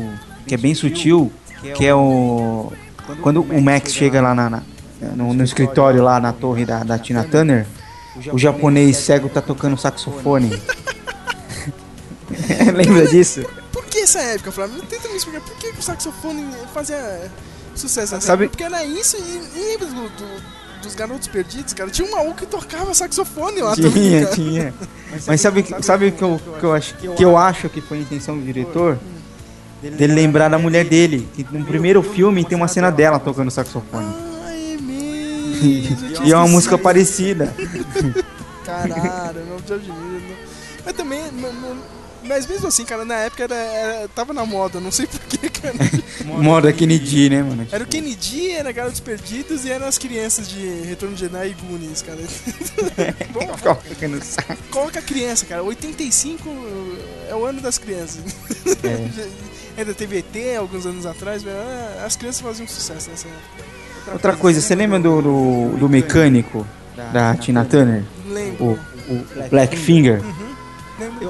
que 0.46 0.54
é 0.54 0.58
bem 0.58 0.74
sutil, 0.74 1.32
que 1.76 1.86
é 1.86 1.94
o. 1.94 2.70
Quando 3.22 3.40
o 3.40 3.62
Max 3.62 3.94
chega 3.94 4.20
lá 4.20 4.34
na, 4.34 4.50
na- 4.50 4.62
no, 5.00 5.32
no 5.34 5.42
escritório, 5.44 6.02
lá 6.02 6.20
na 6.20 6.32
torre 6.32 6.64
da, 6.64 6.82
da 6.84 6.98
Tina 6.98 7.24
Turner, 7.24 7.66
o 8.32 8.38
japonês 8.38 8.96
cego 8.98 9.28
tá 9.28 9.40
tocando 9.40 9.76
saxofone. 9.78 10.50
Lembra 12.74 13.06
disso? 13.06 13.44
Por 13.72 13.84
que 13.86 14.00
essa 14.00 14.20
época, 14.20 14.52
Flávio? 14.52 14.76
Não 14.78 14.84
tenta 14.86 15.08
me 15.08 15.16
explicar 15.16 15.40
por 15.40 15.54
que, 15.56 15.68
o 15.68 15.82
saxofone 15.82 16.46
fazia 16.72 17.30
sucesso 17.74 18.14
nessa 18.14 18.26
Sabe- 18.26 18.44
época. 18.44 18.58
Porque 18.64 18.74
era 18.74 18.84
isso 18.84 19.16
e, 19.16 19.58
e 19.58 19.70
lembra 19.72 19.86
do, 19.88 20.08
do- 20.08 20.60
dos 20.82 20.94
garotos 20.94 21.28
perdidos, 21.28 21.74
cara? 21.74 21.90
Tinha 21.90 22.08
um 22.08 22.10
maluco 22.10 22.36
que 22.38 22.46
tocava 22.46 22.94
saxofone 22.94 23.60
lá 23.60 23.76
também, 23.76 23.92
Tinha, 23.92 24.22
cara. 24.22 24.34
tinha. 24.34 24.74
Mas 25.26 25.40
sabe, 25.40 25.66
sabe 25.82 26.06
o 26.08 26.12
que 26.12 26.22
eu, 26.22 26.40
que, 26.58 26.64
eu 26.64 26.72
acho, 26.72 26.94
que 26.94 27.24
eu 27.24 27.36
acho 27.36 27.68
que 27.68 27.80
foi 27.80 27.98
a 27.98 28.00
intenção 28.00 28.38
do 28.38 28.44
diretor? 28.44 28.98
Dele 29.82 30.14
lembrar 30.14 30.48
da 30.48 30.58
mulher 30.58 30.84
dele. 30.84 31.28
Que 31.34 31.46
no 31.50 31.64
primeiro 31.64 32.02
filme 32.02 32.44
tem 32.44 32.56
uma 32.56 32.68
cena 32.68 32.90
dela 32.90 33.18
tocando 33.18 33.50
saxofone. 33.50 34.29
E 36.24 36.32
é 36.32 36.36
uma 36.36 36.48
música 36.48 36.76
parecida. 36.78 37.54
Caralho, 38.64 39.44
meu 39.46 39.60
Deus 39.60 39.82
de 39.84 39.90
Miller. 39.92 40.36
Mas 40.84 40.94
também, 40.94 41.20
mas 42.24 42.46
mesmo 42.46 42.68
assim, 42.68 42.84
cara, 42.84 43.04
na 43.04 43.14
época 43.16 43.44
era, 43.44 43.54
era- 43.54 44.08
tava 44.08 44.32
na 44.32 44.44
moda, 44.46 44.80
não 44.80 44.90
sei 44.90 45.06
porquê, 45.06 45.48
cara. 45.50 45.74
Moda 46.24 46.72
Kennedy, 46.72 47.30
né, 47.30 47.42
mano? 47.42 47.66
Era 47.72 47.82
o 47.82 47.86
Kennedy, 47.86 48.50
era 48.52 48.70
Garotos 48.72 49.00
Perdidos 49.00 49.64
e 49.64 49.70
eram 49.70 49.86
as 49.86 49.98
crianças 49.98 50.48
de 50.48 50.60
Retorno 50.84 51.14
de 51.14 51.20
Jedi 51.22 51.48
e 51.48 51.54
Goonies, 51.54 52.02
cara. 52.02 52.18
Bom, 53.32 53.56
Ficava 53.56 53.80
tocando 53.88 54.22
sax. 54.22 54.58
Coloca 54.70 54.98
a 54.98 55.02
criança, 55.02 55.46
cara. 55.46 55.62
85 55.62 56.48
é 57.28 57.34
o 57.34 57.44
ano 57.44 57.60
das 57.60 57.78
crianças. 57.78 58.22
Ainda 59.76 59.94
teve 59.94 60.18
ET 60.18 60.58
alguns 60.58 60.84
anos 60.86 61.06
atrás, 61.06 61.42
mas 61.42 61.54
ah, 61.54 62.04
as 62.06 62.16
crianças 62.16 62.40
faziam 62.42 62.68
sucesso 62.68 63.10
nessa 63.10 63.28
época. 63.28 63.79
Outra 64.12 64.34
coisa, 64.34 64.60
você 64.60 64.74
lembra 64.74 64.98
do, 64.98 65.22
do, 65.22 65.76
do 65.78 65.88
mecânico 65.88 66.66
da 67.12 67.34
Tina 67.34 67.64
Turner? 67.64 68.02
O, 68.58 68.76
o 69.08 69.48
Blackfinger? 69.50 70.20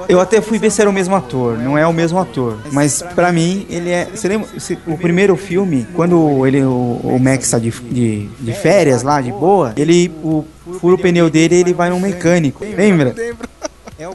Eu 0.09 0.19
até 0.19 0.41
fui 0.41 0.59
ver 0.59 0.69
se 0.69 0.81
era 0.81 0.89
o 0.89 0.93
mesmo 0.93 1.15
ator, 1.15 1.57
não 1.57 1.77
é 1.77 1.87
o 1.87 1.93
mesmo 1.93 2.19
ator, 2.19 2.59
mas 2.73 3.01
pra 3.15 3.31
mim 3.31 3.65
ele 3.69 3.89
é. 3.89 4.05
Você 4.05 4.27
lembra? 4.27 4.49
O 4.85 4.97
primeiro 4.97 5.37
filme, 5.37 5.87
quando 5.93 6.45
ele, 6.45 6.61
o, 6.63 6.99
o 7.03 7.19
Max 7.19 7.49
tá 7.49 7.57
de, 7.57 7.71
de, 7.71 8.27
de 8.27 8.53
férias 8.53 9.01
lá, 9.01 9.21
de 9.21 9.31
boa, 9.31 9.73
ele 9.77 10.11
o, 10.23 10.45
fura 10.79 10.95
o 10.95 10.97
pneu 10.97 11.29
dele 11.29 11.55
ele 11.55 11.73
vai 11.73 11.89
num 11.89 11.99
mecânico. 11.99 12.65
Lembra? 12.65 13.15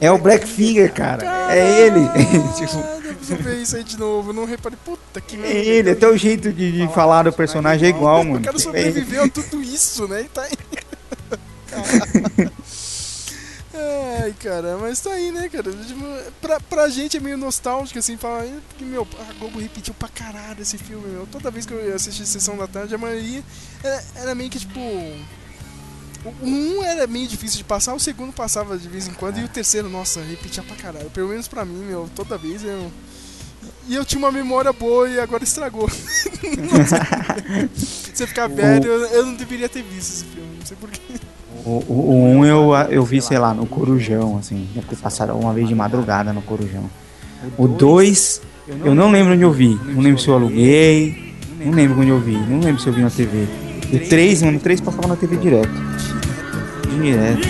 É 0.01 0.11
o 0.11 0.17
Blackfinger, 0.17 0.93
cara. 0.93 1.23
É 1.49 1.87
ele. 1.87 2.07
tipo, 2.55 2.83
preciso 3.27 3.43
ver 3.43 3.61
isso 3.61 3.75
aí 3.75 3.83
de 3.83 3.97
novo. 3.97 4.29
eu 4.29 4.33
Não 4.33 4.45
reparei. 4.45 4.77
Puta 4.83 5.19
que 5.21 5.35
é 5.41 5.65
ele. 5.65 5.91
Até 5.91 6.07
o 6.07 6.17
jeito 6.17 6.51
de, 6.53 6.71
de 6.71 6.93
falar 6.93 7.23
do 7.23 7.33
personagem 7.33 7.87
é 7.87 7.89
igual, 7.89 8.23
mano. 8.23 8.39
O 8.39 8.43
cara 8.43 8.57
sobreviveu 8.57 9.23
a 9.23 9.29
tudo 9.29 9.61
isso, 9.61 10.07
né? 10.07 10.21
E 10.21 10.25
tá 10.25 10.43
aí. 10.43 10.51
Ai, 13.79 14.33
cara, 14.39 14.77
mas 14.77 14.99
tá 14.99 15.11
aí, 15.11 15.31
né, 15.31 15.47
cara? 15.49 15.71
Tipo, 15.71 16.03
Pra, 16.41 16.59
pra 16.59 16.89
gente 16.89 17.17
é 17.17 17.19
meio 17.19 17.37
nostálgico, 17.37 17.99
assim, 17.99 18.17
falar, 18.17 18.45
"Ih, 18.45 18.59
porque, 18.69 18.83
meu, 18.83 19.07
a 19.29 19.33
Globo 19.33 19.59
repetiu 19.59 19.93
pra 19.93 20.07
caralho 20.07 20.61
esse 20.61 20.77
filme, 20.77 21.07
meu. 21.07 21.27
Toda 21.27 21.51
vez 21.51 21.65
que 21.65 21.73
eu 21.73 21.95
assisti 21.95 22.25
Sessão 22.25 22.57
da 22.57 22.67
Tarde, 22.67 22.95
a 22.95 22.97
maioria 22.97 23.43
era, 23.83 24.03
era 24.15 24.35
meio 24.35 24.49
que, 24.49 24.59
tipo... 24.59 24.79
O 24.79 26.45
um 26.45 26.83
era 26.83 27.05
meio 27.05 27.27
difícil 27.27 27.57
de 27.59 27.63
passar, 27.63 27.93
o 27.93 27.99
segundo 27.99 28.33
passava 28.33 28.77
de 28.77 28.89
vez 28.89 29.07
em 29.07 29.13
quando, 29.13 29.37
e 29.37 29.43
o 29.43 29.47
terceiro, 29.47 29.87
nossa, 29.89 30.21
repetia 30.21 30.63
pra 30.63 30.75
caralho. 30.75 31.09
Pelo 31.11 31.29
menos 31.29 31.47
pra 31.47 31.63
mim, 31.63 31.85
meu, 31.85 32.09
toda 32.15 32.37
vez 32.37 32.63
eu... 32.63 32.91
E 33.87 33.95
eu 33.95 34.03
tinha 34.03 34.19
uma 34.19 34.31
memória 34.31 34.73
boa 34.73 35.07
e 35.09 35.19
agora 35.19 35.43
estragou. 35.43 35.89
Se 37.73 38.23
eu 38.23 38.27
ficar 38.27 38.47
velho, 38.47 38.85
eu, 38.85 39.05
eu 39.07 39.25
não 39.25 39.35
deveria 39.35 39.69
ter 39.69 39.81
visto 39.81 40.11
esse 40.11 40.25
filme, 40.25 40.49
não 40.59 40.65
sei 40.65 40.75
porquê. 40.79 40.99
O, 41.65 41.83
o, 41.87 41.93
o 41.93 42.13
um 42.13 42.45
eu, 42.45 42.73
eu 42.89 43.03
vi, 43.05 43.21
sei 43.21 43.37
lá, 43.37 43.53
no 43.53 43.65
Corujão, 43.65 44.37
assim. 44.37 44.67
Deve 44.73 44.87
ter 44.87 44.97
passado 44.97 45.33
uma 45.33 45.53
vez 45.53 45.67
de 45.67 45.75
madrugada 45.75 46.33
no 46.33 46.41
Corujão. 46.41 46.89
O 47.57 47.67
2, 47.67 48.41
eu 48.83 48.93
não 48.93 49.11
lembro 49.11 49.33
onde 49.33 49.43
eu 49.43 49.51
vi. 49.51 49.79
Não 49.85 50.01
lembro 50.01 50.19
se 50.19 50.27
eu 50.27 50.33
aluguei. 50.33 51.35
Não 51.59 51.71
lembro 51.71 52.01
onde 52.01 52.09
eu 52.09 52.19
vi. 52.19 52.37
Não 52.37 52.59
lembro 52.59 52.81
se 52.81 52.87
eu 52.87 52.93
vi 52.93 53.01
na 53.01 53.09
TV. 53.09 53.47
O 53.93 53.99
3, 53.99 54.43
mano, 54.43 54.57
o 54.57 54.61
3 54.61 54.81
passava 54.81 55.07
na 55.07 55.15
TV 55.15 55.37
direto. 55.37 55.71
Direto. 57.01 57.47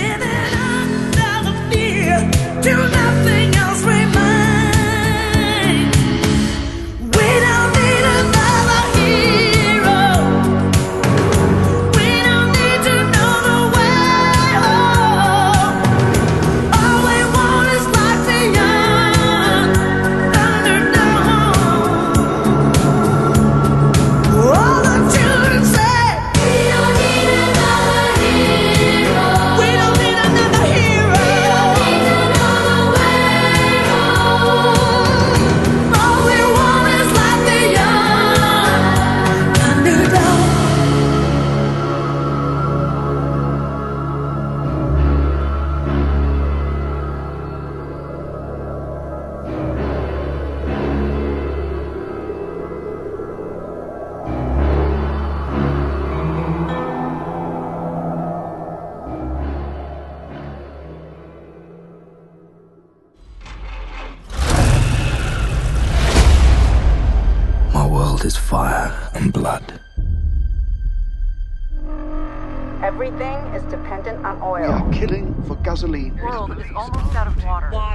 World 76.21 76.57
is 76.59 76.71
almost 76.75 77.15
out 77.15 77.27
of 77.27 77.43
water. 77.43 77.69
Water. 77.71 77.86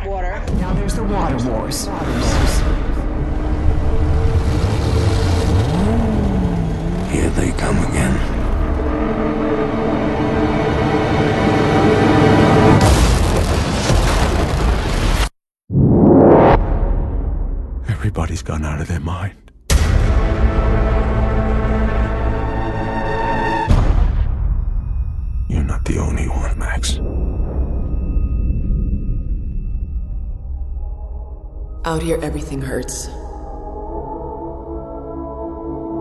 Out 31.93 32.03
here, 32.03 32.19
everything 32.23 32.63
hurts. 32.63 33.09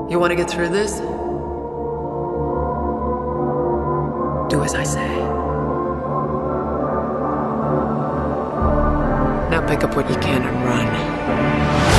You 0.09 0.17
want 0.19 0.31
to 0.31 0.37
get 0.37 0.49
through 0.49 0.69
this? 0.69 0.93
Do 4.49 4.63
as 4.63 4.73
I 4.73 4.83
say. 4.83 5.17
Now 9.49 9.67
pick 9.67 9.83
up 9.83 9.93
what 9.97 10.09
you 10.09 10.15
can 10.15 10.43
and 10.43 10.63
run. 10.63 11.90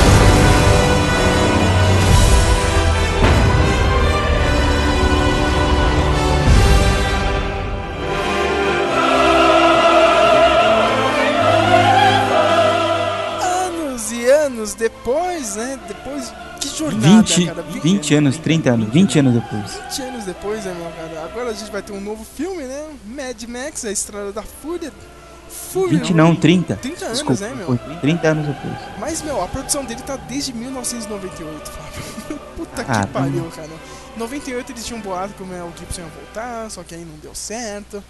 Né? 15.55 15.79
Depois. 15.87 16.33
Que 16.59 16.69
jornada, 16.69 17.21
20, 17.23 17.45
cara. 17.45 17.61
20 17.61 18.15
anos, 18.15 18.37
30 18.37 18.69
anos, 18.71 18.89
20 18.93 19.19
anos 19.19 19.33
depois. 19.33 19.71
20 19.89 20.01
anos 20.01 20.25
depois, 20.25 20.65
meu 20.65 20.75
cara? 20.75 21.25
Agora 21.25 21.49
a 21.49 21.53
gente 21.53 21.71
vai 21.71 21.81
ter 21.81 21.91
um 21.93 21.99
novo 22.01 22.23
filme, 22.23 22.63
né? 22.63 22.85
Mad 23.05 23.43
Max, 23.43 23.83
a 23.85 23.91
Estrada 23.91 24.31
da 24.31 24.43
Fúria. 24.43 24.91
Fúria. 25.49 25.99
20 25.99 26.13
não, 26.13 26.35
30. 26.35 26.75
30 26.77 27.05
anos, 27.05 27.17
Desculpa, 27.19 27.41
né, 27.43 27.53
meu? 27.55 27.65
foi 27.67 27.77
30 27.99 28.27
anos 28.27 28.47
depois. 28.47 28.73
Mas, 28.99 29.21
meu, 29.21 29.41
a 29.43 29.47
produção 29.47 29.83
dele 29.85 30.01
tá 30.01 30.15
desde 30.15 30.53
1998, 30.53 31.69
Fábio. 31.69 32.39
Puta 32.57 32.85
Ah, 32.87 33.01
que 33.05 33.07
pariu, 33.13 33.43
cara. 33.55 33.69
Em 34.15 34.19
98 34.19 34.71
eles 34.71 34.85
tinham 34.85 34.99
um 34.99 35.01
boato 35.01 35.33
que 35.33 35.43
o 35.43 35.45
Mel 35.45 35.71
Gibson 35.77 36.01
ia 36.01 36.07
voltar, 36.07 36.69
só 36.69 36.83
que 36.83 36.93
aí 36.95 37.01
não 37.03 37.17
deu 37.17 37.33
certo. 37.35 38.03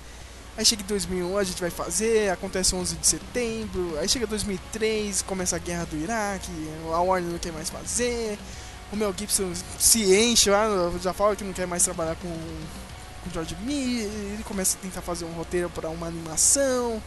Aí 0.56 0.64
chega 0.64 0.84
em 0.84 0.86
2001, 0.86 1.38
a 1.38 1.44
gente 1.44 1.60
vai 1.60 1.72
fazer, 1.72 2.30
acontece 2.30 2.76
11 2.76 2.96
de 2.96 3.08
setembro. 3.08 3.98
Aí 4.00 4.08
chega 4.08 4.28
2003, 4.28 5.22
começa 5.24 5.56
a 5.56 5.60
guerra 5.60 5.86
do 5.86 5.98
Iraque, 5.98 6.52
a 6.94 7.02
Warner 7.02 7.32
não 7.32 7.40
quer 7.40 7.52
mais 7.52 7.70
fazer. 7.70 8.38
O 8.92 8.96
Mel 8.96 9.14
Gibson 9.18 9.52
se 9.80 10.04
enche 10.16 10.52
lá, 10.52 10.68
já 11.02 11.14
fala 11.14 11.36
que 11.36 11.44
não 11.44 11.54
quer 11.54 11.66
mais 11.66 11.84
trabalhar 11.84 12.16
com 12.16 12.30
com 13.24 13.32
George 13.32 13.56
Miller, 13.62 14.10
ele 14.34 14.44
começa 14.44 14.78
a 14.78 14.82
tentar 14.82 15.02
fazer 15.02 15.26
um 15.26 15.32
roteiro 15.32 15.70
para 15.70 15.90
uma 15.90 16.08
animação, 16.08 17.02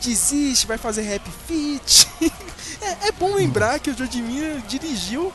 desiste, 0.00 0.66
vai 0.66 0.78
fazer 0.78 1.14
Happy 1.14 1.30
Feet. 1.46 2.08
é, 2.80 3.08
é 3.08 3.12
bom 3.12 3.34
lembrar 3.34 3.78
que 3.78 3.90
o 3.90 3.96
George 3.96 4.22
Miller 4.22 4.60
dirigiu 4.62 5.32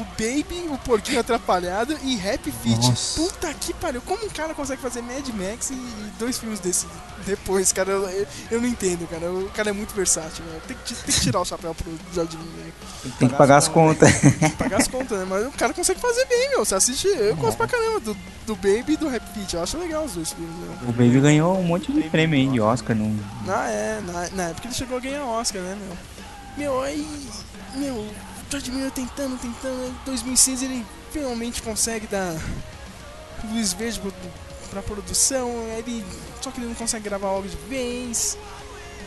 o 0.00 0.04
Baby, 0.04 0.66
o 0.70 0.78
Porquinho 0.78 1.20
Atrapalhado 1.20 1.96
e 2.02 2.16
Happy 2.16 2.50
Feet. 2.50 2.82
Nossa. 2.82 3.20
Puta 3.20 3.52
que 3.54 3.74
pariu, 3.74 4.00
como 4.02 4.24
um 4.24 4.28
cara 4.28 4.54
consegue 4.54 4.80
fazer 4.80 5.02
Mad 5.02 5.26
Max 5.28 5.70
e, 5.70 5.74
e 5.74 6.12
dois 6.18 6.38
filmes 6.38 6.58
desse 6.60 6.86
depois, 7.26 7.72
cara? 7.72 7.90
Eu, 7.90 8.26
eu- 8.50 8.60
não 8.60 8.68
entendo, 8.68 9.06
cara. 9.08 9.30
O 9.30 9.50
cara 9.50 9.70
é 9.70 9.72
muito 9.72 9.94
versátil, 9.94 10.44
né? 10.46 10.60
Tem 10.66 10.76
que, 10.84 10.94
tem 10.94 11.14
que 11.14 11.20
tirar 11.20 11.40
o 11.40 11.44
chapéu 11.44 11.74
pro 11.74 11.92
George 12.14 12.36
Miller. 12.36 12.72
Tem 13.18 13.28
que 13.28 13.34
pagar 13.34 13.56
as 13.58 13.68
contas. 13.68 14.10
Tem 14.20 14.50
que 14.50 14.56
pagar 14.56 14.78
as 14.80 14.88
contas, 14.88 15.18
né? 15.18 15.26
Mas 15.28 15.46
o 15.46 15.50
cara 15.50 15.72
consegue 15.74 16.00
fazer 16.00 16.24
bem, 16.26 16.50
meu. 16.50 16.64
Você 16.64 16.74
assiste, 16.74 17.06
eu 17.06 17.36
gosto 17.36 17.56
pra 17.56 17.66
caramba 17.66 18.00
do, 18.00 18.16
do 18.46 18.56
Baby 18.56 18.92
e 18.92 18.96
do 18.96 19.08
Happy 19.08 19.34
Feet. 19.34 19.54
Eu 19.54 19.62
acho 19.62 19.78
legal 19.78 20.04
os 20.04 20.12
dois 20.14 20.32
filmes, 20.32 20.54
né? 20.56 20.78
O 20.82 20.92
Baby 20.92 21.20
ganhou 21.20 21.58
um 21.58 21.62
monte 21.64 21.92
de 21.92 22.02
prêmio 22.08 22.38
aí 22.38 22.48
de 22.48 22.60
Oscar. 22.60 22.96
Não... 22.96 23.14
Ah, 23.48 23.68
é, 23.68 24.00
na, 24.00 24.30
na 24.30 24.42
época 24.50 24.66
ele 24.68 24.74
chegou 24.74 24.96
a 24.96 25.00
ganhar 25.00 25.24
Oscar, 25.24 25.60
né, 25.62 25.76
meu? 25.78 25.96
Meu, 26.56 26.82
aí. 26.82 27.06
Meu, 27.76 28.06
George 28.50 28.70
Miller 28.70 28.90
tentando, 28.90 29.38
tentando. 29.38 29.86
Em 29.88 30.04
2006 30.04 30.62
ele 30.62 30.86
finalmente 31.12 31.62
consegue 31.62 32.06
dar 32.06 32.34
luz 33.52 33.72
verde 33.72 34.00
pra 34.70 34.82
produção. 34.82 35.48
Ele, 35.78 36.04
só 36.42 36.50
que 36.50 36.58
ele 36.60 36.68
não 36.68 36.74
consegue 36.74 37.04
gravar 37.04 37.30
logo 37.32 37.48
de 37.48 37.56
vez. 37.68 38.36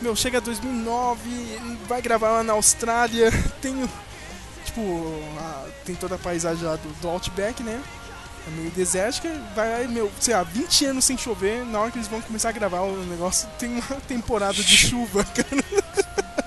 Meu, 0.02 0.16
chega 0.16 0.40
2009, 0.40 1.30
ele 1.30 1.78
vai 1.88 2.02
gravar 2.02 2.30
lá 2.30 2.42
na 2.42 2.52
Austrália. 2.54 3.30
Tem. 3.62 3.88
Tipo, 4.64 4.80
a- 5.38 5.66
tem 5.84 5.94
toda 5.94 6.14
a 6.14 6.18
paisagem 6.18 6.64
lá 6.64 6.76
do, 6.76 6.88
do 7.00 7.08
Outback, 7.08 7.62
né? 7.62 7.80
É 8.46 8.50
meio 8.50 8.70
desértica, 8.70 9.28
vai, 9.54 9.86
meu, 9.86 10.10
sei 10.20 10.34
lá, 10.34 10.42
20 10.42 10.86
anos 10.86 11.04
sem 11.04 11.16
chover, 11.16 11.64
na 11.66 11.78
hora 11.80 11.90
que 11.90 11.98
eles 11.98 12.08
vão 12.08 12.20
começar 12.22 12.48
a 12.48 12.52
gravar 12.52 12.80
o 12.80 12.96
negócio, 13.06 13.48
tem 13.58 13.70
uma 13.74 14.00
temporada 14.08 14.54
de 14.54 14.64
chuva, 14.76 15.22
cara. 15.24 16.43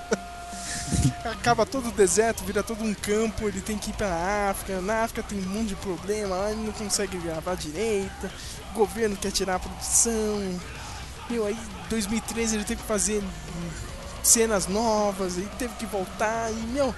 Acaba 1.40 1.64
todo 1.64 1.88
o 1.88 1.92
deserto, 1.92 2.42
vira 2.44 2.62
todo 2.62 2.82
um 2.82 2.92
campo, 2.92 3.46
ele 3.48 3.60
tem 3.60 3.78
que 3.78 3.90
ir 3.90 3.94
pra 3.94 4.50
África, 4.50 4.80
na 4.80 5.04
África 5.04 5.22
tem 5.22 5.38
um 5.38 5.48
monte 5.48 5.68
de 5.68 5.76
problema, 5.76 6.34
lá 6.36 6.50
ele 6.50 6.62
não 6.64 6.72
consegue 6.72 7.16
gravar 7.18 7.54
direito, 7.54 8.28
o 8.72 8.74
governo 8.74 9.16
quer 9.16 9.30
tirar 9.30 9.54
a 9.54 9.58
produção. 9.58 10.58
Meu, 11.30 11.46
aí 11.46 11.54
em 11.54 11.88
2013 11.90 12.56
ele 12.56 12.64
teve 12.64 12.82
que 12.82 12.88
fazer 12.88 13.22
cenas 14.22 14.66
novas, 14.66 15.38
aí 15.38 15.48
teve 15.58 15.74
que 15.74 15.86
voltar 15.86 16.50
e, 16.50 16.66
meu, 16.72 16.94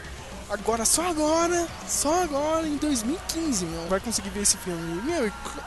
agora, 0.49 0.85
só 0.85 1.09
agora, 1.09 1.67
só 1.87 2.23
agora, 2.25 2.67
em 2.67 2.77
2015, 2.77 3.67
meu, 3.67 3.89
vai 3.89 4.01
conseguir 4.01 4.31
ver 4.31 4.43
esse 4.43 4.57
filme. 4.57 5.03
Meu, 5.03 5.27
e 5.27 5.31
qu- 5.31 5.61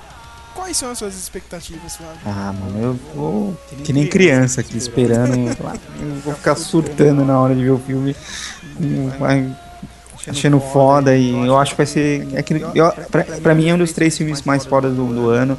quais 0.56 0.76
são 0.78 0.92
as 0.92 0.98
suas 0.98 1.16
expectativas, 1.16 1.96
Flávio? 1.96 2.20
Ah, 2.26 2.54
mano, 2.54 2.80
eu 2.82 3.00
vou 3.16 3.58
que 3.84 3.92
nem 3.94 4.08
criança 4.08 4.62
aqui 4.62 4.78
esperando. 4.78 5.36
Eu 6.00 6.16
vou 6.24 6.34
ficar 6.36 6.56
surtando 6.56 7.24
na 7.26 7.40
hora 7.40 7.56
de 7.56 7.64
ver 7.64 7.72
o 7.72 7.80
filme. 7.80 8.16
Vai 9.20 9.52
achando 10.28 10.60
foda 10.60 11.16
e 11.16 11.32
eu 11.46 11.58
acho 11.58 11.72
que 11.72 11.78
vai 11.78 11.86
ser. 11.86 12.28
É 12.34 12.42
que, 12.42 12.54
eu, 12.54 12.92
pra, 13.12 13.24
pra 13.24 13.56
mim 13.56 13.70
é 13.70 13.74
um 13.74 13.78
dos 13.78 13.92
três 13.92 14.18
filmes 14.18 14.42
mais 14.44 14.66
fodas 14.66 14.94
do, 14.94 15.06
do 15.06 15.30
ano. 15.30 15.58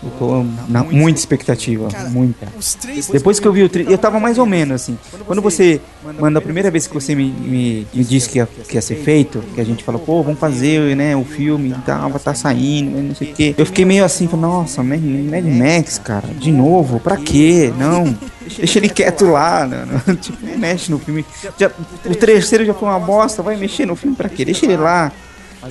Eu 0.00 0.10
tô 0.10 0.44
na 0.68 0.84
muita 0.84 1.18
expectativa, 1.18 1.88
Cara, 1.88 2.08
muita. 2.08 2.46
três- 2.80 3.08
Depois 3.08 3.40
que 3.40 3.48
eu 3.48 3.52
vi 3.52 3.64
o 3.64 3.68
trailer, 3.68 3.92
eu 3.92 3.98
tava 3.98 4.20
mais 4.20 4.38
ou 4.38 4.46
menos 4.46 4.76
assim. 4.82 4.96
Quando 5.26 5.42
você 5.42 5.80
manda 6.20 6.38
a 6.38 6.42
primeira 6.42 6.70
vez 6.70 6.86
que 6.86 6.94
você 6.94 7.16
me, 7.16 7.24
me, 7.30 7.86
me 7.92 8.04
disse 8.04 8.28
que 8.28 8.38
ia, 8.38 8.46
que 8.46 8.76
ia 8.76 8.80
ser 8.80 8.94
feito, 8.96 9.42
que 9.54 9.60
a 9.60 9.64
gente 9.64 9.82
falou, 9.82 10.00
pô, 10.00 10.22
vamos 10.22 10.38
fazer, 10.38 10.94
né, 10.94 11.16
o 11.16 11.24
filme 11.24 11.70
e 11.70 11.74
tal, 11.84 12.10
tá 12.12 12.32
saindo, 12.32 12.96
não 13.02 13.14
sei 13.14 13.32
o 13.32 13.34
quê. 13.34 13.54
Eu 13.58 13.66
fiquei 13.66 13.84
meio 13.84 14.04
assim, 14.04 14.28
falei, 14.28 14.46
nossa, 14.46 14.84
Mad, 14.84 15.00
Mad 15.02 15.44
Max, 15.44 15.98
cara, 15.98 16.28
de 16.28 16.52
novo, 16.52 17.00
pra 17.00 17.16
quê? 17.16 17.72
Não, 17.76 18.16
deixa 18.56 18.78
ele 18.78 18.88
quieto 18.88 19.24
lá, 19.26 19.66
né? 19.66 19.84
tipo, 20.20 20.38
não 20.46 20.56
mexe 20.58 20.92
no 20.92 21.00
filme. 21.00 21.26
Já, 21.58 21.72
o 22.06 22.14
terceiro 22.14 22.64
já 22.64 22.72
foi 22.72 22.88
uma 22.88 23.00
bosta, 23.00 23.42
vai 23.42 23.56
mexer 23.56 23.84
no 23.84 23.96
filme 23.96 24.14
pra 24.14 24.28
quê? 24.28 24.44
Deixa 24.44 24.64
ele 24.64 24.76
lá. 24.76 25.10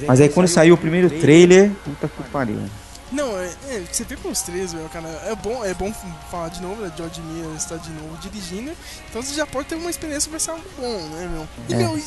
Mas 0.05 0.19
aí 0.19 0.27
quando 0.27 0.47
saiu 0.47 0.73
o 0.75 0.77
primeiro 0.77 1.09
trailer, 1.09 1.71
puta 1.85 2.09
que 2.09 2.29
pariu. 2.29 2.57
Não, 3.11 3.37
é, 3.39 3.45
é, 3.69 3.83
você 3.89 4.03
vê 4.03 4.17
pelos 4.17 4.41
três, 4.41 4.73
meu, 4.73 4.87
cara, 4.89 5.07
é 5.07 5.33
bom, 5.35 5.63
é 5.63 5.73
bom 5.73 5.93
falar 6.29 6.49
de 6.49 6.61
novo, 6.61 6.81
né? 6.81 6.91
George 6.97 7.21
Miller 7.21 7.55
está 7.55 7.77
de 7.77 7.89
novo 7.91 8.17
dirigindo, 8.17 8.75
então 9.09 9.21
você 9.21 9.33
já 9.33 9.45
pode 9.47 9.67
ter 9.69 9.75
uma 9.75 9.89
experiência 9.89 10.29
vai 10.29 10.39
ser 10.39 10.51
algo 10.51 10.63
bom, 10.77 10.99
né, 11.09 11.27
meu? 11.27 11.47
E, 11.69 11.73
É. 11.73 11.77
meu, 11.77 11.97
e- 11.97 12.03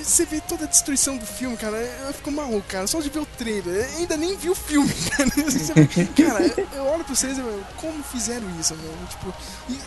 e 0.00 0.04
você 0.04 0.24
vê 0.24 0.40
toda 0.40 0.64
a 0.64 0.66
destruição 0.66 1.16
do 1.18 1.26
filme, 1.26 1.56
cara, 1.58 1.76
eu 1.76 2.12
fico 2.14 2.30
maluco, 2.30 2.66
cara, 2.66 2.86
só 2.86 3.00
de 3.00 3.10
ver 3.10 3.18
o 3.20 3.26
trailer, 3.26 3.88
eu 3.92 3.98
ainda 3.98 4.16
nem 4.16 4.34
vi 4.36 4.48
o 4.48 4.54
filme, 4.54 4.88
cara. 5.14 5.30
Vê- 5.36 6.06
cara, 6.24 6.46
eu, 6.46 6.68
eu 6.72 6.84
olho 6.86 7.04
pra 7.04 7.14
vocês, 7.14 7.36
meu, 7.36 7.62
como 7.76 8.02
fizeram 8.02 8.48
isso, 8.58 8.74
meu? 8.76 8.92
Tipo, 9.08 9.34
e 9.68 9.78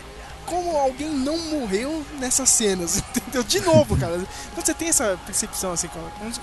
como 0.46 0.76
alguém 0.78 1.10
não 1.10 1.36
morreu 1.36 2.06
nessas 2.20 2.48
cenas, 2.48 2.98
entendeu? 3.16 3.42
De 3.42 3.60
novo, 3.60 3.96
cara. 3.98 4.16
Quando 4.54 4.64
você 4.64 4.72
tem 4.72 4.88
essa 4.88 5.18
percepção, 5.26 5.72
assim, 5.72 5.88
quando, 5.88 6.40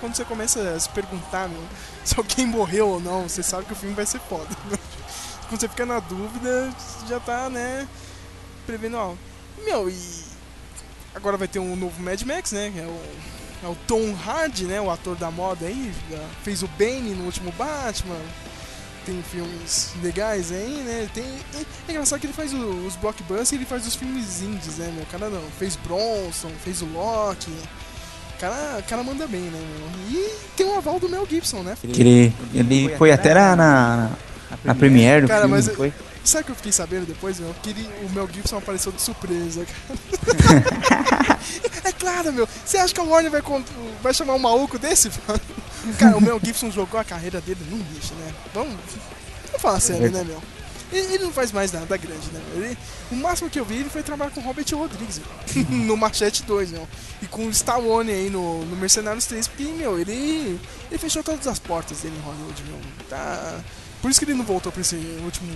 quando- 0.00 0.14
você 0.14 0.24
começa 0.24 0.60
a 0.74 0.78
se 0.80 0.88
perguntar, 0.90 1.48
meu, 1.48 1.62
se 2.04 2.14
alguém 2.16 2.46
morreu 2.46 2.88
ou 2.88 3.00
não, 3.00 3.28
você 3.28 3.42
sabe 3.42 3.64
que 3.66 3.72
o 3.72 3.76
filme 3.76 3.94
vai 3.94 4.06
ser 4.06 4.20
foda. 4.20 4.48
né? 4.70 4.78
Quando 5.48 5.60
você 5.60 5.68
fica 5.68 5.84
na 5.84 5.98
dúvida, 5.98 6.70
já 7.08 7.18
tá, 7.18 7.50
né, 7.50 7.88
prevendo 8.66 8.96
algo. 8.96 9.18
Meu, 9.64 9.90
e 9.90 10.24
agora 11.12 11.36
vai 11.36 11.48
ter 11.48 11.58
um 11.58 11.74
novo 11.74 12.00
Mad 12.00 12.22
Max, 12.22 12.52
né? 12.52 12.72
É 12.76 12.82
o, 12.86 13.66
é 13.66 13.68
o 13.68 13.76
Tom 13.88 14.14
Hardy, 14.24 14.64
né? 14.66 14.80
O 14.80 14.88
ator 14.90 15.16
da 15.16 15.28
moda 15.28 15.66
aí, 15.66 15.92
fez 16.44 16.62
o 16.62 16.68
Bane 16.68 17.14
no 17.16 17.24
último 17.24 17.50
Batman. 17.52 18.16
Tem 19.04 19.20
filmes 19.24 19.90
legais 20.02 20.52
aí, 20.52 20.84
né? 20.86 21.10
Tem, 21.12 21.24
é, 21.24 21.90
engraçado 21.90 22.20
que 22.20 22.26
ele 22.26 22.32
faz 22.32 22.52
os 22.54 22.94
blockbusters 22.96 23.50
e 23.50 23.54
ele 23.56 23.64
faz 23.66 23.84
os 23.86 23.96
filmes 23.96 24.40
indies, 24.42 24.76
né, 24.76 24.92
meu? 24.94 25.04
Cara 25.06 25.28
não, 25.28 25.42
fez 25.58 25.74
Bronson, 25.74 26.50
fez 26.62 26.80
o 26.80 26.86
Loki. 26.86 27.50
O 28.40 28.42
cara, 28.42 28.78
o 28.78 28.82
cara 28.84 29.02
manda 29.02 29.26
bem, 29.26 29.42
né, 29.42 29.60
meu? 29.60 30.18
E 30.18 30.30
tem 30.56 30.64
o 30.64 30.74
aval 30.74 30.98
do 30.98 31.10
Mel 31.10 31.26
Gibson, 31.28 31.62
né? 31.62 31.76
Que 31.78 32.00
ele, 32.00 32.34
ele 32.54 32.96
foi 32.96 33.12
até 33.12 33.34
na, 33.34 33.54
na, 33.54 34.10
na 34.64 34.74
premiere 34.74 35.20
do 35.20 35.28
Cara, 35.28 35.42
filme, 35.42 35.56
mas 35.56 35.68
foi? 35.76 35.92
sabe 36.24 36.42
o 36.42 36.46
que 36.46 36.52
eu 36.52 36.56
fiquei 36.56 36.72
sabendo 36.72 37.04
depois, 37.04 37.38
meu? 37.38 37.54
Que 37.62 37.68
ele- 37.68 37.86
o 38.02 38.08
Mel 38.14 38.26
Gibson 38.32 38.56
apareceu 38.56 38.92
de 38.92 39.02
surpresa, 39.02 39.66
cara. 39.66 41.38
é 41.84 41.92
claro, 41.92 42.32
meu. 42.32 42.48
Você 42.64 42.78
acha 42.78 42.94
que 42.94 43.00
a 43.00 43.04
Warner 43.04 43.30
vai, 43.30 43.42
vai 44.02 44.14
chamar 44.14 44.32
um 44.32 44.38
maluco 44.38 44.78
desse? 44.78 45.10
mano? 45.28 45.40
Cara, 45.98 46.16
o 46.16 46.20
Mel 46.22 46.40
Gibson 46.42 46.70
jogou 46.70 46.98
a 46.98 47.04
carreira 47.04 47.42
dele 47.42 47.60
num 47.70 47.84
lixo, 47.92 48.14
né? 48.14 48.32
Vamos, 48.54 48.72
vamos 49.48 49.60
falar 49.60 49.80
sério, 49.80 50.10
né, 50.10 50.24
meu? 50.24 50.42
Ele, 50.92 51.18
não 51.18 51.32
faz 51.32 51.52
mais 51.52 51.72
nada 51.72 51.96
grande, 51.96 52.30
né? 52.32 52.40
Ele, 52.54 52.78
o 53.10 53.14
máximo 53.14 53.48
que 53.48 53.60
eu 53.60 53.64
vi 53.64 53.76
ele 53.76 53.90
foi 53.90 54.02
trabalhar 54.02 54.30
com 54.30 54.40
Robert 54.40 54.66
Rodrigues, 54.72 55.20
no 55.70 55.96
Machete 55.96 56.42
2, 56.42 56.72
meu. 56.72 56.88
E 57.22 57.26
com 57.26 57.46
o 57.46 57.50
Stallone 57.50 58.10
aí 58.10 58.30
no, 58.30 58.64
no 58.64 58.76
Mercenários 58.76 59.26
3, 59.26 59.46
porque, 59.48 59.64
meu, 59.64 59.98
ele, 59.98 60.60
ele 60.90 60.98
fechou 60.98 61.22
todas 61.22 61.46
as 61.46 61.58
portas 61.58 61.98
dele 62.00 62.16
em 62.16 62.22
Hollywood, 62.22 62.62
meu. 62.64 62.78
Tá... 63.08 63.60
Por 64.02 64.10
isso 64.10 64.18
que 64.18 64.24
ele 64.24 64.34
não 64.34 64.44
voltou 64.44 64.72
pra 64.72 64.80
esse 64.80 64.96
último 65.22 65.52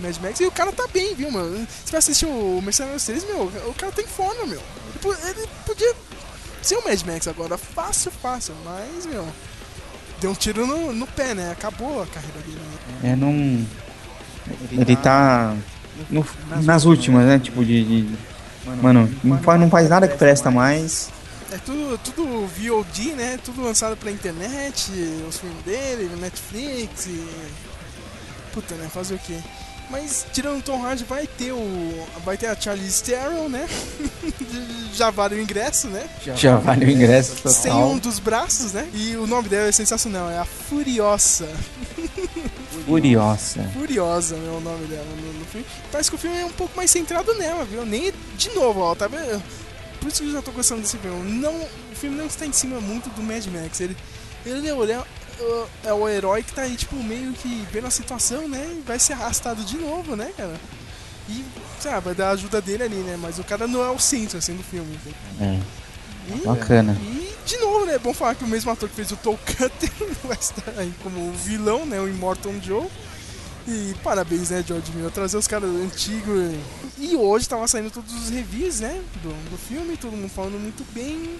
Mad 0.00 0.16
Max. 0.18 0.40
E 0.40 0.46
o 0.46 0.50
cara 0.50 0.72
tá 0.72 0.86
bem, 0.88 1.14
viu, 1.14 1.30
mano? 1.30 1.66
Você 1.84 1.90
vai 1.90 1.98
assistir 1.98 2.26
o 2.26 2.60
Mercenários 2.62 3.04
3, 3.04 3.24
meu, 3.24 3.44
o 3.44 3.74
cara 3.74 3.92
tem 3.92 4.06
forma, 4.06 4.46
meu. 4.46 4.62
Ele, 4.94 5.38
ele 5.38 5.48
podia 5.66 5.94
ser 6.62 6.76
o 6.76 6.84
Mad 6.84 7.00
Max 7.02 7.28
agora, 7.28 7.56
fácil, 7.56 8.10
fácil, 8.10 8.54
mas, 8.64 9.06
meu, 9.06 9.28
deu 10.20 10.30
um 10.30 10.34
tiro 10.34 10.66
no, 10.66 10.92
no 10.92 11.06
pé, 11.06 11.34
né? 11.34 11.50
Acabou 11.52 12.02
a 12.02 12.06
carreira 12.06 12.40
dele, 12.40 12.60
né? 13.02 13.12
É, 13.12 13.16
não. 13.16 13.66
Ele 14.72 14.96
tá. 14.96 15.54
no- 16.10 16.26
nas 16.62 16.84
últimas, 16.84 17.24
né? 17.26 17.38
Tipo, 17.38 17.64
de. 17.64 17.84
de- 18.04 18.16
mano, 18.82 19.10
não 19.24 19.38
faz, 19.38 19.60
não 19.60 19.70
faz 19.70 19.88
nada 19.88 20.06
que 20.08 20.16
presta 20.16 20.50
mais. 20.50 21.10
É 21.50 21.56
tudo, 21.56 21.98
tudo 22.04 22.46
VOD, 22.46 23.12
né? 23.12 23.38
Tudo 23.42 23.62
lançado 23.62 23.96
pela 23.96 24.10
internet, 24.10 24.90
os 25.28 25.38
filmes 25.38 25.62
dele, 25.64 26.10
Netflix 26.20 27.06
e. 27.06 27.24
Puta, 28.52 28.74
né? 28.74 28.88
Fazer 28.92 29.14
o 29.14 29.18
quê? 29.18 29.38
Mas 29.90 30.26
tirando 30.34 30.58
o 30.58 30.62
Tom 30.62 30.84
Hardy 30.84 31.04
vai 31.04 31.26
ter 31.26 31.52
o. 31.52 32.06
Vai 32.22 32.36
ter 32.36 32.48
a 32.48 32.54
Charlize 32.54 33.02
Theron, 33.02 33.48
né? 33.48 33.66
Já 34.92 35.10
vale 35.10 35.36
o 35.36 35.40
ingresso, 35.40 35.88
né? 35.88 36.04
Já 36.36 36.56
vale 36.56 36.84
o 36.84 36.90
ingresso 36.90 37.36
total. 37.36 37.52
Sem 37.52 37.72
um 37.72 37.96
dos 37.96 38.18
braços, 38.18 38.72
né? 38.74 38.86
E 38.92 39.16
o 39.16 39.26
nome 39.26 39.48
dela 39.48 39.68
é 39.68 39.72
sensacional, 39.72 40.28
é 40.30 40.38
a 40.38 40.44
Furiosa. 40.44 41.48
Furiosa. 42.84 43.62
Furiosa, 43.74 44.36
né? 44.36 44.50
O 44.56 44.60
nome 44.60 44.86
dela 44.86 45.04
no, 45.16 45.32
no 45.40 45.44
filme. 45.46 45.66
Parece 45.90 46.10
que 46.10 46.16
o 46.16 46.18
filme 46.18 46.38
é 46.38 46.44
um 46.44 46.50
pouco 46.52 46.76
mais 46.76 46.90
centrado 46.90 47.34
nela, 47.34 47.64
viu? 47.64 47.84
Nem 47.86 48.12
de 48.36 48.50
novo, 48.50 48.80
ó, 48.80 48.94
tá 48.94 49.06
vendo? 49.08 49.42
Por 50.00 50.08
isso 50.08 50.22
que 50.22 50.28
eu 50.28 50.32
já 50.32 50.42
tô 50.42 50.52
gostando 50.52 50.80
desse 50.82 50.96
filme. 50.98 51.32
Não, 51.40 51.54
o 51.56 51.94
filme 51.96 52.16
não 52.16 52.26
está 52.26 52.46
em 52.46 52.52
cima 52.52 52.80
muito 52.80 53.08
do 53.10 53.22
Mad 53.22 53.44
Max. 53.46 53.80
Ele, 53.80 53.96
ele 54.46 54.68
é, 54.68 54.74
o- 54.74 54.84
é, 54.84 55.88
é 55.88 55.92
o 55.92 56.08
herói 56.08 56.42
que 56.42 56.52
tá 56.52 56.62
aí, 56.62 56.76
tipo, 56.76 56.94
meio 56.96 57.32
que 57.32 57.66
vendo 57.72 57.86
a 57.86 57.90
situação, 57.90 58.46
né? 58.48 58.64
E 58.78 58.82
vai 58.86 58.98
ser 58.98 59.14
arrastado 59.14 59.62
de 59.64 59.76
novo, 59.76 60.14
né, 60.16 60.30
cara? 60.36 60.54
E, 61.28 61.44
lá, 61.84 62.00
vai 62.00 62.14
dar 62.14 62.28
a 62.28 62.32
ajuda 62.32 62.60
dele 62.60 62.84
ali, 62.84 62.96
né? 62.96 63.18
Mas 63.20 63.38
o 63.38 63.44
cara 63.44 63.66
não 63.66 63.84
é 63.84 63.90
o 63.90 63.98
centro, 63.98 64.38
assim, 64.38 64.54
do 64.56 64.62
filme. 64.62 64.98
É. 65.40 65.58
E- 66.34 66.46
Bacana. 66.46 66.96
E, 67.00 67.27
de 67.48 67.56
novo, 67.56 67.86
né? 67.86 67.94
É 67.94 67.98
bom 67.98 68.12
falar 68.12 68.34
que 68.34 68.44
o 68.44 68.46
mesmo 68.46 68.70
ator 68.70 68.88
que 68.88 68.94
fez 68.94 69.10
o 69.10 69.16
Toll 69.16 69.38
Cutter 69.44 69.90
estar 70.38 70.74
aí 70.76 70.92
como 71.02 71.32
vilão, 71.32 71.86
né? 71.86 71.98
O 71.98 72.06
Immortal 72.06 72.52
Joe. 72.62 72.86
E 73.66 73.94
parabéns, 74.02 74.50
né, 74.50 74.64
George 74.66 74.90
Miller, 74.92 75.10
trazer 75.10 75.36
os 75.36 75.46
caras 75.46 75.68
antigos. 75.68 76.54
E 76.98 77.16
hoje 77.16 77.48
tava 77.48 77.66
saindo 77.68 77.90
todos 77.90 78.14
os 78.14 78.30
reviews, 78.30 78.80
né, 78.80 79.02
do, 79.22 79.28
do 79.50 79.58
filme, 79.58 79.94
todo 79.96 80.12
mundo 80.12 80.30
falando 80.30 80.58
muito 80.58 80.84
bem. 80.94 81.38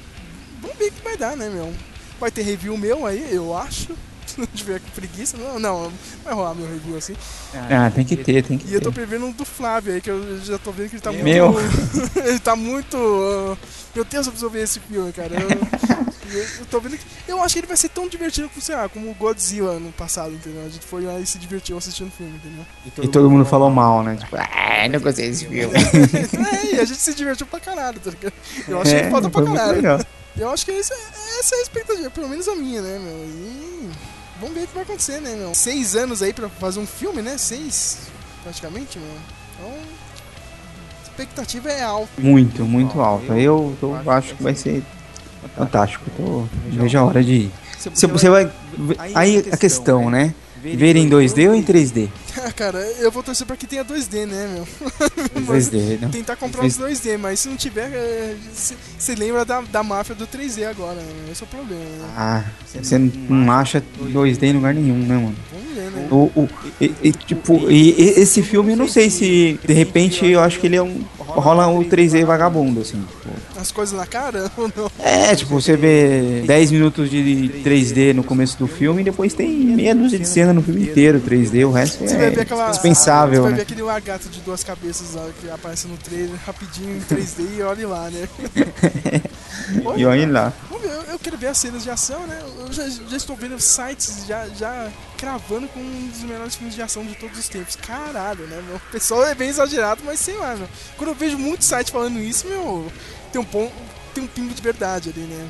Vamos 0.61 0.77
ver 0.77 0.89
o 0.89 0.93
que 0.93 1.03
vai 1.03 1.17
dar, 1.17 1.37
né, 1.37 1.49
meu? 1.49 1.73
Vai 2.21 2.31
ter 2.31 2.43
review 2.43 2.77
meu 2.77 3.07
aí, 3.07 3.35
eu 3.35 3.57
acho. 3.57 3.97
Se 4.41 4.41
não 4.41 4.47
tiver 4.55 4.81
preguiça, 4.95 5.37
não, 5.37 5.59
não, 5.59 5.93
vai 6.25 6.33
rolar 6.33 6.55
meu 6.55 6.69
review 6.69 6.97
assim. 6.97 7.15
Ah, 7.55 7.91
tem 7.93 8.05
que 8.05 8.17
ter, 8.17 8.43
tem 8.45 8.57
que 8.57 8.69
E 8.69 8.75
eu 8.75 8.81
tô 8.81 8.91
ter. 8.91 8.95
prevendo 9.01 9.27
um 9.27 9.33
do 9.33 9.45
Flávio 9.45 9.93
aí, 9.95 10.01
que 10.01 10.09
eu 10.11 10.39
já 10.45 10.57
tô 10.59 10.71
vendo 10.71 10.91
que 10.91 10.95
ele 10.97 11.03
tá 11.03 11.11
muito. 11.11 11.25
Meu. 11.25 11.55
ele 12.25 12.39
tá 12.39 12.55
muito. 12.55 12.97
uh, 12.97 13.59
Meu 13.95 14.05
Deus, 14.05 14.27
eu 14.27 14.33
preciso 14.33 14.51
ver 14.51 14.63
esse 14.63 14.79
filme, 14.79 15.13
cara. 15.13 15.35
Eu, 15.35 15.49
eu, 16.39 16.43
eu 16.61 16.67
tô 16.71 16.79
vendo 16.81 16.97
que. 16.97 17.05
Eu 17.27 17.43
acho 17.43 17.55
que 17.55 17.61
ele 17.61 17.67
vai 17.67 17.77
ser 17.77 17.89
tão 17.89 18.09
divertido 18.09 18.49
como, 18.49 18.63
sei 18.63 18.77
lá, 18.77 18.89
como 18.89 19.11
o 19.11 19.15
Godzilla 19.15 19.81
no 19.81 19.91
passado, 19.93 20.33
entendeu? 20.33 20.65
A 20.65 20.69
gente 20.69 20.87
foi 20.87 21.03
lá 21.05 21.19
e 21.19 21.27
se 21.27 21.37
divertiu 21.39 21.77
assistindo 21.77 22.09
o 22.09 22.13
filme, 22.13 22.37
entendeu? 22.37 22.65
E 23.03 23.09
todo 23.09 23.29
mundo 23.31 23.45
falou 23.45 23.71
mal, 23.71 24.03
né? 24.05 24.17
Tipo, 24.17 24.37
ah, 24.37 24.89
não 24.89 25.01
gostei 25.01 25.29
desse 25.31 25.47
filme. 25.47 25.75
é, 25.75 26.75
e 26.77 26.81
a 26.81 26.85
gente 26.85 27.01
se 27.01 27.13
divertiu 27.15 27.47
pra 27.47 27.59
caralho, 27.61 27.99
tá 27.99 28.11
ligado? 28.11 28.33
Eu 28.69 28.81
achei 28.81 28.99
É, 29.01 29.11
foda 29.11 29.29
pra 29.29 29.43
foi 29.43 29.51
muito 29.51 29.61
caralho. 29.83 30.07
Eu 30.37 30.51
acho 30.51 30.65
que 30.65 30.71
essa, 30.71 30.95
essa 31.41 31.57
é 31.57 31.59
a 31.59 31.63
expectativa, 31.63 32.11
pelo 32.11 32.29
menos 32.29 32.47
a 32.47 32.55
minha, 32.55 32.81
né, 32.81 32.99
meu? 33.01 33.25
E 33.25 33.91
vamos 34.41 34.55
ver 34.55 34.65
o 34.65 34.67
que 34.67 34.75
vai 34.75 34.83
acontecer, 34.83 35.21
né, 35.21 35.35
meu? 35.37 35.55
Seis 35.55 35.95
anos 35.97 36.23
aí 36.23 36.33
pra 36.33 36.49
fazer 36.49 36.81
um 36.81 36.87
filme, 36.87 37.23
né? 37.23 37.37
Seis, 37.39 37.99
praticamente, 38.43 38.99
meu. 38.99 39.09
Então, 39.55 39.73
a 39.73 41.03
expectativa 41.03 41.71
é 41.71 41.83
alta. 41.83 42.09
Muito, 42.19 42.65
muito 42.65 43.01
alta. 43.01 43.39
Eu 43.39 43.77
tô, 43.81 43.95
acho 44.11 44.35
que 44.35 44.43
vai 44.43 44.55
ser 44.55 44.83
fantástico. 45.57 46.05
Tô, 46.17 46.45
vejo 46.71 46.99
a 46.99 47.05
hora 47.05 47.23
de 47.23 47.33
ir. 47.33 47.53
Você, 47.79 48.07
você 48.07 48.29
vai. 48.29 48.51
Aí 49.15 49.49
a 49.53 49.57
questão, 49.57 50.11
né? 50.11 50.35
Ver 50.61 50.97
em 50.97 51.09
2D 51.09 51.49
ou 51.49 51.55
em 51.55 51.63
3D? 51.63 52.09
Ah, 52.45 52.53
cara, 52.53 52.79
eu 53.01 53.11
vou 53.11 53.23
torcer 53.23 53.47
pra 53.47 53.57
que 53.57 53.67
tenha 53.67 53.85
2D, 53.85 54.27
né, 54.27 54.49
meu? 54.55 54.67
2D, 55.43 56.01
né? 56.01 56.09
Tentar 56.13 56.37
comprar 56.37 56.65
uns 56.65 56.79
2D, 56.79 57.19
mas 57.19 57.41
se 57.41 57.49
não 57.49 57.57
tiver, 57.57 58.37
você 58.53 59.15
lembra 59.15 59.45
da, 59.45 59.61
da 59.61 59.83
máfia 59.83 60.15
do 60.15 60.27
3D 60.27 60.69
agora, 60.69 60.97
né? 60.97 61.33
Esse 61.33 61.43
é 61.43 61.47
o 61.47 61.49
problema, 61.49 61.83
né? 61.83 62.09
Ah, 62.17 62.45
você 62.83 62.99
não 62.99 63.51
acha 63.53 63.83
2D 64.01 64.43
em 64.45 64.53
lugar 64.53 64.75
nenhum, 64.75 64.99
né, 64.99 65.17
mano? 65.17 65.37
Vamos 65.53 65.75
ver, 65.75 65.91
né? 65.91 66.09
O, 66.11 66.17
o, 66.35 66.49
e, 66.81 66.95
e, 67.03 67.13
tipo, 67.13 67.71
e, 67.71 67.91
esse 67.99 68.43
filme 68.43 68.73
eu 68.73 68.77
não 68.77 68.89
sei 68.89 69.11
se 69.11 69.59
de 69.65 69.73
repente 69.73 70.27
eu 70.27 70.41
acho 70.41 70.59
que 70.59 70.67
ele 70.67 70.77
é 70.77 70.83
um. 70.83 71.03
rola 71.19 71.67
o 71.69 71.85
3D 71.85 72.25
vagabundo, 72.25 72.81
assim. 72.81 73.01
Tipo. 73.01 73.61
As 73.61 73.73
coisas 73.73 73.99
na 73.99 74.07
cara 74.07 74.51
ou 74.57 74.71
não? 74.75 74.91
É, 74.99 75.35
tipo, 75.35 75.61
você 75.61 75.77
vê 75.77 76.43
10 76.47 76.73
minutos 76.73 77.11
de 77.11 77.51
3D 77.65 78.15
no 78.15 78.23
começo 78.23 78.59
do 78.59 78.67
filme 78.67 79.03
e 79.03 79.05
depois 79.05 79.35
tem 79.35 79.51
meia 79.51 79.95
dúzia 79.95 80.19
de 80.19 80.29
cena 80.29 80.53
no 80.53 80.63
filme 80.63 80.83
inteiro 80.83 81.21
3D, 81.21 81.67
o 81.67 81.71
resto 81.71 82.05
vai 82.07 82.28
é 82.37 82.43
aquela. 82.43 82.71
dispensável, 82.71 83.37
Você 83.37 83.41
vai 83.43 83.51
né? 83.51 83.57
ver 83.57 83.63
aquele 83.63 83.83
lagarto 83.83 84.29
de 84.29 84.41
duas 84.41 84.63
cabeças 84.65 85.09
que 85.41 85.51
aparece 85.51 85.87
no 85.87 85.97
trailer 85.97 86.39
rapidinho 86.47 86.97
em 86.97 87.01
3D 87.01 87.57
e 87.59 87.63
olhe 87.63 87.87
lá, 87.87 88.11
né? 88.11 88.29
E 89.97 90.07
olha 90.07 90.27
lá. 90.27 90.53
Eu, 90.71 91.03
eu 91.13 91.19
quero 91.19 91.37
ver 91.37 91.49
as 91.49 91.59
cenas 91.59 91.83
de 91.83 91.91
ação, 91.91 92.27
né? 92.27 92.41
Eu 92.61 92.73
já, 92.73 92.89
já 92.89 93.17
estou 93.17 93.37
vendo 93.37 93.59
sites 93.61 94.25
já, 94.27 94.47
já 94.49 94.89
cravando 95.17 95.69
com 95.69 95.81
um 95.81 96.09
dos 96.09 96.23
melhores 96.23 96.55
filmes 96.55 96.75
de 96.75 96.81
ação 96.81 97.05
de 97.05 97.15
todos 97.17 97.39
os 97.39 97.49
tempos. 97.49 97.77
Caralho, 97.77 98.47
né, 98.47 98.63
meu? 98.67 98.77
O 98.77 98.81
pessoal 98.93 99.27
é 99.27 99.35
bem 99.35 99.49
exagerado, 99.49 100.03
mas 100.05 100.21
sei 100.21 100.37
lá, 100.37 100.55
meu. 100.55 100.69
Quando 100.97 101.11
eu 101.11 101.15
vejo 101.15 101.37
muitos 101.39 101.67
sites 101.67 101.91
falando 101.93 102.19
isso, 102.19 102.47
meu, 102.47 102.91
tem 103.33 103.41
um 103.41 103.45
ponto 103.45 103.73
tem 104.19 104.25
um 104.25 104.27
pingo 104.27 104.55
de 104.55 104.63
verdade 104.63 105.13
ali, 105.15 105.27
né? 105.27 105.47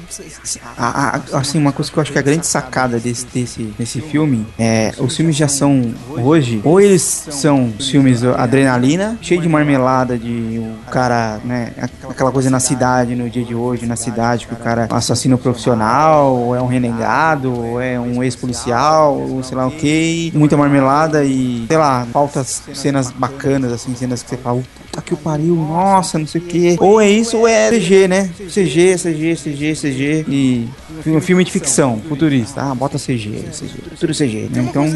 A, 0.77 1.17
a, 1.17 1.39
assim, 1.39 1.59
uma 1.59 1.73
coisa 1.73 1.91
que 1.91 1.97
eu 1.97 2.03
acho 2.03 2.13
que 2.13 2.19
é 2.19 2.21
a 2.21 2.25
grande 2.25 2.47
sacada 2.47 2.99
desse, 2.99 3.27
desse, 3.27 3.63
desse 3.79 4.01
filme 4.01 4.47
é 4.59 4.93
os 4.99 5.17
filmes 5.17 5.37
de 5.37 5.45
ação 5.45 5.95
hoje, 6.11 6.61
ou 6.65 6.81
eles 6.81 7.03
são 7.31 7.73
filmes 7.81 8.23
adrenalina, 8.23 9.19
cheio 9.23 9.41
de 9.41 9.49
marmelada, 9.49 10.19
de 10.19 10.59
o 10.59 10.91
cara, 10.91 11.41
né? 11.45 11.73
Aquela 12.09 12.31
coisa 12.31 12.51
na 12.51 12.61
cidade, 12.61 13.15
no 13.15 13.31
dia 13.31 13.45
de 13.45 13.55
hoje, 13.55 13.87
na 13.87 13.97
cidade, 13.97 14.47
que 14.47 14.53
o 14.53 14.57
cara 14.57 14.87
é 14.91 14.93
um 14.93 14.97
assassino 14.97 15.39
profissional, 15.39 16.37
ou 16.37 16.55
é 16.55 16.61
um 16.61 16.67
renegado, 16.67 17.53
ou 17.53 17.81
é 17.81 17.99
um 17.99 18.23
ex-policial, 18.23 19.17
ou 19.17 19.43
sei 19.43 19.57
lá 19.57 19.67
o 19.67 19.71
que, 19.71 20.31
muita 20.35 20.57
marmelada 20.57 21.25
e, 21.25 21.65
sei 21.69 21.77
lá, 21.77 22.07
falta 22.13 22.45
cenas 22.45 23.11
bacanas, 23.11 23.73
assim, 23.73 23.95
cenas 23.95 24.23
que 24.23 24.31
você 24.31 24.37
fala, 24.37 24.63
puta 24.99 25.03
que 25.03 25.15
o 25.15 25.17
pariu, 25.17 25.55
nossa, 25.55 26.19
não 26.19 26.27
sei 26.27 26.41
o 26.41 26.45
que. 26.45 26.77
Ou 26.81 27.01
é 27.01 27.09
isso, 27.09 27.37
ou 27.39 27.49
é 27.49 27.71
CG, 27.71 28.09
né? 28.09 28.31
CG, 28.49 28.97
CG, 28.97 29.37
CG, 29.37 29.75
CG. 29.75 30.25
E 30.29 30.69
um 31.07 31.21
filme 31.21 31.45
de 31.45 31.51
ficção, 31.51 32.01
futurista. 32.09 32.63
Ah, 32.63 32.75
bota 32.75 32.99
CG, 32.99 33.45
CG 33.53 33.97
tudo 33.99 34.15
CG, 34.15 34.49
né? 34.51 34.67
Então, 34.69 34.87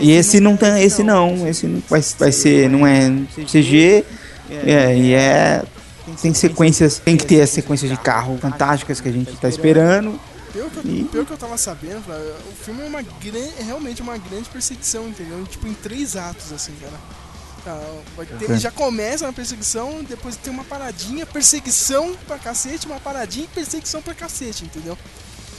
e 0.00 0.12
esse 0.12 0.40
não 0.40 0.56
tem, 0.56 0.82
esse 0.82 1.02
não, 1.02 1.46
esse 1.46 1.66
não 1.66 1.82
vai, 1.88 2.00
vai 2.18 2.32
ser, 2.32 2.68
não 2.68 2.86
é 2.86 3.10
CG, 3.46 4.04
é, 4.50 4.96
e 4.96 5.12
é 5.12 5.62
tem 6.22 6.32
sequências, 6.32 6.98
tem 6.98 7.16
que 7.16 7.26
ter 7.26 7.42
as 7.42 7.50
sequências 7.50 7.90
de 7.90 7.96
carro 7.96 8.38
fantásticas 8.38 9.00
que 9.00 9.08
a 9.08 9.12
gente 9.12 9.36
tá 9.36 9.48
esperando. 9.48 10.18
Pelo 10.52 10.70
que, 10.70 10.78
eu, 10.78 10.82
e... 10.84 11.04
pelo 11.04 11.26
que 11.26 11.32
eu 11.32 11.36
tava 11.36 11.58
sabendo, 11.58 12.02
o 12.50 12.64
filme 12.64 12.82
é 12.82 12.86
uma 12.86 13.02
grande, 13.02 13.52
é 13.60 13.62
realmente 13.62 14.00
uma 14.00 14.16
grande 14.16 14.48
perseguição, 14.48 15.06
entendeu? 15.06 15.44
Tipo, 15.44 15.68
em 15.68 15.74
três 15.74 16.16
atos, 16.16 16.50
assim, 16.50 16.72
cara. 16.80 16.94
Ter, 18.38 18.58
já 18.58 18.70
começa 18.70 19.26
na 19.26 19.32
perseguição, 19.32 20.02
depois 20.04 20.36
tem 20.36 20.52
uma 20.52 20.64
paradinha, 20.64 21.26
perseguição 21.26 22.14
pra 22.26 22.38
cacete, 22.38 22.86
uma 22.86 23.00
paradinha 23.00 23.44
e 23.44 23.48
perseguição 23.48 24.00
pra 24.02 24.14
cacete, 24.14 24.64
entendeu? 24.64 24.96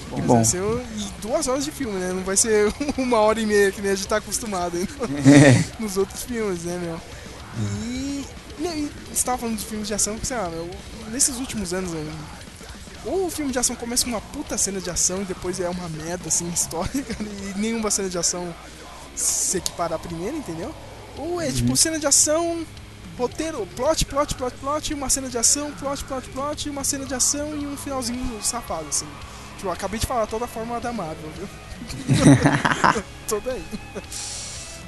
Bom. 0.10 0.22
Bom. 0.22 0.44
Ser, 0.44 0.62
e 0.62 1.22
duas 1.22 1.48
horas 1.48 1.64
de 1.64 1.72
filme, 1.72 2.00
né? 2.00 2.12
Não 2.14 2.24
vai 2.24 2.36
ser 2.36 2.74
uma 2.98 3.20
hora 3.20 3.40
e 3.40 3.46
meia 3.46 3.72
que 3.72 3.82
nem 3.82 3.92
a 3.92 3.96
gente 3.96 4.08
tá 4.08 4.18
acostumado 4.18 4.78
hein? 4.78 4.88
É. 5.26 5.64
nos 5.82 5.98
outros 5.98 6.24
filmes, 6.24 6.64
né, 6.64 6.80
meu? 6.82 7.00
E, 7.84 8.26
e 8.60 8.92
você 9.14 9.24
tava 9.24 9.38
falando 9.38 9.58
de 9.58 9.66
filmes 9.66 9.88
de 9.88 9.94
ação, 9.94 10.18
sei 10.24 10.38
lá, 10.38 10.50
meu, 10.50 10.70
nesses 11.12 11.38
últimos 11.38 11.74
anos, 11.74 11.92
né, 11.92 12.12
ou 13.06 13.28
o 13.28 13.30
filme 13.30 13.52
de 13.52 13.60
ação 13.60 13.76
começa 13.76 14.04
com 14.04 14.12
uma 14.12 14.22
puta 14.22 14.58
cena 14.58 14.82
de 14.82 14.90
ação 14.90 15.22
e 15.22 15.26
depois 15.26 15.60
é 15.60 15.70
uma 15.70 15.88
merda, 15.90 16.28
assim, 16.28 16.50
histórica, 16.52 17.16
e 17.22 17.58
nenhuma 17.58 17.90
cena 17.92 18.10
de 18.10 18.18
ação 18.18 18.54
se 19.16 19.58
equipara 19.58 19.96
à 19.96 20.00
primeira, 20.00 20.36
entendeu? 20.36 20.74
Ou 21.20 21.42
é 21.42 21.48
uhum. 21.48 21.52
tipo 21.52 21.76
cena 21.76 22.00
de 22.00 22.08
ação, 22.08 22.66
roteiro, 23.18 23.68
plot, 23.76 24.06
plot, 24.06 24.34
plot, 24.36 24.56
plot, 24.56 24.94
uma 24.94 25.10
cena 25.10 25.28
de 25.28 25.38
ação, 25.38 25.72
plot, 25.74 26.04
plot, 26.06 26.30
plot, 26.30 26.70
uma 26.70 26.84
cena 26.86 27.06
de 27.06 27.14
ação 27.14 27.54
e 27.56 27.68
um 27.68 27.76
finalzinho 27.76 28.42
safado, 28.42 28.88
assim. 28.88 29.08
Tipo, 29.58 29.70
acabei 29.70 30.00
de 30.00 30.08
falar 30.08 30.26
toda 30.26 30.46
a 30.46 30.48
forma 30.48 30.80
da 30.80 30.94
Marvel, 30.94 31.30
viu? 31.36 31.50
toda 33.28 33.52
aí. 33.52 33.64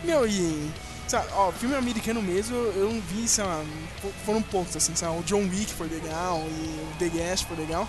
Meu, 0.04 0.26
e. 0.26 0.72
Sabe, 1.08 1.28
ó, 1.34 1.52
filme 1.52 1.76
americano 1.76 2.22
mesmo, 2.22 2.56
eu 2.56 2.90
não 2.90 3.02
vi, 3.02 3.28
sei 3.28 3.44
lá, 3.44 3.62
foram 4.26 4.42
poucos, 4.42 4.78
assim, 4.78 4.96
sabe, 4.96 5.20
o 5.20 5.24
John 5.24 5.42
Wick 5.42 5.74
foi 5.74 5.90
legal, 5.90 6.42
e 6.48 6.80
o 6.80 6.98
The 7.00 7.10
Guest 7.10 7.48
foi 7.48 7.58
legal. 7.58 7.86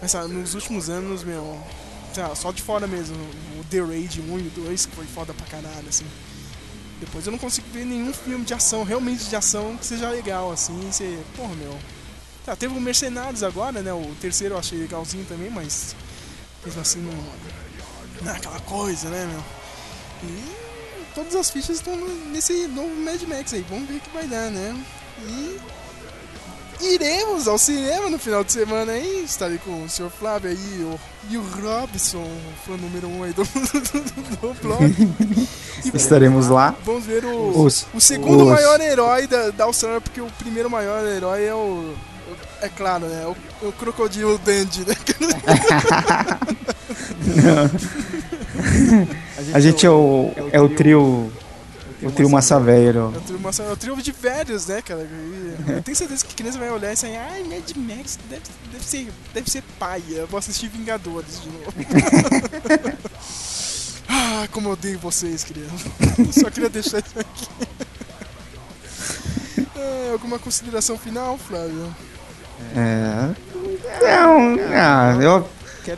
Mas, 0.00 0.10
sabe, 0.10 0.32
nos 0.32 0.52
últimos 0.54 0.90
anos, 0.90 1.22
meu, 1.22 1.64
sabe, 2.12 2.36
só 2.36 2.50
de 2.50 2.60
fora 2.60 2.88
mesmo, 2.88 3.14
o 3.60 3.64
The 3.70 3.78
Raid 3.78 4.20
1 4.20 4.38
e 4.40 4.42
2, 4.42 4.86
que 4.86 4.96
foi 4.96 5.06
foda 5.06 5.32
pra 5.32 5.46
caralho, 5.46 5.88
assim. 5.88 6.04
Depois 7.04 7.26
eu 7.26 7.32
não 7.32 7.38
consigo 7.38 7.66
ver 7.72 7.84
nenhum 7.84 8.12
filme 8.12 8.44
de 8.44 8.54
ação, 8.54 8.84
realmente 8.84 9.24
de 9.24 9.34
ação, 9.34 9.76
que 9.76 9.84
seja 9.84 10.08
legal, 10.08 10.52
assim. 10.52 10.78
Você, 10.88 11.18
porra, 11.34 11.52
meu. 11.56 11.76
Tá, 12.46 12.54
teve 12.54 12.76
o 12.76 12.80
Mercenários 12.80 13.42
agora, 13.42 13.82
né? 13.82 13.92
O 13.92 14.14
terceiro 14.20 14.54
eu 14.54 14.58
achei 14.58 14.78
legalzinho 14.78 15.24
também, 15.24 15.50
mas. 15.50 15.96
Mesmo 16.64 16.80
assim, 16.80 17.00
não. 17.00 17.12
Não 18.22 18.32
é 18.32 18.36
aquela 18.36 18.60
coisa, 18.60 19.08
né, 19.08 19.26
meu? 19.26 19.42
E 20.30 20.54
todas 21.12 21.34
as 21.34 21.50
fichas 21.50 21.78
estão 21.78 21.96
nesse 22.28 22.68
novo 22.68 22.94
Mad 22.94 23.20
Max 23.22 23.52
aí. 23.52 23.66
Vamos 23.68 23.88
ver 23.88 23.96
o 23.96 24.00
que 24.00 24.10
vai 24.10 24.28
dar, 24.28 24.48
né? 24.52 24.84
E 25.26 25.58
iremos 26.82 27.46
ao 27.46 27.58
cinema 27.58 28.10
no 28.10 28.18
final 28.18 28.42
de 28.44 28.52
semana 28.52 28.92
aí. 28.92 29.24
Estarei 29.24 29.58
com 29.58 29.84
o 29.84 29.88
Sr. 29.88 30.10
Flávio 30.10 30.50
aí 30.50 30.82
o, 30.82 30.98
e 31.30 31.36
o 31.36 31.42
Robson, 31.42 32.26
fã 32.66 32.76
número 32.76 33.06
um 33.08 33.22
aí 33.22 33.32
do, 33.32 33.44
do, 33.44 34.36
do 34.36 34.54
blog. 34.60 34.92
E, 35.84 35.96
Estaremos 35.96 36.48
lá. 36.48 36.74
Vamos 36.84 37.06
ver 37.06 37.24
o, 37.24 37.64
os, 37.64 37.86
o 37.94 38.00
segundo 38.00 38.44
os... 38.44 38.50
maior 38.50 38.80
herói 38.80 39.26
da, 39.26 39.50
da 39.50 39.64
Austrália, 39.64 40.00
porque 40.00 40.20
o 40.20 40.30
primeiro 40.38 40.70
maior 40.70 41.04
herói 41.06 41.44
é 41.44 41.54
o. 41.54 41.94
É 42.60 42.68
claro, 42.68 43.06
né? 43.06 43.26
O, 43.26 43.36
o 43.68 43.72
Crocodilo 43.72 44.38
Dandy, 44.38 44.84
né? 44.86 44.94
A 49.54 49.60
gente 49.60 49.86
é 49.86 49.90
o, 49.90 50.30
é 50.52 50.60
o 50.60 50.68
trio 50.68 50.70
o 50.70 50.72
trio 50.72 50.72
massa 50.74 51.18
velho. 51.18 51.40
É 51.40 51.41
o 52.06 53.22
trio, 53.22 53.38
massa, 53.38 53.62
é 53.62 53.72
o 53.72 53.76
trio 53.76 53.96
de 53.96 54.12
velhos, 54.12 54.66
né, 54.66 54.82
cara? 54.82 55.08
Eu 55.68 55.82
tenho 55.82 55.96
certeza 55.96 56.24
que 56.26 56.34
criança 56.34 56.58
vai 56.58 56.70
olhar 56.70 56.92
e 56.92 56.96
sair, 56.96 57.16
ai, 57.16 57.42
Mad 57.44 57.70
Max 57.76 58.18
deve, 58.28 58.42
deve, 58.72 58.84
ser, 58.84 59.08
deve 59.32 59.50
ser 59.50 59.62
paia. 59.78 60.16
Eu 60.16 60.26
vou 60.26 60.38
assistir 60.38 60.68
Vingadores 60.68 61.40
de 61.40 61.48
novo. 61.48 61.72
ah, 64.08 64.48
como 64.50 64.68
eu 64.68 64.72
odeio 64.72 64.98
vocês, 64.98 65.44
criança. 65.44 65.90
Eu 66.18 66.32
só 66.32 66.50
queria 66.50 66.68
deixar 66.68 66.98
isso 66.98 67.18
aqui. 67.18 67.48
É, 69.76 70.10
alguma 70.12 70.38
consideração 70.38 70.98
final, 70.98 71.38
Flávio? 71.38 71.94
É. 72.76 73.34
Não, 74.00 74.56
ah, 74.74 75.18
eu 75.20 75.48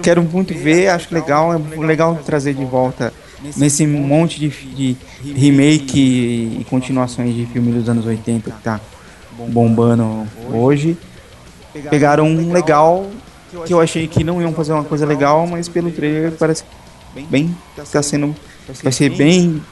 quero 0.02 0.22
muito 0.22 0.54
ver, 0.54 0.88
acho 0.88 1.12
legal, 1.14 1.54
é 1.54 1.58
legal 1.78 2.16
trazer 2.24 2.54
de 2.54 2.64
volta 2.64 3.12
nesse 3.56 3.86
monte 3.86 4.38
de, 4.38 4.48
de 4.48 4.96
remake 5.32 5.98
e 6.60 6.66
continuações 6.68 7.34
de 7.34 7.46
filmes 7.46 7.74
dos 7.74 7.88
anos 7.88 8.06
80 8.06 8.50
que 8.50 8.62
tá 8.62 8.80
bombando 9.48 10.26
hoje. 10.52 10.96
Pegaram 11.90 12.26
um 12.26 12.52
legal 12.52 13.10
que 13.66 13.72
eu 13.72 13.80
achei 13.80 14.06
que 14.08 14.24
não 14.24 14.40
iam 14.40 14.52
fazer 14.52 14.72
uma 14.72 14.84
coisa 14.84 15.06
legal, 15.06 15.46
mas 15.46 15.68
pelo 15.68 15.90
trailer 15.90 16.32
parece 16.32 16.64
bem 17.28 17.56
tá 17.92 18.02
sendo 18.02 18.34
vai 18.82 18.92
ser 18.92 19.10
bem 19.10 19.62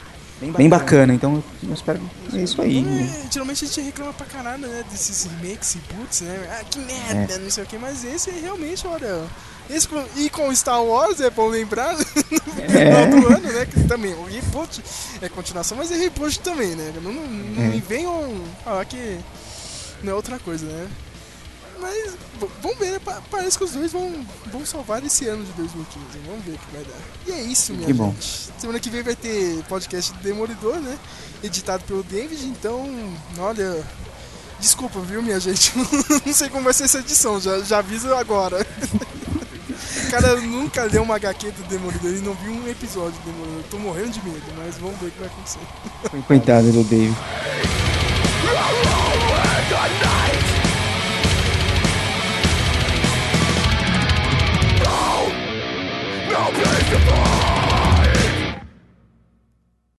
bem 0.56 0.68
bacana, 0.68 1.14
então 1.14 1.42
eu 1.62 1.72
espero 1.72 2.00
é 2.32 2.38
isso 2.38 2.60
aí. 2.60 2.84
É, 2.84 3.30
geralmente 3.30 3.64
a 3.64 3.68
gente 3.68 3.80
reclama 3.80 4.12
pra 4.12 4.26
caralho, 4.26 4.66
né, 4.66 4.84
desses 4.90 5.24
remakes 5.24 5.76
e 5.76 5.94
boots, 5.94 6.20
né? 6.22 6.48
Ah, 6.50 6.64
que 6.64 6.78
merda, 6.80 7.34
é. 7.34 7.38
não 7.38 7.50
sei 7.50 7.62
o 7.62 7.66
que, 7.66 7.78
mas 7.78 8.04
esse 8.04 8.30
realmente, 8.30 8.86
olha, 8.86 9.22
esse, 9.70 9.88
e 10.16 10.28
com 10.28 10.54
Star 10.54 10.82
Wars, 10.82 11.20
é 11.20 11.30
bom 11.30 11.48
lembrar, 11.48 11.96
no 11.96 12.04
final 12.04 13.06
do 13.08 13.26
ano, 13.28 13.52
né? 13.52 13.66
Que 13.66 13.84
também, 13.84 14.14
o 14.14 14.24
reboot 14.24 14.82
é 15.20 15.28
continuação, 15.28 15.78
mas 15.78 15.90
é 15.90 15.96
reboot 15.96 16.40
também, 16.40 16.74
né? 16.74 16.92
Não, 17.02 17.12
não, 17.12 17.26
não 17.26 17.64
é. 17.64 17.68
me 17.68 17.80
venham 17.80 18.44
falar 18.64 18.84
que 18.84 19.18
não 20.02 20.12
é 20.12 20.14
outra 20.14 20.38
coisa, 20.38 20.66
né? 20.66 20.88
Mas 21.80 22.14
vamos 22.62 22.78
ver, 22.78 22.92
né? 22.92 23.00
Parece 23.28 23.58
que 23.58 23.64
os 23.64 23.72
dois 23.72 23.90
vão, 23.90 24.24
vão 24.52 24.64
salvar 24.64 25.04
esse 25.04 25.26
ano 25.26 25.44
de 25.44 25.52
2015. 25.52 26.06
Vamos 26.26 26.44
ver 26.44 26.52
o 26.52 26.58
que 26.58 26.72
vai 26.72 26.84
dar. 26.84 27.00
E 27.26 27.32
é 27.32 27.42
isso, 27.42 27.72
minha 27.72 27.86
que 27.86 27.92
gente. 27.92 27.98
Bom. 27.98 28.14
Semana 28.56 28.78
que 28.78 28.88
vem 28.88 29.02
vai 29.02 29.16
ter 29.16 29.64
podcast 29.64 30.12
do 30.12 30.18
Demolidor, 30.20 30.76
né? 30.76 30.96
Editado 31.42 31.82
pelo 31.84 32.04
David, 32.04 32.46
então, 32.46 32.88
olha. 33.38 33.84
Desculpa, 34.60 35.00
viu, 35.00 35.20
minha 35.20 35.40
gente? 35.40 35.72
não 36.24 36.32
sei 36.32 36.48
como 36.48 36.62
vai 36.62 36.72
ser 36.72 36.84
essa 36.84 37.00
edição, 37.00 37.40
já, 37.40 37.58
já 37.62 37.78
aviso 37.78 38.14
agora. 38.14 38.64
cara 40.10 40.36
nunca 40.36 40.84
leu 40.84 41.02
uma 41.02 41.16
HQ 41.16 41.50
do 41.52 41.62
Demolidor 41.64 42.10
e 42.10 42.20
não 42.20 42.34
viu 42.34 42.52
um 42.52 42.68
episódio 42.68 43.12
do 43.20 43.32
Demolidor. 43.32 43.58
Eu 43.58 43.64
tô 43.70 43.78
morrendo 43.78 44.10
de 44.10 44.22
medo, 44.24 44.42
mas 44.56 44.78
vamos 44.78 44.98
ver 44.98 45.06
o 45.06 45.10
que 45.10 45.18
vai 45.18 45.28
acontecer. 45.28 45.60
Coitado 46.26 46.72
do 46.72 46.84
Dave. 46.84 47.14
No 56.32 56.50
place 56.50 56.90
to 56.90 56.98
fall. 57.00 57.41